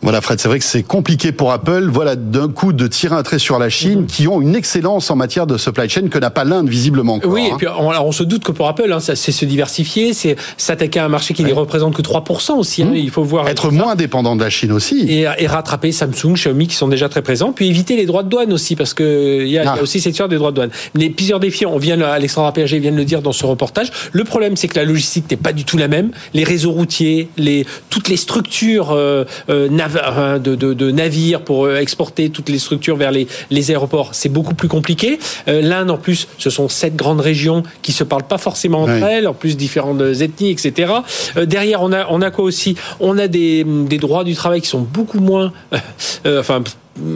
Voilà 0.00 0.20
Fred, 0.20 0.38
c'est 0.40 0.48
vrai 0.48 0.60
que 0.60 0.64
c'est 0.64 0.84
compliqué 0.84 1.32
pour 1.32 1.50
Apple, 1.50 1.88
voilà 1.90 2.14
d'un 2.14 2.48
coup 2.48 2.72
de 2.72 2.86
tirer 2.86 3.16
un 3.16 3.22
trait 3.24 3.40
sur 3.40 3.58
la 3.58 3.68
Chine, 3.68 4.00
mhm. 4.00 4.06
qui 4.06 4.28
ont 4.28 4.40
une 4.40 4.54
excellence 4.54 5.10
en 5.10 5.16
matière 5.16 5.46
de 5.46 5.56
supply 5.56 5.88
chain 5.88 6.08
que 6.08 6.18
n'a 6.18 6.30
pas 6.30 6.44
l'Inde 6.44 6.68
visiblement. 6.68 7.18
oui, 7.24 7.46
et 7.48 7.52
hein. 7.52 7.56
puis 7.58 7.66
on, 7.66 7.90
on, 7.90 8.12
se 8.12 8.22
doute 8.22 8.44
que 8.44 8.52
pour 8.52 8.68
Apple, 8.68 8.92
hein, 8.92 9.00
c'est 9.00 9.16
se 9.16 9.44
diversifier, 9.44 10.14
c'est 10.14 10.36
s'attaquer 10.56 11.00
à 11.00 11.04
un 11.04 11.08
marché 11.08 11.34
qui 11.34 11.42
ne 11.42 11.52
représente 11.52 11.94
que 11.94 12.02
3% 12.02 12.52
aussi. 12.52 12.82
Hein, 12.82 12.86
mhm. 12.86 12.96
il 12.96 13.10
faut 13.10 13.24
voir 13.24 13.48
être 13.48 13.70
moins 13.72 13.96
dépendant 13.96 14.36
de 14.36 14.42
la 14.42 14.50
Chine 14.50 14.70
aussi. 14.70 15.00
Et, 15.08 15.22
et, 15.22 15.46
rattraper 15.46 15.90
Samsung, 15.90 16.34
Xiaomi 16.34 16.68
qui 16.68 16.76
sont 16.76 16.88
déjà 16.88 17.08
très 17.08 17.22
présents, 17.22 17.52
puis 17.52 17.66
éviter 17.66 17.96
les 17.96 18.06
droits 18.06 18.22
de 18.22 18.28
douane 18.28 18.52
aussi, 18.52 18.76
parce 18.76 18.94
que 18.94 19.42
il 19.42 19.48
y, 19.48 19.58
a, 19.58 19.74
ah. 19.74 19.82
aussi 19.82 20.00
cette 20.00 20.12
histoire 20.12 20.28
des 20.28 20.36
droits 20.36 20.50
de 20.50 20.56
douane. 20.56 20.70
Mais 20.94 21.10
plusieurs 21.10 21.40
défis, 21.40 21.66
on 21.66 21.78
vient, 21.78 22.00
Alexandre 22.00 22.52
Péager 22.52 22.78
vient 22.78 22.92
de 22.92 22.96
le 22.96 23.04
dire 23.04 23.20
dans 23.20 23.32
ce 23.32 23.44
reportage. 23.44 23.90
Le 24.12 24.22
problème, 24.24 24.56
c'est 24.56 24.68
que 24.68 24.78
la 24.78 24.84
logistique 24.84 25.24
n'est 25.30 25.36
pas 25.36 25.52
du 25.52 25.64
tout 25.64 25.76
la 25.76 25.88
même. 25.88 26.10
Les 26.34 26.44
réseaux 26.44 26.72
routiers, 26.72 27.28
les 27.36 27.66
toutes 27.90 28.08
les 28.08 28.16
structures 28.16 28.92
euh, 28.92 29.24
euh, 29.48 29.68
de, 29.88 30.54
de 30.54 30.68
de, 30.74 30.90
navires 30.90 31.42
pour 31.42 31.66
euh, 31.66 31.78
exporter 31.78 32.30
toutes 32.30 32.48
les 32.48 32.58
structures 32.58 32.96
vers 32.96 33.10
les, 33.10 33.26
les 33.50 33.70
aéroports, 33.70 34.10
c'est 34.12 34.28
beaucoup 34.28 34.54
plus 34.54 34.68
compliqué. 34.68 35.18
Euh, 35.48 35.60
L'Inde, 35.60 35.90
en 35.90 35.98
plus, 35.98 36.28
ce 36.38 36.50
sont 36.50 36.68
sept 36.68 36.96
grandes 36.96 37.20
régions 37.20 37.62
qui 37.82 37.92
se 37.92 38.04
parlent 38.04 38.26
pas 38.26 38.38
forcément 38.38 38.82
entre 38.82 39.04
elles, 39.04 39.28
en 39.28 39.34
plus 39.34 39.56
différentes 39.56 40.00
ethnies, 40.00 40.50
etc. 40.50 40.92
Euh, 41.36 41.46
derrière, 41.46 41.82
on 41.82 41.92
a, 41.92 42.06
on 42.10 42.22
a 42.22 42.30
quoi 42.30 42.44
aussi? 42.44 42.76
On 43.00 43.18
a 43.18 43.28
des, 43.28 43.64
des 43.64 43.98
droits 43.98 44.24
du 44.24 44.34
travail 44.34 44.60
qui 44.60 44.68
sont 44.68 44.80
beaucoup 44.80 45.20
moins, 45.20 45.52
enfin 46.26 46.62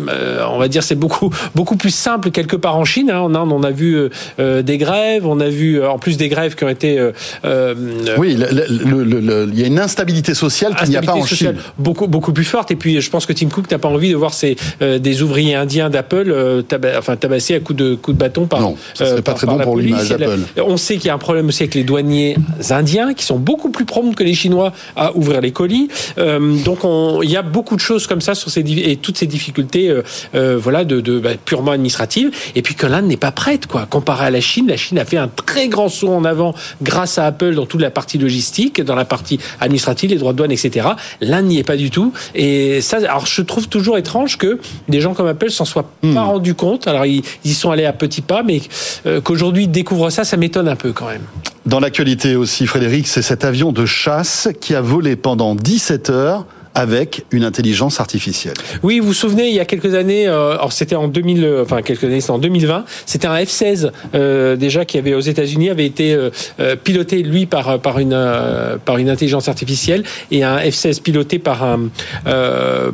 euh, 0.09 0.45
on 0.51 0.59
va 0.59 0.69
dire 0.69 0.83
c'est 0.83 0.95
beaucoup 0.95 1.31
beaucoup 1.55 1.77
plus 1.77 1.95
simple 1.95 2.31
quelque 2.31 2.57
part 2.57 2.77
en 2.77 2.85
Chine. 2.85 3.11
Hein. 3.11 3.21
En 3.21 3.35
Inde, 3.35 3.53
on 3.53 3.63
a 3.63 3.71
vu 3.71 3.95
euh, 3.95 4.09
euh, 4.41 4.63
des 4.63 4.79
grèves, 4.79 5.27
on 5.27 5.41
a 5.41 5.49
vu 5.49 5.85
en 5.85 5.99
plus 5.99 6.17
des 6.17 6.29
grèves 6.29 6.55
qui 6.55 6.65
ont 6.65 6.69
été. 6.69 7.01
oui, 8.19 8.37
il 8.39 9.59
y 9.59 9.63
a 9.63 9.67
une 9.67 9.79
instabilité 9.79 10.35
sociale 10.35 10.75
qu'il 10.77 10.89
n'y 10.89 10.97
a 10.97 11.03
pas 11.03 11.15
en 11.15 11.25
Chine. 11.25 11.55
Beaucoup 11.79 12.07
beaucoup 12.07 12.33
plus 12.33 12.45
forte. 12.45 12.71
Et 12.71 12.77
puis 12.77 13.01
je 13.01 13.11
pense 13.11 13.27
que 13.27 13.33
Tim 13.33 13.49
Cook 13.49 13.71
n'a 13.71 13.79
pas 13.79 13.89
envie 13.89 14.11
de 14.11 14.17
voir 14.17 14.33
des 14.81 15.23
ouvriers 15.23 15.55
indiens 15.55 15.91
d'Apple 15.91 16.65
enfin 16.99 17.17
tabassés 17.17 17.55
à 17.55 17.61
coups 17.61 17.79
de 17.79 17.95
coups 17.95 18.17
de 18.17 18.21
bâton 18.21 18.47
par. 18.47 18.61
Non, 18.61 18.77
ce 18.95 19.05
serait 19.05 19.23
pas 19.23 19.35
très 19.35 19.47
bon 19.47 19.59
pour 19.59 19.77
l'image 19.77 20.09
d'Apple. 20.09 20.41
On 20.65 20.77
sait 20.77 20.97
qu'il 20.97 21.07
y 21.07 21.11
a 21.11 21.15
un 21.15 21.19
problème 21.19 21.49
aussi 21.49 21.63
avec 21.63 21.75
les 21.75 21.85
douaniers 21.85 22.37
indiens 22.71 23.15
qui 23.15 23.25
sont 23.25 23.39
beaucoup 23.39 23.71
plus 23.71 23.85
prompts 23.85 24.15
que 24.15 24.25
les 24.25 24.35
Chinois 24.35 24.73
à 24.97 25.15
ouvrir 25.17 25.41
les 25.41 25.53
colis. 25.53 25.89
donc 26.17 26.81
il 27.23 27.31
y 27.31 27.37
a 27.37 27.43
beaucoup 27.43 27.77
de 27.77 27.81
choses 27.81 28.07
comme 28.07 28.21
ça 28.21 28.35
sur 28.35 28.51
ces 28.51 28.63
et 28.71 28.97
toutes 28.97 29.19
ces 29.19 29.27
difficultés 29.27 29.72
euh, 29.77 30.03
euh, 30.35 30.59
voilà 30.59 30.85
de, 30.85 31.01
de 31.01 31.19
bah, 31.19 31.31
purement 31.45 31.73
administrative. 31.73 32.31
Et 32.55 32.63
puis 32.63 32.75
que 32.75 32.87
l'Inde 32.87 33.07
n'est 33.07 33.17
pas 33.17 33.33
prête 33.33 33.67
quoi. 33.67 33.87
Comparé 33.87 34.27
à 34.27 34.31
la 34.31 34.41
Chine 34.41 34.67
la 34.69 34.77
Chine 34.77 34.99
a 34.99 35.05
fait 35.05 35.17
un 35.17 35.29
très 35.29 35.69
grand 35.69 35.89
saut 35.89 36.11
en 36.11 36.25
avant 36.25 36.55
grâce 36.83 37.19
à 37.19 37.27
Apple 37.27 37.55
dans 37.55 37.67
toute 37.67 37.81
la 37.81 37.91
partie 37.91 38.19
logistique 38.19 38.81
dans 38.81 38.95
la 38.95 39.05
partie 39.05 39.39
administrative 39.61 40.11
les 40.11 40.17
droits 40.17 40.33
de 40.33 40.39
douane 40.39 40.53
etc 40.53 40.89
l'Inde 41.21 41.47
n'y 41.47 41.59
est 41.59 41.65
pas 41.65 41.77
du 41.77 41.91
tout. 41.91 42.13
Et 42.35 42.81
ça 42.81 42.99
alors 42.99 43.27
je 43.27 43.43
trouve 43.43 43.69
toujours 43.69 43.99
étrange 43.99 44.39
que 44.39 44.59
des 44.89 45.01
gens 45.01 45.15
comme 45.15 45.27
Apple 45.27 45.51
s'en 45.51 45.65
soient 45.65 45.91
pas 46.01 46.09
hmm. 46.09 46.19
rendus 46.19 46.55
compte. 46.55 46.87
Alors 46.87 47.07
ils, 47.07 47.23
y 47.45 47.55
sont 47.55 47.71
allés 47.71 47.87
à 47.87 47.93
petits 47.93 48.23
pas 48.23 48.43
mais 48.43 48.61
euh, 49.07 49.21
qu'aujourd'hui 49.21 49.65
ils 49.65 49.71
découvrent 49.71 50.11
ça 50.11 50.25
ça 50.25 50.37
m'étonne 50.37 50.69
un 50.69 50.77
peu 50.77 50.93
quand 50.93 51.09
même. 51.09 51.23
Dans 51.67 51.81
l'actualité 51.81 52.37
aussi 52.37 52.67
Frédéric 52.67 53.07
c'est 53.07 53.23
cet 53.23 53.45
avion 53.45 53.73
de 53.73 53.87
chasse 53.87 54.49
qui 54.61 54.75
a 54.75 54.81
volé 54.81 55.17
pendant 55.17 55.55
17 55.55 56.11
heures 56.11 56.47
avec 56.75 57.25
une 57.31 57.45
intelligence 57.45 58.01
artificielle. 58.01 58.55
Oui, 58.83 58.99
vous 58.99 59.09
vous 59.09 59.15
souvenez, 59.15 59.49
il 59.49 59.55
y 59.55 59.61
a 59.61 59.65
quelques 59.65 59.95
années, 59.95 60.27
euh, 60.27 60.53
alors 60.53 60.73
c'était 60.73 60.95
en 60.95 61.09
2000, 61.09 61.45
euh, 61.45 61.63
enfin 61.63 61.83
quelques 61.83 62.05
années, 62.05 62.21
c'était 62.21 62.33
en 62.33 62.39
2020, 62.39 62.85
c'était 63.05 63.27
un 63.27 63.37
F-16 63.37 63.91
euh, 64.15 64.57
déjà 64.57 64.85
qui 64.85 64.97
avait 64.99 65.15
aux 65.15 65.21
États-Unis 65.21 65.71
avait 65.71 65.87
été 65.87 66.17
piloté 66.85 67.23
lui 67.23 67.47
par 67.47 67.99
une 67.99 68.19
par 68.85 68.99
une 68.99 69.11
intelligence 69.11 69.49
artificielle 69.49 70.05
et 70.31 70.45
un 70.45 70.59
F-16 70.59 71.03
piloté 71.03 71.39
par 71.39 71.63
un 71.63 71.89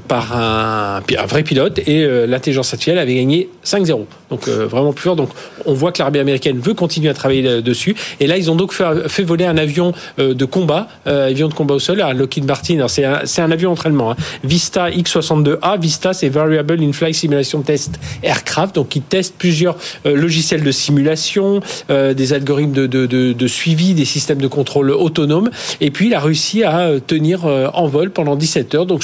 par 0.08 0.36
un, 0.36 1.00
vrai 1.26 1.42
pilote 1.42 1.78
et 1.86 2.06
l'intelligence 2.26 2.72
artificielle 2.72 2.98
avait 2.98 3.14
gagné 3.14 3.48
5-0. 3.64 4.04
Donc 4.30 4.48
vraiment 4.48 4.92
plus 4.92 5.04
fort. 5.04 5.16
Donc 5.16 5.30
on 5.64 5.74
voit 5.74 5.92
que 5.92 5.98
l'armée 5.98 6.20
américaine 6.20 6.58
veut 6.58 6.74
continuer 6.74 7.08
à 7.08 7.14
travailler 7.14 7.62
dessus 7.62 7.94
et 8.20 8.26
là 8.26 8.36
ils 8.36 8.50
ont 8.50 8.56
donc 8.56 8.72
fait, 8.72 9.22
voler 9.22 9.44
un 9.44 9.56
avion 9.56 9.92
de 10.18 10.44
combat, 10.44 10.88
avion 11.06 11.48
de 11.48 11.54
combat 11.54 11.74
au 11.74 11.78
sol, 11.78 12.00
un 12.00 12.12
Lockheed 12.12 12.44
Martin. 12.44 12.86
C'est 12.88 13.04
un, 13.04 13.22
un 13.38 13.50
avion 13.50 13.67
entraînement. 13.68 14.12
Hein. 14.12 14.16
Vista 14.44 14.90
X62A, 14.90 15.80
Vista 15.80 16.12
c'est 16.12 16.28
Variable 16.28 16.82
In-Flight 16.82 17.14
Simulation 17.14 17.62
Test 17.62 17.98
Aircraft, 18.22 18.76
donc 18.76 18.88
qui 18.88 19.00
teste 19.00 19.34
plusieurs 19.38 19.76
euh, 20.06 20.16
logiciels 20.16 20.62
de 20.62 20.70
simulation, 20.70 21.60
euh, 21.90 22.14
des 22.14 22.32
algorithmes 22.32 22.72
de, 22.72 22.86
de, 22.86 23.06
de, 23.06 23.32
de, 23.32 23.46
suivi, 23.46 23.94
des 23.94 24.04
systèmes 24.04 24.40
de 24.40 24.48
contrôle 24.48 24.90
autonome. 24.90 25.50
Et 25.80 25.90
puis 25.90 26.06
il 26.06 26.14
a 26.14 26.20
réussi 26.20 26.64
à 26.64 26.80
euh, 26.80 27.00
tenir 27.04 27.44
en 27.44 27.86
vol 27.86 28.10
pendant 28.10 28.36
17 28.36 28.74
heures. 28.74 28.86
Donc 28.86 29.02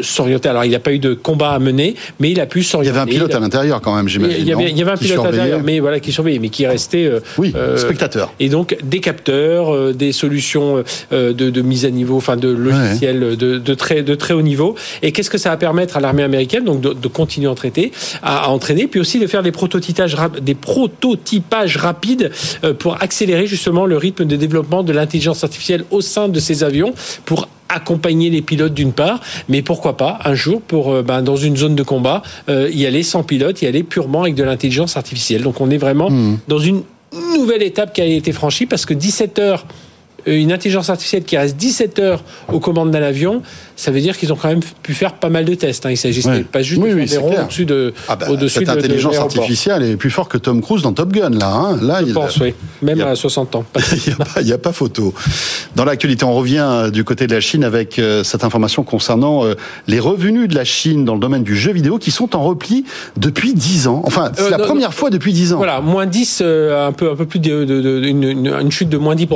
s'orienter. 0.00 0.48
Alors, 0.48 0.64
il 0.64 0.68
n'y 0.68 0.74
a 0.74 0.80
pas 0.80 0.92
eu 0.92 0.98
de 0.98 1.14
combat 1.14 1.52
à 1.52 1.58
mener, 1.58 1.94
mais 2.20 2.30
il 2.30 2.40
a 2.40 2.46
pu 2.46 2.62
s'orienter. 2.62 2.90
Il 2.90 2.98
y 2.98 3.00
avait 3.00 3.10
un 3.10 3.12
pilote 3.12 3.34
à 3.34 3.40
l'intérieur 3.40 3.80
quand 3.80 3.94
même, 3.94 4.08
j'imagine. 4.08 4.36
Il 4.40 4.46
y 4.46 4.52
avait, 4.52 4.70
il 4.70 4.76
y 4.76 4.82
avait 4.82 4.92
un 4.92 4.96
pilote 4.96 5.24
à 5.24 5.30
l'intérieur, 5.30 5.60
mais 5.62 5.80
voilà, 5.80 6.00
qui 6.00 6.12
surveillait, 6.12 6.38
mais 6.38 6.48
qui 6.48 6.66
restait. 6.66 7.10
Oui, 7.38 7.52
spectateur. 7.76 8.32
Et 8.40 8.48
donc, 8.48 8.76
des 8.82 9.00
capteurs, 9.00 9.94
des 9.94 10.12
solutions 10.12 10.82
de, 11.10 11.32
de, 11.32 11.62
mise 11.62 11.84
à 11.84 11.90
niveau, 11.90 12.16
enfin, 12.16 12.36
de 12.36 12.48
logiciels 12.48 13.36
de, 13.42 13.58
de, 13.58 13.74
très, 13.74 14.02
de 14.02 14.14
très 14.14 14.34
haut 14.34 14.42
niveau. 14.42 14.74
Et 15.02 15.12
qu'est-ce 15.12 15.30
que 15.30 15.38
ça 15.38 15.50
va 15.50 15.56
permettre 15.56 15.96
à 15.96 16.00
l'armée 16.00 16.22
américaine, 16.22 16.64
donc 16.64 16.80
de, 16.80 17.08
continuer 17.08 17.48
à 17.48 17.50
entraîner, 17.50 17.92
à, 18.22 18.50
entraîner, 18.50 18.86
puis 18.86 19.00
aussi 19.00 19.18
de 19.18 19.26
faire 19.26 19.42
des 19.42 19.52
prototypages, 19.52 20.16
des 20.40 20.54
prototypages 20.54 21.76
rapides 21.76 22.30
pour 22.78 23.02
accélérer 23.02 23.46
justement 23.46 23.86
le 23.86 23.96
rythme 23.96 24.24
de 24.24 24.36
développement 24.36 24.82
de 24.82 24.92
l'intelligence 24.92 25.44
artificielle 25.44 25.84
au 25.90 26.00
sein 26.00 26.28
de 26.28 26.40
ces 26.40 26.64
avions, 26.64 26.94
pour 27.24 27.48
accompagner 27.72 28.30
les 28.30 28.42
pilotes 28.42 28.74
d'une 28.74 28.92
part, 28.92 29.20
mais 29.48 29.62
pourquoi 29.62 29.96
pas 29.96 30.18
un 30.24 30.34
jour 30.34 30.60
pour 30.60 30.92
euh, 30.92 31.02
ben, 31.02 31.22
dans 31.22 31.36
une 31.36 31.56
zone 31.56 31.74
de 31.74 31.82
combat 31.82 32.22
euh, 32.48 32.68
y 32.72 32.86
aller 32.86 33.02
sans 33.02 33.22
pilote, 33.22 33.62
y 33.62 33.66
aller 33.66 33.82
purement 33.82 34.22
avec 34.22 34.34
de 34.34 34.44
l'intelligence 34.44 34.96
artificielle. 34.96 35.42
Donc 35.42 35.60
on 35.60 35.70
est 35.70 35.78
vraiment 35.78 36.10
hmm. 36.10 36.38
dans 36.48 36.58
une 36.58 36.82
nouvelle 37.34 37.62
étape 37.62 37.92
qui 37.92 38.00
a 38.00 38.04
été 38.04 38.32
franchie 38.32 38.66
parce 38.66 38.86
que 38.86 38.94
17 38.94 39.38
heures 39.38 39.64
euh, 39.64 39.91
une 40.26 40.52
intelligence 40.52 40.90
artificielle 40.90 41.24
qui 41.24 41.36
reste 41.36 41.56
17 41.56 41.98
heures 41.98 42.22
aux 42.52 42.60
commandes 42.60 42.90
d'un 42.90 43.02
avion, 43.02 43.42
ça 43.76 43.90
veut 43.90 44.00
dire 44.00 44.16
qu'ils 44.16 44.32
ont 44.32 44.36
quand 44.36 44.48
même 44.48 44.62
pu 44.82 44.94
faire 44.94 45.14
pas 45.14 45.28
mal 45.28 45.44
de 45.44 45.54
tests. 45.54 45.86
Hein. 45.86 45.90
Il 45.90 45.96
s'agissait 45.96 46.44
pas 46.44 46.62
juste 46.62 46.80
de 46.80 47.06
faire 47.06 47.22
des 47.22 47.38
au-dessus 47.38 47.64
de, 47.64 47.92
ah 48.08 48.16
bah, 48.16 48.26
au-dessus 48.30 48.60
cette 48.60 48.68
intelligence 48.68 49.16
artificielle 49.16 49.82
est 49.82 49.96
plus 49.96 50.10
fort 50.10 50.28
que 50.28 50.38
Tom 50.38 50.60
Cruise 50.60 50.82
dans 50.82 50.92
Top 50.92 51.12
Gun, 51.12 51.30
là. 51.30 51.52
Hein. 51.52 51.78
là 51.82 52.00
Je 52.06 52.12
pense, 52.12 52.36
oui. 52.38 52.54
Même 52.82 53.00
à 53.00 53.16
60 53.16 53.56
ans. 53.56 53.64
Il 54.40 54.44
n'y 54.44 54.52
a, 54.52 54.58
pas 54.58 54.72
photo. 54.72 55.14
Dans 55.74 55.84
l'actualité, 55.84 56.24
on 56.24 56.34
revient 56.34 56.64
euh, 56.64 56.90
du 56.90 57.04
côté 57.04 57.26
de 57.26 57.34
la 57.34 57.40
Chine 57.40 57.64
avec 57.64 57.98
euh, 57.98 58.22
cette 58.22 58.44
information 58.44 58.82
concernant 58.84 59.44
les 59.86 60.00
revenus 60.00 60.48
de 60.48 60.54
la 60.54 60.64
Chine 60.64 61.04
dans 61.04 61.14
le 61.14 61.20
domaine 61.20 61.42
du 61.42 61.56
jeu 61.56 61.72
vidéo 61.72 61.98
qui 61.98 62.10
sont 62.10 62.36
en 62.36 62.42
repli 62.42 62.84
depuis 63.16 63.54
10 63.54 63.88
ans. 63.88 64.02
Enfin, 64.04 64.30
c'est 64.34 64.50
la 64.50 64.58
première 64.58 64.94
fois 64.94 65.10
depuis 65.10 65.32
10 65.32 65.54
ans. 65.54 65.56
Voilà, 65.56 65.80
moins 65.80 66.06
10, 66.06 66.42
un 66.42 66.92
peu 66.92 67.10
un 67.10 67.16
peu 67.16 67.26
plus 67.26 67.40
de, 67.40 67.64
de, 67.64 68.02
une, 68.04 68.22
une, 68.22 68.70
chute 68.70 68.88
de 68.88 68.98
moins 68.98 69.14
10 69.14 69.26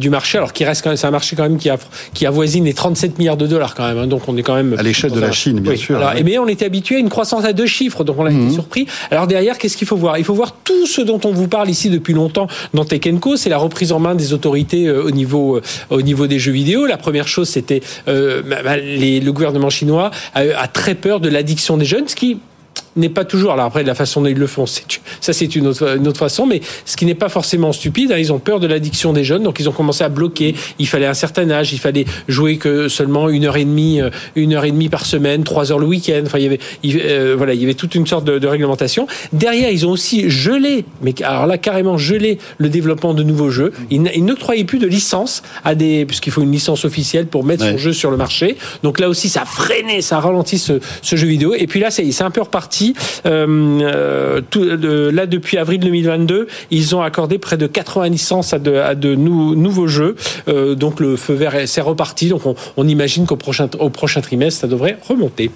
du 0.00 0.10
marché, 0.10 0.38
alors 0.38 0.52
qu'il 0.52 0.66
reste 0.66 0.82
quand 0.82 0.90
même, 0.90 0.96
c'est 0.96 1.06
un 1.06 1.12
marché 1.12 1.36
quand 1.36 1.44
même 1.44 1.58
qui, 1.58 1.70
a, 1.70 1.78
qui 2.14 2.26
avoisine 2.26 2.64
les 2.64 2.74
37 2.74 3.18
milliards 3.18 3.36
de 3.36 3.46
dollars 3.46 3.74
quand 3.74 3.86
même. 3.86 3.98
Hein. 3.98 4.06
donc 4.06 4.22
on 4.28 4.36
est 4.36 4.42
quand 4.42 4.54
même 4.54 4.74
à 4.78 4.82
l'échelle 4.82 5.12
de 5.12 5.20
la 5.20 5.30
Chine, 5.30 5.60
bien 5.60 5.76
sûr. 5.76 5.96
Alors, 5.98 6.12
Mais 6.24 6.38
on 6.38 6.48
était 6.48 6.64
habitué 6.64 6.96
à 6.96 6.98
une 6.98 7.08
croissance 7.08 7.44
à 7.44 7.52
deux 7.52 7.66
chiffres, 7.66 8.04
donc 8.04 8.18
on 8.18 8.26
a 8.26 8.30
été 8.30 8.38
mhm. 8.38 8.52
surpris. 8.52 8.86
Alors 9.10 9.26
derrière, 9.26 9.58
qu'est-ce 9.58 9.76
qu'il 9.76 9.86
faut 9.86 9.96
voir? 9.96 10.18
Il 10.18 10.24
faut 10.24 10.34
voir 10.34 10.56
tout 10.64 10.86
ce 10.86 11.00
dont 11.00 11.20
on 11.24 11.32
vous 11.32 11.48
parle 11.48 11.68
ici 11.68 11.90
depuis 11.90 12.14
longtemps 12.14 12.48
dans 12.74 12.84
Tech 12.84 13.00
Co. 13.20 13.36
C'est 13.36 13.50
la 13.50 13.58
reprise 13.58 13.92
en 13.92 13.98
main 13.98 14.14
des 14.14 14.32
autorités 14.32 14.86
euh, 14.86 15.04
au 15.04 15.10
niveau 15.10 15.56
euh, 15.56 15.62
au 15.90 16.02
niveau 16.02 16.26
des 16.26 16.38
jeux 16.38 16.52
vidéo. 16.52 16.86
La 16.86 16.96
première 16.96 17.28
chose, 17.28 17.48
c'était 17.48 17.82
euh, 18.08 18.42
le 18.44 19.30
gouvernement 19.30 19.70
chinois 19.70 20.10
a 20.34 20.68
très 20.68 20.94
peur 20.94 21.20
de 21.20 21.28
l'addiction 21.28 21.76
des 21.76 21.84
jeunes, 21.84 22.08
ce 22.08 22.16
qui 22.16 22.38
n'est 22.96 23.08
pas 23.08 23.24
toujours. 23.24 23.52
Alors 23.52 23.66
après, 23.66 23.82
de 23.82 23.88
la 23.88 23.94
façon 23.94 24.22
dont 24.22 24.28
ils 24.28 24.36
le 24.36 24.46
font, 24.46 24.66
ça 24.66 25.32
c'est 25.32 25.56
une 25.56 25.66
autre, 25.66 25.96
une 25.96 26.08
autre 26.08 26.18
façon, 26.18 26.46
mais 26.46 26.60
ce 26.84 26.96
qui 26.96 27.06
n'est 27.06 27.14
pas 27.14 27.28
forcément 27.28 27.72
stupide. 27.72 28.12
Hein, 28.12 28.18
ils 28.18 28.32
ont 28.32 28.38
peur 28.38 28.60
de 28.60 28.66
l'addiction 28.66 29.12
des 29.12 29.24
jeunes, 29.24 29.42
donc 29.42 29.60
ils 29.60 29.68
ont 29.68 29.72
commencé 29.72 30.04
à 30.04 30.08
bloquer. 30.08 30.54
Il 30.78 30.88
fallait 30.88 31.06
un 31.06 31.14
certain 31.14 31.50
âge, 31.50 31.72
il 31.72 31.78
fallait 31.78 32.04
jouer 32.28 32.56
que 32.56 32.88
seulement 32.88 33.28
une 33.28 33.44
heure 33.44 33.56
et 33.56 33.64
demie, 33.64 34.00
euh, 34.00 34.10
une 34.34 34.54
heure 34.54 34.64
et 34.64 34.70
demie 34.70 34.88
par 34.88 35.06
semaine, 35.06 35.44
trois 35.44 35.72
heures 35.72 35.78
le 35.78 35.86
week-end. 35.86 36.22
Enfin, 36.26 36.38
il 36.38 36.44
y 36.44 36.46
avait, 36.46 36.60
euh, 37.04 37.34
voilà, 37.36 37.54
il 37.54 37.60
y 37.60 37.64
avait 37.64 37.74
toute 37.74 37.94
une 37.94 38.06
sorte 38.06 38.24
de, 38.24 38.38
de, 38.38 38.46
réglementation. 38.46 39.06
Derrière, 39.32 39.70
ils 39.70 39.86
ont 39.86 39.90
aussi 39.90 40.28
gelé, 40.28 40.84
mais 41.02 41.14
alors 41.22 41.46
là 41.46 41.58
carrément 41.58 41.98
gelé 41.98 42.38
le 42.58 42.68
développement 42.68 43.14
de 43.14 43.22
nouveaux 43.22 43.50
jeux. 43.50 43.72
Ils, 43.90 44.10
ils 44.14 44.24
n'octroyaient 44.24 44.64
plus 44.64 44.78
de 44.78 44.86
licence 44.86 45.42
à 45.64 45.74
des, 45.74 46.04
puisqu'il 46.06 46.32
faut 46.32 46.42
une 46.42 46.52
licence 46.52 46.84
officielle 46.84 47.26
pour 47.26 47.44
mettre 47.44 47.64
son 47.64 47.78
jeu 47.78 47.92
sur 47.92 48.10
le 48.10 48.16
marché. 48.16 48.56
Donc 48.82 48.98
là 48.98 49.08
aussi, 49.08 49.28
ça 49.28 49.42
a 49.42 49.44
freiné, 49.44 50.02
ça 50.02 50.16
a 50.16 50.20
ralenti 50.20 50.58
ce, 50.58 50.80
ce 51.02 51.16
jeu 51.16 51.26
vidéo. 51.26 51.54
Et 51.54 51.66
puis 51.66 51.80
là, 51.80 51.90
c'est 51.90 52.22
un 52.22 52.30
peu 52.30 52.40
reparti 52.40 52.79
euh, 53.26 54.40
euh, 54.56 55.12
là, 55.12 55.26
depuis 55.26 55.58
avril 55.58 55.80
2022, 55.80 56.48
ils 56.70 56.94
ont 56.94 57.02
accordé 57.02 57.38
près 57.38 57.56
de 57.56 57.66
80 57.66 58.08
licences 58.08 58.52
à 58.52 58.58
de, 58.58 59.14
nouveaux 59.14 59.86
jeux. 59.86 60.16
Euh, 60.48 60.74
donc 60.74 61.00
le 61.00 61.16
feu 61.16 61.34
vert 61.34 61.54
c'est 61.66 61.80
reparti. 61.80 62.28
Donc 62.28 62.42
on, 62.76 62.88
imagine 62.88 63.26
qu'au 63.26 63.36
prochain, 63.36 63.68
prochain 63.68 64.20
trimestre, 64.20 64.60
ça 64.60 64.66
devrait 64.66 64.98
remonter. 65.08 65.50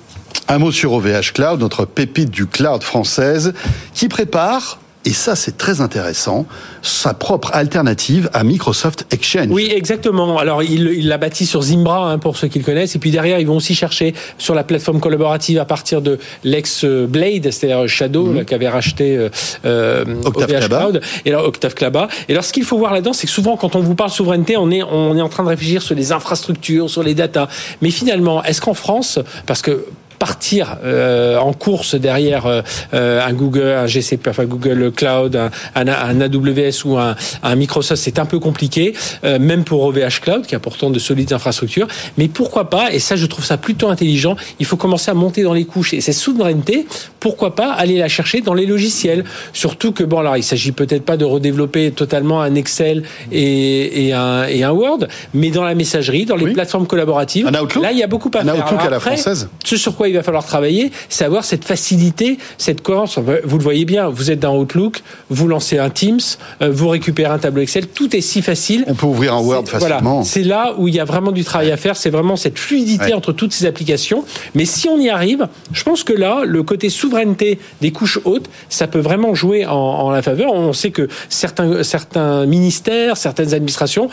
Un 0.48 0.58
mot 0.58 0.72
sur 0.72 0.92
OVH 0.92 1.32
Cloud, 1.32 1.60
notre 1.60 1.84
pépite 1.84 2.30
du 2.30 2.46
cloud 2.46 2.82
française, 2.82 3.54
qui 3.94 4.08
prépare 4.08 4.78
et 5.05 5.12
ça 5.12 5.36
c'est 5.36 5.57
très 5.57 5.80
intéressant, 5.80 6.46
sa 6.82 7.14
propre 7.14 7.50
alternative 7.52 8.30
à 8.32 8.44
Microsoft 8.44 9.07
Exchange. 9.11 9.48
Oui, 9.50 9.70
exactement. 9.74 10.38
Alors 10.38 10.62
il 10.62 11.09
l'a 11.09 11.18
bâti 11.18 11.46
sur 11.46 11.62
Zimbra 11.62 12.11
hein, 12.11 12.18
pour 12.18 12.36
ceux 12.36 12.48
qui 12.48 12.59
le 12.59 12.64
connaissent, 12.64 12.96
et 12.96 12.98
puis 12.98 13.11
derrière 13.11 13.38
ils 13.38 13.46
vont 13.46 13.57
aussi 13.57 13.74
chercher 13.74 14.14
sur 14.38 14.55
la 14.55 14.64
plateforme 14.64 15.00
collaborative 15.00 15.59
à 15.59 15.64
partir 15.64 16.02
de 16.02 16.18
l'ex 16.42 16.84
Blade, 16.84 17.50
c'est-à-dire 17.50 17.88
Shadow, 17.88 18.26
mhm. 18.26 18.44
qui 18.44 18.55
avait 18.55 18.68
racheté 18.68 19.16
euh, 19.16 19.28
euh 19.64 20.05
Octave 20.24 20.68
Cloud, 20.68 21.00
et 21.24 21.30
alors 21.30 21.46
Octave 21.46 21.74
Klaba. 21.74 22.09
Et 22.28 22.32
alors 22.32 22.44
ce 22.44 22.52
qu'il 22.52 22.64
faut 22.64 22.78
voir 22.78 22.92
là-dedans, 22.92 23.12
c'est 23.12 23.26
que 23.26 23.32
souvent 23.32 23.57
quand 23.57 23.76
on 23.76 23.80
vous 23.80 23.94
parle 23.94 24.11
souveraineté, 24.11 24.57
on 24.57 24.70
est 24.70 24.82
on 24.82 25.16
est 25.16 25.22
en 25.22 25.28
train 25.28 25.44
de 25.44 25.48
réfléchir 25.48 25.82
sur 25.82 25.94
les 25.94 26.12
infrastructures, 26.12 26.88
sur 26.88 27.02
les 27.02 27.14
datas, 27.14 27.48
mais 27.82 27.90
finalement, 27.90 28.42
est-ce 28.44 28.61
qu'en 28.61 28.74
France, 28.74 29.18
parce 29.46 29.62
que 29.62 29.84
partir 30.18 30.76
euh, 30.84 31.38
en 31.38 31.52
course 31.52 31.94
derrière 31.94 32.46
euh, 32.46 33.26
un 33.26 33.32
Google, 33.32 33.62
un 33.62 33.86
GCP, 33.86 34.30
enfin 34.30 34.44
Google 34.44 34.92
Cloud, 34.94 35.36
un, 35.36 35.50
un, 35.74 36.20
AWS 36.20 36.84
ou 36.84 36.96
un, 36.98 37.16
un 37.42 37.54
Microsoft, 37.56 38.02
c'est 38.02 38.18
un 38.18 38.26
peu 38.26 38.38
compliqué, 38.38 38.94
euh, 39.24 39.38
même 39.38 39.64
pour 39.64 39.82
OVH 39.84 40.20
Cloud, 40.22 40.46
qui 40.46 40.54
a 40.54 40.58
pourtant 40.58 40.90
de 40.90 40.98
solides 40.98 41.32
infrastructures. 41.32 41.88
Mais 42.18 42.28
pourquoi 42.28 42.70
pas, 42.70 42.92
et 42.92 42.98
ça 42.98 43.16
je 43.16 43.26
trouve 43.26 43.44
ça 43.44 43.56
plutôt 43.56 43.88
intelligent, 43.88 44.36
il 44.58 44.66
faut 44.66 44.76
commencer 44.76 45.10
à 45.10 45.14
monter 45.14 45.42
dans 45.42 45.54
les 45.54 45.64
couches. 45.64 45.94
Et 45.94 46.00
cette 46.00 46.14
souveraineté, 46.14 46.86
pourquoi 47.20 47.54
pas 47.54 47.72
aller 47.72 47.98
la 47.98 48.08
chercher 48.08 48.40
dans 48.40 48.54
les 48.54 48.66
logiciels 48.66 49.24
Surtout 49.52 49.92
que, 49.92 50.04
bon, 50.04 50.18
alors 50.18 50.36
il 50.36 50.42
s'agit 50.42 50.72
peut-être 50.72 51.04
pas 51.04 51.16
de 51.16 51.24
redévelopper 51.24 51.90
totalement 51.92 52.40
un 52.40 52.54
Excel 52.54 53.02
et, 53.32 54.08
et, 54.08 54.12
un, 54.12 54.44
et 54.46 54.62
un 54.62 54.70
Word, 54.70 55.06
mais 55.32 55.50
dans 55.50 55.64
la 55.64 55.74
messagerie, 55.74 56.24
dans 56.24 56.36
les 56.36 56.52
plateformes 56.52 56.86
collaboratives, 56.86 57.50
là 57.50 57.92
il 57.92 57.98
y 57.98 58.02
a 58.02 58.06
beaucoup 58.06 58.30
à 58.34 58.44
faire. 58.44 58.54
Outlook 58.54 58.80
à 58.80 58.90
la 58.90 59.00
française. 59.00 59.48
Ce 59.64 59.76
sur 59.76 59.96
quoi 59.96 60.03
il 60.09 60.14
va 60.14 60.22
falloir 60.22 60.44
travailler, 60.44 60.90
c'est 61.09 61.24
avoir 61.24 61.44
cette 61.44 61.64
facilité, 61.64 62.38
cette 62.59 62.82
cohérence. 62.82 63.18
Vous 63.18 63.59
le 63.59 63.62
voyez 63.62 63.84
bien, 63.84 64.09
vous 64.09 64.30
êtes 64.30 64.40
dans 64.40 64.57
Outlook, 64.57 65.02
vous 65.30 65.48
lancez 65.48 65.78
un 65.78 65.90
Teams, 65.90 66.20
euh, 66.62 66.70
vous 66.70 66.88
récupérez 66.88 67.32
un 67.32 67.38
tableau 67.38 67.62
Excel, 67.62 67.86
tout 67.88 68.14
est 68.14 68.20
si 68.20 68.42
facile. 68.42 68.84
On 68.86 68.94
peut 68.94 69.07
ouvrir 69.07 69.34
un 69.34 69.40
Word 69.40 69.66
facilement. 69.66 70.00
Voilà, 70.00 70.24
c'est 70.24 70.42
là 70.42 70.74
où 70.78 70.88
il 70.88 70.94
y 70.94 71.00
a 71.00 71.05
vraiment 71.05 71.32
du 71.32 71.44
travail 71.44 71.70
à 71.70 71.76
faire, 71.76 71.96
c'est 71.96 72.11
vraiment 72.11 72.36
cette 72.36 72.59
fluidité 72.59 73.14
entre 73.14 73.32
toutes 73.32 73.52
ces 73.52 73.66
applications. 73.66 74.24
Mais 74.55 74.64
si 74.64 74.88
on 74.88 74.98
y 74.98 75.09
arrive, 75.09 75.48
je 75.72 75.82
pense 75.82 76.05
que 76.05 76.12
là, 76.12 76.44
le 76.44 76.62
côté 76.62 76.90
souveraineté 76.90 77.59
des 77.80 77.90
couches 77.90 78.18
hautes, 78.24 78.48
ça 78.68 78.86
peut 78.86 79.00
vraiment 79.00 79.34
jouer 79.34 79.66
en, 79.66 80.11
la 80.11 80.22
faveur. 80.22 80.52
On 80.52 80.72
sait 80.72 80.90
que 80.90 81.09
certains, 81.28 81.82
certains 81.82 82.46
ministères, 82.46 83.16
certaines 83.16 83.55
administrations 83.55 84.09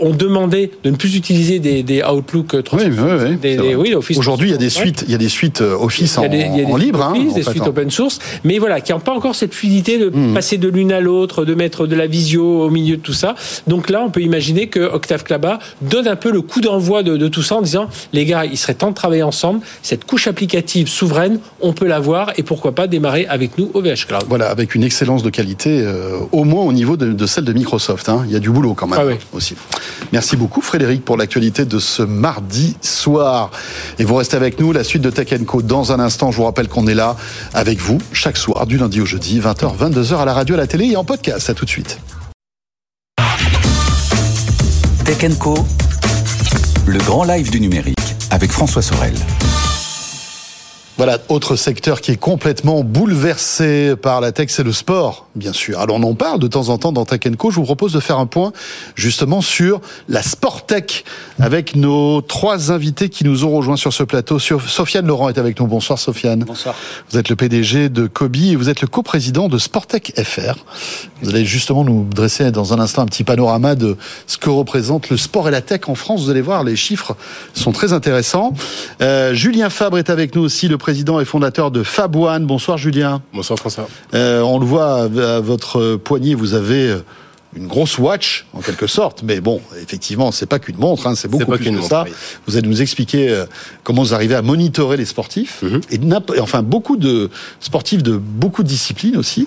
ont 0.00 0.14
demandé 0.14 0.70
de 0.82 0.90
ne 0.90 0.96
plus 0.96 1.16
utiliser 1.16 1.58
des, 1.58 2.02
Outlook 2.04 2.54
oui, 2.72 2.84
oui, 2.86 3.74
oui. 3.74 4.16
Aujourd'hui, 4.16 4.48
il 4.48 4.52
y 4.52 4.54
a 4.54 4.58
des 4.58 4.70
suites, 4.70 5.04
il 5.06 5.12
y 5.12 5.14
a 5.14 5.18
des 5.18 5.28
suites 5.34 5.60
euh, 5.60 5.76
Office 5.76 6.18
en, 6.18 6.24
libre, 6.76 7.02
hein, 7.02 7.14
des 7.34 7.42
suites 7.42 7.62
hein. 7.62 7.68
open 7.68 7.90
source, 7.90 8.18
mais 8.44 8.58
voilà, 8.58 8.80
qui 8.80 8.92
n'ont 8.92 9.00
pas 9.00 9.12
encore 9.12 9.34
cette 9.34 9.54
fluidité 9.54 9.98
de 9.98 10.08
hmm. 10.08 10.34
passer 10.34 10.56
de 10.56 10.68
l'une 10.68 10.92
à 10.92 11.00
l'autre, 11.00 11.44
de 11.44 11.54
mettre 11.54 11.86
de 11.86 11.96
la 11.96 12.06
visio 12.06 12.62
au 12.62 12.70
milieu 12.70 12.96
de 12.96 13.02
tout 13.02 13.12
ça. 13.12 13.34
Donc 13.66 13.90
là, 13.90 14.02
on 14.02 14.10
peut 14.10 14.22
imaginer 14.22 14.68
que 14.68 14.80
Octave 14.80 15.24
Klaba 15.24 15.58
donne 15.82 16.08
un 16.08 16.16
peu 16.16 16.30
le 16.30 16.42
coup 16.42 16.60
d'envoi 16.60 17.02
de, 17.02 17.28
tout 17.28 17.42
ça 17.42 17.56
en 17.56 17.62
disant, 17.62 17.88
les 18.12 18.24
gars, 18.24 18.44
il 18.44 18.56
serait 18.56 18.74
temps 18.74 18.90
de 18.90 18.94
travailler 18.94 19.22
ensemble. 19.22 19.60
Cette 19.82 20.04
couche 20.04 20.26
applicative 20.26 20.88
souveraine, 20.88 21.38
on 21.60 21.72
peut 21.72 21.86
l'avoir 21.86 22.32
et 22.36 22.42
pourquoi 22.42 22.74
pas 22.74 22.86
démarrer 22.86 23.26
avec 23.26 23.58
nous 23.58 23.70
OVH 23.74 24.06
Cloud. 24.06 24.24
Voilà, 24.28 24.50
avec 24.50 24.74
une 24.74 24.84
excellence 24.84 25.22
de 25.22 25.30
qualité, 25.30 25.80
euh, 25.82 26.18
au 26.32 26.44
moins 26.44 26.64
au 26.64 26.72
niveau 26.72 26.96
de, 26.96 27.26
celle 27.26 27.44
de 27.44 27.52
Microsoft. 27.52 28.08
Hein. 28.08 28.24
Il 28.26 28.32
y 28.32 28.36
a 28.36 28.40
du 28.40 28.50
boulot 28.50 28.74
quand 28.74 28.86
même 28.86 29.00
ah 29.00 29.36
aussi. 29.36 29.56
Merci 30.12 30.36
beaucoup 30.36 30.60
Frédéric 30.60 31.04
pour 31.04 31.16
l'actualité 31.16 31.64
de 31.64 31.78
ce 31.78 32.02
mardi 32.02 32.76
soir. 32.80 33.50
Et 33.98 34.04
vous 34.04 34.14
restez 34.14 34.36
avec 34.36 34.60
nous, 34.60 34.72
la 34.72 34.84
suite 34.84 35.02
de 35.02 35.10
Tech 35.10 35.23
Co 35.46 35.62
dans 35.62 35.92
un 35.92 36.00
instant. 36.00 36.30
Je 36.30 36.36
vous 36.36 36.44
rappelle 36.44 36.68
qu'on 36.68 36.86
est 36.86 36.94
là 36.94 37.16
avec 37.52 37.80
vous 37.80 37.98
chaque 38.12 38.36
soir, 38.36 38.66
du 38.66 38.78
lundi 38.78 39.00
au 39.00 39.06
jeudi, 39.06 39.40
20h, 39.40 39.76
22h 39.76 40.16
à 40.16 40.24
la 40.24 40.34
radio, 40.34 40.54
à 40.54 40.58
la 40.58 40.66
télé 40.66 40.86
et 40.86 40.96
en 40.96 41.04
podcast. 41.04 41.50
À 41.50 41.54
tout 41.54 41.64
de 41.64 41.70
suite. 41.70 41.98
Tech 45.04 45.18
le 46.86 46.98
grand 46.98 47.24
live 47.24 47.50
du 47.50 47.60
numérique 47.60 48.14
avec 48.30 48.52
François 48.52 48.82
Sorel. 48.82 49.14
Voilà, 50.96 51.18
autre 51.28 51.56
secteur 51.56 52.00
qui 52.00 52.12
est 52.12 52.16
complètement 52.16 52.84
bouleversé 52.84 53.96
par 54.00 54.20
la 54.20 54.30
tech, 54.30 54.46
c'est 54.50 54.62
le 54.62 54.70
sport, 54.70 55.26
bien 55.34 55.52
sûr. 55.52 55.80
Alors 55.80 55.96
on 55.96 56.02
en 56.04 56.14
parle 56.14 56.38
de 56.38 56.46
temps 56.46 56.68
en 56.68 56.78
temps 56.78 56.92
dans 56.92 57.04
Tech 57.04 57.18
Co. 57.36 57.50
Je 57.50 57.56
vous 57.56 57.64
propose 57.64 57.92
de 57.92 57.98
faire 57.98 58.20
un 58.20 58.26
point 58.26 58.52
justement 58.94 59.40
sur 59.40 59.80
la 60.08 60.22
sport 60.22 60.66
tech 60.66 61.02
avec 61.40 61.74
nos 61.74 62.20
trois 62.20 62.70
invités 62.70 63.08
qui 63.08 63.24
nous 63.24 63.44
ont 63.44 63.50
rejoints 63.50 63.76
sur 63.76 63.92
ce 63.92 64.04
plateau. 64.04 64.38
Sofiane 64.38 65.08
Laurent 65.08 65.28
est 65.28 65.38
avec 65.38 65.58
nous. 65.58 65.66
Bonsoir 65.66 65.98
Sofiane. 65.98 66.44
Bonsoir. 66.44 66.76
Vous 67.10 67.18
êtes 67.18 67.28
le 67.28 67.34
PDG 67.34 67.88
de 67.88 68.06
Kobi 68.06 68.52
et 68.52 68.56
vous 68.56 68.68
êtes 68.68 68.80
le 68.80 68.86
coprésident 68.86 69.48
de 69.48 69.58
Sportech 69.58 70.12
FR. 70.16 70.54
Vous 71.22 71.30
allez 71.30 71.44
justement 71.44 71.82
nous 71.82 72.04
dresser 72.04 72.52
dans 72.52 72.72
un 72.72 72.78
instant 72.78 73.02
un 73.02 73.06
petit 73.06 73.24
panorama 73.24 73.74
de 73.74 73.96
ce 74.28 74.38
que 74.38 74.48
représente 74.48 75.10
le 75.10 75.16
sport 75.16 75.48
et 75.48 75.50
la 75.50 75.60
tech 75.60 75.88
en 75.88 75.96
France. 75.96 76.22
Vous 76.22 76.30
allez 76.30 76.40
voir, 76.40 76.62
les 76.62 76.76
chiffres 76.76 77.16
sont 77.52 77.72
très 77.72 77.92
intéressants. 77.92 78.52
Euh, 79.02 79.34
Julien 79.34 79.70
Fabre 79.70 79.98
est 79.98 80.08
avec 80.08 80.36
nous 80.36 80.42
aussi, 80.42 80.68
le 80.68 80.78
président 80.84 81.18
et 81.18 81.24
fondateur 81.24 81.70
de 81.70 81.82
Fab 81.82 82.14
One. 82.14 82.44
Bonsoir 82.44 82.76
Julien. 82.76 83.22
Bonsoir 83.32 83.58
François. 83.58 83.88
Euh, 84.12 84.42
on 84.42 84.58
le 84.58 84.66
voit 84.66 85.04
à 85.04 85.40
votre 85.40 85.96
poignet, 85.96 86.34
vous 86.34 86.52
avez 86.52 86.90
euh, 86.90 86.98
une 87.56 87.66
grosse 87.66 87.98
watch 87.98 88.46
en 88.52 88.60
quelque 88.60 88.86
sorte, 88.86 89.22
mais 89.22 89.40
bon, 89.40 89.60
effectivement, 89.80 90.32
c'est 90.32 90.46
pas 90.46 90.58
qu'une 90.58 90.76
montre, 90.76 91.06
hein, 91.06 91.14
c'est 91.14 91.28
beaucoup 91.28 91.52
plus 91.52 91.70
que 91.70 91.82
ça. 91.82 92.04
Vous 92.46 92.56
allez 92.56 92.68
nous 92.68 92.82
expliquer 92.82 93.30
euh, 93.30 93.46
comment 93.82 94.02
vous 94.02 94.14
arrivez 94.14 94.34
à 94.34 94.42
monitorer 94.42 94.96
les 94.96 95.04
sportifs 95.04 95.62
mhm. 95.62 95.80
et 95.90 96.40
enfin 96.40 96.62
beaucoup 96.62 96.96
de 96.96 97.30
sportifs 97.60 98.02
de 98.02 98.16
beaucoup 98.16 98.62
de 98.62 98.68
disciplines 98.68 99.16
aussi. 99.16 99.46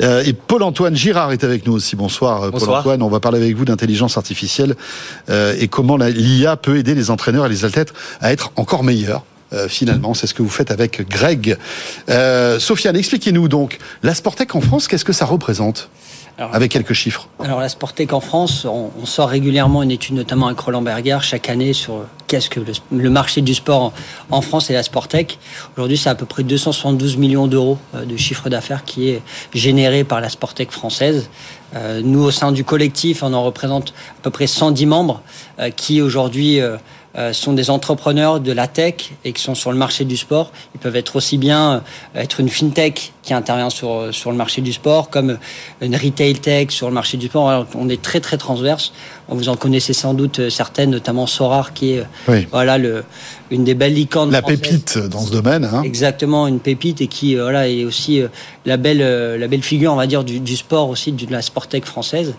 Euh, 0.00 0.22
et 0.24 0.32
Paul-Antoine 0.32 0.96
Girard 0.96 1.32
est 1.32 1.44
avec 1.44 1.66
nous 1.66 1.72
aussi. 1.74 1.96
Bonsoir, 1.96 2.50
Paul-Antoine. 2.50 3.02
On 3.02 3.08
va 3.08 3.20
parler 3.20 3.38
avec 3.38 3.56
vous 3.56 3.64
d'intelligence 3.64 4.16
artificielle 4.16 4.74
euh, 5.28 5.54
et 5.58 5.68
comment 5.68 5.96
l'IA 5.96 6.56
peut 6.56 6.78
aider 6.78 6.94
les 6.94 7.10
entraîneurs 7.10 7.46
et 7.46 7.50
les 7.50 7.64
athlètes 7.64 7.92
à 8.20 8.32
être 8.32 8.52
encore 8.56 8.84
meilleurs. 8.84 9.24
Euh, 9.52 9.68
finalement. 9.68 10.14
C'est 10.14 10.26
ce 10.26 10.32
que 10.32 10.42
vous 10.42 10.48
faites 10.48 10.70
avec 10.70 11.06
Greg. 11.08 11.58
Euh, 12.08 12.58
Sofiane, 12.58 12.96
expliquez-nous 12.96 13.48
donc, 13.48 13.78
la 14.02 14.14
Sportec 14.14 14.54
en 14.54 14.62
France, 14.62 14.88
qu'est-ce 14.88 15.04
que 15.04 15.12
ça 15.12 15.26
représente 15.26 15.90
avec 16.38 16.72
quelques 16.72 16.94
chiffres. 16.94 17.28
Alors 17.44 17.60
la 17.60 17.68
Sportec 17.68 18.12
en 18.12 18.20
France, 18.20 18.64
on, 18.64 18.90
sort 19.04 19.28
régulièrement 19.28 19.82
une 19.82 19.90
étude, 19.90 20.16
notamment 20.16 20.46
avec 20.46 20.58
Roland 20.58 20.80
Berger, 20.80 21.18
chaque 21.20 21.48
année 21.50 21.74
sur 21.74 22.06
qu'est-ce 22.26 22.48
que 22.48 22.58
le, 22.90 23.10
marché 23.10 23.42
du 23.42 23.54
sport 23.54 23.92
en, 24.30 24.40
France 24.40 24.70
et 24.70 24.72
la 24.72 24.82
Sportec. 24.82 25.38
Aujourd'hui, 25.76 25.98
c'est 25.98 26.08
à 26.08 26.14
peu 26.14 26.24
près 26.24 26.42
272 26.42 27.18
millions 27.18 27.46
d'euros 27.46 27.78
euh, 27.94 28.06
de 28.06 28.16
chiffre 28.16 28.48
d'affaires 28.48 28.84
qui 28.84 29.10
est 29.10 29.22
généré 29.54 30.02
par 30.02 30.20
la 30.22 30.30
Sportec 30.30 30.72
française. 30.72 31.28
nous, 32.02 32.22
au 32.22 32.30
sein 32.30 32.50
du 32.50 32.64
collectif, 32.64 33.22
on 33.22 33.34
en 33.34 33.44
représente 33.44 33.92
à 34.18 34.22
peu 34.22 34.30
près 34.30 34.46
110 34.46 34.86
membres 34.86 35.22
qui 35.76 36.00
aujourd'hui 36.00 36.60
euh, 36.60 36.76
sont 37.32 37.52
des 37.52 37.68
entrepreneurs 37.68 38.40
de 38.40 38.52
la 38.52 38.66
tech 38.66 39.12
et 39.24 39.32
qui 39.32 39.42
sont 39.42 39.54
sur 39.54 39.70
le 39.70 39.76
marché 39.76 40.04
du 40.04 40.16
sport. 40.16 40.50
Ils 40.74 40.80
peuvent 40.80 40.96
être 40.96 41.16
aussi 41.16 41.36
bien 41.36 41.82
euh, 42.16 42.20
être 42.20 42.40
une 42.40 42.48
fintech 42.48 43.12
qui 43.22 43.34
intervient 43.34 43.68
sur, 43.68 43.92
euh, 43.92 44.12
sur 44.12 44.30
le 44.30 44.36
marché 44.36 44.62
du 44.62 44.72
sport, 44.72 45.10
comme 45.10 45.36
une 45.82 45.94
retail 45.94 46.34
tech 46.34 46.70
sur 46.70 46.88
le 46.88 46.94
marché 46.94 47.18
du 47.18 47.26
sport. 47.26 47.50
Alors, 47.50 47.66
on 47.74 47.90
est 47.90 48.00
très 48.00 48.20
très 48.20 48.38
transverse. 48.38 48.92
Vous 49.28 49.48
en 49.48 49.56
connaissez 49.56 49.92
sans 49.92 50.14
doute 50.14 50.48
certaines, 50.48 50.90
notamment 50.90 51.26
Sorar, 51.26 51.72
qui 51.72 51.92
est 51.92 52.04
voilà 52.50 52.76
le, 52.76 53.04
une 53.50 53.64
des 53.64 53.74
belles 53.74 53.94
licornes. 53.94 54.30
La 54.30 54.42
pépite 54.42 54.98
dans 54.98 55.20
ce 55.20 55.30
domaine. 55.30 55.64
Hein. 55.64 55.82
Exactement, 55.82 56.46
une 56.46 56.60
pépite 56.60 57.00
et 57.00 57.06
qui 57.06 57.36
voilà 57.36 57.68
est 57.68 57.84
aussi 57.84 58.20
la 58.66 58.76
belle 58.76 58.98
la 59.38 59.48
belle 59.48 59.62
figure, 59.62 59.92
on 59.92 59.96
va 59.96 60.06
dire, 60.06 60.24
du, 60.24 60.40
du 60.40 60.56
sport 60.56 60.88
aussi, 60.90 61.12
de 61.12 61.32
la 61.32 61.40
tech 61.40 61.84
française. 61.84 62.34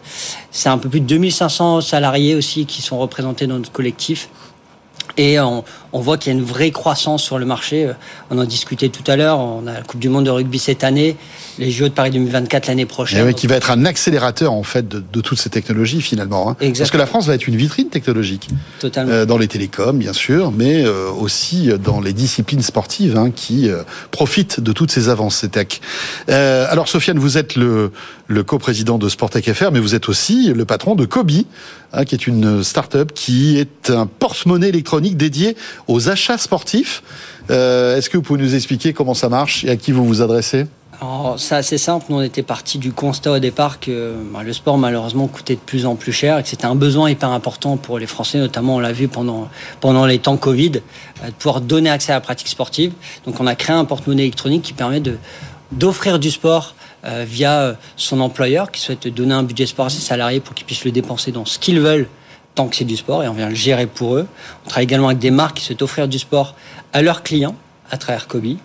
C'est 0.52 0.70
un 0.70 0.78
peu 0.78 0.90
plus 0.90 1.00
de 1.00 1.08
2500 1.08 1.82
salariés 1.82 2.36
aussi 2.36 2.66
qui 2.66 2.82
sont 2.82 3.00
représentés 3.00 3.48
dans 3.48 3.58
notre 3.58 3.72
collectif. 3.72 4.30
Et 5.18 5.39
on, 5.39 5.64
on 5.94 6.00
voit 6.00 6.18
qu'il 6.18 6.34
y 6.34 6.36
a 6.36 6.39
une 6.39 6.46
vraie 6.46 6.72
croissance 6.72 7.24
sur 7.24 7.38
le 7.38 7.46
marché. 7.46 7.89
On 8.30 8.38
en 8.38 8.46
discutait 8.46 8.89
tout 8.89 9.04
à 9.10 9.16
l'heure. 9.16 9.39
On 9.39 9.66
a 9.68 9.74
la 9.74 9.82
Coupe 9.82 10.00
du 10.00 10.10
Monde 10.10 10.26
de 10.26 10.32
rugby 10.32 10.60
cette 10.60 10.84
année, 10.84 11.16
les 11.60 11.72
Jeux 11.72 11.89
de 11.89 11.94
Paris 11.94 12.12
2024 12.12 12.68
l'année 12.68 12.86
prochaine. 12.86 13.20
Et 13.20 13.22
eh 13.22 13.26
oui, 13.28 13.34
qui 13.34 13.48
va 13.48 13.56
être 13.56 13.72
un 13.72 13.86
accélérateur 13.86 14.52
en 14.52 14.64
fait 14.64 14.88
de, 14.88 15.02
de 15.12 15.22
toutes 15.22 15.39
ces 15.39 15.50
technologies 15.50 16.02
finalement. 16.02 16.50
Hein. 16.50 16.74
Parce 16.78 16.91
que 16.91 16.98
la 16.98 17.06
France 17.06 17.28
va 17.28 17.36
être 17.36 17.48
une 17.48 17.56
vitrine 17.56 17.89
technologique. 17.89 18.50
Totalement. 18.80 19.12
Euh, 19.12 19.26
dans 19.26 19.38
les 19.38 19.48
télécoms, 19.48 19.98
bien 19.98 20.14
sûr, 20.14 20.52
mais 20.52 20.84
euh, 20.84 21.10
aussi 21.12 21.70
dans 21.84 22.02
les 22.02 22.14
disciplines 22.14 22.62
sportives 22.62 23.18
hein, 23.18 23.32
qui 23.32 23.70
euh, 23.70 23.84
profitent 24.12 24.60
de 24.60 24.72
toutes 24.72 24.91
ces 24.91 25.10
avancées 25.10 25.50
tech. 25.50 25.80
Euh, 26.30 26.66
alors, 26.70 26.88
Sofiane, 26.88 27.20
vous 27.20 27.38
êtes 27.38 27.56
le, 27.56 27.91
le 28.28 28.44
coprésident 28.44 28.98
de 28.98 29.10
Sportec 29.10 29.52
FR, 29.54 29.72
mais 29.72 29.80
vous 29.80 29.96
êtes 29.96 30.10
aussi 30.10 30.54
le 30.54 30.66
patron 30.66 30.96
de 30.96 31.06
Kobi, 31.06 31.46
hein, 31.94 32.06
qui 32.06 32.16
est 32.16 32.28
une 32.28 32.64
start-up 32.64 33.12
qui 33.14 33.60
est 33.60 33.89
un 33.89 34.08
porte-monnaie 34.08 34.70
électronique 34.70 35.18
dédié 35.18 35.56
aux 35.88 36.10
achats 36.10 36.38
sportifs. 36.38 37.04
Euh, 37.50 37.98
est-ce 37.98 38.10
que 38.10 38.18
vous 38.18 38.24
pouvez 38.24 38.42
nous 38.42 38.56
expliquer 38.56 38.94
comment 38.94 39.14
ça 39.14 39.30
marche 39.30 39.64
et 39.66 39.70
à 39.70 39.76
qui 39.76 39.92
vous 39.92 40.06
vous 40.06 40.22
adressez? 40.22 40.68
C'est 41.38 41.56
assez 41.56 41.78
simple. 41.78 42.06
Nous, 42.10 42.18
on 42.18 42.22
était 42.22 42.44
parti 42.44 42.78
du 42.78 42.94
constat 42.94 43.34
au 43.34 43.40
départ 43.40 43.80
que 43.80 44.14
bah, 44.32 44.44
le 44.44 44.54
sport, 44.54 44.78
malheureusement, 44.78 45.28
coûtait 45.28 45.56
de 45.56 45.60
plus 45.60 45.86
en 45.86 45.96
plus 45.96 46.14
cher 46.14 46.38
et 46.38 46.44
que 46.44 46.50
c'était 46.50 46.66
un 46.66 46.76
besoin 46.76 47.10
hyper 47.10 47.30
important 47.30 47.76
pour 47.76 48.00
les 48.00 48.08
Français, 48.08 48.38
notamment, 48.38 48.76
on 48.76 48.80
l'a 48.80 48.94
vu 48.94 49.08
pendant, 49.08 49.50
pendant 49.82 50.06
les 50.06 50.20
temps 50.20 50.38
Covid, 50.38 50.74
euh, 51.24 51.28
de 51.28 51.32
pouvoir 51.32 51.62
donner 51.62 51.90
accès 51.90 52.12
à 52.12 52.16
la 52.16 52.22
pratique 52.22 52.48
sportive. 52.48 52.94
Donc, 53.26 53.40
on 53.40 53.48
a 53.48 53.56
créé 53.56 53.76
un 53.76 53.86
porte-monnaie 53.86 54.24
électronique 54.24 54.62
qui 54.62 54.74
permet 54.74 55.02
d'offrir 55.72 56.20
du 56.20 56.32
sport 56.32 56.76
euh, 57.06 57.26
via 57.28 57.76
son 57.98 58.22
employeur 58.22 58.72
qui 58.72 58.80
souhaite 58.80 59.08
donner 59.08 59.34
un 59.34 59.44
budget 59.44 59.66
sport 59.66 59.88
à 59.88 59.90
ses 59.90 60.02
salariés 60.02 60.40
pour 60.40 60.54
qu'ils 60.54 60.66
puissent 60.66 60.86
le 60.86 60.92
dépenser 60.92 61.32
dans 61.32 61.46
ce 61.46 61.60
qu'ils 61.60 61.82
veulent 61.82 62.08
tant 62.56 62.68
que 62.68 62.76
c'est 62.76 62.86
du 62.86 62.97
sport 62.97 63.24
et 63.24 63.28
on 63.28 63.34
vient 63.34 63.49
le 63.49 63.56
gérer 63.56 63.88
pour 63.88 64.16
eux. 64.16 64.28
On 64.66 64.70
travaille 64.70 64.86
également 64.86 65.08
avec 65.08 65.20
des 65.20 65.32
marques 65.32 65.58
qui 65.58 65.64
souhaitent 65.64 65.82
offrir 65.82 66.08
du 66.08 66.20
sport 66.20 66.56
à 66.93 67.01
leurs 67.01 67.24
clients 67.24 67.56
à 67.91 67.97
travers 67.97 68.28
Kobe 68.28 68.58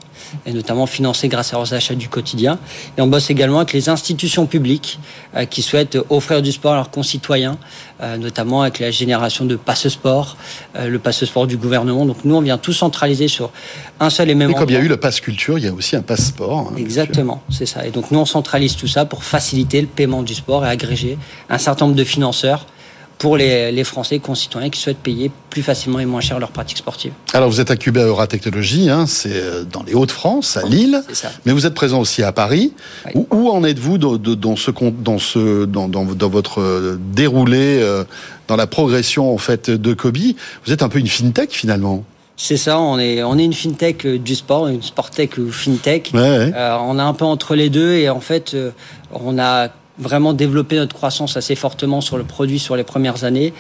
et 0.47 0.53
notamment 0.53 0.87
financé 0.87 1.29
grâce 1.29 1.53
à 1.53 1.57
leurs 1.57 1.75
achats 1.75 1.95
du 1.95 2.09
quotidien. 2.09 2.59
Et 2.97 3.01
on 3.01 3.07
bosse 3.07 3.31
également 3.31 3.59
avec 3.59 3.73
les 3.73 3.89
institutions 3.89 4.47
publiques 4.47 4.99
euh, 5.37 5.45
qui 5.45 5.63
souhaitent 5.63 5.99
offrir 6.11 6.43
du 6.43 6.53
sport 6.53 6.73
à 6.73 6.77
leurs 6.77 6.91
concitoyens, 6.91 7.59
euh, 8.03 8.17
notamment 8.17 8.63
avec 8.63 8.79
la 8.79 8.91
génération 8.91 9.45
de 9.45 9.57
passe-sport, 9.57 10.37
euh, 10.77 10.89
le 10.89 10.99
passe-sport 10.99 11.47
du 11.47 11.57
gouvernement. 11.57 12.07
Donc 12.07 12.25
nous, 12.25 12.35
on 12.35 12.41
vient 12.41 12.59
tout 12.59 12.73
centraliser 12.73 13.29
sur 13.29 13.51
un 14.01 14.11
seul 14.11 14.31
et 14.31 14.35
même. 14.35 14.51
Et 14.51 14.55
comme 14.55 14.71
il 14.71 14.75
y 14.75 14.77
a 14.77 14.81
eu 14.81 14.89
le 14.89 14.97
passe-culture, 14.97 15.59
il 15.59 15.65
y 15.65 15.69
a 15.69 15.73
aussi 15.73 15.97
un 15.97 16.03
passe-sport. 16.03 16.71
Hein, 16.73 16.77
Exactement, 16.77 17.43
c'est 17.51 17.67
ça. 17.67 17.87
Et 17.87 17.91
donc 17.91 18.11
nous, 18.11 18.19
on 18.19 18.27
centralise 18.27 18.77
tout 18.77 18.89
ça 18.89 19.05
pour 19.05 19.25
faciliter 19.25 19.81
le 19.81 19.87
paiement 19.87 20.23
du 20.23 20.35
sport 20.35 20.65
et 20.65 20.69
agréger 20.69 21.19
un 21.49 21.59
certain 21.59 21.87
nombre 21.87 21.97
de 21.97 22.05
financeurs 22.05 22.67
pour 23.19 23.37
les, 23.37 23.73
les, 23.73 23.85
Français 23.85 24.21
concitoyens 24.21 24.71
qui 24.71 24.81
souhaitent 24.81 24.99
payer 24.99 25.31
plus 25.51 25.63
facilement 25.63 25.99
et 25.99 26.07
moins 26.07 26.21
cher 26.21 26.39
leurs 26.39 26.51
pratiques 26.51 26.79
sportives. 26.79 27.13
Alors 27.33 27.51
vous 27.51 27.61
êtes 27.61 27.71
à 27.71 27.75
Euratechnologie, 27.75 28.89
hein, 28.89 29.07
c'est 29.07 29.33
euh, 29.35 29.65
dans 29.65 29.83
les 29.83 29.95
Hauts-de-France, 29.95 30.57
à 30.57 30.63
Lille, 30.63 31.03
mais 31.45 31.53
vous 31.53 31.67
êtes 31.67 31.75
présent 31.75 32.01
aussi 32.01 32.23
à 32.23 32.33
Paris. 32.33 32.73
Où, 33.15 33.49
en 33.49 33.65
êtes-vous 33.65 33.99
dans, 33.99 34.17
dans, 34.17 34.57
ce, 34.57 34.71
dans, 34.71 35.19
ce, 35.19 35.65
dans, 35.65 35.89
dans, 35.89 36.05
dans 36.05 36.29
votre 36.29 36.61
euh, 36.61 36.99
déroulé, 37.13 37.81
euh, 37.81 38.05
dans 38.47 38.57
la 38.57 38.67
progression 38.67 39.33
en 39.33 39.39
fait 39.39 39.71
de 39.71 39.95
Kobe? 39.95 40.19
Vous 40.65 40.73
êtes 40.73 40.83
un 40.83 40.89
peu 40.89 40.99
une 40.99 41.09
fintech 41.09 41.51
finalement 41.51 42.05
c'est 42.41 42.57
ça, 42.57 42.79
on 42.79 43.01
est, 43.01 43.21
on 43.25 43.37
est 43.37 43.45
une 43.45 43.53
fintech 43.53 44.07
du 44.07 44.37
sport, 44.37 44.69
une 44.69 44.81
sporttech 44.81 45.39
ou 45.39 45.51
fintech. 45.51 46.13
Ouais, 46.15 46.53
on 46.55 46.97
est 46.97 47.03
un 47.03 47.13
peu 47.13 47.25
entre 47.25 47.57
les 47.57 47.69
deux 47.69 47.95
et 47.95 48.09
en 48.09 48.21
fait, 48.21 48.57
on 49.11 49.41
a 49.41 49.71
vraiment 49.99 50.33
développer 50.33 50.77
notre 50.77 50.95
croissance 50.95 51.37
assez 51.37 51.55
fortement 51.55 52.01
sur 52.01 52.17
le 52.19 52.25
produit 52.25 52.59
sur 52.59 52.77
les 52.77 52.85
premières 52.85 53.25
années. 53.25 53.53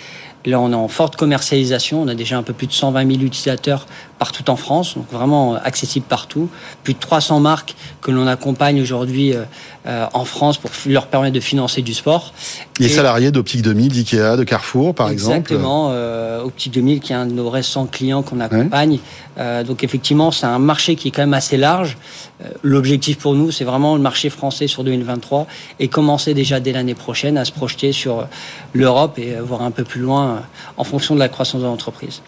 Là, 0.46 0.60
on 0.60 0.72
est 0.72 0.76
en 0.76 0.88
forte 0.88 1.16
commercialisation. 1.16 2.02
On 2.02 2.08
a 2.08 2.14
déjà 2.14 2.38
un 2.38 2.42
peu 2.42 2.52
plus 2.52 2.66
de 2.66 2.72
120 2.72 3.10
000 3.12 3.22
utilisateurs 3.22 3.86
partout 4.18 4.50
en 4.50 4.56
France, 4.56 4.96
donc 4.96 5.06
vraiment 5.10 5.54
euh, 5.54 5.58
accessible 5.62 6.06
partout. 6.06 6.48
Plus 6.82 6.94
de 6.94 6.98
300 6.98 7.40
marques 7.40 7.74
que 8.02 8.10
l'on 8.10 8.26
accompagne 8.26 8.80
aujourd'hui 8.80 9.32
euh, 9.32 9.44
euh, 9.86 10.06
en 10.12 10.24
France 10.24 10.58
pour 10.58 10.70
leur 10.86 11.06
permettre 11.06 11.34
de 11.34 11.40
financer 11.40 11.82
du 11.82 11.94
sport. 11.94 12.34
Les 12.78 12.88
salariés 12.88 13.30
d'Optique 13.30 13.62
2000, 13.62 13.92
d'IKEA, 13.92 14.36
de 14.36 14.44
Carrefour, 14.44 14.94
par 14.94 15.08
exemple 15.08 15.52
Exactement. 15.52 15.92
Optique 16.44 16.74
2000, 16.74 17.00
qui 17.00 17.12
est 17.12 17.16
un 17.16 17.26
de 17.26 17.32
nos 17.32 17.50
récents 17.50 17.86
clients 17.86 18.22
qu'on 18.22 18.40
accompagne. 18.40 18.98
donc 19.66 19.82
effectivement, 19.82 20.30
c'est 20.30 20.46
un 20.46 20.58
marché 20.58 20.94
qui 20.94 21.08
est 21.08 21.10
quand 21.10 21.22
même 21.22 21.34
assez 21.34 21.56
large. 21.56 21.96
L'objectif 22.62 23.18
pour 23.18 23.34
nous, 23.34 23.50
c'est 23.50 23.64
vraiment 23.64 23.96
le 23.96 24.02
marché 24.02 24.30
français 24.30 24.66
sur 24.68 24.84
2023 24.84 25.46
et 25.80 25.88
commencer 25.88 26.34
déjà 26.34 26.60
dès 26.60 26.72
l'année 26.72 26.94
prochaine 26.94 27.36
à 27.36 27.44
se 27.44 27.52
projeter 27.52 27.92
sur 27.92 28.26
l'Europe 28.72 29.18
et 29.18 29.34
voir 29.40 29.62
un 29.62 29.72
peu 29.72 29.84
plus 29.84 30.00
loin 30.00 30.42
en 30.76 30.84
fonction 30.84 31.14
de 31.14 31.20
la 31.20 31.28
croissance 31.28 31.60
de 31.60 31.66
l'entreprise. 31.66 32.22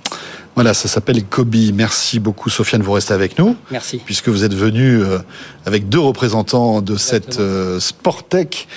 Voilà, 0.55 0.75
ça 0.75 0.89
s'appelle 0.89 1.25
Kobe. 1.25 1.55
Merci 1.75 2.19
beaucoup, 2.19 2.51
Sofiane, 2.51 2.83
vous 2.83 2.93
restez 2.93 3.15
avec 3.15 3.39
nous. 3.39 3.57
Merci. 3.71 4.01
Puisque 4.05 4.29
vous 4.29 4.45
êtes 4.45 4.55
venu 4.55 5.03
euh, 5.03 5.19
avec 5.65 5.89
deux 5.89 6.01
représentants 6.01 6.83
de 6.83 6.97
cette 6.97 7.39
euh, 7.39 7.79
Sportec. 7.81 8.69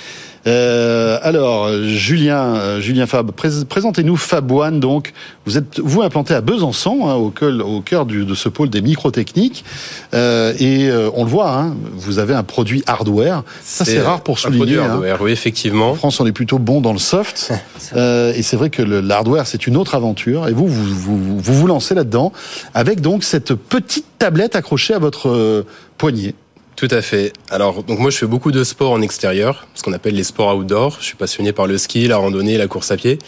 Euh, 0.46 1.18
alors, 1.22 1.72
Julien, 1.84 2.56
euh, 2.56 2.80
Julien 2.80 3.06
Fab, 3.06 3.30
présentez-nous 3.32 4.16
Fab 4.16 4.50
One. 4.50 4.80
Donc, 4.80 5.12
vous 5.46 5.56
êtes 5.56 5.80
vous 5.80 6.02
implanté 6.02 6.34
à 6.34 6.40
Besançon, 6.40 7.08
hein, 7.08 7.14
au, 7.14 7.30
cœur, 7.30 7.66
au 7.66 7.80
cœur 7.80 8.04
du, 8.06 8.24
de 8.24 8.34
ce 8.34 8.48
pôle 8.48 8.68
des 8.68 8.82
microtechniques, 8.82 9.64
euh, 10.12 10.52
et 10.58 10.88
euh, 10.88 11.10
on 11.14 11.24
le 11.24 11.30
voit. 11.30 11.52
Hein, 11.52 11.76
vous 11.94 12.18
avez 12.18 12.34
un 12.34 12.42
produit 12.42 12.82
hardware. 12.86 13.42
Ça, 13.62 13.84
c'est 13.84 14.00
rare 14.00 14.22
pour 14.22 14.38
souligner. 14.38 14.56
Un 14.56 14.64
produit 14.64 14.78
hein. 14.78 14.90
hardware, 14.90 15.22
oui, 15.22 15.32
effectivement. 15.32 15.90
En 15.90 15.94
France, 15.94 16.20
on 16.20 16.26
est 16.26 16.32
plutôt 16.32 16.58
bon 16.58 16.80
dans 16.80 16.92
le 16.92 16.98
soft, 16.98 17.52
et 17.96 18.42
c'est 18.42 18.56
vrai 18.56 18.70
que 18.70 18.82
le 18.82 19.08
hardware, 19.10 19.46
c'est 19.46 19.66
une 19.66 19.76
autre 19.76 19.94
aventure. 19.94 20.48
Et 20.48 20.52
vous, 20.52 20.66
vous 20.66 20.84
vous, 20.84 21.38
vous, 21.38 21.54
vous 21.54 21.66
lancez 21.66 21.94
là-dedans 21.94 22.32
avec 22.74 23.00
donc 23.00 23.24
cette 23.24 23.54
petite 23.54 24.06
tablette 24.18 24.56
accrochée 24.56 24.94
à 24.94 24.98
votre 24.98 25.64
poignet. 25.96 26.34
Tout 26.76 26.88
à 26.90 27.02
fait. 27.02 27.32
Alors, 27.50 27.84
donc 27.84 28.00
moi, 28.00 28.10
je 28.10 28.18
fais 28.18 28.26
beaucoup 28.26 28.50
de 28.50 28.64
sport 28.64 28.90
en 28.90 29.00
extérieur, 29.00 29.66
ce 29.74 29.82
qu'on 29.82 29.92
appelle 29.92 30.14
les 30.14 30.24
sports 30.24 30.56
outdoor. 30.56 30.96
Je 31.00 31.06
suis 31.06 31.16
passionné 31.16 31.52
par 31.52 31.66
le 31.66 31.78
ski, 31.78 32.08
la 32.08 32.16
randonnée, 32.16 32.58
la 32.58 32.66
course 32.66 32.90
à 32.90 32.96
pied. 32.96 33.18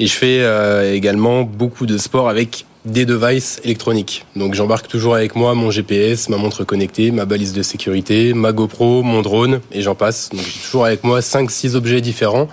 Et 0.00 0.06
je 0.06 0.12
fais 0.12 0.40
euh, 0.40 0.94
également 0.94 1.42
beaucoup 1.42 1.86
de 1.86 1.96
sport 1.96 2.28
avec 2.28 2.64
des 2.84 3.04
devices 3.04 3.60
électroniques. 3.64 4.24
Donc 4.36 4.54
j'embarque 4.54 4.88
toujours 4.88 5.14
avec 5.14 5.36
moi 5.36 5.54
mon 5.54 5.70
GPS, 5.70 6.28
ma 6.28 6.36
montre 6.36 6.64
connectée, 6.64 7.10
ma 7.10 7.24
balise 7.24 7.52
de 7.52 7.62
sécurité, 7.62 8.32
ma 8.32 8.52
GoPro, 8.52 9.02
mon 9.02 9.22
drone, 9.22 9.60
et 9.72 9.82
j'en 9.82 9.94
passe. 9.94 10.30
Donc 10.30 10.40
j'ai 10.40 10.60
toujours 10.60 10.84
avec 10.84 11.04
moi 11.04 11.20
5-6 11.20 11.74
objets 11.74 12.00
différents. 12.00 12.48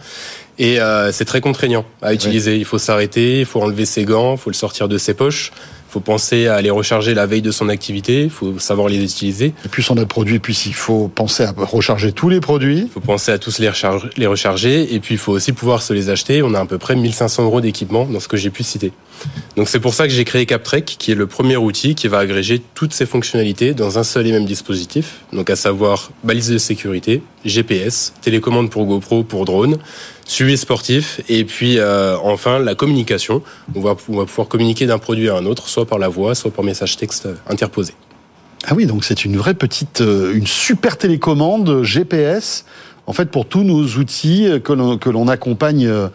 Et 0.57 0.80
euh, 0.80 1.11
c'est 1.11 1.26
très 1.26 1.41
contraignant 1.41 1.86
à 2.02 2.14
utiliser. 2.14 2.57
Il 2.57 2.65
faut 2.65 2.78
s'arrêter, 2.78 3.40
il 3.40 3.45
faut 3.45 3.61
enlever 3.61 3.86
ses 3.86 4.06
gants, 4.06 4.34
il 4.34 4.38
faut 4.38 4.49
le 4.49 4.56
sortir 4.56 4.88
de 4.88 4.98
ses 4.98 5.14
poches 5.14 5.52
faut 5.96 6.02
penser 6.02 6.48
à 6.48 6.62
les 6.62 6.72
recharger 6.72 7.14
la 7.14 7.26
veille 7.26 7.42
de 7.42 7.52
son 7.52 7.70
activité, 7.70 8.24
il 8.24 8.30
faut 8.30 8.60
savoir 8.60 8.90
les 8.90 9.02
utiliser. 9.02 9.54
Et 9.64 9.70
plus 9.70 9.90
on 9.90 9.96
a 9.96 10.02
de 10.02 10.04
produits, 10.04 10.40
plus 10.40 10.66
il 10.66 10.74
faut 10.74 11.08
penser 11.08 11.44
à 11.44 11.54
recharger 11.56 12.12
tous 12.12 12.28
les 12.28 12.42
produits. 12.42 12.80
Il 12.80 12.90
faut 12.90 13.00
penser 13.00 13.32
à 13.32 13.38
tous 13.38 13.60
les, 13.60 13.70
recharger, 13.70 14.10
les 14.18 14.28
recharger, 14.28 14.94
et 14.94 15.00
puis 15.00 15.16
il 15.16 15.18
faut 15.18 15.32
aussi 15.32 15.54
pouvoir 15.54 15.82
se 15.82 15.94
les 15.94 16.10
acheter. 16.10 16.44
On 16.44 16.54
a 16.54 16.60
à 16.60 16.66
peu 16.66 16.78
près 16.78 16.98
1500 16.98 17.44
euros 17.44 17.62
d'équipement 17.62 18.04
dans 18.04 18.20
ce 18.20 18.28
que 18.28 18.36
j'ai 18.36 18.50
pu 18.50 18.62
citer. 18.62 18.92
Donc 19.56 19.70
c'est 19.70 19.80
pour 19.80 19.94
ça 19.94 20.06
que 20.06 20.14
j'ai 20.14 20.26
créé 20.26 20.46
CapTrek, 20.46 20.84
qui 21.00 21.14
est 21.14 21.16
le 21.16 21.28
premier 21.28 21.56
outil 21.56 21.96
qui 21.96 22.10
va 22.10 22.18
agréger 22.18 22.62
toutes 22.74 22.92
ces 22.92 23.06
fonctionnalités 23.06 23.74
dans 23.74 23.98
un 23.98 24.04
seul 24.04 24.28
et 24.28 24.34
même 24.34 24.44
dispositif. 24.44 25.22
Donc 25.32 25.50
à 25.50 25.56
savoir 25.56 26.12
balise 26.26 26.50
de 26.50 26.58
sécurité, 26.58 27.24
GPS, 27.46 28.14
télécommande 28.22 28.70
pour 28.70 28.86
GoPro, 28.86 29.24
pour 29.24 29.46
drone, 29.46 29.78
suivi 30.26 30.57
sportif 30.57 31.22
et 31.30 31.45
puis 31.45 31.77
euh, 31.77 32.18
enfin 32.23 32.60
la 32.60 32.76
communication. 32.76 33.41
On 33.76 33.81
va, 33.81 33.95
on 34.10 34.18
va 34.18 34.26
pouvoir 34.26 34.47
communiquer 34.47 34.85
d'un 34.88 34.97
produit 34.97 35.30
à 35.30 35.35
un 35.35 35.45
autre, 35.45 35.69
soit 35.69 35.85
par 35.85 35.99
la 35.99 36.10
voix, 36.10 36.35
soit 36.35 36.52
par 36.52 36.65
message 36.65 36.97
texte 36.97 37.30
interposé. 37.47 37.93
Ah 38.68 38.73
oui, 38.73 38.88
donc 38.88 39.06
c'est 39.06 39.26
une 39.26 39.38
vraie 39.38 39.53
petite, 39.53 40.02
euh, 40.02 40.34
une 40.34 40.47
super 40.47 40.97
télécommande 40.97 41.84
GPS, 41.84 42.65
en 43.06 43.14
fait 43.14 43.30
pour 43.30 43.47
tous 43.47 43.64
nos 43.64 43.85
outils 43.85 44.49
que 44.64 44.73
l'on 44.73 45.27
accompagne 45.27 45.85
euh, 45.85 46.07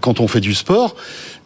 quand 0.00 0.20
on 0.20 0.28
fait 0.28 0.40
du 0.40 0.54
sport. 0.54 0.94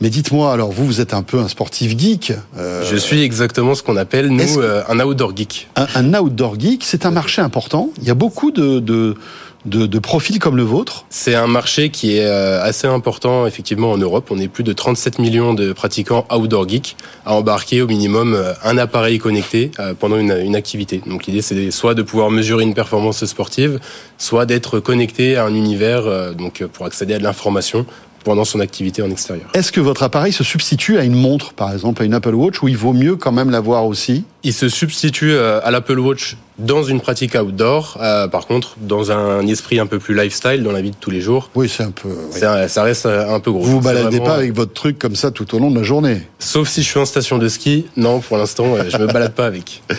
Mais 0.02 0.10
dites-moi, 0.10 0.52
alors 0.52 0.72
vous, 0.72 0.84
vous 0.84 1.00
êtes 1.00 1.14
un 1.14 1.22
peu 1.22 1.38
un 1.38 1.48
sportif 1.48 1.96
geek. 1.96 2.34
Euh... 2.58 2.84
Je 2.84 2.96
suis 2.96 3.22
exactement 3.22 3.74
ce 3.74 3.82
qu'on 3.82 3.96
appelle, 3.96 4.28
nous, 4.28 4.60
un 4.60 5.00
outdoor 5.00 5.34
geek. 5.34 5.68
Un, 5.76 5.86
un 5.94 6.14
outdoor 6.14 6.60
geek, 6.60 6.84
c'est 6.84 7.06
un 7.06 7.12
marché 7.12 7.40
important. 7.40 7.90
Il 8.02 8.08
y 8.08 8.10
a 8.10 8.14
beaucoup 8.14 8.50
de, 8.50 8.80
de, 8.80 9.14
de, 9.64 9.86
de 9.86 9.98
profils 9.98 10.38
comme 10.38 10.56
le 10.56 10.62
vôtre 10.62 11.04
C'est 11.08 11.34
un 11.34 11.46
marché 11.46 11.90
qui 11.90 12.16
est 12.16 12.26
euh, 12.26 12.62
assez 12.62 12.86
important 12.86 13.46
effectivement 13.46 13.92
en 13.92 13.98
Europe. 13.98 14.28
On 14.30 14.38
est 14.38 14.48
plus 14.48 14.64
de 14.64 14.72
37 14.72 15.18
millions 15.18 15.54
de 15.54 15.72
pratiquants 15.72 16.26
outdoor 16.32 16.68
geek 16.68 16.96
à 17.24 17.34
embarquer 17.34 17.82
au 17.82 17.86
minimum 17.86 18.34
euh, 18.34 18.54
un 18.64 18.76
appareil 18.78 19.18
connecté 19.18 19.70
euh, 19.78 19.94
pendant 19.98 20.16
une, 20.16 20.36
une 20.44 20.56
activité. 20.56 21.00
Donc 21.06 21.26
l'idée 21.26 21.42
c'est 21.42 21.70
soit 21.70 21.94
de 21.94 22.02
pouvoir 22.02 22.30
mesurer 22.30 22.64
une 22.64 22.74
performance 22.74 23.24
sportive, 23.24 23.78
soit 24.18 24.46
d'être 24.46 24.80
connecté 24.80 25.36
à 25.36 25.44
un 25.44 25.54
univers 25.54 26.34
donc 26.34 26.64
pour 26.72 26.86
accéder 26.86 27.14
à 27.14 27.18
de 27.18 27.22
l'information 27.22 27.86
pendant 28.22 28.44
son 28.44 28.60
activité 28.60 29.02
en 29.02 29.10
extérieur. 29.10 29.48
Est-ce 29.54 29.72
que 29.72 29.80
votre 29.80 30.02
appareil 30.02 30.32
se 30.32 30.44
substitue 30.44 30.98
à 30.98 31.04
une 31.04 31.14
montre, 31.14 31.52
par 31.52 31.72
exemple, 31.72 32.02
à 32.02 32.04
une 32.04 32.14
Apple 32.14 32.34
Watch, 32.34 32.62
où 32.62 32.68
il 32.68 32.76
vaut 32.76 32.92
mieux 32.92 33.16
quand 33.16 33.32
même 33.32 33.50
l'avoir 33.50 33.86
aussi? 33.86 34.24
Il 34.42 34.52
se 34.52 34.68
substitue 34.68 35.32
euh, 35.32 35.60
à 35.62 35.70
l'Apple 35.70 35.98
Watch 35.98 36.36
dans 36.58 36.82
une 36.82 37.00
pratique 37.00 37.34
outdoor, 37.34 37.98
euh, 38.00 38.28
par 38.28 38.46
contre, 38.46 38.76
dans 38.80 39.10
un 39.10 39.46
esprit 39.46 39.78
un 39.78 39.86
peu 39.86 39.98
plus 39.98 40.14
lifestyle, 40.14 40.62
dans 40.62 40.72
la 40.72 40.80
vie 40.80 40.90
de 40.90 40.96
tous 40.98 41.10
les 41.10 41.20
jours. 41.20 41.50
Oui, 41.54 41.68
c'est 41.68 41.82
un 41.82 41.90
peu. 41.90 42.10
Ça, 42.30 42.82
reste 42.82 43.06
un 43.06 43.40
peu 43.40 43.50
gros. 43.50 43.62
Vous 43.62 43.72
vous 43.72 43.80
baladez 43.80 44.20
pas 44.20 44.34
avec 44.34 44.54
votre 44.54 44.72
truc 44.72 44.98
comme 44.98 45.16
ça 45.16 45.30
tout 45.30 45.54
au 45.54 45.58
long 45.58 45.70
de 45.70 45.76
la 45.76 45.82
journée? 45.82 46.22
Sauf 46.38 46.68
si 46.68 46.82
je 46.82 46.88
suis 46.88 46.98
en 46.98 47.04
station 47.04 47.38
de 47.38 47.48
ski. 47.48 47.86
Non, 47.96 48.20
pour 48.20 48.36
l'instant, 48.36 48.76
je 48.88 48.96
me 48.98 49.06
balade 49.06 49.34
pas 49.34 49.46
avec. 49.46 49.82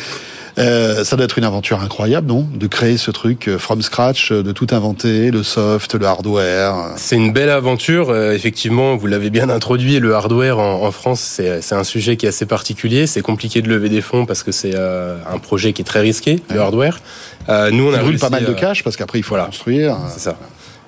Euh, 0.58 1.04
ça 1.04 1.16
doit 1.16 1.26
être 1.26 1.38
une 1.38 1.44
aventure 1.44 1.82
incroyable, 1.82 2.28
non? 2.28 2.48
De 2.54 2.68
créer 2.68 2.98
ce 2.98 3.12
truc 3.12 3.48
euh, 3.48 3.58
from 3.58 3.82
scratch, 3.82 4.32
euh, 4.32 4.44
de 4.44 4.52
tout 4.52 4.68
inventer, 4.72 5.32
le 5.32 5.42
soft, 5.42 5.96
le 5.96 6.06
hardware. 6.06 6.94
C'est 6.96 7.16
une 7.16 7.34
belle 7.34 7.50
aventure. 7.50 8.16
effectivement, 8.16 8.96
vous 8.96 9.08
l'avez 9.08 9.30
bien 9.30 9.50
introduit. 9.50 10.00
Le 10.00 10.14
hardware 10.14 10.60
en, 10.60 10.92
France, 10.92 11.20
c'est 11.20 11.74
un 11.74 11.84
sujet 11.84 12.18
qui 12.18 12.26
est 12.26 12.30
assez 12.30 12.46
particulier. 12.46 13.08
C'est 13.08 13.22
compliqué 13.22 13.62
de 13.62 13.70
lever 13.70 13.90
des 13.90 14.02
fonds 14.02 14.26
parce 14.26 14.44
que 14.44 14.52
c'est 14.52 14.76
un 14.76 15.40
projet 15.40 15.74
qui 15.74 15.82
est 15.82 15.86
très 15.86 16.02
risqué, 16.02 16.42
le 16.50 16.60
hardware. 16.60 17.00
nous, 17.72 17.90
on 17.90 17.94
a 17.94 18.00
brûle 18.00 18.20
pas 18.20 18.30
mal 18.30 18.46
de 18.46 18.54
cash 18.54 18.84
parce 18.84 18.96
qu'après 18.96 19.20
il 19.20 19.24
faut 19.24 19.36
construire. 19.36 19.98
C'est 20.14 20.22
ça. 20.22 20.38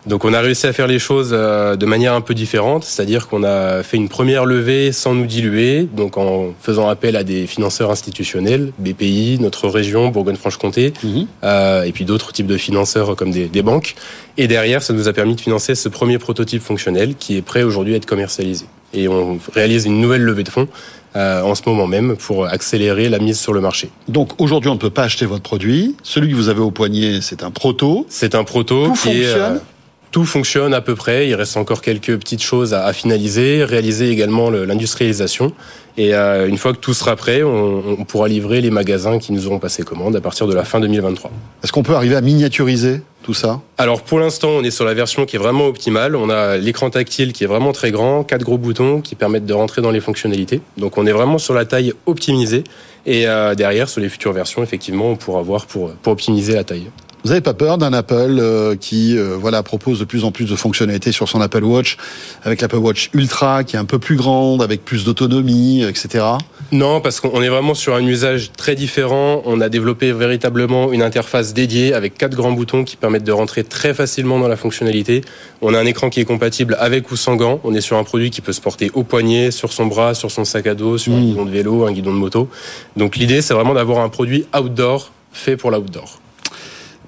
Donc 0.08 0.24
on 0.24 0.34
a 0.34 0.40
réussi 0.40 0.68
à 0.68 0.74
faire 0.74 0.88
les 0.88 1.00
choses 1.00 1.32
euh, 1.34 1.76
de 1.76 1.86
manière 1.86 2.14
un 2.14 2.22
peu 2.22 2.34
différente, 2.34 2.84
c'est-à-dire 2.84 3.28
qu'on 3.28 3.44
a 3.44 3.82
fait 3.82 3.98
une 3.98 4.10
première 4.10 4.46
levée 4.46 4.92
sans 4.92 5.16
nous 5.16 5.26
diluer, 5.26 5.84
donc 5.84 6.18
en 6.18 6.54
faisant 6.62 6.90
appel 6.90 7.16
à 7.16 7.24
des 7.24 7.48
financeurs 7.48 7.90
institutionnels, 7.90 8.72
BPI, 8.78 9.40
notre 9.40 9.68
région, 9.68 10.10
Bourgogne-Franche-Comté, 10.10 10.94
mhm. 11.04 11.28
euh, 11.44 11.84
et 11.84 11.92
puis 11.92 12.06
d'autres 12.06 12.34
types 12.34 12.48
de 12.48 12.58
financeurs 12.58 13.16
comme 13.16 13.32
des, 13.32 13.48
des, 13.48 13.64
banques. 13.64 13.96
Et 14.38 14.48
derrière, 14.48 14.84
ça 14.84 14.94
nous 14.94 15.08
a 15.08 15.14
permis 15.14 15.36
de 15.36 15.42
financer 15.42 15.74
ce 15.74 15.90
premier 15.90 16.20
prototype 16.20 16.62
fonctionnel 16.62 17.16
qui 17.16 17.38
est 17.38 17.42
prêt 17.42 17.64
aujourd'hui 17.64 17.94
à 17.94 17.98
être 17.98 18.06
commercialisé. 18.06 18.66
Et 18.94 19.08
on 19.08 19.40
réalise 19.54 19.86
une 19.86 20.00
nouvelle 20.00 20.22
levée 20.22 20.44
de 20.44 20.50
fonds 20.50 20.68
euh, 21.16 21.42
en 21.42 21.56
ce 21.56 21.62
moment 21.66 21.88
même 21.88 22.18
pour 22.18 22.46
accélérer 22.46 23.08
la 23.08 23.20
mise 23.20 23.40
sur 23.40 23.54
le 23.54 23.62
marché. 23.62 23.90
Donc 24.10 24.42
aujourd'hui, 24.42 24.70
on 24.70 24.74
ne 24.74 24.80
peut 24.80 24.90
pas 24.90 25.04
acheter 25.04 25.26
votre 25.26 25.44
produit. 25.44 25.96
Celui 26.04 26.32
que 26.32 26.36
vous 26.36 26.50
avez 26.50 26.60
au 26.60 26.72
poignet, 26.72 27.22
c'est 27.22 27.42
un 27.42 27.52
proto. 27.52 28.06
C'est 28.10 28.36
un 28.36 28.44
proto 28.44 28.88
Tout 28.88 28.94
qui 28.94 28.98
fonctionne. 28.98 29.56
Est, 29.56 29.75
tout 30.16 30.24
fonctionne 30.24 30.74
à 30.74 30.80
peu 30.80 30.96
près. 30.96 31.28
Il 31.28 31.36
reste 31.36 31.58
encore 31.58 31.82
quelques 31.82 32.18
petites 32.18 32.42
choses 32.42 32.74
à, 32.74 32.94
finaliser, 32.94 33.66
réaliser 33.66 34.10
également 34.12 34.50
l'industrialisation. 34.50 35.52
Et 35.98 36.16
euh, 36.16 36.48
une 36.48 36.58
fois 36.58 36.72
que 36.72 36.78
tout 36.78 36.94
sera 36.94 37.18
prêt, 37.18 37.44
on, 37.44 38.06
pourra 38.06 38.30
livrer 38.30 38.62
les 38.62 38.70
magasins 38.70 39.20
qui 39.20 39.34
nous 39.34 39.46
auront 39.46 39.60
passé 39.60 39.84
commande 39.84 40.16
à 40.16 40.22
partir 40.22 40.48
de 40.48 40.54
la 40.54 40.64
fin 40.64 40.80
2023. 40.80 41.32
Est-ce 41.62 41.74
qu'on 41.74 41.84
peut 41.84 41.96
arriver 41.96 42.16
à 42.16 42.22
miniaturiser 42.22 43.02
tout 43.24 43.34
ça? 43.34 43.60
Alors 43.78 44.04
pour 44.04 44.20
l'instant, 44.20 44.52
on 44.52 44.64
est 44.64 44.72
sur 44.72 44.86
la 44.86 44.94
version 44.94 45.26
qui 45.26 45.36
est 45.36 45.40
vraiment 45.40 45.68
optimale. 45.68 46.16
On 46.16 46.30
a 46.30 46.56
l'écran 46.56 46.90
tactile 46.90 47.34
qui 47.34 47.44
est 47.44 47.48
vraiment 47.48 47.74
très 47.74 47.92
grand, 47.92 48.24
quatre 48.24 48.44
gros 48.44 48.58
boutons 48.58 49.02
qui 49.02 49.16
permettent 49.16 49.46
de 49.46 49.54
rentrer 49.54 49.82
dans 49.82 49.92
les 49.92 50.00
fonctionnalités. 50.00 50.62
Donc 50.78 50.98
on 50.98 51.06
est 51.06 51.12
vraiment 51.12 51.40
sur 51.40 51.54
la 51.54 51.66
taille 51.66 51.92
optimisée. 52.06 52.64
Et 53.06 53.28
euh, 53.28 53.54
derrière, 53.54 53.90
sur 53.90 54.00
les 54.00 54.08
futures 54.08 54.32
versions, 54.32 54.64
effectivement, 54.64 55.10
on 55.10 55.18
pourra 55.18 55.42
voir 55.42 55.66
pour, 55.66 55.92
pour 55.92 56.14
optimiser 56.14 56.54
la 56.54 56.64
taille. 56.64 56.88
Vous 57.26 57.30
n'avez 57.30 57.42
pas 57.42 57.56
peur 57.56 57.80
d'un 57.80 57.92
Apple 57.92 58.38
euh, 58.38 58.76
qui 58.76 59.18
euh, 59.18 59.36
voilà 59.36 59.64
propose 59.64 59.98
de 59.98 60.06
plus 60.06 60.26
en 60.26 60.32
plus 60.32 60.46
de 60.46 60.56
fonctionnalités 60.56 61.12
sur 61.12 61.28
son 61.28 61.42
Apple 61.42 61.64
Watch, 61.64 61.98
avec 62.44 62.62
l'Apple 62.62 62.76
Watch 62.76 63.10
Ultra 63.16 63.64
qui 63.64 63.76
est 63.76 63.80
un 63.80 63.86
peu 63.86 63.98
plus 63.98 64.16
grande, 64.16 64.62
avec 64.62 64.86
plus 64.86 65.06
d'autonomie, 65.06 65.82
etc. 65.82 66.24
Non, 66.72 67.02
parce 67.02 67.20
qu'on 67.20 67.42
est 67.42 67.50
vraiment 67.50 67.74
sur 67.74 67.96
un 67.96 68.06
usage 68.06 68.52
très 68.56 68.76
différent. 68.76 69.42
On 69.46 69.60
a 69.60 69.70
développé 69.70 70.12
véritablement 70.12 70.92
une 70.92 71.02
interface 71.02 71.56
dédiée 71.56 71.96
avec 71.96 72.16
quatre 72.16 72.36
grands 72.36 72.52
boutons 72.52 72.84
qui 72.84 72.96
permettent 72.96 73.24
de 73.24 73.32
rentrer 73.32 73.64
très 73.64 73.96
facilement 73.96 74.38
dans 74.38 74.48
la 74.48 74.56
fonctionnalité. 74.56 75.22
On 75.64 75.74
a 75.74 75.80
un 75.80 75.86
écran 75.88 76.12
qui 76.12 76.20
est 76.20 76.26
compatible 76.26 76.78
avec 76.80 77.10
ou 77.10 77.16
sans 77.16 77.38
gants. 77.38 77.60
On 77.64 77.74
est 77.74 77.82
sur 77.82 77.98
un 77.98 78.04
produit 78.04 78.30
qui 78.30 78.42
peut 78.42 78.54
se 78.54 78.62
porter 78.62 78.92
au 78.94 79.02
poignet, 79.02 79.50
sur 79.50 79.74
son 79.74 79.88
bras, 79.88 80.14
sur 80.14 80.30
son 80.30 80.46
sac 80.46 80.68
à 80.68 80.76
dos, 80.76 81.00
sur 81.00 81.14
un 81.14 81.22
mmh. 81.22 81.26
guidon 81.26 81.46
de 81.46 81.52
vélo, 81.52 81.88
un 81.88 81.92
guidon 81.92 82.14
de 82.14 82.20
moto. 82.20 82.50
Donc 82.96 83.16
l'idée, 83.16 83.42
c'est 83.42 83.56
vraiment 83.56 83.74
d'avoir 83.74 84.06
un 84.06 84.10
produit 84.10 84.46
outdoor 84.56 85.12
fait 85.32 85.58
pour 85.58 85.72
l'outdoor. 85.72 86.20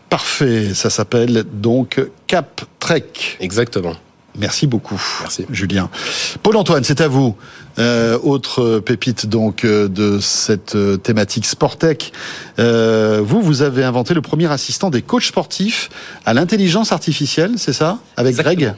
Parfait, 0.09 0.73
ça 0.73 0.89
s'appelle 0.89 1.43
donc 1.51 2.01
Cap 2.27 2.61
Trek. 2.79 3.03
Exactement. 3.39 3.95
Merci 4.37 4.67
beaucoup, 4.67 5.01
Merci. 5.21 5.45
Julien. 5.49 5.89
Paul-Antoine, 6.43 6.83
c'est 6.83 7.01
à 7.01 7.07
vous. 7.07 7.35
Euh, 7.79 8.19
autre 8.21 8.79
pépite 8.79 9.25
donc 9.25 9.65
euh, 9.65 9.87
de 9.87 10.19
cette 10.19 10.75
euh, 10.75 10.97
thématique 10.97 11.45
Sportec. 11.45 12.11
Euh, 12.59 13.21
vous, 13.23 13.41
vous 13.41 13.63
avez 13.63 13.83
inventé 13.83 14.13
le 14.13 14.21
premier 14.21 14.51
assistant 14.51 14.89
des 14.89 15.01
coachs 15.01 15.23
sportifs 15.23 15.89
à 16.25 16.33
l'intelligence 16.33 16.91
artificielle, 16.91 17.53
c'est 17.57 17.73
ça? 17.73 17.99
Avec 18.15 18.35
Greg? 18.35 18.73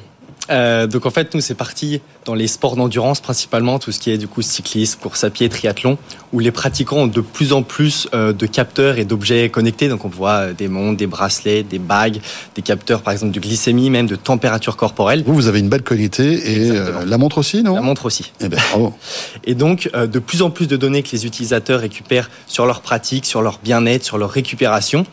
Euh, 0.50 0.88
donc 0.88 1.06
en 1.06 1.10
fait, 1.12 1.34
nous 1.34 1.42
c'est 1.42 1.56
parti 1.56 2.02
dans 2.26 2.36
les 2.36 2.48
sports 2.48 2.76
d'endurance 2.76 3.22
principalement, 3.22 3.80
tout 3.80 3.92
ce 3.92 4.00
qui 4.00 4.12
est 4.12 4.18
du 4.18 4.28
coup 4.28 4.42
cyclisme, 4.42 5.00
course 5.00 5.24
à 5.24 5.30
pied, 5.30 5.50
triathlon, 5.50 5.98
où 6.32 6.40
les 6.40 6.52
pratiquants 6.52 6.98
ont 6.98 7.08
de 7.08 7.22
plus 7.22 7.54
en 7.54 7.64
plus 7.64 8.08
euh, 8.14 8.34
de 8.34 8.46
capteurs 8.46 9.00
et 9.00 9.06
d'objets 9.06 9.50
connectés. 9.50 9.90
Donc 9.90 10.06
on 10.06 10.10
voit 10.10 10.32
euh, 10.32 10.54
des 10.54 10.68
montres, 10.68 10.98
des 10.98 11.08
bracelets, 11.08 11.64
des 11.64 11.80
bagues, 11.80 12.20
des 12.56 12.62
capteurs 12.62 13.02
par 13.02 13.14
exemple 13.14 13.34
de 13.34 13.40
glycémie, 13.40 13.90
même 13.90 14.08
de 14.08 14.16
température 14.16 14.78
corporelle. 14.78 15.24
Vous, 15.26 15.34
vous 15.34 15.48
avez 15.48 15.60
une 15.60 15.70
belle 15.70 15.84
qualité 15.84 16.66
et 16.66 16.72
euh, 16.72 17.06
la 17.06 17.18
montre 17.18 17.40
aussi, 17.40 17.64
non? 17.64 17.76
La 17.76 17.82
montre 17.82 18.06
aussi. 18.06 18.32
Eh 18.42 18.50
ben, 18.50 18.60
bravo. 18.72 18.94
et 19.46 19.56
donc 19.56 19.90
de 19.94 20.20
plus 20.20 20.42
en 20.42 20.50
plus 20.50 20.68
de 20.68 20.78
données 20.78 21.04
que 21.04 21.12
les 21.12 21.26
utilisateurs 21.26 21.80
récupèrent 21.80 22.30
sur 22.48 22.66
leur 22.66 22.82
pratique, 22.82 23.26
sur 23.26 23.42
leur 23.42 23.60
bien-être, 23.64 24.04
sur 24.04 24.18
leur 24.18 24.30
récupération. 24.30 25.06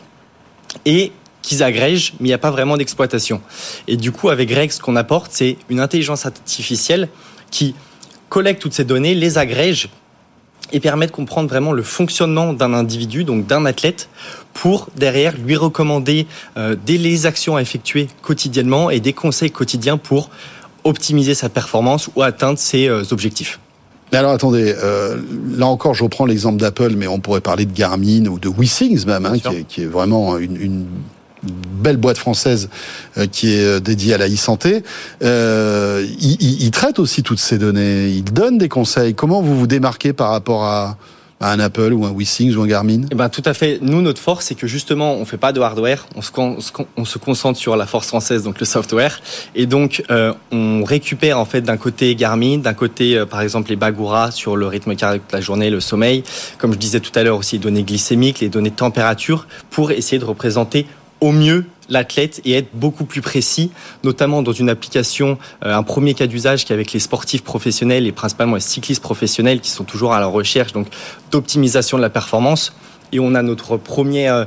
Et 0.85 1.11
qu'ils 1.47 1.63
agrègent, 1.63 2.13
mais 2.19 2.27
il 2.27 2.31
n'y 2.31 2.33
a 2.33 2.37
pas 2.37 2.51
vraiment 2.51 2.75
d'exploitation. 2.75 3.41
Et 3.87 3.95
du 3.95 4.11
coup, 4.11 4.27
avec 4.27 4.49
Greg, 4.49 4.69
ce 4.69 4.81
qu'on 4.81 4.97
apporte, 4.97 5.31
c'est 5.31 5.55
une 5.69 5.79
intelligence 5.79 6.25
artificielle 6.25 7.07
qui 7.51 7.73
collecte 8.27 8.61
toutes 8.61 8.73
ces 8.73 8.83
données, 8.83 9.15
les 9.15 9.37
agrège 9.37 9.89
et 10.73 10.81
permet 10.81 11.07
de 11.07 11.11
comprendre 11.11 11.47
vraiment 11.47 11.71
le 11.71 11.83
fonctionnement 11.83 12.51
d'un 12.51 12.73
individu, 12.73 13.23
donc 13.23 13.47
d'un 13.47 13.65
athlète, 13.65 14.09
pour 14.53 14.89
derrière 14.97 15.37
lui 15.37 15.55
recommander 15.55 16.27
euh, 16.57 16.75
des 16.85 17.25
actions 17.25 17.55
à 17.55 17.61
effectuer 17.61 18.07
quotidiennement 18.21 18.89
et 18.89 18.99
des 18.99 19.13
conseils 19.13 19.51
quotidiens 19.51 19.97
pour 19.97 20.29
optimiser 20.83 21.33
sa 21.33 21.47
performance 21.47 22.09
ou 22.17 22.23
atteindre 22.23 22.59
ses 22.59 22.89
euh, 22.89 23.03
objectifs. 23.11 23.61
Mais 24.11 24.17
alors 24.17 24.31
attendez, 24.31 24.75
euh, 24.83 25.17
là 25.55 25.67
encore 25.67 25.93
je 25.93 26.03
reprends 26.03 26.25
l'exemple 26.25 26.57
d'Apple, 26.57 26.95
mais 26.97 27.07
on 27.07 27.21
pourrait 27.21 27.39
parler 27.39 27.65
de 27.65 27.73
Garmin 27.73 28.25
ou 28.25 28.37
de 28.37 28.49
WeSings 28.49 29.05
même, 29.05 29.25
hein, 29.25 29.39
qui, 29.39 29.55
est, 29.55 29.63
qui, 29.63 29.83
est, 29.83 29.85
vraiment 29.85 30.37
une, 30.37 30.57
une 30.59 30.85
belle 31.77 31.97
boîte 31.97 32.17
française 32.17 32.69
euh, 33.17 33.27
qui 33.27 33.53
est 33.53 33.63
euh, 33.63 33.79
dédiée 33.79 34.13
à 34.13 34.17
la 34.17 34.27
e-santé. 34.27 34.83
Euh, 35.23 36.05
il, 36.19 36.71
traite 36.71 36.99
aussi 36.99 37.23
toutes 37.23 37.39
ces 37.39 37.57
données, 37.57 38.09
il 38.09 38.23
donne 38.23 38.57
des 38.57 38.69
conseils. 38.69 39.15
Comment 39.15 39.41
vous 39.41 39.57
vous 39.57 39.67
démarquez 39.67 40.13
par 40.13 40.29
rapport 40.29 40.65
à, 40.65 40.97
un 41.39 41.59
Apple 41.59 41.93
ou 41.93 42.03
un 42.03 42.11
WeSings 42.11 42.55
ou 42.55 42.63
un 42.63 42.67
Garmin? 42.67 43.01
Eh 43.11 43.15
ben 43.15 43.29
tout 43.29 43.43
à 43.45 43.53
fait. 43.53 43.77
Nous, 43.83 44.01
notre 44.01 44.19
force, 44.19 44.45
c'est 44.45 44.55
que 44.55 44.65
justement, 44.65 45.13
on 45.13 45.23
fait 45.23 45.37
pas 45.37 45.51
de 45.51 45.61
hardware, 45.61 46.07
on 46.15 46.23
se, 46.23 46.31
on 46.97 47.05
se 47.05 47.17
concentre 47.19 47.59
sur 47.59 47.75
la 47.75 47.85
force 47.85 48.07
française, 48.07 48.41
donc 48.41 48.59
le 48.59 48.65
software, 48.65 49.21
et 49.53 49.67
donc 49.67 50.03
euh, 50.09 50.33
on 50.51 50.83
récupère 50.83 51.39
en 51.39 51.45
fait 51.45 51.61
d'un 51.61 51.77
côté 51.77 52.15
Garmin, 52.15 52.57
d'un 52.57 52.73
côté 52.73 53.23
par 53.29 53.41
exemple 53.41 53.69
les 53.69 53.75
Bagura 53.75 54.31
sur 54.31 54.55
le 54.55 54.65
rythme 54.65 54.95
cardiaque 54.95 55.27
de 55.29 55.35
la 55.35 55.41
journée, 55.41 55.69
le 55.69 55.79
sommeil, 55.79 56.23
comme 56.57 56.73
je 56.73 56.79
disais 56.79 57.01
tout 57.01 57.11
à 57.13 57.21
l'heure 57.21 57.37
aussi 57.37 57.57
les 57.57 57.63
données 57.63 57.83
glycémiques, 57.83 58.39
les 58.39 58.49
données 58.49 58.71
de 58.71 58.75
température, 58.75 59.47
pour 59.69 59.91
essayer 59.91 60.17
de 60.17 60.25
représenter 60.25 60.87
au 61.21 61.31
mieux 61.31 61.65
l'athlète 61.89 62.41
et 62.45 62.53
être 62.53 62.69
beaucoup 62.73 63.05
plus 63.05 63.21
précis, 63.21 63.71
notamment 64.03 64.41
dans 64.41 64.51
une 64.51 64.69
application, 64.69 65.37
euh, 65.63 65.73
un 65.73 65.83
premier 65.83 66.13
cas 66.13 66.27
d'usage 66.27 66.65
qui 66.65 66.73
est 66.73 66.75
avec 66.75 66.91
les 66.91 66.99
sportifs 66.99 67.43
professionnels 67.43 68.05
et 68.07 68.11
principalement 68.11 68.55
les 68.55 68.61
cyclistes 68.61 69.01
professionnels 69.01 69.61
qui 69.61 69.71
sont 69.71 69.83
toujours 69.83 70.13
à 70.13 70.19
la 70.19 70.25
recherche 70.25 70.73
donc 70.73 70.87
d'optimisation 71.31 71.97
de 71.97 72.01
la 72.01 72.09
performance. 72.09 72.73
Et 73.13 73.19
on 73.19 73.35
a 73.35 73.41
notre 73.41 73.75
euh, 73.75 74.45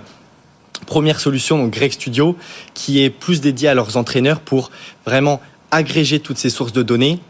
première 0.87 1.21
solution, 1.21 1.59
donc 1.59 1.73
Greg 1.73 1.93
Studio, 1.93 2.37
qui 2.75 3.03
est 3.03 3.11
plus 3.11 3.41
dédiée 3.41 3.69
à 3.69 3.75
leurs 3.75 3.97
entraîneurs 3.97 4.41
pour 4.41 4.71
vraiment 5.07 5.41
agréger 5.71 6.21
toutes 6.21 6.39
ces 6.39 6.51
sources 6.51 6.73
de 6.73 6.83
données, 6.83 7.21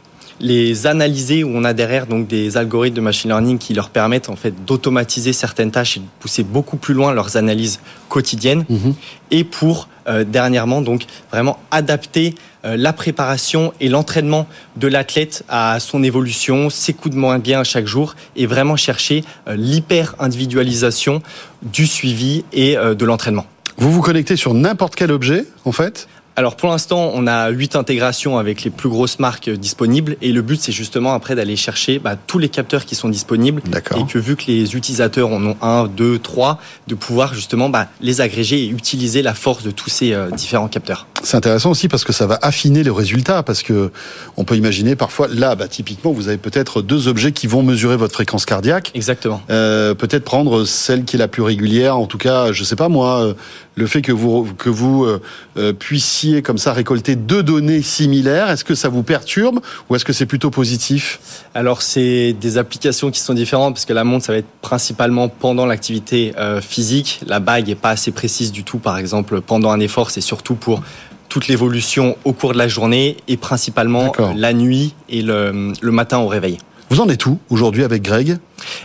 les 0.40 0.86
analyser 0.86 1.44
où 1.44 1.50
on 1.52 1.64
a 1.64 1.72
derrière 1.72 2.06
donc 2.06 2.26
des 2.26 2.56
algorithmes 2.56 2.96
de 2.96 3.00
machine 3.00 3.30
learning 3.30 3.58
qui 3.58 3.74
leur 3.74 3.90
permettent 3.90 4.28
en 4.28 4.36
fait 4.36 4.64
d'automatiser 4.64 5.32
certaines 5.32 5.70
tâches 5.70 5.98
et 5.98 6.00
de 6.00 6.06
pousser 6.18 6.42
beaucoup 6.42 6.76
plus 6.76 6.94
loin 6.94 7.12
leurs 7.12 7.36
analyses 7.36 7.80
quotidiennes 8.08 8.64
mmh. 8.68 8.90
et 9.30 9.44
pour 9.44 9.88
euh, 10.08 10.24
dernièrement 10.24 10.80
donc 10.80 11.04
vraiment 11.30 11.58
adapter 11.70 12.34
euh, 12.64 12.76
la 12.76 12.92
préparation 12.92 13.72
et 13.80 13.88
l'entraînement 13.88 14.46
de 14.76 14.88
l'athlète 14.88 15.44
à 15.48 15.78
son 15.78 16.02
évolution, 16.02 16.70
ses 16.70 16.94
coups 16.94 17.14
de 17.14 17.20
moins 17.20 17.38
bien 17.38 17.62
chaque 17.62 17.86
jour 17.86 18.16
et 18.34 18.46
vraiment 18.46 18.76
chercher 18.76 19.22
euh, 19.46 19.56
l'hyper 19.56 20.16
individualisation 20.18 21.22
du 21.62 21.86
suivi 21.86 22.44
et 22.54 22.76
de 22.76 23.04
l'entraînement. 23.04 23.44
Vous 23.76 23.92
vous 23.92 24.00
connectez 24.00 24.36
sur 24.36 24.54
n'importe 24.54 24.94
quel 24.94 25.12
objet 25.12 25.44
en 25.66 25.72
fait 25.72 26.08
alors 26.40 26.56
pour 26.56 26.70
l'instant, 26.70 27.12
on 27.12 27.26
a 27.26 27.50
huit 27.50 27.76
intégrations 27.76 28.38
avec 28.38 28.64
les 28.64 28.70
plus 28.70 28.88
grosses 28.88 29.18
marques 29.18 29.50
disponibles 29.50 30.16
et 30.22 30.32
le 30.32 30.40
but 30.40 30.58
c'est 30.58 30.72
justement 30.72 31.12
après 31.12 31.34
d'aller 31.34 31.54
chercher 31.54 31.98
bah, 31.98 32.16
tous 32.16 32.38
les 32.38 32.48
capteurs 32.48 32.86
qui 32.86 32.94
sont 32.94 33.10
disponibles 33.10 33.60
et 33.94 34.06
que 34.06 34.18
vu 34.18 34.36
que 34.36 34.44
les 34.46 34.74
utilisateurs 34.74 35.28
en 35.28 35.44
ont 35.44 35.56
un, 35.60 35.86
deux, 35.86 36.18
trois, 36.18 36.58
de 36.88 36.94
pouvoir 36.94 37.34
justement 37.34 37.68
bah, 37.68 37.88
les 38.00 38.22
agréger 38.22 38.64
et 38.64 38.68
utiliser 38.68 39.20
la 39.20 39.34
force 39.34 39.62
de 39.64 39.70
tous 39.70 39.90
ces 39.90 40.14
euh, 40.14 40.30
différents 40.30 40.68
capteurs. 40.68 41.06
C'est 41.22 41.36
intéressant 41.36 41.72
aussi 41.72 41.88
parce 41.88 42.04
que 42.04 42.14
ça 42.14 42.26
va 42.26 42.38
affiner 42.40 42.82
les 42.82 42.90
résultats 42.90 43.42
parce 43.42 43.62
que 43.62 43.92
on 44.38 44.44
peut 44.44 44.56
imaginer 44.56 44.96
parfois 44.96 45.28
là, 45.28 45.56
bah, 45.56 45.68
typiquement, 45.68 46.10
vous 46.10 46.28
avez 46.28 46.38
peut-être 46.38 46.80
deux 46.80 47.06
objets 47.06 47.32
qui 47.32 47.48
vont 47.48 47.62
mesurer 47.62 47.98
votre 47.98 48.14
fréquence 48.14 48.46
cardiaque. 48.46 48.92
Exactement. 48.94 49.42
Euh, 49.50 49.94
peut-être 49.94 50.24
prendre 50.24 50.64
celle 50.64 51.04
qui 51.04 51.16
est 51.16 51.18
la 51.18 51.28
plus 51.28 51.42
régulière. 51.42 51.98
En 51.98 52.06
tout 52.06 52.16
cas, 52.16 52.52
je 52.52 52.64
sais 52.64 52.76
pas 52.76 52.88
moi, 52.88 53.20
euh, 53.20 53.34
le 53.76 53.86
fait 53.86 54.02
que 54.02 54.12
vous 54.12 54.48
que 54.58 54.68
vous 54.68 55.04
euh, 55.04 55.20
euh, 55.56 55.72
puissiez 55.72 56.42
comme 56.42 56.58
ça 56.58 56.72
récolter 56.72 57.16
deux 57.16 57.42
données 57.42 57.82
similaires, 57.82 58.50
est-ce 58.50 58.64
que 58.64 58.74
ça 58.74 58.88
vous 58.88 59.02
perturbe 59.02 59.60
ou 59.88 59.96
est-ce 59.96 60.04
que 60.04 60.12
c'est 60.12 60.26
plutôt 60.26 60.50
positif? 60.50 61.20
Alors 61.54 61.82
c'est 61.82 62.32
des 62.32 62.58
applications 62.58 63.10
qui 63.10 63.20
sont 63.20 63.34
différentes 63.34 63.74
parce 63.74 63.86
que 63.86 63.92
la 63.92 64.04
montre 64.04 64.26
ça 64.26 64.32
va 64.32 64.38
être 64.38 64.50
principalement 64.60 65.28
pendant 65.28 65.66
l'activité 65.66 66.32
euh, 66.38 66.60
physique. 66.60 67.20
La 67.26 67.40
bague 67.40 67.70
est 67.70 67.74
pas 67.74 67.90
assez 67.90 68.10
précise 68.10 68.52
du 68.52 68.64
tout. 68.64 68.78
Par 68.78 68.98
exemple, 68.98 69.40
pendant 69.40 69.70
un 69.70 69.80
effort, 69.80 70.10
c'est 70.10 70.20
surtout 70.20 70.54
pour 70.54 70.82
toute 71.28 71.46
l'évolution 71.46 72.16
au 72.24 72.32
cours 72.32 72.52
de 72.52 72.58
la 72.58 72.66
journée 72.66 73.16
et 73.28 73.36
principalement 73.36 74.12
la 74.36 74.52
nuit 74.52 74.94
et 75.08 75.22
le, 75.22 75.72
le, 75.80 75.92
matin 75.92 76.18
au 76.18 76.26
réveil. 76.26 76.58
Vous 76.90 77.00
en 77.00 77.08
êtes 77.08 77.24
où 77.26 77.38
aujourd'hui 77.50 77.84
avec 77.84 78.02
Greg? 78.02 78.38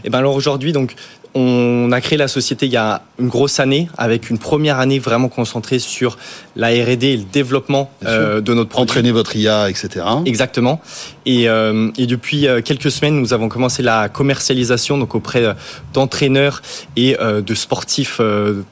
Eh 0.04 0.12
ben 0.12 0.20
alors 0.20 0.36
aujourd'hui 0.36 0.72
donc 0.72 0.96
on 1.36 1.92
a 1.92 2.00
créé 2.00 2.18
la 2.18 2.30
société 2.30 2.66
il 2.66 2.72
y 2.72 2.78
a 2.78 3.02
une 3.20 3.28
grosse 3.28 3.60
année, 3.60 3.90
avec 3.98 4.30
une 4.30 4.38
première 4.38 4.80
année 4.80 5.00
vraiment 5.00 5.28
concentrée 5.28 5.80
sur 5.80 6.18
la 6.56 6.70
R&D 6.70 7.08
et 7.08 7.18
le 7.18 7.24
développement 7.24 7.92
euh, 8.06 8.40
de 8.40 8.54
notre 8.54 8.70
produit. 8.70 8.92
Entraîner 8.92 9.12
votre 9.12 9.36
IA, 9.36 9.70
etc. 9.70 10.06
Exactement. 10.26 10.82
Et, 11.26 11.50
euh, 11.50 11.92
et, 11.98 12.06
depuis 12.06 12.48
euh, 12.48 12.62
quelques 12.62 12.92
semaines, 12.92 13.20
nous 13.20 13.34
avons 13.34 13.50
commencé 13.50 13.84
la 13.84 14.08
commercialisation 14.08 14.98
donc 14.98 15.16
auprès 15.16 15.44
euh, 15.44 15.54
d'entraîneurs 15.94 16.62
et 16.96 17.20
euh, 17.20 17.42
de 17.42 17.54
sportifs 17.54 18.22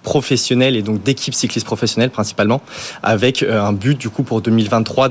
professionnels 0.03 0.77
et 0.77 0.81
donc 0.81 1.03
d'équipes 1.03 1.33
cyclistes 1.33 1.65
professionnelles 1.65 2.11
principalement, 2.11 2.61
avec 3.01 3.43
un 3.43 3.73
but 3.73 3.97
du 3.97 4.09
coup 4.09 4.23
pour 4.23 4.41
2023 4.41 5.09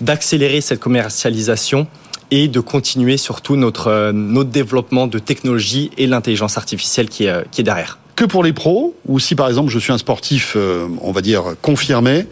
d'accélérer 0.00 0.60
cette 0.60 0.80
commercialisation 0.80 1.86
et 2.32 2.48
de 2.48 2.60
continuer 2.60 3.18
surtout 3.18 3.56
notre, 3.56 3.88
euh, 3.88 4.10
notre 4.10 4.48
développement 4.48 5.06
de 5.06 5.18
technologie 5.18 5.90
et 5.98 6.06
l'intelligence 6.06 6.56
artificielle 6.56 7.10
qui 7.10 7.24
est, 7.24 7.28
euh, 7.28 7.42
qui 7.50 7.60
est 7.60 7.64
derrière. 7.64 7.98
Que 8.16 8.24
pour 8.24 8.42
les 8.42 8.54
pros, 8.54 8.94
ou 9.06 9.18
si 9.18 9.34
par 9.34 9.48
exemple 9.48 9.70
je 9.70 9.78
suis 9.78 9.92
un 9.92 9.98
sportif, 9.98 10.54
euh, 10.56 10.88
on 11.02 11.12
va 11.12 11.20
dire, 11.20 11.42
confirmé, 11.60 12.26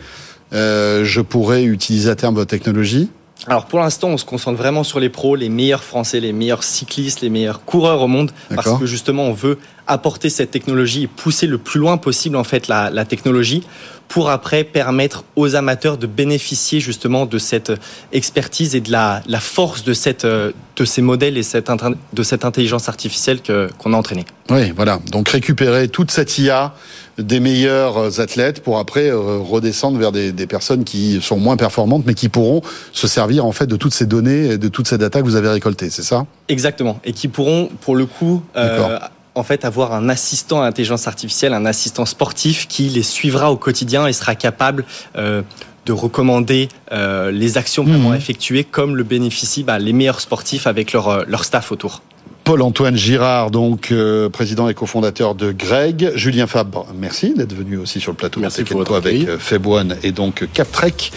euh, 0.54 1.04
je 1.04 1.20
pourrais 1.20 1.64
utiliser 1.64 2.08
à 2.08 2.16
terme 2.16 2.34
votre 2.34 2.48
technologie? 2.48 3.10
Alors 3.46 3.66
pour 3.66 3.78
l'instant, 3.78 4.08
on 4.08 4.16
se 4.16 4.24
concentre 4.24 4.56
vraiment 4.56 4.84
sur 4.84 5.00
les 5.00 5.10
pros, 5.10 5.36
les 5.36 5.50
meilleurs 5.50 5.84
Français, 5.84 6.18
les 6.18 6.32
meilleurs 6.32 6.62
cyclistes, 6.62 7.20
les 7.20 7.30
meilleurs 7.30 7.64
coureurs 7.64 8.00
au 8.00 8.08
monde, 8.08 8.30
parce 8.54 8.78
que 8.78 8.86
justement, 8.86 9.24
on 9.24 9.32
veut 9.32 9.58
apporter 9.86 10.30
cette 10.30 10.50
technologie 10.50 11.04
et 11.04 11.06
pousser 11.08 11.46
le 11.46 11.58
plus 11.58 11.80
loin 11.80 11.96
possible 11.98 12.36
en 12.36 12.44
fait 12.44 12.68
la, 12.68 12.90
la 12.90 13.04
technologie 13.04 13.62
pour 14.10 14.28
après 14.28 14.64
permettre 14.64 15.24
aux 15.36 15.54
amateurs 15.54 15.96
de 15.96 16.08
bénéficier 16.08 16.80
justement 16.80 17.26
de 17.26 17.38
cette 17.38 17.72
expertise 18.12 18.74
et 18.74 18.80
de 18.80 18.90
la, 18.90 19.22
la 19.28 19.38
force 19.38 19.84
de, 19.84 19.94
cette, 19.94 20.26
de 20.26 20.84
ces 20.84 21.00
modèles 21.00 21.38
et 21.38 21.44
cette, 21.44 21.70
de 22.12 22.22
cette 22.24 22.44
intelligence 22.44 22.88
artificielle 22.88 23.40
que, 23.40 23.70
qu'on 23.78 23.92
a 23.92 23.96
entraînée. 23.96 24.24
Oui, 24.50 24.72
voilà. 24.74 24.98
Donc 25.12 25.28
récupérer 25.28 25.86
toute 25.86 26.10
cette 26.10 26.38
IA 26.38 26.74
des 27.18 27.38
meilleurs 27.38 28.20
athlètes 28.20 28.64
pour 28.64 28.80
après 28.80 29.12
redescendre 29.12 29.96
vers 29.98 30.10
des, 30.10 30.32
des, 30.32 30.46
personnes 30.48 30.82
qui 30.82 31.20
sont 31.22 31.38
moins 31.38 31.56
performantes 31.56 32.02
mais 32.04 32.14
qui 32.14 32.28
pourront 32.28 32.62
se 32.92 33.06
servir 33.06 33.44
en 33.44 33.52
fait 33.52 33.66
de 33.66 33.76
toutes 33.76 33.94
ces 33.94 34.06
données 34.06 34.52
et 34.52 34.58
de 34.58 34.68
toutes 34.68 34.88
ces 34.88 34.98
data 34.98 35.20
que 35.20 35.24
vous 35.24 35.36
avez 35.36 35.50
récoltées, 35.50 35.90
c'est 35.90 36.02
ça? 36.02 36.26
Exactement. 36.48 36.98
Et 37.04 37.12
qui 37.12 37.28
pourront 37.28 37.68
pour 37.80 37.94
le 37.94 38.06
coup 38.06 38.42
euh, 38.56 38.98
en 39.34 39.42
fait 39.42 39.64
avoir 39.64 39.92
un 39.92 40.08
assistant 40.08 40.62
à 40.62 40.66
intelligence 40.66 41.06
artificielle, 41.06 41.54
un 41.54 41.66
assistant 41.66 42.06
sportif 42.06 42.66
qui 42.68 42.88
les 42.88 43.02
suivra 43.02 43.52
au 43.52 43.56
quotidien 43.56 44.06
et 44.06 44.12
sera 44.12 44.34
capable 44.34 44.84
euh, 45.16 45.42
de 45.86 45.92
recommander 45.92 46.68
euh, 46.92 47.30
les 47.30 47.58
actions 47.58 47.84
vraiment 47.84 48.10
mmh. 48.10 48.16
effectuées 48.16 48.64
comme 48.64 48.96
le 48.96 49.02
bénéficient 49.02 49.62
bah, 49.62 49.78
les 49.78 49.92
meilleurs 49.92 50.20
sportifs 50.20 50.66
avec 50.66 50.92
leur, 50.92 51.24
leur 51.26 51.44
staff 51.44 51.72
autour. 51.72 52.02
Paul-Antoine 52.50 52.96
Girard, 52.96 53.52
donc 53.52 53.92
euh, 53.92 54.28
président 54.28 54.68
et 54.68 54.74
cofondateur 54.74 55.36
de 55.36 55.52
Greg. 55.52 56.10
Julien 56.16 56.48
Fabre, 56.48 56.86
merci 56.96 57.34
d'être 57.34 57.54
venu 57.54 57.76
aussi 57.76 58.00
sur 58.00 58.10
le 58.10 58.16
plateau 58.16 58.40
merci 58.40 58.64
de 58.64 58.92
avec 58.92 59.28
euh, 59.28 59.38
Febouane 59.38 59.96
et 60.02 60.10
donc 60.10 60.48
Captrek. 60.52 61.12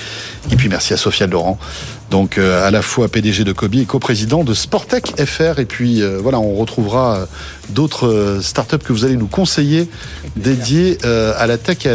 Et 0.51 0.55
puis 0.55 0.69
merci 0.69 0.93
à 0.93 0.97
Sophia 0.97 1.25
Laurent, 1.25 1.57
donc 2.13 2.37
euh, 2.37 2.63
à 2.63 2.69
la 2.69 2.83
fois 2.83 3.07
PDG 3.07 3.43
de 3.43 3.53
Kobe 3.53 3.73
et 3.73 3.85
coprésident 3.85 4.43
de 4.43 4.53
Sportec 4.53 5.19
FR. 5.19 5.57
Et 5.57 5.65
puis 5.65 6.03
euh, 6.03 6.19
voilà, 6.21 6.39
on 6.39 6.53
retrouvera 6.53 7.15
euh, 7.15 7.25
d'autres 7.69 8.37
startups 8.39 8.77
que 8.77 8.93
vous 8.93 9.03
allez 9.03 9.15
nous 9.15 9.25
conseiller 9.25 9.89
dédiées 10.35 10.99
à 11.03 11.47
la 11.47 11.57
tech 11.57 11.87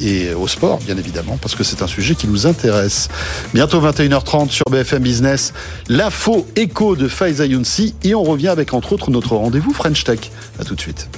et 0.00 0.34
au 0.34 0.48
sport, 0.48 0.78
bien 0.78 0.96
évidemment, 0.96 1.38
parce 1.40 1.54
que 1.54 1.62
c'est 1.62 1.82
un 1.82 1.86
sujet 1.86 2.16
qui 2.16 2.26
nous 2.26 2.48
intéresse. 2.48 3.08
Bientôt 3.54 3.80
21h30 3.80 4.50
sur 4.50 4.64
BFM 4.68 5.02
Business, 5.02 5.52
l'info 5.88 6.46
écho 6.56 6.96
de 6.96 7.06
Faiza 7.06 7.46
Younsi 7.46 7.94
et 8.02 8.16
on 8.16 8.24
revient 8.24 8.48
avec 8.48 8.74
entre 8.74 8.94
autres 8.94 9.12
notre 9.12 9.36
rendez-vous 9.36 9.72
French 9.72 10.02
Tech. 10.02 10.18
À 10.58 10.64
tout 10.64 10.74
de 10.74 10.80
suite. 10.80 11.08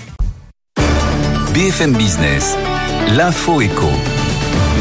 BFM 1.54 1.94
Business, 1.96 2.56
l'info 3.16 3.62
écho. 3.62 3.88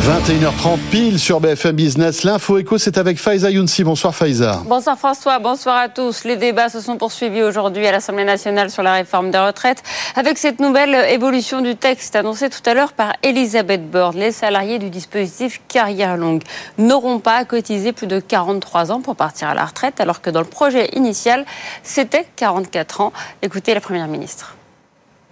21h30 0.01 0.79
pile 0.89 1.19
sur 1.19 1.39
BFM 1.39 1.75
Business. 1.75 2.23
L'info 2.23 2.57
éco, 2.57 2.79
c'est 2.79 2.97
avec 2.97 3.19
Faiza 3.19 3.51
Younsi. 3.51 3.83
Bonsoir 3.83 4.15
Faiza. 4.15 4.63
Bonsoir 4.65 4.97
François, 4.97 5.37
bonsoir 5.37 5.77
à 5.77 5.89
tous. 5.89 6.23
Les 6.23 6.37
débats 6.37 6.69
se 6.69 6.81
sont 6.81 6.97
poursuivis 6.97 7.43
aujourd'hui 7.43 7.85
à 7.85 7.91
l'Assemblée 7.91 8.23
nationale 8.23 8.71
sur 8.71 8.81
la 8.81 8.93
réforme 8.93 9.29
des 9.29 9.37
retraites 9.37 9.83
avec 10.15 10.39
cette 10.39 10.59
nouvelle 10.59 10.95
évolution 11.11 11.61
du 11.61 11.75
texte 11.75 12.15
annoncée 12.15 12.49
tout 12.49 12.67
à 12.67 12.73
l'heure 12.73 12.93
par 12.93 13.13
Elisabeth 13.21 13.91
Borne. 13.91 14.17
Les 14.17 14.31
salariés 14.31 14.79
du 14.79 14.89
dispositif 14.89 15.61
carrière 15.67 16.17
longue 16.17 16.41
n'auront 16.79 17.19
pas 17.19 17.35
à 17.35 17.45
cotiser 17.45 17.91
plus 17.91 18.07
de 18.07 18.19
43 18.19 18.91
ans 18.91 19.01
pour 19.01 19.15
partir 19.15 19.49
à 19.49 19.53
la 19.53 19.65
retraite 19.65 20.01
alors 20.01 20.19
que 20.21 20.31
dans 20.31 20.41
le 20.41 20.47
projet 20.47 20.89
initial, 20.95 21.45
c'était 21.83 22.25
44 22.37 23.01
ans. 23.01 23.13
Écoutez 23.43 23.75
la 23.75 23.81
Première 23.81 24.07
ministre. 24.07 24.55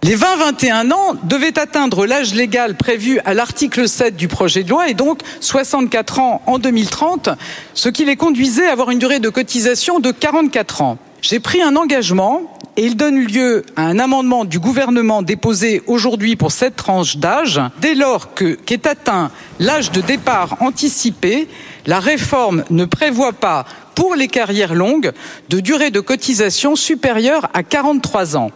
Les 0.02 0.16
20-21 0.16 0.92
ans 0.92 1.14
devaient 1.24 1.58
atteindre 1.58 2.06
l'âge 2.06 2.34
légal 2.34 2.74
prévu 2.74 3.20
à 3.26 3.34
l'article 3.34 3.86
7 3.86 4.16
du 4.16 4.28
projet 4.28 4.62
de 4.62 4.70
loi 4.70 4.88
et 4.88 4.94
donc 4.94 5.20
64 5.40 6.20
ans 6.20 6.42
en 6.46 6.58
2030, 6.58 7.28
ce 7.74 7.90
qui 7.90 8.06
les 8.06 8.16
conduisait 8.16 8.66
à 8.66 8.72
avoir 8.72 8.90
une 8.90 8.98
durée 8.98 9.20
de 9.20 9.28
cotisation 9.28 10.00
de 10.00 10.10
44 10.10 10.80
ans. 10.80 10.98
J'ai 11.20 11.38
pris 11.38 11.60
un 11.60 11.76
engagement 11.76 12.40
et 12.78 12.86
il 12.86 12.96
donne 12.96 13.20
lieu 13.20 13.62
à 13.76 13.82
un 13.82 13.98
amendement 13.98 14.46
du 14.46 14.58
gouvernement 14.58 15.20
déposé 15.20 15.82
aujourd'hui 15.86 16.34
pour 16.34 16.50
cette 16.50 16.76
tranche 16.76 17.18
d'âge. 17.18 17.60
Dès 17.82 17.94
lors 17.94 18.32
que 18.32 18.54
qu'est 18.54 18.86
atteint 18.86 19.30
l'âge 19.58 19.92
de 19.92 20.00
départ 20.00 20.56
anticipé, 20.60 21.46
la 21.84 22.00
réforme 22.00 22.64
ne 22.70 22.86
prévoit 22.86 23.34
pas 23.34 23.66
pour 23.94 24.14
les 24.14 24.28
carrières 24.28 24.74
longues 24.74 25.12
de 25.50 25.60
durée 25.60 25.90
de 25.90 26.00
cotisation 26.00 26.74
supérieure 26.74 27.50
à 27.52 27.62
43 27.62 28.38
ans. 28.38 28.50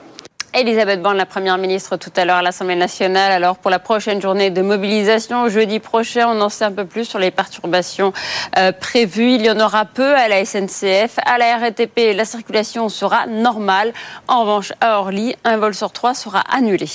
Elisabeth 0.57 1.03
Borne, 1.03 1.17
la 1.17 1.27
Première 1.27 1.59
ministre, 1.59 1.97
tout 1.97 2.13
à 2.15 2.25
l'heure 2.25 2.37
à 2.37 2.43
l'Assemblée 2.43 2.77
nationale. 2.77 3.33
Alors, 3.33 3.57
pour 3.57 3.73
la 3.73 3.81
prochaine 3.81 4.23
journée 4.23 4.51
de 4.51 4.63
mobilisation, 4.63 5.49
jeudi 5.49 5.81
prochain, 5.81 6.29
on 6.29 6.41
en 6.41 6.49
sait 6.49 6.65
un 6.65 6.71
peu 6.71 6.85
plus 6.85 7.07
sur 7.07 7.19
les 7.19 7.33
perturbations 7.33 8.13
euh, 8.57 8.71
prévues. 8.71 9.33
Il 9.33 9.45
y 9.45 9.51
en 9.51 9.59
aura 9.59 9.85
peu 9.85 10.15
à 10.15 10.29
la 10.29 10.45
SNCF. 10.45 11.19
À 11.27 11.39
la 11.39 11.57
RATP, 11.57 12.15
la 12.15 12.25
circulation 12.25 12.89
sera 12.89 13.27
normale. 13.27 13.93
En 14.29 14.43
revanche, 14.43 14.73
à 14.81 15.01
Orly, 15.01 15.35
un 15.43 15.57
vol 15.57 15.75
sur 15.75 15.91
trois 15.91 16.15
sera 16.15 16.45
annulé. 16.53 16.87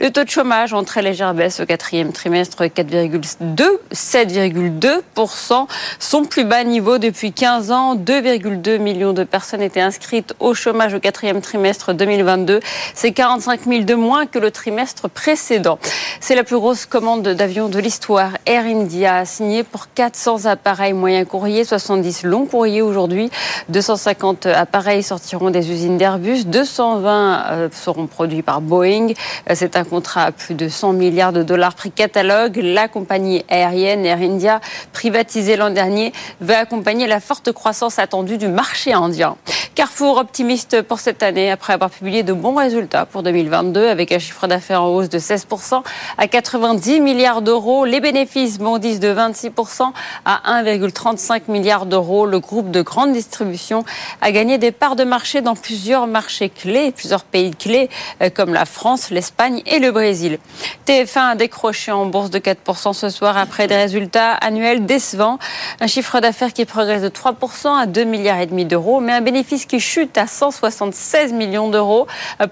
Le 0.00 0.10
taux 0.10 0.24
de 0.24 0.30
chômage 0.30 0.72
en 0.72 0.82
très 0.82 1.02
légère 1.02 1.34
baisse 1.34 1.60
au 1.60 1.66
quatrième 1.66 2.12
trimestre, 2.12 2.64
4,2, 2.64 3.62
7,2%. 3.92 5.66
Son 5.98 6.24
plus 6.24 6.44
bas 6.44 6.64
niveau 6.64 6.96
depuis 6.96 7.32
15 7.32 7.70
ans. 7.72 7.94
2,2 7.94 8.78
millions 8.78 9.12
de 9.12 9.24
personnes 9.24 9.60
étaient 9.60 9.82
inscrites 9.82 10.34
au 10.40 10.54
chômage 10.54 10.94
au 10.94 10.98
quatrième 10.98 11.42
trimestre 11.42 11.92
2022. 11.92 12.60
C'est 13.02 13.10
45 13.10 13.62
000 13.66 13.82
de 13.82 13.94
moins 13.94 14.26
que 14.26 14.38
le 14.38 14.52
trimestre 14.52 15.10
précédent. 15.10 15.80
C'est 16.20 16.36
la 16.36 16.44
plus 16.44 16.54
grosse 16.54 16.86
commande 16.86 17.26
d'avions 17.26 17.68
de 17.68 17.80
l'histoire. 17.80 18.30
Air 18.46 18.62
India 18.62 19.16
a 19.16 19.24
signé 19.24 19.64
pour 19.64 19.92
400 19.92 20.44
appareils 20.44 20.92
moyens 20.92 21.26
courriers, 21.26 21.64
70 21.64 22.22
longs 22.22 22.46
courriers 22.46 22.80
aujourd'hui. 22.80 23.28
250 23.70 24.46
appareils 24.46 25.02
sortiront 25.02 25.50
des 25.50 25.72
usines 25.72 25.98
d'Airbus, 25.98 26.44
220 26.44 27.44
euh, 27.50 27.68
seront 27.72 28.06
produits 28.06 28.42
par 28.42 28.60
Boeing. 28.60 29.08
Euh, 29.50 29.54
c'est 29.56 29.74
un 29.74 29.82
contrat 29.82 30.26
à 30.26 30.30
plus 30.30 30.54
de 30.54 30.68
100 30.68 30.92
milliards 30.92 31.32
de 31.32 31.42
dollars 31.42 31.74
prix 31.74 31.90
catalogue. 31.90 32.60
La 32.62 32.86
compagnie 32.86 33.44
aérienne 33.48 34.06
Air 34.06 34.18
India, 34.18 34.60
privatisée 34.92 35.56
l'an 35.56 35.70
dernier, 35.70 36.12
va 36.40 36.60
accompagner 36.60 37.08
la 37.08 37.18
forte 37.18 37.50
croissance 37.50 37.98
attendue 37.98 38.38
du 38.38 38.46
marché 38.46 38.92
indien. 38.92 39.34
Carrefour 39.74 40.18
optimiste 40.18 40.82
pour 40.82 41.00
cette 41.00 41.24
année 41.24 41.50
après 41.50 41.72
avoir 41.72 41.90
publié 41.90 42.22
de 42.22 42.32
bons 42.32 42.54
résultats 42.54 42.91
pour 43.10 43.22
2022 43.22 43.88
avec 43.88 44.12
un 44.12 44.18
chiffre 44.18 44.46
d'affaires 44.46 44.82
en 44.82 44.88
hausse 44.88 45.08
de 45.08 45.18
16% 45.18 45.82
à 46.18 46.28
90 46.28 47.00
milliards 47.00 47.42
d'euros. 47.42 47.84
Les 47.84 48.00
bénéfices 48.00 48.58
bondissent 48.58 49.00
de 49.00 49.12
26% 49.12 49.92
à 50.24 50.62
1,35 50.62 51.42
milliard 51.48 51.86
d'euros. 51.86 52.26
Le 52.26 52.38
groupe 52.38 52.70
de 52.70 52.82
grande 52.82 53.12
distribution 53.12 53.84
a 54.20 54.32
gagné 54.32 54.58
des 54.58 54.72
parts 54.72 54.96
de 54.96 55.04
marché 55.04 55.40
dans 55.40 55.54
plusieurs 55.54 56.06
marchés 56.06 56.50
clés, 56.50 56.92
plusieurs 56.92 57.24
pays 57.24 57.52
clés 57.52 57.88
euh, 58.20 58.30
comme 58.30 58.52
la 58.52 58.64
France, 58.64 59.10
l'Espagne 59.10 59.62
et 59.66 59.78
le 59.78 59.90
Brésil. 59.90 60.38
TF1 60.86 61.30
a 61.30 61.34
décroché 61.34 61.92
en 61.92 62.06
bourse 62.06 62.30
de 62.30 62.38
4% 62.38 62.92
ce 62.92 63.08
soir 63.08 63.36
après 63.36 63.66
des 63.66 63.76
résultats 63.76 64.32
annuels 64.32 64.84
décevants. 64.84 65.38
Un 65.80 65.86
chiffre 65.86 66.20
d'affaires 66.20 66.52
qui 66.52 66.64
progresse 66.64 67.02
de 67.02 67.08
3% 67.08 67.74
à 67.74 67.86
2 67.86 68.04
milliards 68.04 68.40
et 68.40 68.46
demi 68.46 68.64
d'euros, 68.64 69.00
mais 69.00 69.12
un 69.12 69.20
bénéfice 69.20 69.66
qui 69.66 69.80
chute 69.80 70.18
à 70.18 70.26
176 70.26 71.32
millions 71.32 71.68
d'euros, 71.68 72.06
euh, 72.40 72.46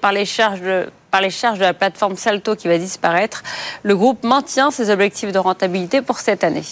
par 0.00 0.12
les 0.12 0.24
charges 0.24 0.60
de 0.60 0.90
par 1.10 1.20
les 1.20 1.30
charges 1.30 1.58
de 1.58 1.64
la 1.64 1.74
plateforme 1.74 2.16
Salto 2.16 2.56
qui 2.56 2.68
va 2.68 2.78
disparaître. 2.78 3.42
Le 3.82 3.96
groupe 3.96 4.24
maintient 4.24 4.70
ses 4.70 4.90
objectifs 4.90 5.32
de 5.32 5.38
rentabilité 5.38 6.02
pour 6.02 6.18
cette 6.18 6.44
année. 6.44 6.64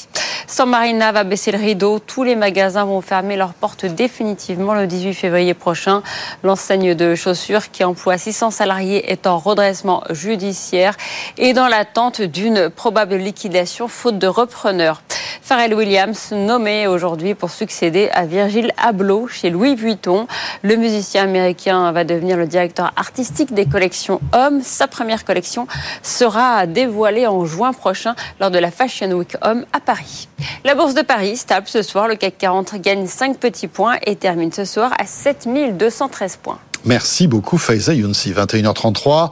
San 0.47 0.69
Marina 0.69 1.13
va 1.13 1.25
baisser 1.25 1.51
le 1.51 1.59
rideau. 1.59 1.99
Tous 1.99 2.23
les 2.23 2.37
magasins 2.37 2.85
vont 2.85 3.01
fermer 3.01 3.37
leurs 3.37 3.55
portes 3.55 3.87
définitivement 3.87 4.75
le 4.75 4.87
18 4.87 5.15
février 5.15 5.55
prochain. 5.55 6.03
L'enseigne 6.43 6.95
de 6.95 7.15
chaussures 7.15 7.71
qui 7.71 7.85
emploie 7.85 8.19
600 8.19 8.51
salariés 8.51 9.11
est 9.11 9.27
en 9.27 9.39
redressement 9.39 10.03
judiciaire 10.11 10.97
et 11.39 11.53
dans 11.53 11.69
l'attente 11.69 12.21
d'une 12.23 12.71
probable 12.71 13.17
liquidation 13.17 13.89
faute 13.89 14.19
de 14.19 14.27
repreneurs. 14.27 15.03
Pharrell 15.47 15.75
Williams, 15.75 16.33
nommé 16.33 16.89
aujourd'hui 16.89 17.37
pour 17.37 17.51
succéder 17.51 18.09
à 18.13 18.27
Virgil 18.27 18.73
Abloh 18.79 19.29
chez 19.29 19.49
Louis 19.49 19.77
Vuitton. 19.77 20.27
Le 20.63 20.75
musicien 20.75 21.23
américain 21.23 21.93
va 21.93 22.03
devenir 22.03 22.37
le 22.37 22.49
directeur 22.49 22.93
artistique 22.97 23.55
des 23.55 23.67
collections 23.67 24.21
Homme. 24.33 24.63
Sa 24.63 24.87
première 24.89 25.25
collection 25.25 25.67
sera 26.03 26.67
dévoilée 26.67 27.27
en 27.27 27.45
juin 27.45 27.73
prochain 27.73 28.15
lors 28.41 28.51
de 28.51 28.59
la 28.59 28.71
Fashion 28.71 29.11
Week 29.13 29.37
Homme 29.43 29.65
à 29.73 29.81
Paris. 29.81 30.29
La 30.65 30.75
bourse 30.75 30.95
de 30.95 31.03
Paris 31.03 31.37
stable 31.37 31.69
ce 31.69 31.83
soir. 31.83 32.09
Le 32.09 32.17
CAC 32.17 32.39
40 32.39 32.75
gagne 32.77 33.07
5 33.07 33.39
petits 33.39 33.69
points 33.69 33.97
et 34.05 34.17
termine 34.17 34.53
ce 34.53 34.65
soir 34.65 34.93
à 34.99 35.07
7213 35.07 36.37
points. 36.37 36.59
Merci 36.87 37.27
beaucoup 37.27 37.59
Faiza 37.59 37.95
Younsi. 37.95 38.31
21h33, 38.31 39.31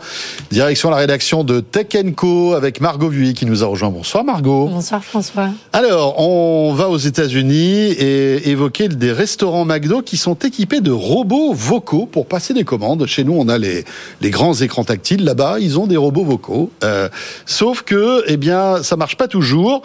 direction 0.50 0.90
la 0.90 0.96
rédaction 0.96 1.44
de 1.44 1.60
Tech 1.60 1.86
Co 2.16 2.54
avec 2.54 2.80
Margot 2.80 3.08
Vuy 3.08 3.32
qui 3.32 3.46
nous 3.46 3.62
a 3.62 3.66
rejoint. 3.68 3.90
Bonsoir 3.90 4.24
Margot. 4.24 4.66
Bonsoir 4.66 5.04
François. 5.04 5.50
Alors, 5.72 6.20
on 6.20 6.74
va 6.74 6.88
aux 6.88 6.98
États-Unis 6.98 7.92
et 7.92 8.50
évoquer 8.50 8.88
des 8.88 9.12
restaurants 9.12 9.64
McDo 9.64 10.02
qui 10.02 10.16
sont 10.16 10.34
équipés 10.34 10.80
de 10.80 10.90
robots 10.90 11.52
vocaux 11.52 12.06
pour 12.06 12.26
passer 12.26 12.54
des 12.54 12.64
commandes. 12.64 13.06
Chez 13.06 13.22
nous, 13.22 13.34
on 13.34 13.48
a 13.48 13.56
les, 13.56 13.84
les 14.20 14.30
grands 14.30 14.54
écrans 14.54 14.82
tactiles. 14.82 15.24
Là-bas, 15.24 15.58
ils 15.60 15.78
ont 15.78 15.86
des 15.86 15.96
robots 15.96 16.24
vocaux. 16.24 16.72
Euh, 16.82 17.08
sauf 17.46 17.82
que, 17.82 18.24
eh 18.26 18.36
bien, 18.36 18.82
ça 18.82 18.96
marche 18.96 19.16
pas 19.16 19.28
toujours, 19.28 19.82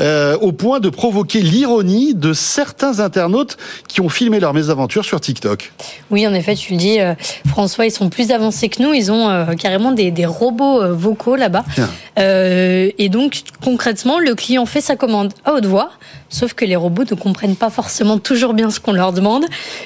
euh, 0.00 0.36
au 0.40 0.50
point 0.50 0.80
de 0.80 0.88
provoquer 0.88 1.40
l'ironie 1.40 2.14
de 2.14 2.32
certains 2.32 2.98
internautes 2.98 3.58
qui 3.86 4.00
ont 4.00 4.08
filmé 4.08 4.40
leurs 4.40 4.54
mésaventures 4.54 5.04
sur 5.04 5.20
TikTok. 5.20 5.72
Oui, 6.10 6.26
en 6.26 6.34
effet, 6.34 6.56
tu 6.56 6.72
le 6.72 6.78
dis. 6.78 6.98
Euh, 6.98 7.11
François, 7.46 7.86
ils 7.86 7.90
sont 7.90 8.08
plus 8.08 8.30
avancés 8.30 8.68
que 8.68 8.82
nous. 8.82 8.92
Ils 8.92 9.10
ont 9.12 9.28
euh, 9.28 9.54
carrément 9.54 9.92
des, 9.92 10.12
robots 10.26 10.82
euh, 10.82 10.92
vocaux 10.92 11.36
là-bas. 11.36 11.64
et 12.18 13.08
donc, 13.08 13.42
concrètement, 13.62 14.18
le 14.18 14.34
client 14.34 14.66
fait 14.66 14.80
sa 14.80 14.96
commande 14.96 15.32
à 15.44 15.54
haute 15.54 15.66
voix. 15.66 15.90
Sauf 16.28 16.54
que 16.54 16.64
les 16.64 16.76
robots 16.76 17.04
ne 17.10 17.14
comprennent 17.14 17.56
pas 17.56 17.68
forcément 17.68 18.18
toujours 18.18 18.54
bien 18.54 18.70
ce 18.70 18.80
qu'on 18.80 18.92
leur 18.92 19.12
demande. 19.12 19.44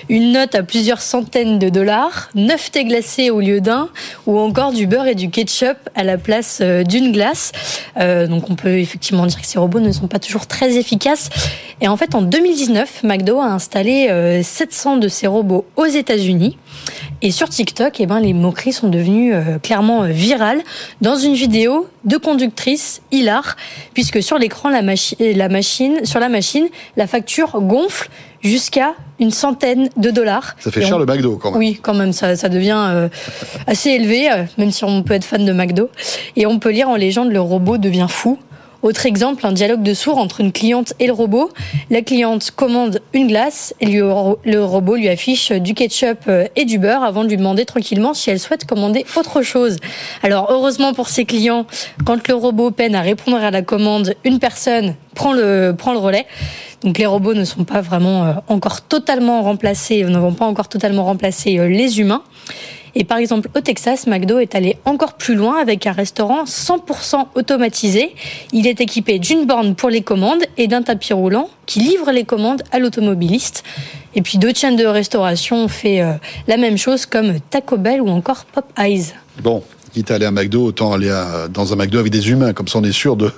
Une 0.09 0.31
note 0.33 0.55
à 0.55 0.63
plusieurs 0.63 1.01
centaines 1.01 1.59
de 1.59 1.69
dollars, 1.69 2.29
neuf 2.37 2.71
thés 2.71 2.85
glacés 2.85 3.31
au 3.31 3.41
lieu 3.41 3.61
d'un, 3.61 3.89
ou 4.27 4.39
encore 4.39 4.73
du 4.73 4.87
beurre 4.87 5.09
et 5.09 5.17
du 5.17 5.29
ketchup 5.29 5.77
à 5.97 6.05
la 6.05 6.19
place 6.19 6.61
d'une 6.61 7.11
glace. 7.11 7.51
donc 7.97 8.49
on 8.49 8.55
peut 8.55 8.79
effectivement 8.79 9.27
dire 9.27 9.41
que 9.41 9.47
ces 9.47 9.59
robots 9.59 9.81
ne 9.81 9.91
sont 9.91 10.07
pas 10.07 10.21
toujours 10.21 10.47
très 10.47 10.77
efficaces. 10.77 11.31
Et 11.81 11.89
en 11.89 11.97
fait, 11.97 12.15
en 12.15 12.23
2019, 12.23 13.03
McDo 13.03 13.41
a 13.41 13.47
installé 13.47 14.41
700 14.43 14.99
de 14.99 15.09
ces 15.09 15.27
robots 15.27 15.67
aux 15.77 15.87
États-Unis. 15.87 16.57
Et 17.23 17.31
sur 17.31 17.49
TikTok, 17.49 18.01
eh 18.01 18.07
ben, 18.07 18.21
les 18.21 18.33
moqueries 18.33 18.73
sont 18.73 18.89
devenues 18.89 19.35
euh, 19.35 19.59
clairement 19.59 20.05
euh, 20.05 20.09
virales. 20.09 20.61
Dans 21.01 21.17
une 21.17 21.35
vidéo 21.35 21.89
de 22.05 22.17
conductrice 22.17 23.03
hilar, 23.11 23.57
puisque 23.95 24.23
sur 24.23 24.39
l'écran, 24.39 24.69
la, 24.69 24.83
la 24.83 25.49
machine, 25.49 26.05
sur 26.05 26.21
la 26.21 26.29
machine, 26.29 26.69
la 26.97 27.07
facture 27.07 27.61
gonfle 27.61 28.09
jusqu'à 28.43 28.95
une 29.19 29.31
centaine 29.31 29.89
de 29.97 30.11
dollars. 30.11 30.57
Ça 30.61 30.71
fait 30.71 30.83
cher 30.83 30.99
le 30.99 31.07
McDo 31.07 31.37
quand 31.37 31.51
même. 31.51 31.59
Oui, 31.59 31.79
quand 31.81 31.95
même, 31.95 32.13
ça, 32.13 32.37
ça 32.37 32.49
devient 32.49 32.87
euh, 32.91 33.09
assez 33.67 33.91
élevé, 33.91 34.29
même 34.59 34.71
si 34.71 34.85
on 34.85 35.03
peut 35.03 35.15
être 35.15 35.25
fan 35.25 35.45
de 35.45 35.53
McDo. 35.53 35.91
Et 36.37 36.47
on 36.47 36.59
peut 36.59 36.71
lire 36.71 36.89
en 36.89 36.97
légende 36.97 37.33
le 37.33 37.41
robot 37.41 37.79
devient 37.79 38.07
fou. 38.09 38.39
Autre 38.83 39.07
exemple, 39.07 39.47
un 39.47 39.53
dialogue 39.53 39.83
de 39.83 39.95
sourds 39.95 40.19
entre 40.19 40.41
une 40.41 40.53
cliente 40.53 40.95
et 40.99 41.07
le 41.07 41.13
robot. 41.13 41.51
La 41.91 42.03
cliente 42.03 42.51
commande 42.51 43.01
une 43.13 43.29
glace 43.29 43.75
et 43.81 43.87
le 43.87 44.65
robot 44.65 44.97
lui 44.97 45.09
affiche 45.09 45.53
du 45.53 45.75
ketchup 45.75 46.19
euh, 46.29 46.47
et 46.57 46.65
du 46.65 46.79
beurre 46.79 47.03
avant 47.03 47.25
de 47.25 47.29
lui 47.29 47.37
demander 47.37 47.65
tranquillement 47.65 48.15
si 48.15 48.31
elle 48.31 48.39
souhaite 48.39 48.65
commander 48.65 49.05
autre 49.17 49.43
chose. 49.43 49.77
Alors 50.23 50.49
heureusement 50.51 50.95
pour 50.95 51.09
ses 51.09 51.25
clients, 51.25 51.67
quand 52.05 52.29
le 52.29 52.35
robot 52.35 52.71
peine 52.71 52.95
à 52.95 53.01
répondre 53.01 53.39
à 53.39 53.51
la 53.51 53.63
commande, 53.63 54.15
une 54.25 54.39
personne 54.39 54.95
prend 55.15 55.33
le, 55.33 55.75
relais. 55.85 56.27
Donc 56.83 56.99
les 56.99 57.07
robots 57.07 57.35
ne 57.35 57.45
sont 57.45 57.65
pas 57.65 57.81
vraiment 57.81 58.25
euh, 58.25 58.33
encore 58.49 58.83
totalement 58.83 59.43
remplacés, 59.43 60.05
ne 60.05 60.19
vont 60.19 60.35
pas 60.35 60.45
encore 60.45 60.69
totalement 60.69 61.05
remplacer 61.05 61.59
euh, 61.59 61.69
les 61.69 62.01
humains. 62.01 62.23
Et 62.99 63.05
par 63.05 63.19
exemple, 63.19 63.51
au 63.55 63.61
Texas, 63.61 64.07
McDo 64.07 64.39
est 64.39 64.55
allé 64.55 64.79
encore 64.87 65.13
plus 65.13 65.35
loin 65.35 65.61
avec 65.61 65.87
un 65.87 65.93
restaurant 65.93 66.45
100% 66.45 67.27
automatisé. 67.35 68.15
Il 68.53 68.67
est 68.67 68.81
équipé 68.81 69.19
d'une 69.19 69.45
borne 69.45 69.75
pour 69.75 69.91
les 69.91 70.01
commandes 70.01 70.43
et 70.57 70.67
d'un 70.67 70.81
tapis 70.81 71.13
roulant 71.13 71.51
qui 71.67 71.81
livre 71.81 72.11
les 72.11 72.25
commandes 72.25 72.63
à 72.73 72.79
l'automobiliste. 72.79 73.65
Et 74.15 74.23
puis 74.23 74.39
d'autres 74.39 74.59
chaînes 74.59 74.77
de 74.77 74.87
restauration 74.87 75.65
ont 75.65 75.69
fait 75.69 76.01
euh, 76.01 76.13
la 76.49 76.57
même 76.57 76.79
chose 76.79 77.05
comme 77.05 77.39
Taco 77.51 77.77
Bell 77.77 78.01
ou 78.01 78.09
encore 78.09 78.47
Pop 78.47 78.65
Eyes. 78.79 79.13
Bon, 79.43 79.63
quitte 79.97 80.11
à 80.11 80.17
aller 80.17 80.27
à 80.27 80.31
McDo, 80.31 80.63
autant 80.63 80.93
aller 80.93 81.09
à- 81.09 81.49
dans 81.49 81.73
un 81.73 81.77
McDo 81.77 81.99
avec 81.99 82.13
des 82.13 82.29
humains, 82.29 82.53
comme 82.53 82.69
ça 82.69 82.79
on 82.79 82.85
est 82.85 82.93
sûr 82.93 83.17
de, 83.17 83.31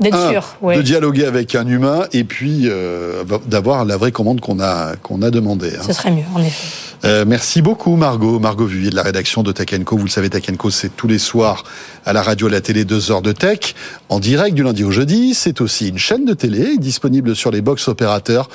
D'être 0.00 0.16
un, 0.16 0.30
sûr, 0.30 0.56
ouais. 0.62 0.76
de 0.78 0.80
dialoguer 0.80 1.26
avec 1.26 1.54
un 1.54 1.66
humain 1.66 2.06
et 2.14 2.24
puis 2.24 2.62
euh, 2.64 3.24
d'avoir 3.46 3.84
la 3.84 3.98
vraie 3.98 4.10
commande 4.10 4.40
qu'on 4.40 4.58
a, 4.58 4.96
qu'on 5.02 5.20
a 5.20 5.30
demandée. 5.30 5.72
hein. 5.78 5.82
Ce 5.86 5.92
serait 5.92 6.10
mieux, 6.10 6.22
en 6.34 6.40
effet. 6.40 6.66
Euh, 7.04 7.24
merci 7.26 7.60
beaucoup 7.62 7.94
Margot, 7.96 8.40
Margot 8.40 8.64
Vuillet 8.64 8.88
de 8.90 8.96
la 8.96 9.02
rédaction 9.02 9.42
de 9.42 9.52
Tech 9.52 9.68
Co. 9.84 9.98
Vous 9.98 10.04
le 10.04 10.10
savez, 10.10 10.30
Tech 10.30 10.44
Co, 10.56 10.70
c'est 10.70 10.96
tous 10.96 11.06
les 11.08 11.18
soirs 11.18 11.62
à 12.06 12.14
la 12.14 12.22
radio, 12.22 12.46
à 12.46 12.50
la 12.50 12.60
télé, 12.62 12.84
deux 12.86 13.12
heures 13.12 13.22
de 13.22 13.32
tech, 13.32 13.74
en 14.08 14.18
direct 14.18 14.54
du 14.56 14.62
lundi 14.64 14.82
au 14.84 14.90
jeudi. 14.90 15.34
C'est 15.34 15.60
aussi 15.60 15.90
une 15.90 15.98
chaîne 15.98 16.24
de 16.24 16.32
télé 16.32 16.78
disponible 16.78 17.36
sur 17.36 17.50
les 17.50 17.60
box 17.60 17.86
opérateurs 17.86 18.48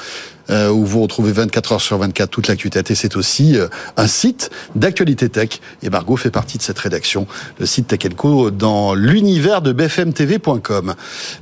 euh, 0.49 0.70
où 0.70 0.86
vous 0.86 1.02
retrouvez 1.02 1.32
24 1.32 1.72
heures 1.74 1.82
sur 1.82 1.98
24 1.98 2.30
toute 2.30 2.48
l'actualité. 2.48 2.95
C'est 2.95 3.15
aussi 3.15 3.57
euh, 3.57 3.68
un 3.98 4.07
site 4.07 4.49
d'actualité 4.76 5.30
tech. 5.30 5.61
Et 5.82 5.90
Margot 5.90 6.18
fait 6.18 6.32
partie 6.32 6.57
de 6.57 6.64
cette 6.64 6.80
rédaction, 6.80 7.28
le 7.60 7.65
site 7.65 7.88
Tech 7.88 8.14
Co, 8.15 8.52
dans 8.52 8.94
l'univers 8.94 9.61
de 9.61 9.72
bfmtv.com. 9.72 10.95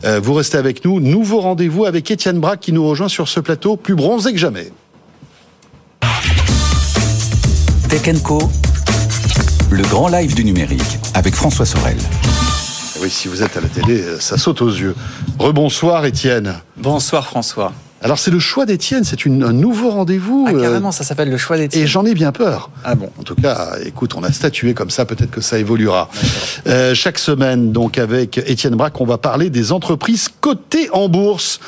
Euh, 0.03 0.19
vous 0.19 0.33
restez 0.33 0.57
avec 0.57 0.85
nous. 0.85 0.99
Nouveau 0.99 1.41
rendez-vous 1.41 1.85
avec 1.85 2.09
Étienne 2.11 2.39
Braque 2.39 2.59
qui 2.59 2.73
nous 2.73 2.87
rejoint 2.87 3.09
sur 3.09 3.27
ce 3.27 3.39
plateau, 3.39 3.75
plus 3.75 3.95
bronzé 3.95 4.33
que 4.33 4.39
jamais. 4.39 4.71
Tech 7.89 8.21
Co, 8.23 8.39
le 9.71 9.83
grand 9.83 10.07
live 10.07 10.33
du 10.35 10.45
numérique 10.45 10.99
avec 11.13 11.35
François 11.35 11.65
Sorel. 11.65 11.97
Oui, 13.01 13.09
si 13.09 13.27
vous 13.27 13.41
êtes 13.41 13.57
à 13.57 13.61
la 13.61 13.67
télé, 13.67 14.03
ça 14.19 14.37
saute 14.37 14.61
aux 14.61 14.69
yeux. 14.69 14.95
Rebonsoir 15.39 16.05
Étienne. 16.05 16.55
Bonsoir 16.77 17.25
François. 17.25 17.73
Alors 18.03 18.17
c'est 18.17 18.31
le 18.31 18.39
choix 18.39 18.65
d'Étienne, 18.65 19.03
c'est 19.03 19.25
un 19.27 19.53
nouveau 19.53 19.91
rendez-vous. 19.91 20.45
Ah, 20.47 20.53
euh, 20.53 20.61
carrément, 20.61 20.91
ça 20.91 21.03
s'appelle 21.03 21.29
le 21.29 21.37
choix 21.37 21.57
d'Étienne. 21.57 21.83
Et 21.83 21.87
j'en 21.87 22.03
ai 22.05 22.13
bien 22.15 22.31
peur. 22.31 22.71
Ah 22.83 22.95
bon 22.95 23.09
En 23.19 23.23
tout 23.23 23.35
cas, 23.35 23.73
écoute, 23.85 24.15
on 24.15 24.23
a 24.23 24.31
statué 24.31 24.73
comme 24.73 24.89
ça, 24.89 25.05
peut-être 25.05 25.29
que 25.29 25.41
ça 25.41 25.59
évoluera. 25.59 26.09
Euh, 26.65 26.95
chaque 26.95 27.19
semaine, 27.19 27.71
donc, 27.71 27.99
avec 27.99 28.39
Étienne 28.39 28.75
Braque, 28.75 28.99
on 29.01 29.05
va 29.05 29.17
parler 29.19 29.49
des 29.51 29.71
entreprises 29.71 30.29
cotées 30.41 30.89
en 30.93 31.09
bourse. 31.09 31.59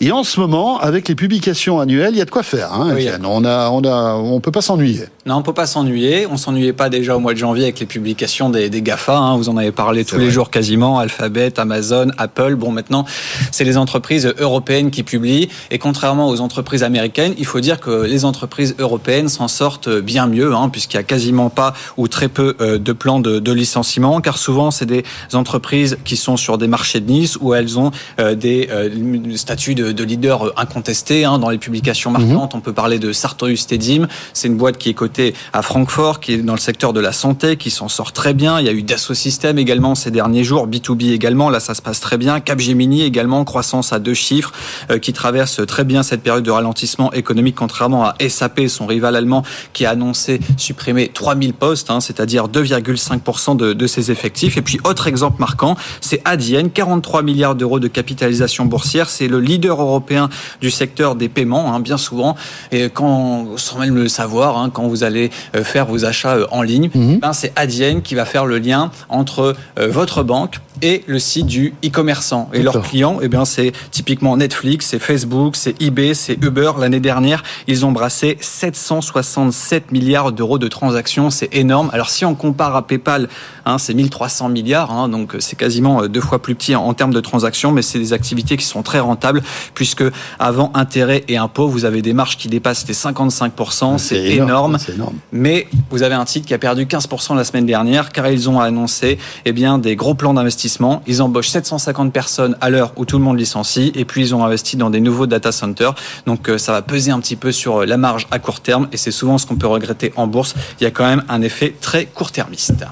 Et 0.00 0.12
en 0.12 0.24
ce 0.24 0.40
moment, 0.40 0.78
avec 0.80 1.08
les 1.08 1.14
publications 1.14 1.78
annuelles, 1.78 2.12
il 2.14 2.18
y 2.18 2.22
a 2.22 2.24
de 2.24 2.30
quoi 2.30 2.42
faire, 2.42 2.72
hein, 2.72 2.92
Oui. 2.94 3.02
Étienne. 3.02 3.26
On 3.26 3.44
a, 3.44 3.68
on 3.70 3.84
a, 3.84 4.14
on 4.14 4.40
peut 4.40 4.50
pas 4.50 4.62
s'ennuyer. 4.62 5.04
Non, 5.26 5.36
on 5.36 5.42
peut 5.42 5.52
pas 5.52 5.66
s'ennuyer. 5.66 6.26
On 6.26 6.36
s'ennuyait 6.38 6.72
pas 6.72 6.88
déjà 6.88 7.16
au 7.16 7.20
mois 7.20 7.34
de 7.34 7.38
janvier 7.38 7.64
avec 7.64 7.78
les 7.80 7.86
publications 7.86 8.48
des, 8.50 8.70
des 8.70 8.80
GAFA. 8.82 9.16
hein. 9.16 9.36
Vous 9.36 9.48
en 9.50 9.56
avez 9.58 9.72
parlé 9.72 10.04
tous 10.06 10.16
les 10.18 10.30
jours 10.30 10.50
quasiment. 10.50 10.98
Alphabet, 10.98 11.60
Amazon, 11.60 12.08
Apple. 12.16 12.54
Bon, 12.56 12.72
maintenant, 12.72 13.04
c'est 13.50 13.64
les 13.64 13.76
entreprises 13.76 14.32
européennes 14.38 14.90
qui 14.90 15.02
publient. 15.02 15.48
Et 15.70 15.78
contrairement 15.82 16.28
aux 16.28 16.40
entreprises 16.40 16.84
américaines, 16.84 17.34
il 17.38 17.44
faut 17.44 17.60
dire 17.60 17.80
que 17.80 18.04
les 18.04 18.24
entreprises 18.24 18.76
européennes 18.78 19.28
s'en 19.28 19.48
sortent 19.48 19.88
bien 19.88 20.26
mieux, 20.28 20.54
hein, 20.54 20.68
puisqu'il 20.68 20.96
y 20.96 21.00
a 21.00 21.02
quasiment 21.02 21.50
pas 21.50 21.74
ou 21.96 22.06
très 22.06 22.28
peu 22.28 22.54
euh, 22.60 22.78
de 22.78 22.92
plans 22.92 23.18
de, 23.18 23.40
de 23.40 23.52
licenciement, 23.52 24.20
car 24.20 24.38
souvent 24.38 24.70
c'est 24.70 24.86
des 24.86 25.02
entreprises 25.32 25.98
qui 26.04 26.16
sont 26.16 26.36
sur 26.36 26.56
des 26.56 26.68
marchés 26.68 27.00
de 27.00 27.10
niche 27.10 27.36
où 27.40 27.52
elles 27.52 27.78
ont 27.78 27.90
euh, 28.20 28.34
des 28.36 28.68
euh, 28.70 29.36
statuts 29.36 29.74
de, 29.74 29.90
de 29.90 30.04
leader 30.04 30.52
incontestés. 30.56 31.24
hein. 31.24 31.38
Dans 31.40 31.50
les 31.50 31.58
publications 31.58 32.12
marquantes, 32.12 32.54
on 32.54 32.60
peut 32.60 32.72
parler 32.72 33.00
de 33.00 33.12
Sartorius 33.12 33.66
Tedim. 33.66 34.06
C'est 34.32 34.46
une 34.46 34.56
boîte 34.56 34.78
qui 34.78 34.88
est 34.88 34.94
cotée 34.94 35.34
à 35.52 35.62
Francfort, 35.62 36.20
qui 36.20 36.34
est 36.34 36.36
dans 36.38 36.54
le 36.54 36.60
secteur 36.60 36.92
de 36.92 37.00
la 37.00 37.12
santé, 37.12 37.56
qui 37.56 37.70
s'en 37.70 37.88
sort 37.88 38.12
très 38.12 38.34
bien. 38.34 38.60
Il 38.60 38.66
y 38.66 38.68
a 38.68 38.72
eu 38.72 38.82
Dassault 38.82 39.14
Systèmes 39.14 39.58
également 39.58 39.96
ces 39.96 40.12
derniers 40.12 40.44
jours, 40.44 40.68
B2B 40.68 41.10
également. 41.12 41.50
Là, 41.50 41.58
ça 41.58 41.74
se 41.74 41.82
passe 41.82 41.98
très 41.98 42.18
bien. 42.18 42.38
Capgemini 42.38 43.02
également, 43.02 43.44
croissance 43.44 43.92
à 43.92 43.98
deux 43.98 44.14
chiffres, 44.14 44.52
euh, 44.90 44.98
qui 44.98 45.12
traverse 45.12 45.66
très 45.72 45.84
bien 45.84 46.02
cette 46.02 46.22
période 46.22 46.44
de 46.44 46.50
ralentissement 46.50 47.10
économique, 47.14 47.54
contrairement 47.54 48.04
à 48.04 48.14
SAP, 48.28 48.68
son 48.68 48.84
rival 48.84 49.16
allemand, 49.16 49.42
qui 49.72 49.86
a 49.86 49.90
annoncé 49.92 50.38
supprimer 50.58 51.08
3000 51.08 51.54
postes, 51.54 51.90
hein, 51.90 52.00
c'est-à-dire 52.00 52.48
2,5% 52.48 53.56
de, 53.56 53.72
de 53.72 53.86
ses 53.86 54.10
effectifs. 54.10 54.58
Et 54.58 54.60
puis, 54.60 54.78
autre 54.84 55.06
exemple 55.06 55.40
marquant, 55.40 55.74
c'est 56.02 56.20
Adyen, 56.26 56.68
43 56.68 57.22
milliards 57.22 57.54
d'euros 57.54 57.80
de 57.80 57.88
capitalisation 57.88 58.66
boursière. 58.66 59.08
C'est 59.08 59.28
le 59.28 59.40
leader 59.40 59.80
européen 59.80 60.28
du 60.60 60.70
secteur 60.70 61.14
des 61.14 61.30
paiements, 61.30 61.74
hein, 61.74 61.80
bien 61.80 61.96
souvent. 61.96 62.36
Et 62.70 62.90
quand, 62.90 63.56
sans 63.56 63.78
même 63.78 63.94
le 63.94 64.08
savoir, 64.08 64.58
hein, 64.58 64.68
quand 64.68 64.86
vous 64.88 65.04
allez 65.04 65.30
euh, 65.56 65.64
faire 65.64 65.86
vos 65.86 66.04
achats 66.04 66.36
euh, 66.36 66.46
en 66.50 66.60
ligne, 66.60 66.90
ben, 67.22 67.32
c'est 67.32 67.50
Adyen 67.56 68.02
qui 68.02 68.14
va 68.14 68.26
faire 68.26 68.44
le 68.44 68.58
lien 68.58 68.90
entre 69.08 69.56
euh, 69.78 69.88
votre 69.88 70.22
banque 70.22 70.60
et 70.82 71.04
le 71.06 71.18
site 71.18 71.46
du 71.46 71.74
e-commerçant. 71.84 72.50
Et 72.52 72.62
leurs 72.62 72.82
clients, 72.82 73.18
eh 73.22 73.28
bien, 73.28 73.44
c'est 73.44 73.72
typiquement 73.90 74.36
Netflix, 74.36 74.86
c'est 74.86 74.98
Facebook, 74.98 75.56
c'est 75.56 75.80
eBay, 75.80 76.12
c'est 76.14 76.34
Uber. 76.42 76.72
L'année 76.78 77.00
dernière, 77.00 77.42
ils 77.68 77.86
ont 77.86 77.92
brassé 77.92 78.36
767 78.40 79.92
milliards 79.92 80.32
d'euros 80.32 80.58
de 80.58 80.68
transactions. 80.68 81.30
C'est 81.30 81.54
énorme. 81.54 81.88
Alors, 81.92 82.10
si 82.10 82.24
on 82.24 82.34
compare 82.34 82.74
à 82.74 82.86
PayPal, 82.86 83.28
hein, 83.64 83.78
c'est 83.78 83.94
1300 83.94 84.48
milliards, 84.48 84.90
hein, 84.90 85.08
donc 85.08 85.36
c'est 85.38 85.56
quasiment 85.56 86.02
euh, 86.02 86.08
deux 86.08 86.20
fois 86.20 86.42
plus 86.42 86.54
petit 86.56 86.74
en, 86.74 86.92
termes 86.94 87.14
de 87.14 87.20
transactions, 87.20 87.70
mais 87.70 87.82
c'est 87.82 87.98
des 87.98 88.12
activités 88.12 88.56
qui 88.56 88.66
sont 88.66 88.82
très 88.82 89.00
rentables 89.00 89.42
puisque 89.74 90.04
avant 90.38 90.70
intérêts 90.74 91.24
et 91.28 91.36
impôts, 91.36 91.68
vous 91.68 91.84
avez 91.84 92.02
des 92.02 92.12
marges 92.12 92.36
qui 92.36 92.48
dépassent 92.48 92.86
les 92.88 92.94
55%. 92.94 93.98
C'est 93.98 94.24
énorme. 94.24 94.78
C'est 94.78 94.94
énorme. 94.94 95.16
Mais 95.30 95.68
vous 95.90 96.02
avez 96.02 96.14
un 96.14 96.24
titre 96.24 96.46
qui 96.46 96.54
a 96.54 96.58
perdu 96.58 96.86
15% 96.86 97.36
la 97.36 97.44
semaine 97.44 97.66
dernière 97.66 98.10
car 98.10 98.28
ils 98.28 98.50
ont 98.50 98.60
annoncé 98.60 99.18
eh 99.44 99.52
bien, 99.52 99.78
des 99.78 99.96
gros 99.96 100.14
plans 100.14 100.34
d'investissement. 100.34 100.71
Ils 101.06 101.22
embauchent 101.22 101.48
750 101.48 102.12
personnes 102.12 102.56
à 102.60 102.70
l'heure 102.70 102.92
où 102.96 103.04
tout 103.04 103.18
le 103.18 103.24
monde 103.24 103.38
licencie 103.38 103.92
et 103.94 104.04
puis 104.04 104.22
ils 104.22 104.34
ont 104.34 104.44
investi 104.44 104.76
dans 104.76 104.90
des 104.90 105.00
nouveaux 105.00 105.26
data 105.26 105.52
centers. 105.52 105.94
Donc 106.26 106.48
euh, 106.48 106.58
ça 106.58 106.72
va 106.72 106.82
peser 106.82 107.10
un 107.10 107.20
petit 107.20 107.36
peu 107.36 107.52
sur 107.52 107.82
euh, 107.82 107.86
la 107.86 107.96
marge 107.96 108.26
à 108.30 108.38
court 108.38 108.60
terme 108.60 108.88
et 108.92 108.96
c'est 108.96 109.10
souvent 109.10 109.38
ce 109.38 109.46
qu'on 109.46 109.56
peut 109.56 109.66
regretter 109.66 110.12
en 110.16 110.26
bourse. 110.26 110.54
Il 110.80 110.84
y 110.84 110.86
a 110.86 110.90
quand 110.90 111.06
même 111.06 111.24
un 111.28 111.42
effet 111.42 111.74
très 111.80 112.06
court-termiste. 112.06 112.84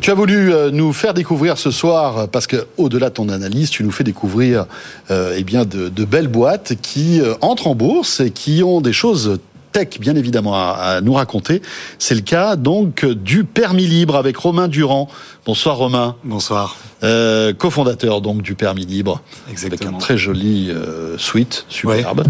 Tu 0.00 0.10
as 0.10 0.14
voulu 0.14 0.52
euh, 0.52 0.70
nous 0.70 0.92
faire 0.92 1.14
découvrir 1.14 1.58
ce 1.58 1.70
soir, 1.70 2.28
parce 2.28 2.46
que 2.46 2.66
au-delà 2.76 3.10
de 3.10 3.14
ton 3.14 3.28
analyse, 3.28 3.70
tu 3.70 3.84
nous 3.84 3.90
fais 3.90 4.04
découvrir 4.04 4.66
euh, 5.10 5.34
eh 5.36 5.44
bien 5.44 5.64
de, 5.64 5.88
de 5.88 6.04
belles 6.04 6.28
boîtes 6.28 6.74
qui 6.80 7.20
euh, 7.20 7.34
entrent 7.40 7.68
en 7.68 7.74
bourse 7.74 8.20
et 8.20 8.30
qui 8.30 8.62
ont 8.62 8.80
des 8.80 8.92
choses 8.92 9.38
tech, 9.72 9.98
bien 10.00 10.14
évidemment, 10.14 10.54
à, 10.54 10.72
à 10.72 11.00
nous 11.00 11.14
raconter. 11.14 11.60
C'est 11.98 12.14
le 12.14 12.20
cas 12.20 12.56
donc 12.56 13.04
du 13.04 13.44
permis 13.44 13.86
libre 13.86 14.16
avec 14.16 14.36
Romain 14.36 14.68
Durand. 14.68 15.08
Bonsoir 15.46 15.76
Romain. 15.76 16.16
Bonsoir. 16.24 16.76
Euh, 17.04 17.52
cofondateur 17.52 18.20
donc 18.20 18.42
du 18.42 18.54
permis 18.54 18.86
libre. 18.86 19.20
Exactement. 19.50 19.90
Avec 19.90 19.96
un 19.96 19.98
très 19.98 20.16
joli 20.16 20.70
euh, 20.70 21.18
suite, 21.18 21.66
superbe. 21.68 22.24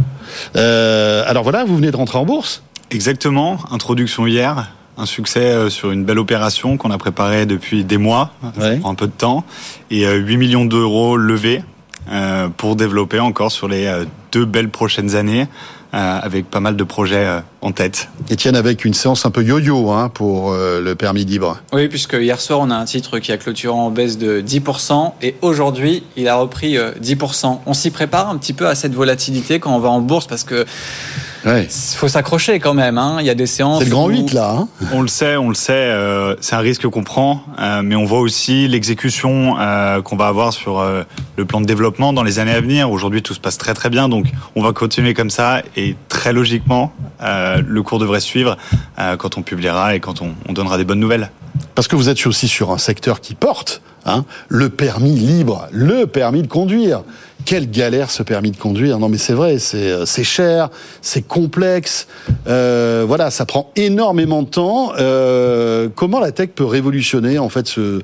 Euh, 0.57 1.23
alors 1.27 1.45
voilà, 1.45 1.65
vous 1.65 1.77
venez 1.77 1.91
de 1.91 1.97
rentrer 1.97 2.19
en 2.19 2.25
bourse. 2.25 2.63
Exactement. 2.91 3.59
Introduction 3.71 4.27
hier. 4.27 4.71
Un 4.97 5.07
succès 5.07 5.41
euh, 5.41 5.71
sur 5.71 5.91
une 5.91 6.05
belle 6.05 6.19
opération 6.19 6.77
qu'on 6.77 6.91
a 6.91 6.99
préparée 6.99 7.47
depuis 7.47 7.85
des 7.85 7.99
mois. 7.99 8.33
Ça 8.59 8.77
prend 8.77 8.91
un 8.91 8.95
peu 8.95 9.07
de 9.07 9.13
temps. 9.13 9.45
Et 9.91 10.07
euh, 10.07 10.17
8 10.17 10.37
millions 10.37 10.65
d'euros 10.65 11.17
levés 11.17 11.63
pour 12.59 12.77
développer 12.77 13.19
encore 13.19 13.51
sur 13.51 13.67
les 13.67 13.91
deux 14.31 14.45
belles 14.45 14.69
prochaines 14.69 15.17
années 15.17 15.47
avec 15.91 16.51
pas 16.51 16.61
mal 16.61 16.77
de 16.77 16.85
projets 16.85 17.41
en 17.65 17.73
tête. 17.73 18.09
Étienne 18.29 18.57
avec 18.57 18.85
une 18.85 18.93
séance 18.93 19.25
un 19.25 19.31
peu 19.31 19.43
yo-yo 19.43 19.91
hein, 19.91 20.11
pour 20.13 20.53
euh, 20.53 20.83
le 20.83 20.95
permis 20.95 21.25
libre. 21.25 21.59
Oui, 21.73 21.89
puisque 21.89 22.13
hier 22.13 22.39
soir, 22.39 22.61
on 22.61 22.71
a 22.71 22.77
un 22.77 22.85
titre 22.85 23.19
qui 23.19 23.33
a 23.33 23.39
clôturé 23.39 23.73
en 23.73 23.91
baisse 23.91 24.19
de 24.19 24.43
10%, 24.43 25.13
et 25.23 25.35
aujourd'hui, 25.41 26.03
il 26.17 26.29
a 26.29 26.37
repris 26.37 26.77
euh, 26.77 26.93
10%. 27.03 27.61
On 27.65 27.73
s'y 27.73 27.91
prépare 27.91 28.29
un 28.29 28.37
petit 28.37 28.53
peu 28.53 28.69
à 28.69 28.75
cette 28.75 28.93
volatilité 28.95 29.61
quand 29.61 29.75
on 29.75 29.79
va 29.79 29.89
en 29.89 30.01
bourse, 30.01 30.27
parce 30.27 30.45
que 30.45 30.67
faut 31.97 32.09
s'accrocher 32.09 32.59
quand 32.59 32.75
même. 32.75 32.97
Hein. 32.99 33.19
Il 33.21 33.27
y 33.27 33.31
a 33.31 33.35
des 33.35 33.47
séances. 33.47 33.81
C'est 33.81 33.85
le 33.85 33.91
grand 33.91 34.07
où- 34.07 34.11
8 34.11 34.33
là. 34.33 34.57
Hein 34.59 34.69
On 34.93 35.03
le 35.03 35.09
sait, 35.09 35.37
on 35.37 35.49
le 35.49 35.55
sait, 35.55 35.73
euh, 35.73 36.35
c'est 36.41 36.55
un 36.55 36.61
risque 36.61 36.87
qu'on 36.89 37.05
prend, 37.05 37.43
euh, 37.61 37.83
mais 37.83 37.97
on 37.97 38.05
voit 38.05 38.21
aussi 38.21 38.67
l'exécution 38.69 39.57
euh, 39.59 40.01
qu'on 40.01 40.17
va 40.17 40.27
avoir 40.29 40.53
sur 40.53 40.81
euh, 40.81 41.03
le 41.37 41.45
plan 41.45 41.61
de 41.61 41.67
développement 41.67 42.13
dans 42.13 42.23
les 42.23 42.39
années 42.39 42.55
à 42.55 42.61
venir. 42.61 42.91
Aujourd'hui, 42.91 43.23
tout 43.23 43.35
se 43.35 43.41
passe 43.41 43.59
très 43.59 43.75
très 43.75 43.91
bien, 43.91 44.09
donc 44.09 44.27
on 44.57 44.63
va 44.63 44.73
continuer 44.73 45.13
comme 45.13 45.31
ça 45.31 45.63
et 45.77 45.97
très 46.09 46.33
logiquement, 46.33 46.93
euh, 47.55 47.63
le 47.67 47.83
cours 47.83 47.99
devrait 47.99 48.21
suivre 48.21 48.57
euh, 48.99 49.17
quand 49.17 49.39
on 49.39 49.43
publiera 49.43 49.95
et 49.95 50.01
quand 50.01 50.23
on, 50.23 50.35
on 50.49 50.53
donnera 50.53 50.77
des 50.77 50.85
bonnes 50.85 51.01
nouvelles. 51.01 51.31
Parce 51.75 51.89
que 51.89 51.97
vous 51.97 52.09
êtes 52.09 52.27
aussi 52.27 52.49
sur 52.49 52.71
un 52.71 52.79
secteur 52.79 53.21
qui 53.21 53.35
porte 53.35 53.83
hein, 54.05 54.25
le 54.49 54.69
permis 54.69 55.15
libre, 55.15 55.69
le 55.73 56.07
permis 56.07 56.43
de 56.43 56.49
conduire. 56.49 57.03
Quelle 57.45 57.71
galère 57.71 58.11
ce 58.11 58.23
permis 58.23 58.53
de 58.53 58.57
conduire 58.57 58.99
Non 58.99 59.09
mais 59.09 59.19
c'est 59.19 59.35
vrai, 59.35 59.59
c'est 59.59 59.91
euh, 59.91 60.07
c'est 60.07 60.25
cher, 60.25 60.71
c'est 61.03 61.23
complexe. 61.23 62.07
Euh, 62.47 63.05
voilà, 63.07 63.31
ça 63.31 63.45
prend 63.45 63.71
énormément 63.77 64.43
de 64.43 64.49
temps. 64.49 64.93
Euh, 64.99 65.89
comment 65.95 66.21
la 66.21 66.33
tech 66.33 66.51
peut 66.55 66.65
révolutionner 66.65 67.39
en 67.39 67.51
fait 67.51 67.67
ce, 67.67 68.01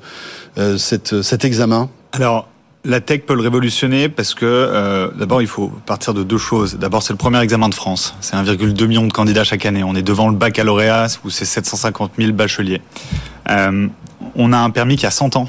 euh, 0.59 0.77
cette, 0.77 1.23
cet 1.23 1.45
examen? 1.45 1.89
Alors, 2.13 2.49
la 2.85 3.01
tech 3.01 3.23
peut 3.23 3.35
le 3.35 3.43
révolutionner 3.43 4.09
parce 4.09 4.35
que 4.35 4.47
euh, 4.47 5.09
d'abord 5.15 5.43
il 5.43 5.49
faut 5.49 5.69
partir 5.87 6.15
de 6.15 6.23
deux 6.23 6.39
choses. 6.39 6.77
D'abord 6.77 7.03
c'est 7.03 7.13
le 7.13 7.19
premier 7.19 7.41
examen 7.41 7.69
de 7.69 7.75
France. 7.75 8.15
C'est 8.21 8.37
1,2 8.37 8.87
million 8.87 9.07
de 9.07 9.13
candidats 9.13 9.45
chaque 9.45 9.67
année. 9.67 9.85
On 9.85 9.95
est 9.95 10.03
devant 10.03 10.29
le 10.29 10.37
baccalauréat 10.37 11.07
où 11.25 11.31
c'est 11.31 11.45
750 11.45 12.13
000 12.19 12.33
bacheliers. 12.33 12.81
Euh, 13.51 13.89
on 14.35 14.53
a 14.53 14.59
un 14.59 14.71
permis 14.71 14.97
qui 14.97 15.07
a 15.07 15.11
100 15.11 15.37
ans 15.37 15.49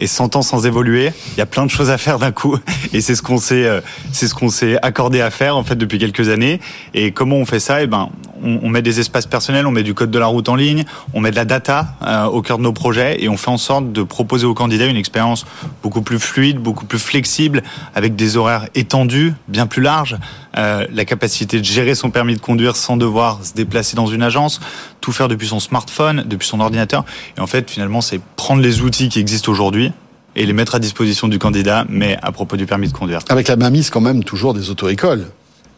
et 0.00 0.06
100 0.06 0.36
ans 0.36 0.42
sans 0.42 0.66
évoluer, 0.66 1.12
il 1.32 1.38
y 1.38 1.42
a 1.42 1.46
plein 1.46 1.66
de 1.66 1.70
choses 1.70 1.90
à 1.90 1.98
faire 1.98 2.18
d'un 2.18 2.32
coup. 2.32 2.56
Et 2.94 3.02
c'est 3.02 3.14
ce 3.14 3.22
qu'on 3.22 3.36
s'est, 3.36 3.66
euh, 3.66 3.82
c'est 4.12 4.26
ce 4.28 4.34
qu'on 4.34 4.48
s'est 4.48 4.78
accordé 4.80 5.20
à 5.20 5.30
faire 5.30 5.56
en 5.56 5.62
fait 5.62 5.76
depuis 5.76 5.98
quelques 5.98 6.30
années. 6.30 6.58
Et 6.94 7.12
comment 7.12 7.36
on 7.36 7.44
fait 7.44 7.60
ça? 7.60 7.82
Eh 7.82 7.86
ben, 7.86 8.08
on, 8.42 8.60
on, 8.62 8.68
met 8.68 8.82
des 8.82 9.00
espaces 9.00 9.26
personnels, 9.26 9.66
on 9.66 9.70
met 9.70 9.82
du 9.82 9.94
code 9.94 10.10
de 10.10 10.18
la 10.18 10.26
route 10.26 10.48
en 10.48 10.54
ligne, 10.54 10.84
on 11.14 11.20
met 11.20 11.30
de 11.30 11.36
la 11.36 11.44
data 11.44 11.94
euh, 12.02 12.24
au 12.24 12.42
cœur 12.42 12.58
de 12.58 12.62
nos 12.62 12.72
projets 12.72 13.22
et 13.22 13.28
on 13.28 13.36
fait 13.36 13.50
en 13.50 13.58
sorte 13.58 13.92
de 13.92 14.02
proposer 14.02 14.46
aux 14.46 14.54
candidats 14.54 14.86
une 14.86 14.96
expérience 14.96 15.46
beaucoup 15.82 16.02
plus 16.02 16.18
fluide, 16.18 16.58
beaucoup 16.58 16.86
plus 16.86 16.98
flexible, 16.98 17.62
avec 17.94 18.16
des 18.16 18.36
horaires 18.36 18.66
étendus, 18.74 19.34
bien 19.48 19.66
plus 19.66 19.82
larges, 19.82 20.16
euh, 20.56 20.86
la 20.92 21.04
capacité 21.04 21.58
de 21.60 21.64
gérer 21.64 21.94
son 21.94 22.10
permis 22.10 22.34
de 22.34 22.40
conduire 22.40 22.76
sans 22.76 22.96
devoir 22.96 23.44
se 23.44 23.54
déplacer 23.54 23.96
dans 23.96 24.06
une 24.06 24.22
agence, 24.22 24.60
tout 25.00 25.12
faire 25.12 25.28
depuis 25.28 25.48
son 25.48 25.60
smartphone, 25.60 26.24
depuis 26.26 26.46
son 26.46 26.60
ordinateur. 26.60 27.04
Et 27.36 27.40
en 27.40 27.46
fait, 27.46 27.70
finalement, 27.70 28.00
c'est 28.00 28.20
prendre 28.36 28.62
les 28.62 28.82
outils 28.82 29.08
qui 29.08 29.20
existent 29.20 29.50
aujourd'hui 29.50 29.92
et 30.36 30.46
les 30.46 30.52
mettre 30.52 30.74
à 30.74 30.78
disposition 30.78 31.28
du 31.28 31.38
candidat, 31.38 31.84
mais 31.88 32.16
à 32.22 32.32
propos 32.32 32.56
du 32.56 32.66
permis 32.66 32.88
de 32.88 32.92
conduire. 32.92 33.20
Avec 33.28 33.48
la 33.48 33.56
mainmise 33.56 33.90
quand 33.90 34.00
même 34.00 34.24
toujours 34.24 34.54
des 34.54 34.70
auto-écoles. 34.70 35.26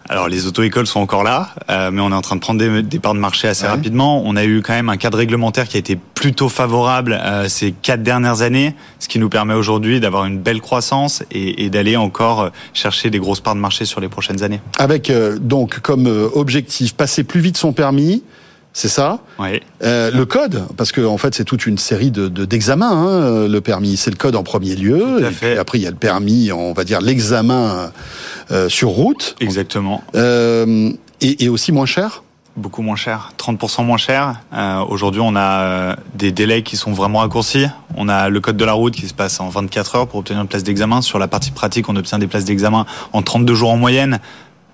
Alors 0.08 0.28
les 0.28 0.46
auto-écoles 0.46 0.86
sont 0.86 1.00
encore 1.00 1.22
là, 1.22 1.50
euh, 1.70 1.90
mais 1.90 2.00
on 2.00 2.10
est 2.10 2.14
en 2.14 2.22
train 2.22 2.36
de 2.36 2.40
prendre 2.40 2.58
des, 2.58 2.82
des 2.82 2.98
parts 2.98 3.14
de 3.14 3.18
marché 3.18 3.48
assez 3.48 3.64
ouais. 3.64 3.70
rapidement. 3.70 4.22
On 4.24 4.36
a 4.36 4.44
eu 4.44 4.62
quand 4.62 4.72
même 4.72 4.88
un 4.88 4.96
cadre 4.96 5.18
réglementaire 5.18 5.68
qui 5.68 5.76
a 5.76 5.80
été 5.80 5.96
plutôt 5.96 6.48
favorable 6.48 7.18
euh, 7.22 7.48
ces 7.48 7.72
quatre 7.72 8.02
dernières 8.02 8.42
années, 8.42 8.74
ce 8.98 9.08
qui 9.08 9.18
nous 9.18 9.28
permet 9.28 9.54
aujourd'hui 9.54 10.00
d'avoir 10.00 10.24
une 10.24 10.38
belle 10.38 10.60
croissance 10.60 11.22
et, 11.30 11.64
et 11.64 11.70
d'aller 11.70 11.96
encore 11.96 12.50
chercher 12.74 13.10
des 13.10 13.18
grosses 13.18 13.40
parts 13.40 13.54
de 13.54 13.60
marché 13.60 13.84
sur 13.84 14.00
les 14.00 14.08
prochaines 14.08 14.42
années. 14.42 14.60
Avec 14.78 15.10
euh, 15.10 15.38
donc 15.38 15.80
comme 15.80 16.06
objectif 16.34 16.94
passer 16.94 17.24
plus 17.24 17.40
vite 17.40 17.56
son 17.56 17.72
permis, 17.72 18.22
c'est 18.72 18.88
ça 18.88 19.18
Oui. 19.38 19.60
Euh, 19.82 20.10
le 20.10 20.24
code, 20.24 20.64
parce 20.76 20.92
que 20.92 21.00
en 21.04 21.18
fait 21.18 21.34
c'est 21.34 21.44
toute 21.44 21.66
une 21.66 21.78
série 21.78 22.10
de 22.10 22.28
d'examens. 22.28 22.90
hein, 22.90 23.48
le 23.48 23.60
permis, 23.60 23.96
c'est 23.96 24.10
le 24.10 24.16
code 24.16 24.34
en 24.36 24.42
premier 24.42 24.74
lieu. 24.76 24.98
Tout 25.18 25.24
à 25.24 25.28
et 25.28 25.32
fait. 25.32 25.50
puis 25.50 25.58
après 25.58 25.78
il 25.78 25.82
y 25.82 25.86
a 25.86 25.90
le 25.90 25.96
permis, 25.96 26.50
on 26.52 26.72
va 26.72 26.84
dire 26.84 27.00
l'examen 27.00 27.90
euh, 28.50 28.68
sur 28.68 28.88
route. 28.90 29.36
Exactement. 29.40 30.02
Euh, 30.14 30.90
et, 31.20 31.44
et 31.44 31.48
aussi 31.48 31.72
moins 31.72 31.86
cher. 31.86 32.22
Beaucoup 32.54 32.82
moins 32.82 32.96
cher, 32.96 33.32
30% 33.38 33.82
moins 33.86 33.96
cher. 33.96 34.34
Euh, 34.52 34.80
Aujourd'hui, 34.90 35.22
on 35.24 35.34
a 35.36 35.62
euh, 35.62 35.96
des 36.14 36.32
délais 36.32 36.62
qui 36.62 36.76
sont 36.76 36.92
vraiment 36.92 37.20
raccourcis. 37.20 37.66
On 37.96 38.10
a 38.10 38.28
le 38.28 38.40
code 38.40 38.58
de 38.58 38.64
la 38.66 38.74
route 38.74 38.92
qui 38.94 39.08
se 39.08 39.14
passe 39.14 39.40
en 39.40 39.48
24 39.48 39.96
heures 39.96 40.06
pour 40.06 40.18
obtenir 40.18 40.42
une 40.42 40.48
place 40.48 40.62
d'examen. 40.62 41.00
Sur 41.00 41.18
la 41.18 41.28
partie 41.28 41.50
pratique, 41.50 41.88
on 41.88 41.96
obtient 41.96 42.18
des 42.18 42.26
places 42.26 42.44
d'examen 42.44 42.84
en 43.14 43.22
32 43.22 43.54
jours 43.54 43.70
en 43.70 43.78
moyenne. 43.78 44.20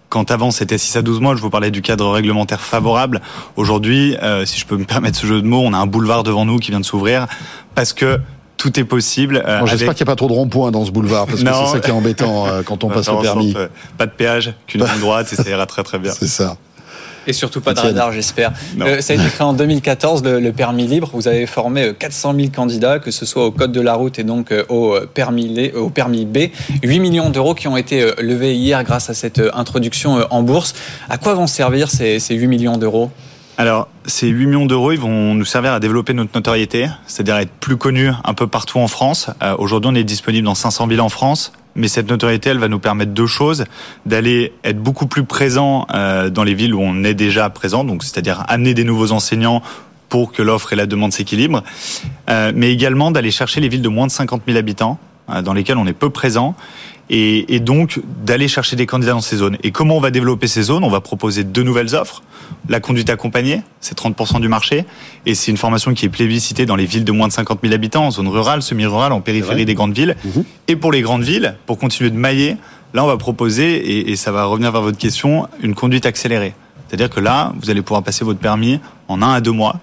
Quand 0.09 0.31
avant 0.31 0.51
c'était 0.51 0.79
6 0.79 0.97
à 0.97 1.03
12 1.03 1.21
mois, 1.21 1.37
je 1.37 1.43
vous 1.43 1.51
parlais 1.51 1.71
du 1.71 1.83
cadre 1.83 2.11
réglementaire 2.11 2.61
favorable. 2.61 3.21
Aujourd'hui, 3.57 4.17
euh, 4.23 4.47
si 4.47 4.59
je 4.59 4.67
peux 4.67 4.77
me 4.77 4.85
permettre 4.85 5.19
ce 5.19 5.27
jeu 5.27 5.43
de 5.43 5.47
mots, 5.47 5.63
on 5.65 5.73
a 5.73 5.79
un 5.79 5.87
boulevard 5.87 6.23
devant 6.23 6.45
nous 6.45 6.59
qui 6.59 6.71
vient 6.71 6.81
de 6.81 6.85
s'ouvrir 6.85 7.27
parce 7.75 7.93
que 7.93 8.19
tout 8.57 8.79
est 8.81 8.85
possible. 8.85 9.45
Bon, 9.47 9.67
J'espère 9.67 9.95
qu'il 9.95 10.05
n'y 10.05 10.11
a 10.11 10.13
pas 10.13 10.17
trop 10.17 10.29
de 10.29 10.33
ronds-points 10.33 10.71
dans 10.71 10.85
ce 10.85 10.91
boulevard 10.91 11.27
parce 11.27 11.43
que 11.43 11.47
c'est 11.47 11.67
ça 11.73 11.81
qui 11.81 11.91
est 11.91 11.93
embêtant 11.93 12.47
euh, 12.47 12.63
quand 12.63 12.85
on 12.85 12.89
passe 12.91 13.09
le 13.09 13.21
permis. 13.21 13.53
Sorte, 13.53 13.71
pas 13.97 14.07
de 14.07 14.13
péage, 14.13 14.55
qu'une 14.67 14.83
ligne 14.85 15.01
droite 15.01 15.33
et 15.33 15.37
ça 15.37 15.49
ira 15.49 15.67
très 15.67 15.83
très 15.83 15.99
bien. 15.99 16.13
C'est 16.19 16.27
ça. 16.27 16.57
Et 17.29 17.33
surtout 17.33 17.61
pas 17.61 17.75
de 17.75 17.81
radar, 17.81 18.11
j'espère. 18.13 18.53
Euh, 18.81 19.01
ça 19.01 19.13
a 19.13 19.17
été 19.17 19.29
créé 19.29 19.47
en 19.47 19.53
2014, 19.53 20.25
le, 20.25 20.41
le, 20.41 20.53
permis 20.53 20.87
libre. 20.87 21.11
Vous 21.13 21.29
avez 21.29 21.47
formé 21.47 21.93
400 21.97 22.35
000 22.35 22.49
candidats, 22.49 22.99
que 22.99 23.11
ce 23.11 23.27
soit 23.27 23.45
au 23.45 23.53
code 23.53 23.71
de 23.71 23.81
la 23.81 23.95
route 23.95 24.19
et 24.19 24.25
donc 24.25 24.53
au 24.69 24.97
permis, 25.13 25.71
au 25.73 25.91
permis 25.91 26.25
B. 26.25 26.49
8 26.83 27.01
millions 27.01 27.31
d'euros 27.31 27.55
qui 27.55 27.69
ont 27.69 27.77
été 27.77 28.13
levés 28.21 28.57
hier 28.57 28.83
grâce 28.83 29.11
à 29.11 29.15
cette 29.15 29.43
introduction 29.53 30.27
en 30.31 30.43
bourse. 30.43 30.75
À 31.09 31.19
quoi 31.19 31.35
vont 31.35 31.47
servir 31.47 31.91
ces, 31.91 32.19
ces 32.19 32.35
8 32.35 32.47
millions 32.47 32.79
d'euros? 32.79 33.11
Alors, 33.59 33.89
ces 34.07 34.29
8 34.29 34.47
millions 34.47 34.67
d'euros, 34.67 34.93
ils 34.93 35.01
vont 35.01 35.35
nous 35.35 35.45
servir 35.45 35.73
à 35.73 35.81
développer 35.81 36.15
notre 36.15 36.31
notoriété, 36.33 36.87
c'est-à-dire 37.09 37.39
être 37.39 37.51
plus 37.51 37.77
connus 37.77 38.13
un 38.23 38.33
peu 38.33 38.47
partout 38.47 38.79
en 38.79 38.87
France. 38.87 39.31
Euh, 39.43 39.57
Aujourd'hui, 39.59 39.91
on 39.93 39.97
est 39.97 40.05
disponible 40.05 40.45
dans 40.45 40.55
500 40.55 40.87
villes 40.87 41.01
en 41.01 41.09
France, 41.09 41.53
mais 41.75 41.89
cette 41.89 42.09
notoriété, 42.09 42.51
elle 42.51 42.59
va 42.59 42.69
nous 42.69 42.79
permettre 42.79 43.11
deux 43.11 43.27
choses. 43.27 43.65
D'aller 44.07 44.53
être 44.63 44.81
beaucoup 44.81 45.09
plus 45.09 45.25
présent 45.25 45.89
euh, 45.93 46.31
dans 46.31 46.45
les 46.45 46.55
villes 46.55 46.73
où 46.73 46.81
on 46.81 47.03
est 47.03 47.15
déjà 47.15 47.51
présent, 47.51 47.83
donc 47.83 48.05
c'est-à-dire 48.05 48.45
amener 48.47 48.75
des 48.75 48.85
nouveaux 48.85 49.11
enseignants 49.11 49.61
pour 50.09 50.31
que 50.31 50.43
l'offre 50.43 50.73
et 50.73 50.77
la 50.77 50.87
demande 50.87 51.13
s'équilibrent, 51.13 51.65
euh, 52.31 52.53
mais 52.55 52.73
également 52.73 53.11
d'aller 53.11 53.33
chercher 53.33 53.61
les 53.61 53.69
villes 53.69 53.83
de 53.83 53.89
moins 53.89 54.07
de 54.07 54.13
50 54.13 54.43
000 54.47 54.57
habitants 54.57 55.01
euh, 55.31 55.43
dans 55.43 55.53
lesquelles 55.53 55.79
on 55.79 55.87
est 55.87 55.93
peu 55.93 56.11
présent 56.11 56.55
et, 57.11 57.55
et 57.55 57.61
donc 57.61 58.01
d'aller 58.25 58.49
chercher 58.49 58.77
des 58.77 58.87
candidats 58.87 59.13
dans 59.13 59.21
ces 59.21 59.37
zones. 59.37 59.57
Et 59.63 59.71
comment 59.71 59.97
on 59.97 60.01
va 60.01 60.11
développer 60.11 60.47
ces 60.47 60.63
zones? 60.63 60.85
On 60.85 60.91
va 60.91 61.01
proposer 61.01 61.45
deux 61.45 61.63
nouvelles 61.63 61.95
offres. 61.95 62.23
La 62.69 62.81
conduite 62.81 63.11
accompagnée, 63.11 63.63
c'est 63.81 63.99
30% 63.99 64.41
du 64.41 64.49
marché, 64.49 64.85
et 65.27 65.35
c'est 65.35 65.51
une 65.51 65.57
formation 65.57 65.95
qui 65.95 66.07
est 66.07 66.09
plébiscitée 66.09 66.67
dans 66.67 66.77
les 66.77 66.87
villes 66.87 67.05
de 67.05 67.13
moins 67.13 67.29
de 67.29 67.33
50 67.33 67.61
000 67.63 67.75
habitants, 67.75 68.07
en 68.07 68.11
zone 68.11 68.29
rurale, 68.29 68.63
semi-rurale, 68.63 69.13
en 69.13 69.21
périphérie 69.21 69.65
des 69.65 69.75
grandes 69.75 69.95
villes. 69.95 70.17
Mmh. 70.25 70.41
Et 70.69 70.77
pour 70.77 70.93
les 70.93 71.03
grandes 71.03 71.23
villes, 71.23 71.57
pour 71.67 71.79
continuer 71.79 72.11
de 72.11 72.17
mailler, 72.17 72.57
là 72.95 73.05
on 73.05 73.07
va 73.07 73.17
proposer, 73.17 73.77
et, 73.77 74.11
et 74.11 74.17
ça 74.17 74.33
va 74.33 74.45
revenir 74.45 74.73
vers 74.73 74.83
votre 74.83 74.99
question, 74.99 75.49
une 75.63 75.75
conduite 75.75 76.07
accélérée. 76.07 76.55
C'est-à-dire 76.89 77.11
que 77.11 77.21
là, 77.21 77.53
vous 77.61 77.71
allez 77.71 77.83
pouvoir 77.83 78.03
passer 78.03 78.25
votre 78.25 78.39
permis 78.39 78.81
en 79.09 79.21
un 79.21 79.35
à 79.35 79.41
deux 79.41 79.53
mois, 79.53 79.81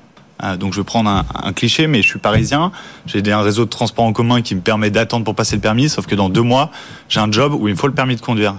donc 0.58 0.74
je 0.74 0.80
vais 0.80 0.84
prendre 0.84 1.10
un, 1.10 1.26
un, 1.44 1.54
cliché, 1.54 1.88
mais 1.88 2.02
je 2.02 2.08
suis 2.08 2.20
parisien. 2.20 2.72
J'ai 3.06 3.32
un 3.32 3.42
réseau 3.42 3.66
de 3.66 3.70
transport 3.70 4.06
en 4.06 4.14
commun 4.14 4.42
qui 4.42 4.56
me 4.56 4.62
permet 4.62 4.90
d'attendre 4.90 5.26
pour 5.26 5.36
passer 5.36 5.56
le 5.56 5.62
permis, 5.62 5.90
sauf 5.90 6.06
que 6.06 6.16
dans 6.16 6.30
deux 6.30 6.42
mois, 6.42 6.72
j'ai 7.10 7.20
un 7.20 7.32
job 7.32 7.54
où 7.54 7.68
il 7.68 7.74
me 7.74 7.78
faut 7.78 7.88
le 7.88 7.94
permis 7.94 8.16
de 8.16 8.22
conduire. 8.22 8.56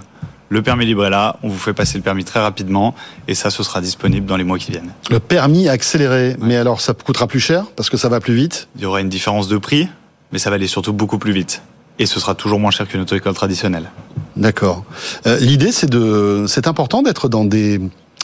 Le 0.49 0.61
permis 0.61 0.85
libre 0.85 1.05
est 1.05 1.09
là, 1.09 1.37
on 1.43 1.49
vous 1.49 1.57
fait 1.57 1.73
passer 1.73 1.97
le 1.97 2.03
permis 2.03 2.23
très 2.23 2.39
rapidement, 2.39 2.95
et 3.27 3.35
ça, 3.35 3.49
ce 3.49 3.63
sera 3.63 3.81
disponible 3.81 4.25
dans 4.25 4.37
les 4.37 4.45
mois 4.45 4.57
qui 4.57 4.71
viennent. 4.71 4.91
Le 5.09 5.19
permis 5.19 5.67
accéléré, 5.67 6.29
ouais. 6.29 6.37
mais 6.39 6.55
alors 6.55 6.79
ça 6.79 6.93
coûtera 6.93 7.27
plus 7.27 7.41
cher 7.41 7.65
parce 7.75 7.89
que 7.89 7.97
ça 7.97 8.07
va 8.07 8.21
plus 8.21 8.33
vite? 8.33 8.69
Il 8.77 8.81
y 8.81 8.85
aura 8.85 9.01
une 9.01 9.09
différence 9.09 9.49
de 9.49 9.57
prix, 9.57 9.89
mais 10.31 10.39
ça 10.39 10.49
va 10.49 10.55
aller 10.55 10.67
surtout 10.67 10.93
beaucoup 10.93 11.17
plus 11.17 11.33
vite. 11.33 11.61
Et 11.99 12.05
ce 12.05 12.19
sera 12.19 12.33
toujours 12.35 12.59
moins 12.59 12.71
cher 12.71 12.87
qu'une 12.87 13.01
auto-école 13.01 13.33
traditionnelle. 13.33 13.89
D'accord. 14.35 14.85
Euh, 15.25 15.37
L'idée, 15.39 15.71
c'est 15.71 15.89
de, 15.89 16.45
c'est 16.47 16.67
important 16.67 17.01
d'être 17.01 17.27
dans 17.27 17.43
des 17.43 17.81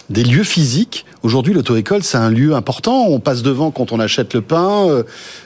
des 0.09 0.23
lieux 0.23 0.43
physiques. 0.43 1.05
Aujourd'hui, 1.23 1.53
l'auto-école, 1.53 2.03
c'est 2.03 2.17
un 2.17 2.30
lieu 2.30 2.53
important. 2.53 3.05
On 3.07 3.19
passe 3.19 3.41
devant 3.41 3.71
quand 3.71 3.91
on 3.91 3.99
achète 3.99 4.34
le 4.34 4.41
pain. 4.41 4.88
Euh, 4.88 5.03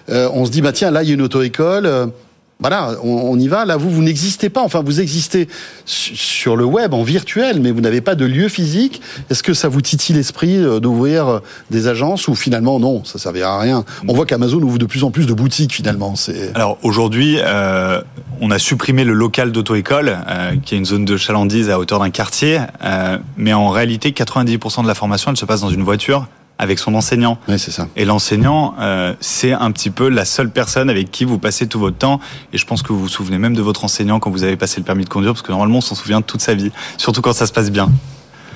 euh, 0.09 0.29
on 0.33 0.45
se 0.45 0.51
dit, 0.51 0.61
bah 0.61 0.71
tiens, 0.71 0.91
là, 0.91 1.03
il 1.03 1.09
y 1.09 1.11
a 1.11 1.15
une 1.15 1.21
auto-école. 1.21 2.11
Euh, 2.57 2.67
voilà, 2.67 2.97
on, 3.03 3.31
on, 3.31 3.39
y 3.39 3.47
va. 3.47 3.65
Là, 3.65 3.77
vous, 3.77 3.89
vous 3.89 4.01
n'existez 4.01 4.49
pas. 4.49 4.61
Enfin, 4.61 4.81
vous 4.83 4.99
existez 4.99 5.47
sur 5.85 6.55
le 6.55 6.65
web, 6.65 6.93
en 6.93 7.03
virtuel, 7.03 7.61
mais 7.61 7.71
vous 7.71 7.81
n'avez 7.81 8.01
pas 8.01 8.15
de 8.15 8.25
lieu 8.25 8.49
physique. 8.49 9.01
Est-ce 9.29 9.43
que 9.43 9.53
ça 9.53 9.67
vous 9.67 9.81
titille 9.81 10.15
l'esprit 10.15 10.57
d'ouvrir 10.81 11.41
des 11.71 11.87
agences 11.87 12.27
ou 12.27 12.35
finalement, 12.35 12.79
non, 12.79 13.03
ça 13.05 13.13
ne 13.15 13.19
servira 13.19 13.55
à 13.55 13.59
rien? 13.59 13.85
On 14.07 14.13
voit 14.13 14.25
qu'Amazon 14.25 14.61
ouvre 14.61 14.77
de 14.77 14.85
plus 14.85 15.03
en 15.03 15.11
plus 15.11 15.27
de 15.27 15.33
boutiques, 15.33 15.73
finalement. 15.73 16.13
Alors, 16.55 16.77
aujourd'hui, 16.83 17.37
euh, 17.39 18.01
on 18.41 18.51
a 18.51 18.59
supprimé 18.59 19.03
le 19.03 19.13
local 19.13 19.51
d'auto-école, 19.51 20.17
euh, 20.27 20.55
qui 20.63 20.75
est 20.75 20.77
une 20.77 20.85
zone 20.85 21.05
de 21.05 21.17
chalandise 21.17 21.69
à 21.69 21.79
hauteur 21.79 21.99
d'un 21.99 22.09
quartier. 22.09 22.59
Euh, 22.83 23.17
mais 23.37 23.53
en 23.53 23.69
réalité, 23.69 24.11
90% 24.11 24.83
de 24.83 24.87
la 24.87 24.95
formation, 24.95 25.31
elle 25.31 25.37
se 25.37 25.45
passe 25.45 25.61
dans 25.61 25.69
une 25.69 25.83
voiture 25.83 26.27
avec 26.59 26.79
son 26.79 26.95
enseignant. 26.95 27.37
Oui, 27.47 27.59
c'est 27.59 27.71
ça. 27.71 27.87
Et 27.95 28.05
l'enseignant, 28.05 28.73
euh, 28.79 29.13
c'est 29.19 29.51
un 29.53 29.71
petit 29.71 29.89
peu 29.89 30.09
la 30.09 30.25
seule 30.25 30.49
personne 30.49 30.89
avec 30.89 31.11
qui 31.11 31.23
vous 31.23 31.37
passez 31.37 31.67
tout 31.67 31.79
votre 31.79 31.97
temps. 31.97 32.19
Et 32.53 32.57
je 32.57 32.65
pense 32.65 32.81
que 32.81 32.91
vous 32.93 32.99
vous 32.99 33.07
souvenez 33.09 33.37
même 33.37 33.55
de 33.55 33.61
votre 33.61 33.83
enseignant 33.83 34.19
quand 34.19 34.31
vous 34.31 34.43
avez 34.43 34.57
passé 34.57 34.79
le 34.79 34.85
permis 34.85 35.03
de 35.03 35.09
conduire, 35.09 35.33
parce 35.33 35.43
que 35.43 35.51
normalement, 35.51 35.77
on 35.77 35.81
s'en 35.81 35.95
souvient 35.95 36.21
toute 36.21 36.41
sa 36.41 36.53
vie, 36.55 36.71
surtout 36.97 37.21
quand 37.21 37.33
ça 37.33 37.45
se 37.45 37.51
passe 37.53 37.69
bien. 37.71 37.91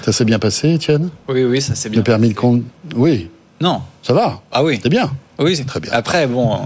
Ça 0.02 0.12
s'est 0.12 0.26
bien 0.26 0.40
passé, 0.40 0.74
Étienne? 0.74 1.10
Oui, 1.30 1.44
oui, 1.44 1.62
ça 1.62 1.76
s'est 1.76 1.90
bien 1.90 2.00
Le 2.00 2.04
permis 2.04 2.30
de 2.30 2.34
conduire 2.34 2.66
Oui. 2.96 3.30
Non. 3.62 3.82
Ça 4.02 4.14
va? 4.14 4.42
Ah 4.52 4.64
oui. 4.64 4.78
C'était 4.78 4.90
bien 4.90 5.12
Oui, 5.38 5.56
c'est 5.56 5.66
très 5.66 5.80
bien. 5.80 5.92
Après, 5.94 6.26
bon, 6.26 6.60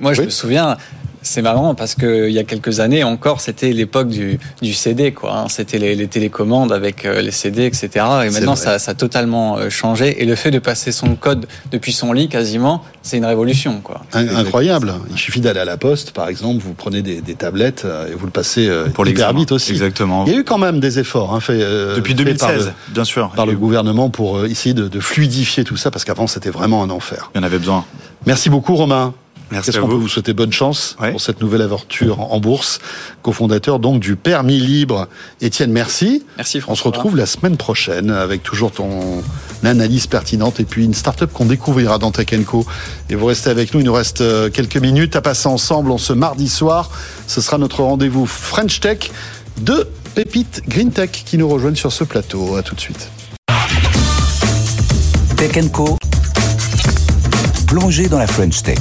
moi, 0.00 0.14
je 0.14 0.20
oui. 0.20 0.26
me 0.26 0.30
souviens, 0.30 0.78
c'est 1.24 1.42
marrant 1.42 1.74
parce 1.74 1.94
que 1.94 2.28
il 2.28 2.34
y 2.34 2.38
a 2.38 2.44
quelques 2.44 2.80
années 2.80 3.02
encore, 3.02 3.40
c'était 3.40 3.72
l'époque 3.72 4.08
du, 4.08 4.38
du, 4.62 4.74
CD, 4.74 5.12
quoi. 5.12 5.38
Hein. 5.38 5.46
C'était 5.48 5.78
les, 5.78 5.94
les, 5.94 6.06
télécommandes 6.06 6.70
avec 6.70 7.04
euh, 7.04 7.22
les 7.22 7.30
CD, 7.30 7.64
etc. 7.64 7.88
Et 8.26 8.30
maintenant, 8.30 8.56
ça, 8.56 8.78
ça, 8.78 8.92
a 8.92 8.94
totalement 8.94 9.56
euh, 9.56 9.70
changé. 9.70 10.22
Et 10.22 10.26
le 10.26 10.34
fait 10.34 10.50
de 10.50 10.58
passer 10.58 10.92
son 10.92 11.16
code 11.16 11.46
depuis 11.72 11.92
son 11.92 12.12
lit, 12.12 12.28
quasiment, 12.28 12.84
c'est 13.02 13.16
une 13.16 13.24
révolution, 13.24 13.80
quoi. 13.82 14.02
Incroyable. 14.12 14.92
Il 15.10 15.18
suffit 15.18 15.40
d'aller 15.40 15.60
à 15.60 15.64
la 15.64 15.78
poste, 15.78 16.12
par 16.12 16.28
exemple, 16.28 16.62
vous 16.62 16.74
prenez 16.74 17.00
des, 17.00 17.22
des 17.22 17.34
tablettes 17.34 17.84
euh, 17.86 18.12
et 18.12 18.14
vous 18.14 18.26
le 18.26 18.32
passez 18.32 18.70
pour 18.92 19.06
hyper 19.06 19.32
vite 19.32 19.50
aussi. 19.50 19.72
Exactement. 19.72 20.24
Il 20.26 20.32
y 20.32 20.36
a 20.36 20.38
eu 20.38 20.44
quand 20.44 20.58
même 20.58 20.78
des 20.78 20.98
efforts 20.98 21.34
hein, 21.34 21.40
fait 21.40 21.58
depuis 21.96 22.14
2016, 22.14 22.38
par 22.38 22.52
le, 22.52 22.92
bien 22.92 23.04
sûr, 23.04 23.30
par 23.30 23.46
le 23.46 23.54
gouvernement 23.54 24.10
pour 24.10 24.44
essayer 24.44 24.74
de, 24.74 24.88
de 24.88 25.00
fluidifier 25.00 25.64
tout 25.64 25.76
ça, 25.76 25.90
parce 25.90 26.04
qu'avant 26.04 26.26
c'était 26.26 26.50
vraiment 26.50 26.82
un 26.82 26.90
enfer. 26.90 27.30
Il 27.34 27.38
y 27.38 27.40
en 27.40 27.44
avait 27.44 27.58
besoin. 27.58 27.84
Merci 28.26 28.50
beaucoup, 28.50 28.76
Romain. 28.76 29.14
Merci 29.50 29.70
Qu'est-ce 29.70 29.80
qu'on 29.80 29.88
peut 29.88 29.94
vous 29.94 30.08
souhaiter 30.08 30.32
bonne 30.32 30.52
chance 30.52 30.96
ouais. 31.00 31.10
pour 31.10 31.20
cette 31.20 31.40
nouvelle 31.40 31.62
aventure 31.62 32.20
en 32.20 32.40
bourse 32.40 32.80
cofondateur 33.22 33.78
donc 33.78 34.00
du 34.00 34.16
permis 34.16 34.58
libre. 34.58 35.08
Étienne, 35.40 35.70
merci. 35.70 36.24
Merci 36.36 36.60
On 36.66 36.74
se 36.74 36.82
retrouve 36.82 37.16
la 37.16 37.26
semaine 37.26 37.56
prochaine 37.56 38.10
avec 38.10 38.42
toujours 38.42 38.72
ton 38.72 39.22
analyse 39.62 40.06
pertinente 40.06 40.60
et 40.60 40.64
puis 40.64 40.84
une 40.84 40.94
start-up 40.94 41.30
qu'on 41.32 41.46
découvrira 41.46 41.98
dans 41.98 42.10
Tech 42.10 42.28
Co. 42.46 42.66
Et 43.10 43.14
vous 43.14 43.26
restez 43.26 43.50
avec 43.50 43.74
nous, 43.74 43.80
il 43.80 43.86
nous 43.86 43.92
reste 43.92 44.20
euh, 44.20 44.50
quelques 44.50 44.76
minutes 44.76 45.16
à 45.16 45.20
passer 45.20 45.48
ensemble 45.48 45.90
en 45.90 45.98
ce 45.98 46.12
mardi 46.12 46.48
soir. 46.48 46.90
Ce 47.26 47.40
sera 47.40 47.58
notre 47.58 47.82
rendez-vous 47.82 48.26
French 48.26 48.80
Tech 48.80 49.10
de 49.60 49.88
Pépite 50.14 50.62
Green 50.68 50.90
Tech 50.90 51.10
qui 51.10 51.38
nous 51.38 51.48
rejoignent 51.48 51.76
sur 51.76 51.92
ce 51.92 52.04
plateau. 52.04 52.56
À 52.56 52.62
tout 52.62 52.74
de 52.74 52.80
suite. 52.80 53.08
Tech 55.36 55.70
Co. 55.72 55.96
Plongez 57.66 58.08
dans 58.08 58.18
la 58.18 58.26
French 58.26 58.62
Tech. 58.62 58.78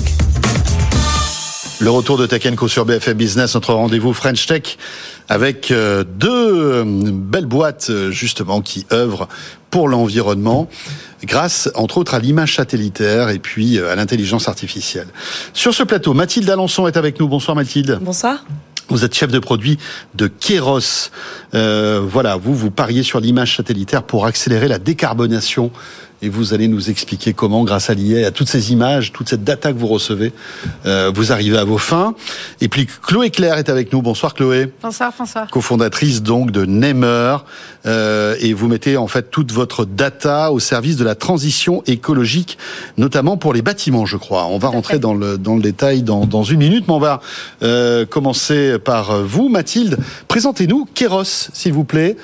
Le 1.84 1.90
retour 1.90 2.18
de 2.18 2.26
Tech 2.26 2.50
Co 2.56 2.70
sur 2.70 2.86
BFM 2.86 3.18
Business, 3.18 3.56
notre 3.56 3.74
rendez-vous 3.74 4.14
French 4.14 4.46
Tech 4.46 4.78
avec 5.28 5.70
euh, 5.70 6.06
deux 6.06 6.30
euh, 6.30 6.84
belles 6.86 7.46
boîtes 7.46 7.88
euh, 7.90 8.10
justement 8.10 8.62
qui 8.62 8.86
œuvrent 8.94 9.28
pour 9.70 9.90
l'environnement 9.90 10.70
grâce 11.26 11.70
entre 11.76 11.98
autres 11.98 12.14
à 12.14 12.20
l'image 12.20 12.56
satellitaire 12.56 13.28
et 13.28 13.40
puis 13.40 13.80
à 13.80 13.98
l'intelligence 13.98 14.48
artificielle. 14.48 15.08
Sur 15.52 15.74
ce 15.74 15.84
plateau, 15.84 16.14
Mathilde 16.14 16.50
Alençon 16.50 16.88
est 16.88 16.96
avec 16.96 17.20
nous. 17.20 17.28
Bonsoir 17.28 17.54
Mathilde. 17.54 18.00
Bonsoir. 18.02 18.46
Vous 18.90 19.04
êtes 19.06 19.16
chef 19.16 19.32
de 19.32 19.40
produit 19.40 19.78
de 20.14 20.28
Keros. 20.28 21.10
Euh, 21.54 22.02
voilà, 22.06 22.36
vous, 22.36 22.54
vous 22.54 22.70
pariez 22.70 23.04
sur 23.04 23.20
l'image 23.20 23.56
satellitaire 23.58 24.04
pour 24.04 24.26
accélérer 24.26 24.68
la 24.68 24.78
décarbonation 24.78 25.72
et 26.24 26.30
vous 26.30 26.54
allez 26.54 26.70
nous 26.70 26.90
expliquer 26.90 27.34
comment, 27.34 27.66
grâce 27.66 27.90
à 27.90 27.94
l'IA, 27.94 28.26
à 28.26 28.32
toutes 28.32 28.48
ces 28.48 28.72
images, 28.72 29.12
toute 29.12 29.28
cette 29.28 29.44
data 29.44 29.74
que 29.74 29.78
vous 29.78 29.88
recevez, 29.88 30.32
euh, 30.86 31.12
vous 31.14 31.34
arrivez 31.34 31.58
à 31.58 31.66
vos 31.66 31.78
fins. 31.78 32.16
Et 32.62 32.70
puis 32.70 32.88
Chloé 32.88 33.30
Claire 33.30 33.58
est 33.58 33.68
avec 33.68 33.92
nous. 33.92 34.02
Bonsoir 34.02 34.34
Chloé. 34.34 34.72
Bonsoir 34.82 35.14
François. 35.14 35.48
Cofondatrice 35.52 36.22
donc 36.22 36.52
de 36.52 36.66
Nemer. 36.66 37.38
Euh, 37.86 38.38
et 38.40 38.54
vous 38.54 38.70
mettez 38.70 38.96
en 38.96 39.08
fait 39.08 39.32
toute 39.32 39.52
votre 39.52 39.84
data 39.84 40.54
au 40.54 40.62
service 40.62 40.96
de 40.96 41.04
la 41.04 41.16
transition 41.16 41.84
écologique, 41.88 42.58
notamment 42.98 43.36
pour 43.36 43.54
les 43.54 43.62
bâtiments, 43.62 44.06
je 44.06 44.16
crois. 44.16 44.46
On 44.46 44.60
va 44.60 44.70
rentrer 44.70 45.00
dans 45.00 45.14
le, 45.14 45.38
dans 45.38 45.56
le 45.56 45.62
détail 45.62 46.04
dans, 46.04 46.26
dans 46.26 46.44
une 46.44 46.60
minute, 46.60 46.86
mais 46.88 46.94
on 46.94 47.00
va 47.00 47.20
euh, 47.64 48.06
commencer 48.06 48.80
par 48.80 49.24
vous, 49.24 49.50
Mathilde. 49.50 49.98
Présentez-nous 50.30 50.88
Keros, 50.94 51.26
s'il 51.26 51.74
vous 51.74 51.84
plaît, 51.84 52.16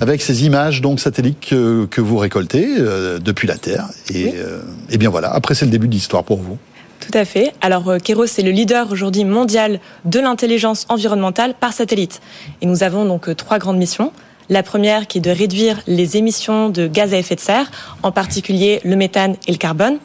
avec 0.00 0.22
ces 0.22 0.44
images 0.44 0.80
donc 0.80 1.00
satellites 1.00 1.40
que, 1.40 1.86
que 1.86 2.00
vous 2.00 2.18
récoltez 2.18 2.76
euh, 2.78 3.18
depuis 3.18 3.48
la 3.48 3.56
Terre. 3.56 3.88
Et, 4.12 4.34
euh, 4.36 4.60
et 4.90 4.98
bien 4.98 5.10
voilà, 5.10 5.32
après 5.32 5.54
c'est 5.54 5.64
le 5.64 5.70
début 5.70 5.88
de 5.88 5.92
l'histoire 5.92 6.24
pour 6.24 6.38
vous. 6.38 6.58
Tout 7.00 7.16
à 7.16 7.24
fait. 7.24 7.52
Alors 7.60 7.88
euh, 7.88 7.98
Keros 7.98 8.24
est 8.24 8.42
le 8.42 8.50
leader 8.50 8.90
aujourd'hui 8.90 9.24
mondial 9.24 9.80
de 10.04 10.20
l'intelligence 10.20 10.86
environnementale 10.88 11.54
par 11.58 11.72
satellite. 11.72 12.20
Et 12.62 12.66
nous 12.66 12.82
avons 12.82 13.04
donc 13.04 13.34
trois 13.36 13.58
grandes 13.58 13.78
missions. 13.78 14.12
La 14.48 14.62
première 14.62 15.06
qui 15.08 15.18
est 15.18 15.20
de 15.20 15.30
réduire 15.30 15.80
les 15.86 16.16
émissions 16.16 16.68
de 16.68 16.86
gaz 16.86 17.12
à 17.12 17.18
effet 17.18 17.34
de 17.34 17.40
serre, 17.40 17.70
en 18.02 18.12
particulier 18.12 18.80
le 18.84 18.94
méthane 18.94 19.36
et 19.48 19.52
le 19.52 19.58
carbone. 19.58 19.98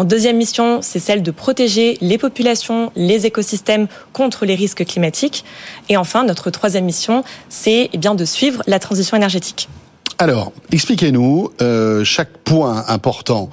En 0.00 0.04
deuxième 0.04 0.38
mission, 0.38 0.80
c'est 0.80 0.98
celle 0.98 1.22
de 1.22 1.30
protéger 1.30 1.98
les 2.00 2.16
populations, 2.16 2.90
les 2.96 3.26
écosystèmes 3.26 3.86
contre 4.14 4.46
les 4.46 4.54
risques 4.54 4.82
climatiques. 4.86 5.44
Et 5.90 5.98
enfin, 5.98 6.24
notre 6.24 6.48
troisième 6.48 6.86
mission, 6.86 7.22
c'est 7.50 7.90
eh 7.92 7.98
bien 7.98 8.14
de 8.14 8.24
suivre 8.24 8.62
la 8.66 8.78
transition 8.78 9.18
énergétique. 9.18 9.68
Alors, 10.16 10.54
expliquez-nous 10.72 11.50
euh, 11.60 12.02
chaque 12.02 12.30
point 12.44 12.84
important. 12.88 13.50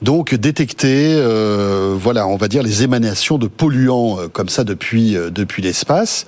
Donc 0.00 0.34
détecter, 0.34 1.14
euh, 1.14 1.94
voilà, 1.94 2.26
on 2.26 2.36
va 2.36 2.48
dire 2.48 2.62
les 2.62 2.82
émanations 2.82 3.36
de 3.36 3.46
polluants 3.46 4.18
euh, 4.18 4.28
comme 4.28 4.48
ça 4.48 4.64
depuis 4.64 5.18
l'espace. 5.58 6.24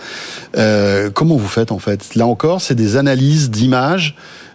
Comment 0.52 1.36
vous 1.36 1.48
faites 1.48 1.72
en 1.72 1.78
fait? 1.78 2.16
Là 2.16 2.26
encore, 2.26 2.60
c'est 2.60 2.74
des 2.74 2.98
analyses 2.98 3.50
d'images. 3.50 4.14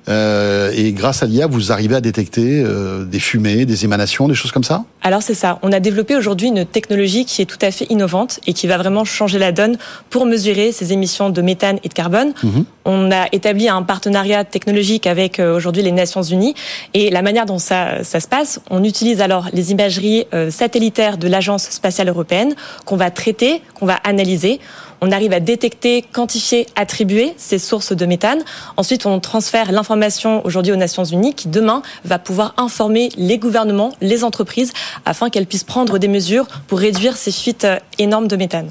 Euh, 0.10 0.72
et 0.76 0.91
grâce 0.91 1.22
à 1.22 1.27
l'IA, 1.27 1.48
vous 1.48 1.72
arrivez 1.72 1.95
à 1.95 2.02
détecter 2.02 2.64
euh, 2.65 3.03
des 3.06 3.19
fumées, 3.19 3.65
des 3.65 3.86
émanations, 3.86 4.27
des 4.27 4.34
choses 4.34 4.52
comme 4.52 4.64
ça? 4.64 4.84
Alors 5.03 5.22
c'est 5.22 5.34
ça. 5.36 5.60
On 5.61 5.72
a 5.72 5.80
développé 5.80 6.15
aujourd'hui 6.15 6.48
une 6.48 6.65
technologie 6.65 7.26
qui 7.26 7.41
est 7.41 7.45
tout 7.45 7.60
à 7.61 7.72
fait 7.72 7.86
innovante 7.90 8.40
et 8.48 8.53
qui 8.53 8.68
va 8.68 8.77
vraiment 8.77 9.06
changer 9.06 9.40
la 9.40 9.52
donne 9.52 9.77
pour 10.10 10.26
mesurer 10.26 10.72
ces 10.72 10.94
émissions 10.94 11.30
de 11.30 11.41
méthane 11.41 11.80
et 11.84 11.90
de 11.90 11.94
carbone. 11.94 12.34
Mhm. 12.44 12.65
On 12.86 13.11
a 13.11 13.27
établi 13.31 13.69
un 13.69 13.84
partenariat 13.84 14.44
technologique 14.44 15.06
avec 15.06 15.40
euh, 15.40 15.56
aujourd'hui 15.56 15.84
les 15.84 15.91
Nations 15.91 16.23
Unies 16.23 16.56
et 16.94 17.11
la 17.11 17.22
manière 17.22 17.45
dont 17.45 17.60
ça, 17.60 18.03
ça 18.03 18.19
se 18.19 18.27
passe, 18.27 18.60
on 18.69 18.84
utilise 18.84 19.22
alors 19.22 19.49
les 19.53 19.72
imageries 19.72 20.26
satellitaires 20.49 21.18
de 21.18 21.27
l'Agence 21.27 21.69
spatiale 21.69 22.10
européenne 22.10 22.56
qu'on 22.86 22.98
va 22.98 23.11
traiter, 23.11 23.61
qu'on 23.76 23.86
va 23.86 23.95
analyser. 24.03 24.60
On 25.01 25.11
arrive 25.11 25.34
à 25.34 25.39
détecter, 25.39 26.01
quantifier, 26.01 26.67
attribuer 26.76 27.34
ces 27.38 27.59
sources 27.59 27.93
de 27.93 28.05
méthane. 28.05 28.39
Ensuite, 28.77 29.05
on 29.05 29.19
transfère 29.19 29.71
l'information 29.71 30.45
aujourd'hui 30.45 30.71
aux 30.71 30.77
Nations 30.77 31.05
Unies 31.05 31.34
qui 31.34 31.47
demain 31.47 31.81
va 32.05 32.19
pouvoir 32.19 32.53
informer 32.57 33.09
les 33.17 33.38
gouvernements, 33.38 33.93
les 34.01 34.23
entreprises 34.23 34.73
afin 35.05 35.30
qu'elles 35.30 35.47
puissent 35.47 35.63
prendre 35.63 35.97
des 35.97 36.07
mesures 36.07 36.47
pour 36.67 36.80
réduire 36.80 37.17
ces 37.17 37.31
fuites 37.31 37.65
euh, 37.65 37.77
énormes 37.97 38.27
de 38.27 38.35
méthane. 38.35 38.69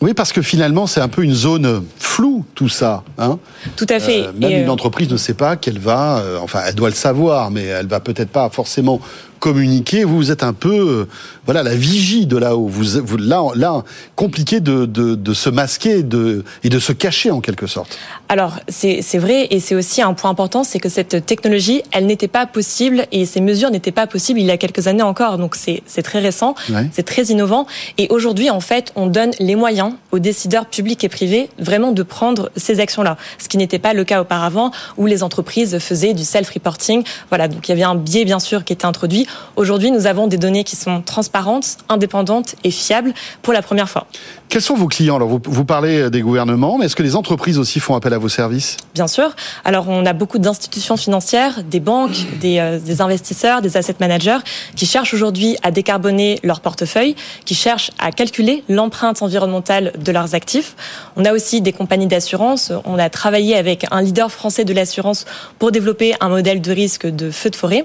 Oui, 0.00 0.14
parce 0.14 0.32
que 0.32 0.40
finalement, 0.40 0.86
c'est 0.86 1.00
un 1.00 1.08
peu 1.08 1.22
une 1.22 1.34
zone 1.34 1.84
floue, 1.98 2.44
tout 2.54 2.70
ça. 2.70 3.02
Hein 3.18 3.38
Tout 3.76 3.86
à 3.90 4.00
fait. 4.00 4.22
Euh, 4.22 4.32
même 4.32 4.50
Et, 4.50 4.60
une 4.62 4.68
euh, 4.68 4.72
entreprise 4.72 5.10
ne 5.10 5.16
sait 5.18 5.34
pas 5.34 5.56
qu'elle 5.56 5.78
va, 5.78 6.18
euh, 6.18 6.38
enfin, 6.40 6.60
elle 6.66 6.74
doit 6.74 6.88
le 6.88 6.94
savoir, 6.94 7.50
mais 7.50 7.64
elle 7.64 7.86
va 7.86 8.00
peut-être 8.00 8.30
pas 8.30 8.48
forcément 8.48 9.00
communiquer. 9.40 10.04
Vous, 10.04 10.16
vous 10.16 10.30
êtes 10.30 10.42
un 10.44 10.52
peu, 10.52 10.70
euh, 10.78 11.08
voilà, 11.46 11.62
la 11.62 11.74
vigie 11.74 12.26
de 12.26 12.36
là-haut. 12.36 12.68
Vous, 12.68 13.00
vous, 13.02 13.16
là, 13.16 13.42
là, 13.56 13.82
compliqué 14.14 14.60
de, 14.60 14.86
de, 14.86 15.14
de 15.14 15.34
se 15.34 15.50
masquer 15.50 16.02
de, 16.02 16.44
et 16.62 16.68
de 16.68 16.78
se 16.78 16.92
cacher 16.92 17.30
en 17.30 17.40
quelque 17.40 17.66
sorte. 17.66 17.98
Alors, 18.28 18.60
c'est 18.68 19.00
c'est 19.02 19.18
vrai, 19.18 19.48
et 19.50 19.58
c'est 19.60 19.74
aussi 19.74 20.02
un 20.02 20.14
point 20.14 20.30
important, 20.30 20.62
c'est 20.62 20.78
que 20.78 20.88
cette 20.88 21.26
technologie, 21.26 21.82
elle 21.90 22.06
n'était 22.06 22.28
pas 22.28 22.46
possible, 22.46 23.06
et 23.10 23.26
ces 23.26 23.40
mesures 23.40 23.70
n'étaient 23.70 23.90
pas 23.90 24.06
possibles 24.06 24.38
il 24.40 24.46
y 24.46 24.50
a 24.50 24.56
quelques 24.58 24.86
années 24.86 25.02
encore. 25.02 25.38
Donc, 25.38 25.56
c'est 25.56 25.82
c'est 25.86 26.02
très 26.02 26.20
récent, 26.20 26.54
Ouais. 26.68 26.88
c'est 26.92 27.02
très 27.02 27.24
innovant. 27.24 27.66
Et 27.98 28.06
aujourd'hui, 28.10 28.50
en 28.50 28.60
fait, 28.60 28.92
on 28.94 29.06
donne 29.06 29.30
les 29.40 29.56
moyens 29.56 29.94
aux 30.12 30.18
décideurs 30.18 30.66
publics 30.66 31.02
et 31.02 31.08
privés 31.08 31.48
vraiment 31.58 31.92
de 31.92 32.02
prendre 32.02 32.50
ces 32.56 32.78
actions-là. 32.78 33.16
Ce 33.38 33.48
qui 33.48 33.56
n'était 33.56 33.78
pas 33.78 33.94
le 33.94 34.04
cas 34.04 34.20
auparavant, 34.20 34.70
où 34.98 35.06
les 35.06 35.22
entreprises 35.22 35.78
faisaient 35.78 36.12
du 36.14 36.24
self-reporting. 36.24 37.02
Voilà, 37.30 37.48
donc 37.48 37.66
il 37.68 37.70
y 37.70 37.72
avait 37.72 37.82
un 37.82 37.94
biais, 37.94 38.24
bien 38.24 38.38
sûr, 38.38 38.64
qui 38.64 38.72
était 38.74 38.84
introduit. 38.84 39.26
Aujourd'hui, 39.56 39.90
nous 39.90 40.06
avons 40.06 40.26
des 40.26 40.38
données 40.38 40.64
qui 40.64 40.76
sont 40.76 41.02
transparentes, 41.02 41.76
indépendantes 41.88 42.54
et 42.64 42.70
fiables 42.70 43.12
pour 43.42 43.52
la 43.52 43.62
première 43.62 43.88
fois. 43.88 44.06
Quels 44.48 44.62
sont 44.62 44.74
vos 44.74 44.88
clients 44.88 45.16
Alors, 45.16 45.28
vous, 45.28 45.40
vous 45.44 45.64
parlez 45.64 46.10
des 46.10 46.22
gouvernements, 46.22 46.78
mais 46.78 46.86
est-ce 46.86 46.96
que 46.96 47.02
les 47.02 47.14
entreprises 47.14 47.58
aussi 47.58 47.78
font 47.78 47.94
appel 47.94 48.12
à 48.14 48.18
vos 48.18 48.28
services 48.28 48.78
Bien 48.94 49.06
sûr. 49.06 49.30
Alors, 49.64 49.88
on 49.88 50.04
a 50.06 50.12
beaucoup 50.12 50.38
d'institutions 50.38 50.96
financières, 50.96 51.62
des 51.62 51.78
banques, 51.78 52.26
des, 52.40 52.58
euh, 52.58 52.78
des 52.80 53.00
investisseurs, 53.00 53.62
des 53.62 53.76
asset 53.76 53.94
managers 54.00 54.38
qui 54.74 54.86
cherchent 54.86 55.14
aujourd'hui 55.14 55.56
à 55.62 55.70
décarboner 55.70 56.40
leur 56.42 56.60
portefeuille, 56.60 57.14
qui 57.44 57.54
cherchent 57.54 57.90
à 57.98 58.10
calculer 58.12 58.64
l'empreinte 58.68 59.22
environnementale 59.22 59.92
de 59.98 60.10
leurs 60.10 60.34
actifs. 60.34 60.74
On 61.16 61.24
a 61.24 61.32
aussi 61.32 61.60
des 61.60 61.72
compagnies 61.72 62.08
d'assurance. 62.08 62.72
On 62.84 62.98
a 62.98 63.10
travaillé 63.10 63.56
avec 63.56 63.86
un 63.90 64.02
leader 64.02 64.32
français 64.32 64.64
de 64.64 64.72
l'assurance 64.72 65.26
pour 65.58 65.70
développer 65.70 66.14
un 66.20 66.28
modèle 66.30 66.60
de 66.60 66.72
risque 66.72 67.06
de 67.06 67.30
feu 67.30 67.50
de 67.50 67.56
forêt. 67.56 67.84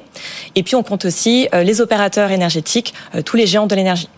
Et 0.56 0.64
puis, 0.64 0.76
on 0.76 0.84
compte 0.84 1.06
aussi 1.06 1.35
euh, 1.54 1.64
les 1.64 1.82
opérateurs 1.82 2.32
énergétiques, 2.32 2.94
euh, 3.16 3.22
tous 3.22 3.38
les 3.38 3.48
géants 3.48 3.68
de 3.68 3.76
l'énergie. 3.76 4.10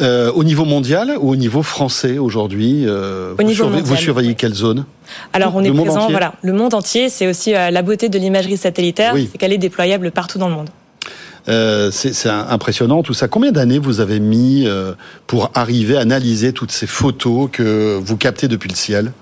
Euh, 0.00 0.32
Au 0.32 0.42
niveau 0.42 0.64
mondial 0.64 1.14
ou 1.20 1.30
au 1.30 1.36
niveau 1.36 1.62
français 1.62 2.18
aujourd'hui 2.18 2.84
euh, 2.84 3.32
Au 3.32 3.36
vous, 3.36 3.42
niveau 3.44 3.64
surveillez- 3.64 3.82
vous 3.84 3.96
surveillez 3.96 4.34
quelle 4.34 4.54
zone? 4.54 4.86
Alors, 5.32 5.54
on 5.54 5.60
Le 5.60 5.66
est 5.66 5.72
présent, 5.72 6.08
voilà, 6.10 6.32
le 6.42 6.52
monde 6.52 6.74
entier. 6.74 7.08
C'est 7.08 7.28
aussi 7.28 7.54
euh, 7.54 7.70
la 7.70 7.82
beauté 7.82 8.08
de 8.08 8.18
l'imagerie 8.18 8.56
satellitaire, 8.56 9.12
Oui. 9.14 9.28
c'est 9.30 9.38
qu'elle 9.38 9.52
est 9.52 9.58
déployable 9.58 10.10
partout 10.10 10.38
dans 10.38 10.48
le 10.48 10.54
monde. 10.56 10.70
Euh, 11.48 11.90
c'est 11.92 12.28
impressionnant 12.28 13.02
tout 13.04 13.12
ça. 13.14 13.28
Combien 13.28 13.52
d'années 13.52 13.78
vous 13.78 14.00
avez 14.00 14.18
mis 14.18 14.66
pour 15.28 15.50
arriver 15.54 15.96
à 15.96 16.00
analyser 16.00 16.52
toutes 16.52 16.72
ces 16.72 16.86
photos 16.88 17.48
que 17.52 17.96
vous 18.02 18.16
captez 18.16 18.48
depuis 18.48 18.70
le 18.70 18.74
ciel? 18.76 19.12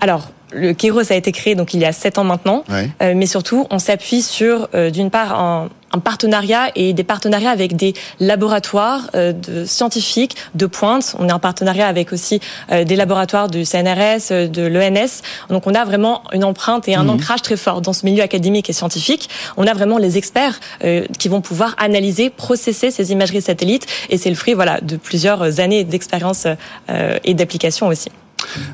Alors, 0.00 0.30
le 0.52 0.72
Kairos 0.72 1.10
a 1.12 1.14
été 1.14 1.32
créé 1.32 1.54
donc 1.54 1.74
il 1.74 1.80
y 1.80 1.84
a 1.84 1.92
sept 1.92 2.18
ans 2.18 2.24
maintenant, 2.24 2.64
Ouais. 2.68 2.88
Euh, 3.02 3.14
mais 3.16 3.26
surtout 3.26 3.66
on 3.70 3.78
s'appuie 3.78 4.22
sur 4.22 4.68
euh, 4.74 4.90
d'une 4.90 5.10
part 5.10 5.38
un, 5.38 5.68
un 5.92 5.98
partenariat 5.98 6.70
et 6.76 6.92
des 6.92 7.02
partenariats 7.04 7.50
avec 7.50 7.74
des 7.76 7.94
laboratoires 8.20 9.10
euh, 9.14 9.32
de 9.32 9.64
scientifiques 9.64 10.36
de 10.54 10.66
pointe. 10.66 11.16
On 11.18 11.28
est 11.28 11.32
en 11.32 11.38
partenariat 11.40 11.86
avec 11.88 12.12
aussi 12.12 12.40
euh, 12.70 12.84
des 12.84 12.96
laboratoires 12.96 13.48
du 13.48 13.64
CNRS, 13.64 14.30
euh, 14.30 14.46
de 14.48 14.62
l'ENS. 14.62 15.22
Donc 15.50 15.66
on 15.66 15.74
a 15.74 15.84
vraiment 15.84 16.22
une 16.32 16.44
empreinte 16.44 16.88
et 16.88 16.94
un 16.94 17.04
Mhm. 17.04 17.10
ancrage 17.10 17.42
très 17.42 17.56
fort 17.56 17.80
dans 17.80 17.92
ce 17.92 18.06
milieu 18.06 18.22
académique 18.22 18.70
et 18.70 18.72
scientifique. 18.72 19.28
On 19.56 19.66
a 19.66 19.74
vraiment 19.74 19.98
les 19.98 20.16
experts 20.16 20.60
euh, 20.84 21.04
qui 21.18 21.28
vont 21.28 21.40
pouvoir 21.40 21.74
analyser, 21.78 22.30
processer 22.30 22.90
ces 22.90 23.10
imageries 23.12 23.42
satellites 23.42 23.86
et 24.10 24.16
c'est 24.18 24.30
le 24.30 24.36
fruit 24.36 24.54
voilà 24.54 24.80
de 24.80 24.96
plusieurs 24.96 25.60
années 25.60 25.84
d'expérience 25.84 26.46
euh, 26.88 27.18
et 27.24 27.34
d'application 27.34 27.88
aussi. 27.88 28.10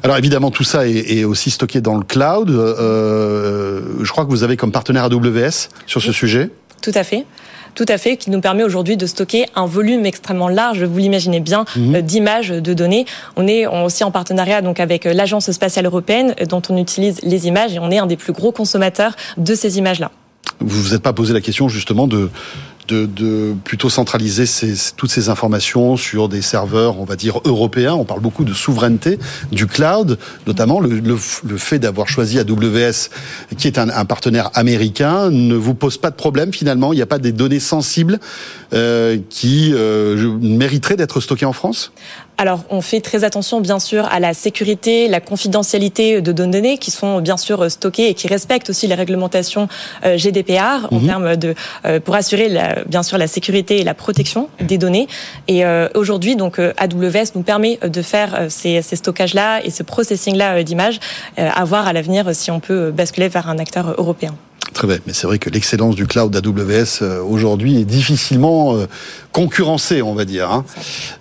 Alors 0.02 0.16
évidemment, 0.16 0.51
tout 0.51 0.64
ça 0.64 0.86
est, 0.88 1.18
est 1.18 1.24
aussi 1.24 1.51
stocké 1.51 1.80
dans 1.80 1.97
le 1.97 2.05
cloud. 2.05 2.51
Euh, 2.51 3.80
je 4.02 4.10
crois 4.10 4.24
que 4.24 4.30
vous 4.30 4.43
avez 4.44 4.56
comme 4.56 4.72
partenaire 4.72 5.05
AWS 5.05 5.68
sur 5.86 6.01
ce 6.02 6.12
sujet. 6.12 6.51
Tout 6.82 6.93
à 6.94 7.05
fait. 7.05 7.24
Tout 7.74 7.84
à 7.88 7.98
fait, 7.98 8.16
qui 8.16 8.30
nous 8.30 8.40
permet 8.40 8.62
aujourd'hui 8.64 8.97
de 8.97 9.05
stocker 9.05 9.44
un 9.55 9.66
volume 9.66 10.06
extrêmement 10.06 10.48
large, 10.48 10.82
vous 10.82 10.97
l'imaginez 10.98 11.40
bien, 11.40 11.66
Mhm. 11.76 11.97
euh, 11.97 12.01
d'images, 12.01 12.48
de 12.48 12.72
données. 12.72 13.05
On 13.36 13.47
est 13.47 13.66
aussi 13.66 14.02
en 14.02 14.10
partenariat 14.10 14.62
donc 14.62 14.80
avec 14.80 15.05
euh, 15.05 15.12
l'Agence 15.12 15.51
spatiale 15.51 15.84
européenne, 15.84 16.34
euh, 16.40 16.47
dont 16.47 16.62
on 16.70 16.78
utilise 16.78 17.20
les 17.22 17.47
images, 17.48 17.74
et 17.74 17.78
on 17.78 17.90
est 17.90 17.98
un 17.98 18.06
des 18.06 18.16
plus 18.16 18.32
gros 18.32 18.51
consommateurs 18.51 19.14
de 19.36 19.55
ces 19.55 19.76
images-là. 19.76 20.10
Vous 20.60 20.80
vous 20.82 20.94
êtes 20.94 21.02
pas 21.02 21.12
posé 21.12 21.34
la 21.34 21.43
question 21.43 21.68
justement 21.68 22.06
de 22.06 22.30
de, 22.89 23.55
plutôt 23.65 23.91
centraliser 23.91 24.45
toutes 24.97 25.11
ces 25.11 25.29
informations 25.29 25.97
sur 25.97 26.29
des 26.29 26.43
serveurs, 26.43 26.99
on 27.01 27.05
va 27.05 27.17
dire, 27.17 27.41
européens. 27.45 27.95
On 27.95 28.05
parle 28.05 28.21
beaucoup 28.21 28.45
de 28.45 28.55
souveraineté, 28.55 29.19
du 29.53 29.67
cloud, 29.67 30.19
notamment 30.47 30.81
le, 30.81 31.17
fait 31.17 31.79
d'avoir 31.79 32.09
choisi 32.09 32.39
AWS, 32.39 33.11
qui 33.57 33.67
est 33.67 33.79
un, 33.79 33.89
un, 33.89 34.05
partenaire 34.05 34.51
américain, 34.55 35.31
ne 35.31 35.55
vous 35.55 35.75
pose 35.75 35.99
pas 35.99 36.11
de 36.11 36.17
problème 36.17 36.53
finalement 36.53 36.93
Il 36.93 36.97
n'y 36.97 37.03
a 37.03 37.07
pas 37.07 37.19
des 37.19 37.33
données 37.33 37.61
sensibles 37.61 38.19
euh, 38.73 39.19
qui 39.31 39.73
euh, 39.73 40.37
mériteraient 40.41 40.97
d'être 40.97 41.21
stockées 41.21 41.47
en 41.47 41.53
France? 41.53 41.93
Alors, 42.39 42.65
on 42.69 42.83
fait 42.83 43.01
très 43.01 43.25
attention, 43.25 43.61
bien 43.61 43.79
sûr, 43.79 44.07
à 44.11 44.21
la 44.21 44.35
sécurité, 44.35 45.09
la 45.09 45.21
confidentialité 45.21 46.21
de 46.21 46.33
données 46.33 46.77
qui 46.77 46.91
sont 46.91 47.21
bien 47.21 47.39
sûr 47.39 47.71
stockées 47.71 48.09
et 48.09 48.15
qui 48.15 48.29
respectent 48.29 48.69
aussi 48.69 48.87
les 48.87 48.95
réglementations 48.95 49.69
euh, 50.05 50.19
GDPR 50.19 50.87
en 50.91 51.01
mhm. 51.01 51.07
termes 51.07 51.37
de 51.37 51.55
euh, 51.87 51.99
pour 51.99 52.15
assurer 52.15 52.49
la, 52.51 52.85
bien 52.85 53.03
sûr 53.03 53.17
la 53.17 53.27
sécurité 53.27 53.81
et 53.81 53.85
la 53.85 53.95
protection 53.95 54.51
des 54.61 54.77
données. 54.77 55.09
Et 55.49 55.65
euh, 55.65 55.89
aujourd'hui, 55.95 56.37
donc 56.37 56.59
AWS 56.59 57.33
nous 57.35 57.43
permet 57.43 57.79
de 57.83 58.03
faire 58.03 58.47
ces, 58.51 58.83
ces 58.83 58.97
stockages-là 58.97 59.65
et 59.65 59.71
ce 59.71 59.83
processing-là 59.83 60.63
d'images, 60.63 61.01
à 61.37 61.65
voir 61.65 61.87
à 61.87 61.93
l'avenir 61.93 62.35
si 62.35 62.51
on 62.51 62.61
peut 62.61 62.91
basculer 62.91 63.29
vers 63.29 63.49
un 63.49 63.59
acteur 63.59 63.95
européen. 63.99 64.35
Très 64.73 64.87
bien, 64.87 64.99
mais 65.07 65.13
c'est 65.13 65.27
vrai 65.27 65.39
que 65.39 65.49
l'excellence 65.49 65.95
du 65.95 66.07
cloud 66.07 66.35
AWS 66.35 67.03
aujourd'hui 67.27 67.81
est 67.81 67.85
difficilement 67.85 68.77
concurrencé, 69.37 70.01
on 70.01 70.15
va 70.15 70.25
dire. 70.25 70.51
Hein. 70.51 70.65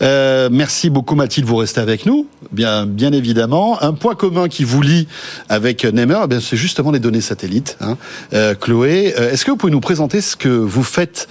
Euh, 0.02 0.48
merci 0.50 0.90
beaucoup 0.90 1.16
Mathilde, 1.16 1.46
vous 1.46 1.58
restez 1.58 1.82
avec 1.82 2.06
nous, 2.06 2.28
bien, 2.50 2.88
évidemment. 3.12 3.84
Un 3.84 3.92
point 3.92 4.16
commun 4.16 4.48
qui 4.48 4.64
vous 4.64 4.82
lie 4.82 5.10
avec 5.50 5.84
Nemer, 5.84 6.20
eh 6.32 6.40
c'est 6.40 6.56
justement 6.56 6.92
les 6.92 7.00
données 7.00 7.20
satellites. 7.20 7.76
Hein. 7.82 7.98
Euh, 8.34 8.56
Chloé, 8.56 9.14
euh, 9.20 9.34
est-ce 9.34 9.44
que 9.44 9.52
vous 9.52 9.58
pouvez 9.58 9.74
nous 9.74 9.82
présenter 9.82 10.22
ce 10.22 10.38
que 10.38 10.48
vous 10.48 10.84
faites 10.84 11.28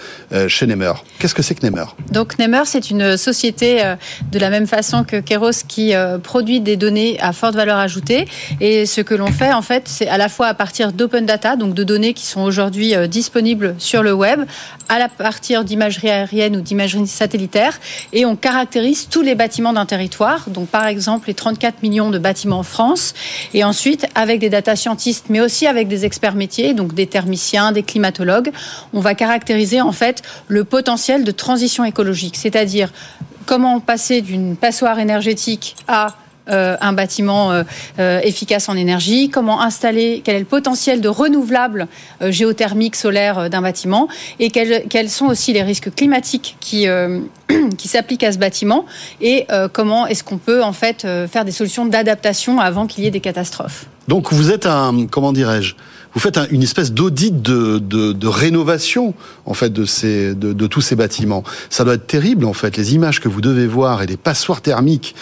chez 0.49 0.67
Nemer 0.67 0.93
Qu'est-ce 1.19 1.35
que 1.35 1.41
c'est 1.41 1.55
que 1.55 1.65
Nemer 1.65 1.85
Donc 2.13 2.39
Nemer, 2.39 2.65
c'est 2.67 2.91
une 2.91 3.17
société 3.17 3.95
de 4.31 4.39
la 4.39 4.51
même 4.51 4.67
façon 4.67 5.05
que 5.05 5.17
Keros 5.21 5.65
qui 5.67 5.95
produit 6.23 6.61
des 6.61 6.77
données 6.77 7.19
à 7.21 7.33
forte 7.33 7.55
valeur 7.55 7.79
ajoutée. 7.79 8.27
Et 8.61 8.85
ce 8.85 9.01
que 9.01 9.15
l'on 9.15 9.29
fait, 9.29 9.53
en 9.53 9.63
fait, 9.63 9.85
c'est 9.87 10.09
à 10.09 10.19
la 10.19 10.29
fois 10.29 10.49
à 10.49 10.55
partir 10.55 10.93
d'open 10.93 11.25
data, 11.25 11.57
donc 11.57 11.73
de 11.73 11.85
données 11.85 12.15
qui 12.15 12.27
sont 12.27 12.43
aujourd'hui 12.43 12.95
disponibles 13.09 13.77
sur 13.79 14.03
le 14.03 14.13
web, 14.13 14.41
à 14.89 14.99
la 14.99 15.09
partir 15.09 15.65
d'imagerie 15.65 16.11
aérienne 16.11 16.57
ou 16.57 16.61
d'imagerie 16.61 16.74
imagerie 16.75 17.07
satellitaire 17.07 17.81
et 18.13 18.27
on 18.27 18.37
caractérise 18.37 19.09
tous 19.09 19.23
les 19.23 19.35
bâtiments 19.35 19.73
d'un 19.73 19.87
territoire. 19.87 20.51
Donc, 20.51 20.69
par 20.69 20.87
exemple, 20.87 21.29
les 21.29 21.35
34 21.35 21.83
millions 21.83 22.11
de 22.11 22.19
bâtiments 22.19 22.59
en 22.59 22.63
France. 22.63 23.15
Et 23.55 23.65
ensuite, 23.65 24.07
avec 24.15 24.41
des 24.41 24.51
data 24.51 24.77
scientists, 24.77 25.27
mais 25.31 25.41
aussi 25.41 25.67
avec 25.67 25.89
des 25.89 26.05
experts 26.05 26.35
métiers, 26.35 26.75
donc 26.75 26.95
des 26.95 27.07
thermiciens, 27.07 27.73
des 27.73 27.83
climatologues, 27.83 28.51
on 28.93 29.01
va 29.01 29.15
caractériser 29.15 29.81
en 29.81 29.93
fait 29.93 30.23
le 30.49 30.65
potentiel 30.65 31.25
de 31.25 31.31
transition 31.31 31.85
écologique, 31.85 32.37
c'est-à-dire 32.37 32.93
comment 33.47 33.81
passer 33.81 34.21
d'une 34.21 34.57
passoire 34.57 34.99
énergétique 34.99 35.77
à 35.89 36.15
euh, 36.51 36.77
un 36.83 36.93
bâtiment 36.93 37.53
euh, 37.53 37.63
euh, 37.99 38.21
efficace 38.23 38.69
en 38.69 38.77
énergie, 38.77 39.31
comment 39.31 39.63
installer, 39.63 40.21
quel 40.23 40.37
est 40.37 40.41
le 40.41 40.45
potentiel 40.45 41.01
de 41.01 41.09
renouvelable 41.09 41.89
géothermique 42.21 42.97
solaire 42.97 43.49
d'un 43.49 43.63
bâtiment 43.63 44.09
et 44.39 44.51
quels, 44.51 45.09
sont 45.09 45.27
aussi 45.27 45.55
les 45.55 45.63
risques 45.63 45.95
climatiques 45.95 46.57
qui, 46.61 46.87
qui 47.79 47.89
s'appliquent 47.89 48.25
à 48.25 48.33
ce 48.33 48.39
bâtiment 48.39 48.85
et 49.21 49.47
comment 49.73 50.07
est-ce 50.07 50.23
qu'on 50.23 50.39
peut 50.39 50.63
en 50.63 50.73
fait 50.73 51.07
faire 51.31 51.45
des 51.45 51.53
solutions 51.53 51.87
d'adaptation 51.87 52.61
avant 52.61 52.87
qu'il 52.87 53.05
y 53.05 53.07
ait 53.07 53.11
des 53.11 53.21
catastrophes. 53.21 53.87
Donc 54.09 54.33
vous 54.33 54.51
êtes 54.51 54.67
un, 54.67 55.07
comment 55.11 55.33
dirais-je, 55.33 55.75
vous 56.13 56.21
faites 56.21 56.39
un, 56.39 56.47
une 56.51 56.63
espèce 56.63 56.93
d'audit 56.93 57.43
de, 57.43 57.79
de, 57.79 58.27
rénovation 58.29 59.15
en 59.47 59.55
fait 59.55 59.73
de, 59.73 59.85
ces, 59.85 60.35
de 60.35 60.67
tous 60.67 60.81
ces 60.81 60.95
bâtiments. 60.95 61.43
Ça 61.71 61.85
doit 61.85 61.95
être 61.95 62.07
terrible 62.07 62.45
en 62.45 62.53
fait, 62.53 62.77
les 62.77 62.95
images 62.95 63.21
que 63.21 63.29
vous 63.29 63.41
devez 63.41 63.67
voir 63.67 64.03
et 64.03 64.07
les 64.07 64.17
passoires 64.17 64.61
thermiques 64.61 65.15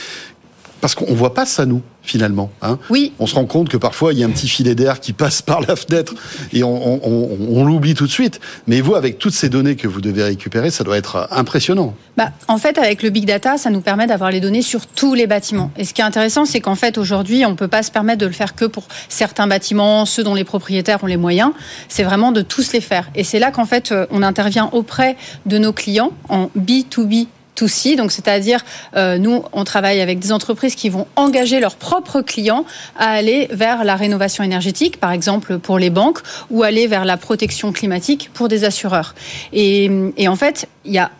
parce 0.83 0.97
qu'on 0.97 1.15
voit 1.15 1.33
pas 1.33 1.47
ça, 1.47 1.65
nous, 1.65 1.81
finalement. 2.03 2.51
Hein 2.61 2.77
oui. 2.91 3.13
On 3.21 3.29
se 3.29 3.37
rend 3.37 3.45
compte 3.45 3.69
que 3.69 3.77
parfois, 3.77 4.13
il 4.13 4.19
y 4.19 4.25
a 4.25 4.27
un 4.27 4.31
petit 4.31 4.49
filet 4.49 4.75
d'air 4.75 4.99
qui 4.99 5.13
passe 5.13 5.41
par 5.53 5.61
la 5.61 5.77
fenêtre 5.77 6.13
et 6.53 6.65
on, 6.65 7.07
on, 7.07 7.39
on, 7.51 7.65
l'oublie 7.65 7.95
tout 7.95 8.07
de 8.07 8.11
suite. 8.11 8.41
Mais 8.67 8.81
vous, 8.81 8.97
avec 8.97 9.19
toutes 9.19 9.33
ces 9.33 9.49
données 9.49 9.77
que 9.77 9.87
vous 9.87 10.01
devez 10.01 10.25
récupérer, 10.25 10.71
ça 10.71 10.83
doit 10.83 10.99
être 10.99 11.29
impressionnant. 11.31 11.95
Bah, 12.17 12.33
en 12.49 12.59
fait, 12.59 12.79
avec 12.79 13.05
le 13.05 13.11
big 13.11 13.27
data, 13.27 13.59
ça 13.59 13.71
nous 13.71 13.81
permet 13.81 14.09
d'avoir 14.09 14.33
les 14.33 14.41
données 14.41 14.61
sur 14.61 14.89
tous 14.89 15.15
les 15.15 15.29
bâtiments. 15.29 15.71
Et 15.77 15.85
ce 15.85 15.95
qui 15.95 16.01
est 16.01 16.05
intéressant, 16.05 16.47
c'est 16.47 16.61
qu'en 16.61 16.75
fait, 16.75 16.99
aujourd'hui, 16.99 17.47
on 17.47 17.51
ne 17.51 17.57
peut 17.57 17.69
pas 17.69 17.85
se 17.85 17.93
permettre 17.93 18.19
de 18.19 18.27
le 18.27 18.33
faire 18.33 18.57
que 18.57 18.65
pour 18.65 18.89
certains 19.09 19.47
bâtiments, 19.47 20.05
ceux 20.05 20.25
dont 20.25 20.35
les 20.35 20.45
propriétaires 20.45 21.05
ont 21.05 21.07
les 21.07 21.17
moyens. 21.17 21.53
C'est 21.89 22.03
vraiment 22.03 22.33
de 22.33 22.43
tous 22.43 22.73
les 22.73 22.81
faire. 22.81 23.09
Et 23.15 23.23
c'est 23.23 23.39
là 23.39 23.53
qu'en 23.53 23.67
fait, 23.67 23.93
euh, 23.93 24.07
on 24.11 24.21
intervient 24.25 24.69
auprès 24.73 25.17
de 25.47 25.59
nos 25.59 25.73
clients 25.73 26.11
en 26.29 26.51
B2B 26.59 27.29
to 27.55 27.67
donc 27.97 28.13
c'est-à-dire 28.13 28.61
euh, 28.97 29.19
nous 29.19 29.45
on 29.53 29.65
travaille 29.65 30.01
avec 30.01 30.19
des 30.19 30.33
entreprises 30.33 30.75
qui 30.75 30.89
vont 30.89 31.07
engager 31.17 31.61
leurs 31.61 31.77
propres 31.77 32.21
clients 32.21 32.65
à 32.99 33.11
aller 33.11 33.49
vers 33.51 33.85
la 33.85 33.97
rénovation 33.97 34.45
énergétique, 34.45 34.99
par 34.99 35.13
exemple 35.13 35.59
pour 35.59 35.79
les 35.79 35.91
banques, 35.91 36.21
ou 36.51 36.63
aller 36.63 36.87
vers 36.87 37.05
la 37.05 37.17
protection 37.17 37.73
climatique 37.73 38.31
pour 38.35 38.49
des 38.49 38.65
assureurs. 38.65 39.15
Et, 39.53 39.91
et 40.17 40.29
en 40.29 40.37
fait, 40.37 40.69
il 40.85 40.93
y 40.93 40.99
a 40.99 41.11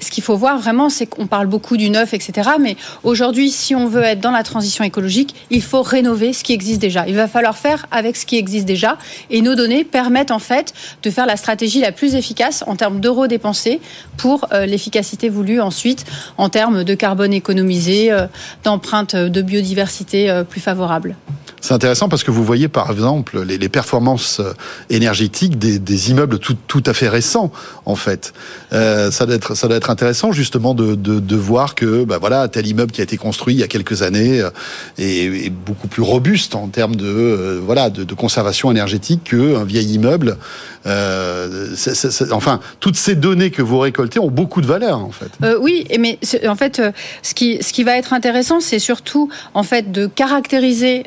ce 0.00 0.10
qu'il 0.10 0.22
faut 0.22 0.36
voir 0.36 0.58
vraiment, 0.58 0.90
c'est 0.90 1.06
qu'on 1.06 1.26
parle 1.26 1.46
beaucoup 1.46 1.76
du 1.76 1.90
neuf, 1.90 2.14
etc. 2.14 2.50
Mais 2.60 2.76
aujourd'hui, 3.02 3.50
si 3.50 3.74
on 3.74 3.88
veut 3.88 4.02
être 4.02 4.20
dans 4.20 4.30
la 4.30 4.42
transition 4.42 4.84
écologique, 4.84 5.34
il 5.50 5.62
faut 5.62 5.82
rénover 5.82 6.32
ce 6.32 6.44
qui 6.44 6.52
existe 6.52 6.80
déjà. 6.80 7.06
Il 7.08 7.14
va 7.14 7.28
falloir 7.28 7.56
faire 7.56 7.86
avec 7.90 8.16
ce 8.16 8.26
qui 8.26 8.36
existe 8.36 8.66
déjà. 8.66 8.96
Et 9.30 9.42
nos 9.42 9.54
données 9.54 9.84
permettent 9.84 10.30
en 10.30 10.38
fait 10.38 10.72
de 11.02 11.10
faire 11.10 11.26
la 11.26 11.36
stratégie 11.36 11.80
la 11.80 11.92
plus 11.92 12.14
efficace 12.14 12.64
en 12.66 12.76
termes 12.76 13.00
d'euros 13.00 13.26
dépensés 13.26 13.80
pour 14.16 14.46
euh, 14.52 14.66
l'efficacité 14.66 15.28
voulue 15.28 15.60
ensuite 15.60 16.04
en 16.36 16.48
termes 16.48 16.84
de 16.84 16.94
carbone 16.94 17.32
économisé, 17.32 18.12
euh, 18.12 18.26
d'empreinte 18.64 19.16
de 19.16 19.42
biodiversité 19.42 20.30
euh, 20.30 20.44
plus 20.44 20.60
favorable. 20.60 21.16
C'est 21.60 21.74
intéressant 21.74 22.08
parce 22.08 22.22
que 22.22 22.30
vous 22.30 22.44
voyez 22.44 22.68
par 22.68 22.88
exemple 22.92 23.42
les, 23.42 23.68
performances 23.68 24.40
énergétiques 24.90 25.58
des, 25.58 26.10
immeubles 26.10 26.38
tout, 26.38 26.56
tout 26.68 26.84
à 26.86 26.94
fait 26.94 27.08
récents 27.08 27.50
en 27.84 27.96
fait. 27.96 28.32
Ça 28.70 29.26
doit 29.26 29.34
être 29.34 29.56
ça 29.56 29.66
doit 29.66 29.76
être 29.76 29.87
intéressant 29.90 30.32
justement 30.32 30.74
de, 30.74 30.94
de, 30.94 31.36
voir 31.36 31.74
que 31.74 32.04
bah 32.04 32.18
voilà 32.18 32.48
tel 32.48 32.66
immeuble 32.66 32.92
qui 32.92 33.00
a 33.00 33.04
été 33.04 33.16
construit 33.16 33.54
il 33.54 33.60
y 33.60 33.62
a 33.62 33.68
quelques 33.68 34.02
années 34.02 34.40
euh, 34.40 34.50
est, 34.98 35.50
beaucoup 35.50 35.88
plus 35.88 36.02
robuste 36.02 36.54
en 36.54 36.68
termes 36.68 36.96
de 36.96 37.06
euh, 37.06 37.60
voilà 37.64 37.90
de, 37.90 38.14
conservation 38.14 38.70
énergétique 38.70 39.24
qu'un 39.24 39.64
vieil 39.64 39.94
immeuble. 39.94 40.36
Euh, 40.86 41.74
enfin 42.30 42.60
toutes 42.80 42.96
ces 42.96 43.14
données 43.14 43.50
que 43.50 43.62
vous 43.62 43.78
récoltez 43.78 44.18
ont 44.18 44.30
beaucoup 44.30 44.60
de 44.60 44.66
valeur 44.66 44.98
en 44.98 45.10
fait. 45.10 45.30
Oui, 45.60 45.86
mais 45.98 46.18
en 46.46 46.56
fait 46.56 46.82
ce 47.22 47.34
qui 47.34 47.62
ce 47.62 47.72
qui 47.72 47.84
va 47.84 47.96
être 47.96 48.12
intéressant 48.12 48.60
c'est 48.60 48.78
surtout 48.78 49.28
en 49.54 49.62
fait 49.62 49.92
de 49.92 50.06
caractériser 50.06 51.04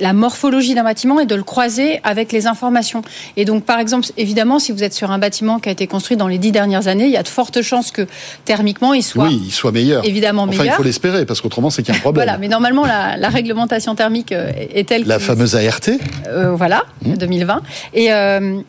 la 0.00 0.12
morphologie 0.12 0.74
d'un 0.74 0.84
bâtiment 0.84 1.20
et 1.20 1.26
de 1.26 1.34
le 1.34 1.42
croiser 1.42 2.00
avec 2.04 2.32
les 2.32 2.46
informations. 2.46 3.02
Et 3.36 3.44
donc, 3.44 3.64
par 3.64 3.78
exemple, 3.78 4.08
évidemment, 4.16 4.58
si 4.58 4.72
vous 4.72 4.82
êtes 4.82 4.94
sur 4.94 5.10
un 5.10 5.18
bâtiment 5.18 5.58
qui 5.58 5.68
a 5.68 5.72
été 5.72 5.86
construit 5.86 6.16
dans 6.16 6.28
les 6.28 6.38
dix 6.38 6.52
dernières 6.52 6.88
années, 6.88 7.06
il 7.06 7.10
y 7.10 7.16
a 7.16 7.22
de 7.22 7.28
fortes 7.28 7.62
chances 7.62 7.90
que 7.90 8.01
thermiquement, 8.44 8.94
il 8.94 9.02
soit, 9.02 9.24
oui, 9.24 9.42
il 9.46 9.52
soit 9.52 9.72
meilleur. 9.72 10.04
Évidemment 10.04 10.42
enfin, 10.42 10.50
meilleur. 10.50 10.74
il 10.74 10.76
faut 10.76 10.82
l'espérer 10.82 11.26
parce 11.26 11.40
qu'autrement, 11.40 11.70
c'est 11.70 11.82
qu'il 11.82 11.92
y 11.92 11.96
a 11.96 11.98
un 11.98 12.00
problème. 12.00 12.24
voilà, 12.24 12.38
mais 12.38 12.48
normalement, 12.48 12.86
la, 12.86 13.16
la 13.16 13.28
réglementation 13.28 13.94
thermique 13.94 14.32
euh, 14.32 14.52
est 14.56 14.88
telle. 14.88 15.04
La 15.06 15.18
fameuse 15.18 15.56
ART. 15.56 15.80
Euh, 16.26 16.54
voilà, 16.54 16.84
mmh. 17.04 17.14
2020. 17.14 17.62
Et 17.94 18.12
euh, 18.12 18.60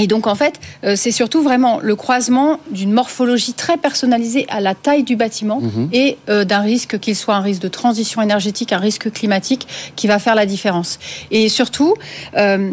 et 0.00 0.06
donc 0.06 0.28
en 0.28 0.36
fait, 0.36 0.60
c'est 0.94 1.10
surtout 1.10 1.42
vraiment 1.42 1.80
le 1.82 1.96
croisement 1.96 2.60
d'une 2.70 2.92
morphologie 2.92 3.52
très 3.52 3.76
personnalisée 3.76 4.46
à 4.48 4.60
la 4.60 4.76
taille 4.76 5.02
du 5.02 5.16
bâtiment 5.16 5.60
mmh. 5.60 5.88
et 5.92 6.18
d'un 6.28 6.60
risque 6.60 7.00
qu'il 7.00 7.16
soit 7.16 7.34
un 7.34 7.40
risque 7.40 7.62
de 7.62 7.66
transition 7.66 8.22
énergétique, 8.22 8.72
un 8.72 8.78
risque 8.78 9.10
climatique, 9.10 9.66
qui 9.96 10.06
va 10.06 10.20
faire 10.20 10.36
la 10.36 10.46
différence. 10.46 11.00
Et 11.32 11.48
surtout, 11.48 11.96
euh, 12.36 12.70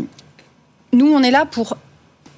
nous 0.93 1.07
on 1.07 1.23
est 1.23 1.31
là 1.31 1.45
pour 1.49 1.77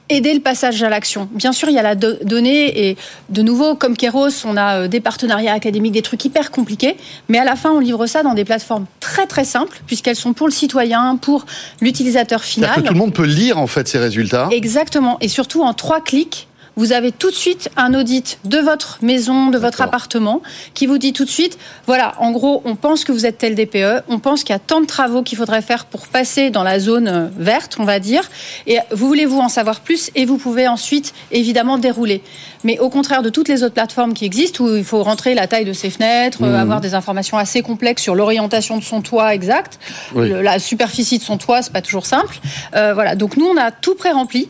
aider 0.09 0.33
le 0.33 0.39
passage 0.39 0.81
à 0.83 0.89
l'action. 0.89 1.27
Bien 1.31 1.51
sûr, 1.51 1.69
il 1.69 1.75
y 1.75 1.79
a 1.79 1.83
la 1.83 1.95
do 1.95 2.13
donnée 2.23 2.89
et 2.89 2.97
de 3.29 3.41
nouveau, 3.41 3.75
comme 3.75 3.97
Keros, 3.97 4.45
on 4.45 4.57
a 4.57 4.81
euh, 4.81 4.87
des 4.87 4.99
partenariats 4.99 5.53
académiques, 5.53 5.93
des 5.93 6.01
trucs 6.01 6.23
hyper 6.25 6.51
compliqués, 6.51 6.97
mais 7.29 7.37
à 7.37 7.43
la 7.43 7.55
fin, 7.55 7.71
on 7.71 7.79
livre 7.79 8.05
ça 8.07 8.23
dans 8.23 8.33
des 8.33 8.45
plateformes 8.45 8.85
très 8.99 9.27
très 9.27 9.43
simples 9.43 9.81
puisqu'elles 9.85 10.15
sont 10.15 10.33
pour 10.33 10.47
le 10.47 10.53
citoyen, 10.53 11.17
pour 11.17 11.45
l'utilisateur 11.81 12.43
final. 12.43 12.75
Que 12.75 12.81
tout 12.81 12.93
le 12.93 12.99
monde 12.99 13.13
peut 13.13 13.25
lire 13.25 13.57
en 13.57 13.67
fait 13.67 13.87
ces 13.87 13.97
résultats. 13.97 14.49
Exactement, 14.51 15.17
et 15.21 15.27
surtout 15.27 15.61
en 15.63 15.73
trois 15.73 16.01
clics 16.01 16.46
vous 16.77 16.93
avez 16.93 17.11
tout 17.11 17.29
de 17.29 17.35
suite 17.35 17.69
un 17.75 17.93
audit 17.93 18.39
de 18.45 18.59
votre 18.59 18.99
maison, 19.01 19.47
de 19.47 19.57
votre 19.57 19.81
appartement, 19.81 20.41
qui 20.73 20.85
vous 20.85 20.97
dit 20.97 21.11
tout 21.11 21.25
de 21.25 21.29
suite, 21.29 21.57
voilà, 21.87 22.13
en 22.19 22.31
gros, 22.31 22.61
on 22.63 22.75
pense 22.75 23.03
que 23.03 23.11
vous 23.11 23.25
êtes 23.25 23.39
tel 23.39 23.55
DPE, 23.55 24.03
on 24.07 24.19
pense 24.19 24.43
qu'il 24.43 24.53
y 24.53 24.55
a 24.55 24.59
tant 24.59 24.79
de 24.79 24.85
travaux 24.85 25.23
qu'il 25.23 25.37
faudrait 25.37 25.63
faire 25.63 25.85
pour 25.85 26.07
passer 26.07 26.51
dans 26.51 26.63
la 26.63 26.79
zone 26.79 27.07
euh, 27.07 27.27
verte, 27.37 27.77
on 27.79 27.83
va 27.83 27.99
dire, 27.99 28.29
et 28.67 28.77
vous 28.91 29.07
voulez-vous 29.07 29.39
en 29.39 29.49
savoir 29.49 29.81
plus, 29.81 30.11
et 30.15 30.25
vous 30.25 30.37
pouvez 30.37 30.67
ensuite, 30.67 31.13
évidemment, 31.31 31.77
dérouler. 31.77 32.21
Mais 32.63 32.79
au 32.79 32.89
contraire 32.89 33.23
de 33.23 33.29
toutes 33.29 33.49
les 33.49 33.63
autres 33.63 33.73
plateformes 33.73 34.13
qui 34.13 34.25
existent, 34.25 34.63
où 34.63 34.75
il 34.75 34.83
faut 34.83 35.01
rentrer 35.01 35.33
la 35.33 35.47
taille 35.47 35.65
de 35.65 35.73
ses 35.73 35.89
fenêtres, 35.89 36.43
mmh. 36.43 36.55
avoir 36.55 36.79
des 36.79 36.93
informations 36.93 37.37
assez 37.37 37.63
complexes 37.63 38.03
sur 38.03 38.13
l'orientation 38.13 38.77
de 38.77 38.83
son 38.83 39.01
toit 39.01 39.33
exact, 39.33 39.79
oui. 40.13 40.29
la 40.43 40.59
superficie 40.59 41.17
de 41.17 41.23
son 41.23 41.37
toit, 41.37 41.63
c'est 41.63 41.73
pas 41.73 41.81
toujours 41.81 42.05
simple. 42.05 42.37
Euh, 42.75 42.93
voilà, 42.93 43.15
donc 43.15 43.35
nous, 43.35 43.47
on 43.47 43.57
a 43.57 43.71
tout 43.71 43.95
pré-rempli 43.95 44.49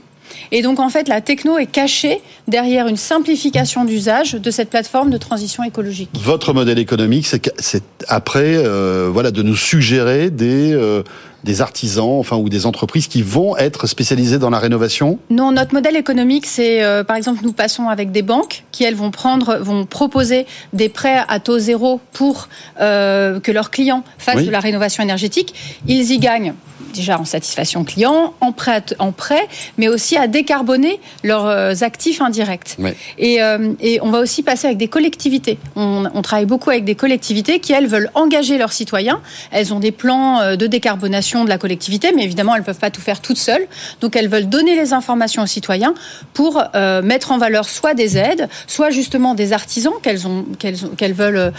Et 0.51 0.61
donc 0.61 0.79
en 0.79 0.89
fait, 0.89 1.07
la 1.07 1.21
techno 1.21 1.57
est 1.57 1.65
cachée 1.65 2.21
derrière 2.47 2.87
une 2.87 2.97
simplification 2.97 3.85
d'usage 3.85 4.33
de 4.33 4.51
cette 4.51 4.69
plateforme 4.69 5.09
de 5.09 5.17
transition 5.17 5.63
écologique. 5.63 6.09
Votre 6.13 6.53
modèle 6.53 6.79
économique, 6.79 7.27
c'est 7.27 7.83
après, 8.07 8.55
euh, 8.55 9.09
voilà, 9.11 9.31
de 9.31 9.41
nous 9.41 9.55
suggérer 9.55 10.29
des 10.29 10.73
euh, 10.73 11.03
des 11.43 11.61
artisans, 11.61 12.17
enfin 12.19 12.35
ou 12.35 12.49
des 12.49 12.65
entreprises 12.65 13.07
qui 13.07 13.21
vont 13.21 13.55
être 13.55 13.87
spécialisées 13.87 14.39
dans 14.39 14.49
la 14.49 14.59
rénovation? 14.59 15.19
Non, 15.29 15.51
notre 15.51 15.73
modèle 15.73 15.95
économique, 15.95 16.45
c'est 16.45 16.83
euh, 16.83 17.03
par 17.03 17.15
exemple 17.15 17.41
nous 17.43 17.53
passons 17.53 17.87
avec 17.87 18.11
des 18.11 18.23
banques 18.23 18.65
qui 18.71 18.83
elles 18.83 18.95
vont 18.95 19.11
prendre, 19.11 19.57
vont 19.57 19.85
proposer 19.85 20.45
des 20.73 20.89
prêts 20.89 21.23
à 21.27 21.39
taux 21.39 21.59
zéro 21.59 22.01
pour 22.11 22.49
que 22.77 23.51
leurs 23.51 23.71
clients 23.71 24.03
fassent 24.17 24.45
de 24.45 24.51
la 24.51 24.59
rénovation 24.59 25.03
énergétique. 25.03 25.53
Ils 25.87 26.11
y 26.11 26.19
gagnent 26.19 26.53
déjà 26.97 27.19
en 27.19 27.25
satisfaction 27.25 27.83
client, 27.83 28.33
en 28.41 28.51
prêt, 28.51 28.83
en 28.99 29.11
prêt 29.11 29.47
mais 29.77 29.87
aussi 29.87 30.17
à 30.17 30.27
décarboner 30.27 30.99
leurs 31.23 31.45
euh, 31.45 31.73
actifs 31.81 32.21
indirects. 32.21 32.77
Et, 33.17 33.41
euh, 33.41 33.73
et, 33.79 33.99
on 34.01 34.09
va 34.09 34.19
aussi 34.19 34.43
passer 34.43 34.67
avec 34.67 34.77
des 34.77 34.87
collectivités. 34.87 35.57
On, 35.75 36.05
on, 36.13 36.21
travaille 36.21 36.45
beaucoup 36.45 36.69
avec 36.69 36.83
des 36.83 36.95
collectivités 36.95 37.59
qui, 37.59 37.73
elles, 37.73 37.87
veulent 37.87 38.09
engager 38.13 38.57
leurs 38.57 38.73
citoyens. 38.73 39.21
Elles 39.51 39.73
ont 39.73 39.79
des 39.79 39.91
plans 39.91 40.41
euh, 40.41 40.55
de 40.55 40.67
décarbonation 40.67 41.43
de 41.43 41.49
la 41.49 41.57
collectivité, 41.57 42.11
mais 42.15 42.23
évidemment, 42.23 42.55
elles 42.55 42.61
ne 42.61 42.65
peuvent 42.65 42.79
pas 42.79 42.91
tout 42.91 43.01
faire 43.01 43.21
toutes 43.21 43.37
seules. 43.37 43.67
Donc, 44.01 44.15
elles 44.15 44.29
veulent 44.29 44.49
donner 44.49 44.75
les 44.75 44.93
informations 44.93 45.43
aux 45.43 45.47
citoyens 45.47 45.93
pour 46.33 46.63
mettre 47.03 47.31
en 47.31 47.37
valeur 47.37 47.69
soit 47.69 47.93
des 47.93 48.17
aides, 48.17 48.49
soit 48.67 48.89
justement 48.89 49.35
des 49.35 49.53
artisans 49.53 49.93
qu'elles 50.01 50.27
ont, 50.27 50.45
qu'elles, 50.59 50.77
qu'elles 50.97 51.13
veulent 51.13 51.51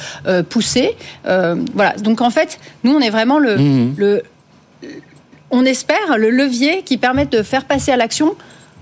pousser. 0.49 0.97
voilà. 1.25 1.95
Donc, 2.03 2.21
en 2.21 2.31
fait, 2.31 2.59
nous, 2.85 2.95
on 2.95 3.01
est 3.01 3.11
vraiment 3.11 3.39
le, 3.39 3.57
mmh. 3.57 3.95
le 3.97 4.23
on 5.51 5.65
espère, 5.65 6.19
le 6.19 6.31
levier 6.31 6.83
qui 6.83 6.99
permet 6.99 7.27
de 7.27 7.43
faire 7.43 7.65
passer 7.65 7.93
à 7.93 7.97
l'action 7.97 8.37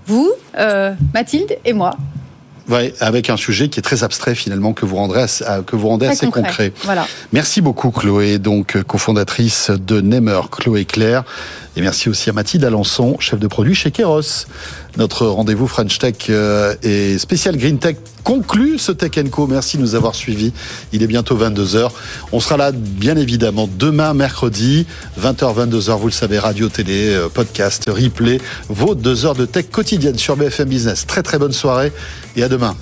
vous, 0.06 0.32
euh, 0.58 0.92
Mathilde 1.14 1.58
et 1.64 1.72
moi. 1.72 1.96
Ouais, 2.68 2.92
avec 2.98 3.30
un 3.30 3.36
sujet 3.36 3.68
qui 3.68 3.78
est 3.78 3.82
très 3.82 4.02
abstrait 4.02 4.34
finalement 4.34 4.72
que 4.72 4.84
vous 4.84 4.96
rendrez 4.96 5.26
que 5.66 5.76
vous 5.76 5.88
rendez 5.88 6.06
assez 6.06 6.26
concret. 6.26 6.72
Voilà. 6.82 7.06
Merci 7.32 7.60
beaucoup 7.60 7.92
Chloé, 7.92 8.38
donc 8.38 8.82
cofondatrice 8.82 9.70
de 9.70 10.00
Nemer, 10.00 10.40
Chloé 10.50 10.84
Claire, 10.84 11.22
et 11.76 11.80
merci 11.80 12.08
aussi 12.08 12.28
à 12.28 12.32
Mathilde 12.32 12.64
Alençon, 12.64 13.18
chef 13.20 13.38
de 13.38 13.46
produit 13.46 13.76
chez 13.76 13.92
Keros. 13.92 14.46
Notre 14.96 15.26
rendez-vous 15.26 15.66
French 15.66 15.98
Tech 15.98 16.14
euh, 16.30 16.74
et 16.82 17.18
spécial 17.18 17.56
Green 17.56 17.78
Tech 17.78 17.96
conclut 18.24 18.78
ce 18.78 18.92
Tech 18.92 19.12
Co. 19.30 19.46
Merci 19.46 19.76
de 19.76 19.82
nous 19.82 19.94
avoir 19.94 20.14
suivis. 20.14 20.52
Il 20.92 21.02
est 21.02 21.06
bientôt 21.06 21.36
22h. 21.36 21.90
On 22.32 22.40
sera 22.40 22.56
là, 22.56 22.72
bien 22.72 23.16
évidemment, 23.16 23.68
demain, 23.78 24.14
mercredi, 24.14 24.86
20h, 25.20 25.68
22h. 25.68 25.98
Vous 25.98 26.06
le 26.06 26.12
savez, 26.12 26.38
radio, 26.38 26.68
télé, 26.68 27.14
euh, 27.14 27.28
podcast, 27.28 27.88
replay, 27.88 28.40
vos 28.68 28.94
deux 28.94 29.26
heures 29.26 29.36
de 29.36 29.44
tech 29.44 29.66
quotidienne 29.70 30.18
sur 30.18 30.36
BFM 30.36 30.68
Business. 30.68 31.06
Très, 31.06 31.22
très 31.22 31.38
bonne 31.38 31.52
soirée 31.52 31.92
et 32.36 32.42
à 32.42 32.48
demain. 32.48 32.74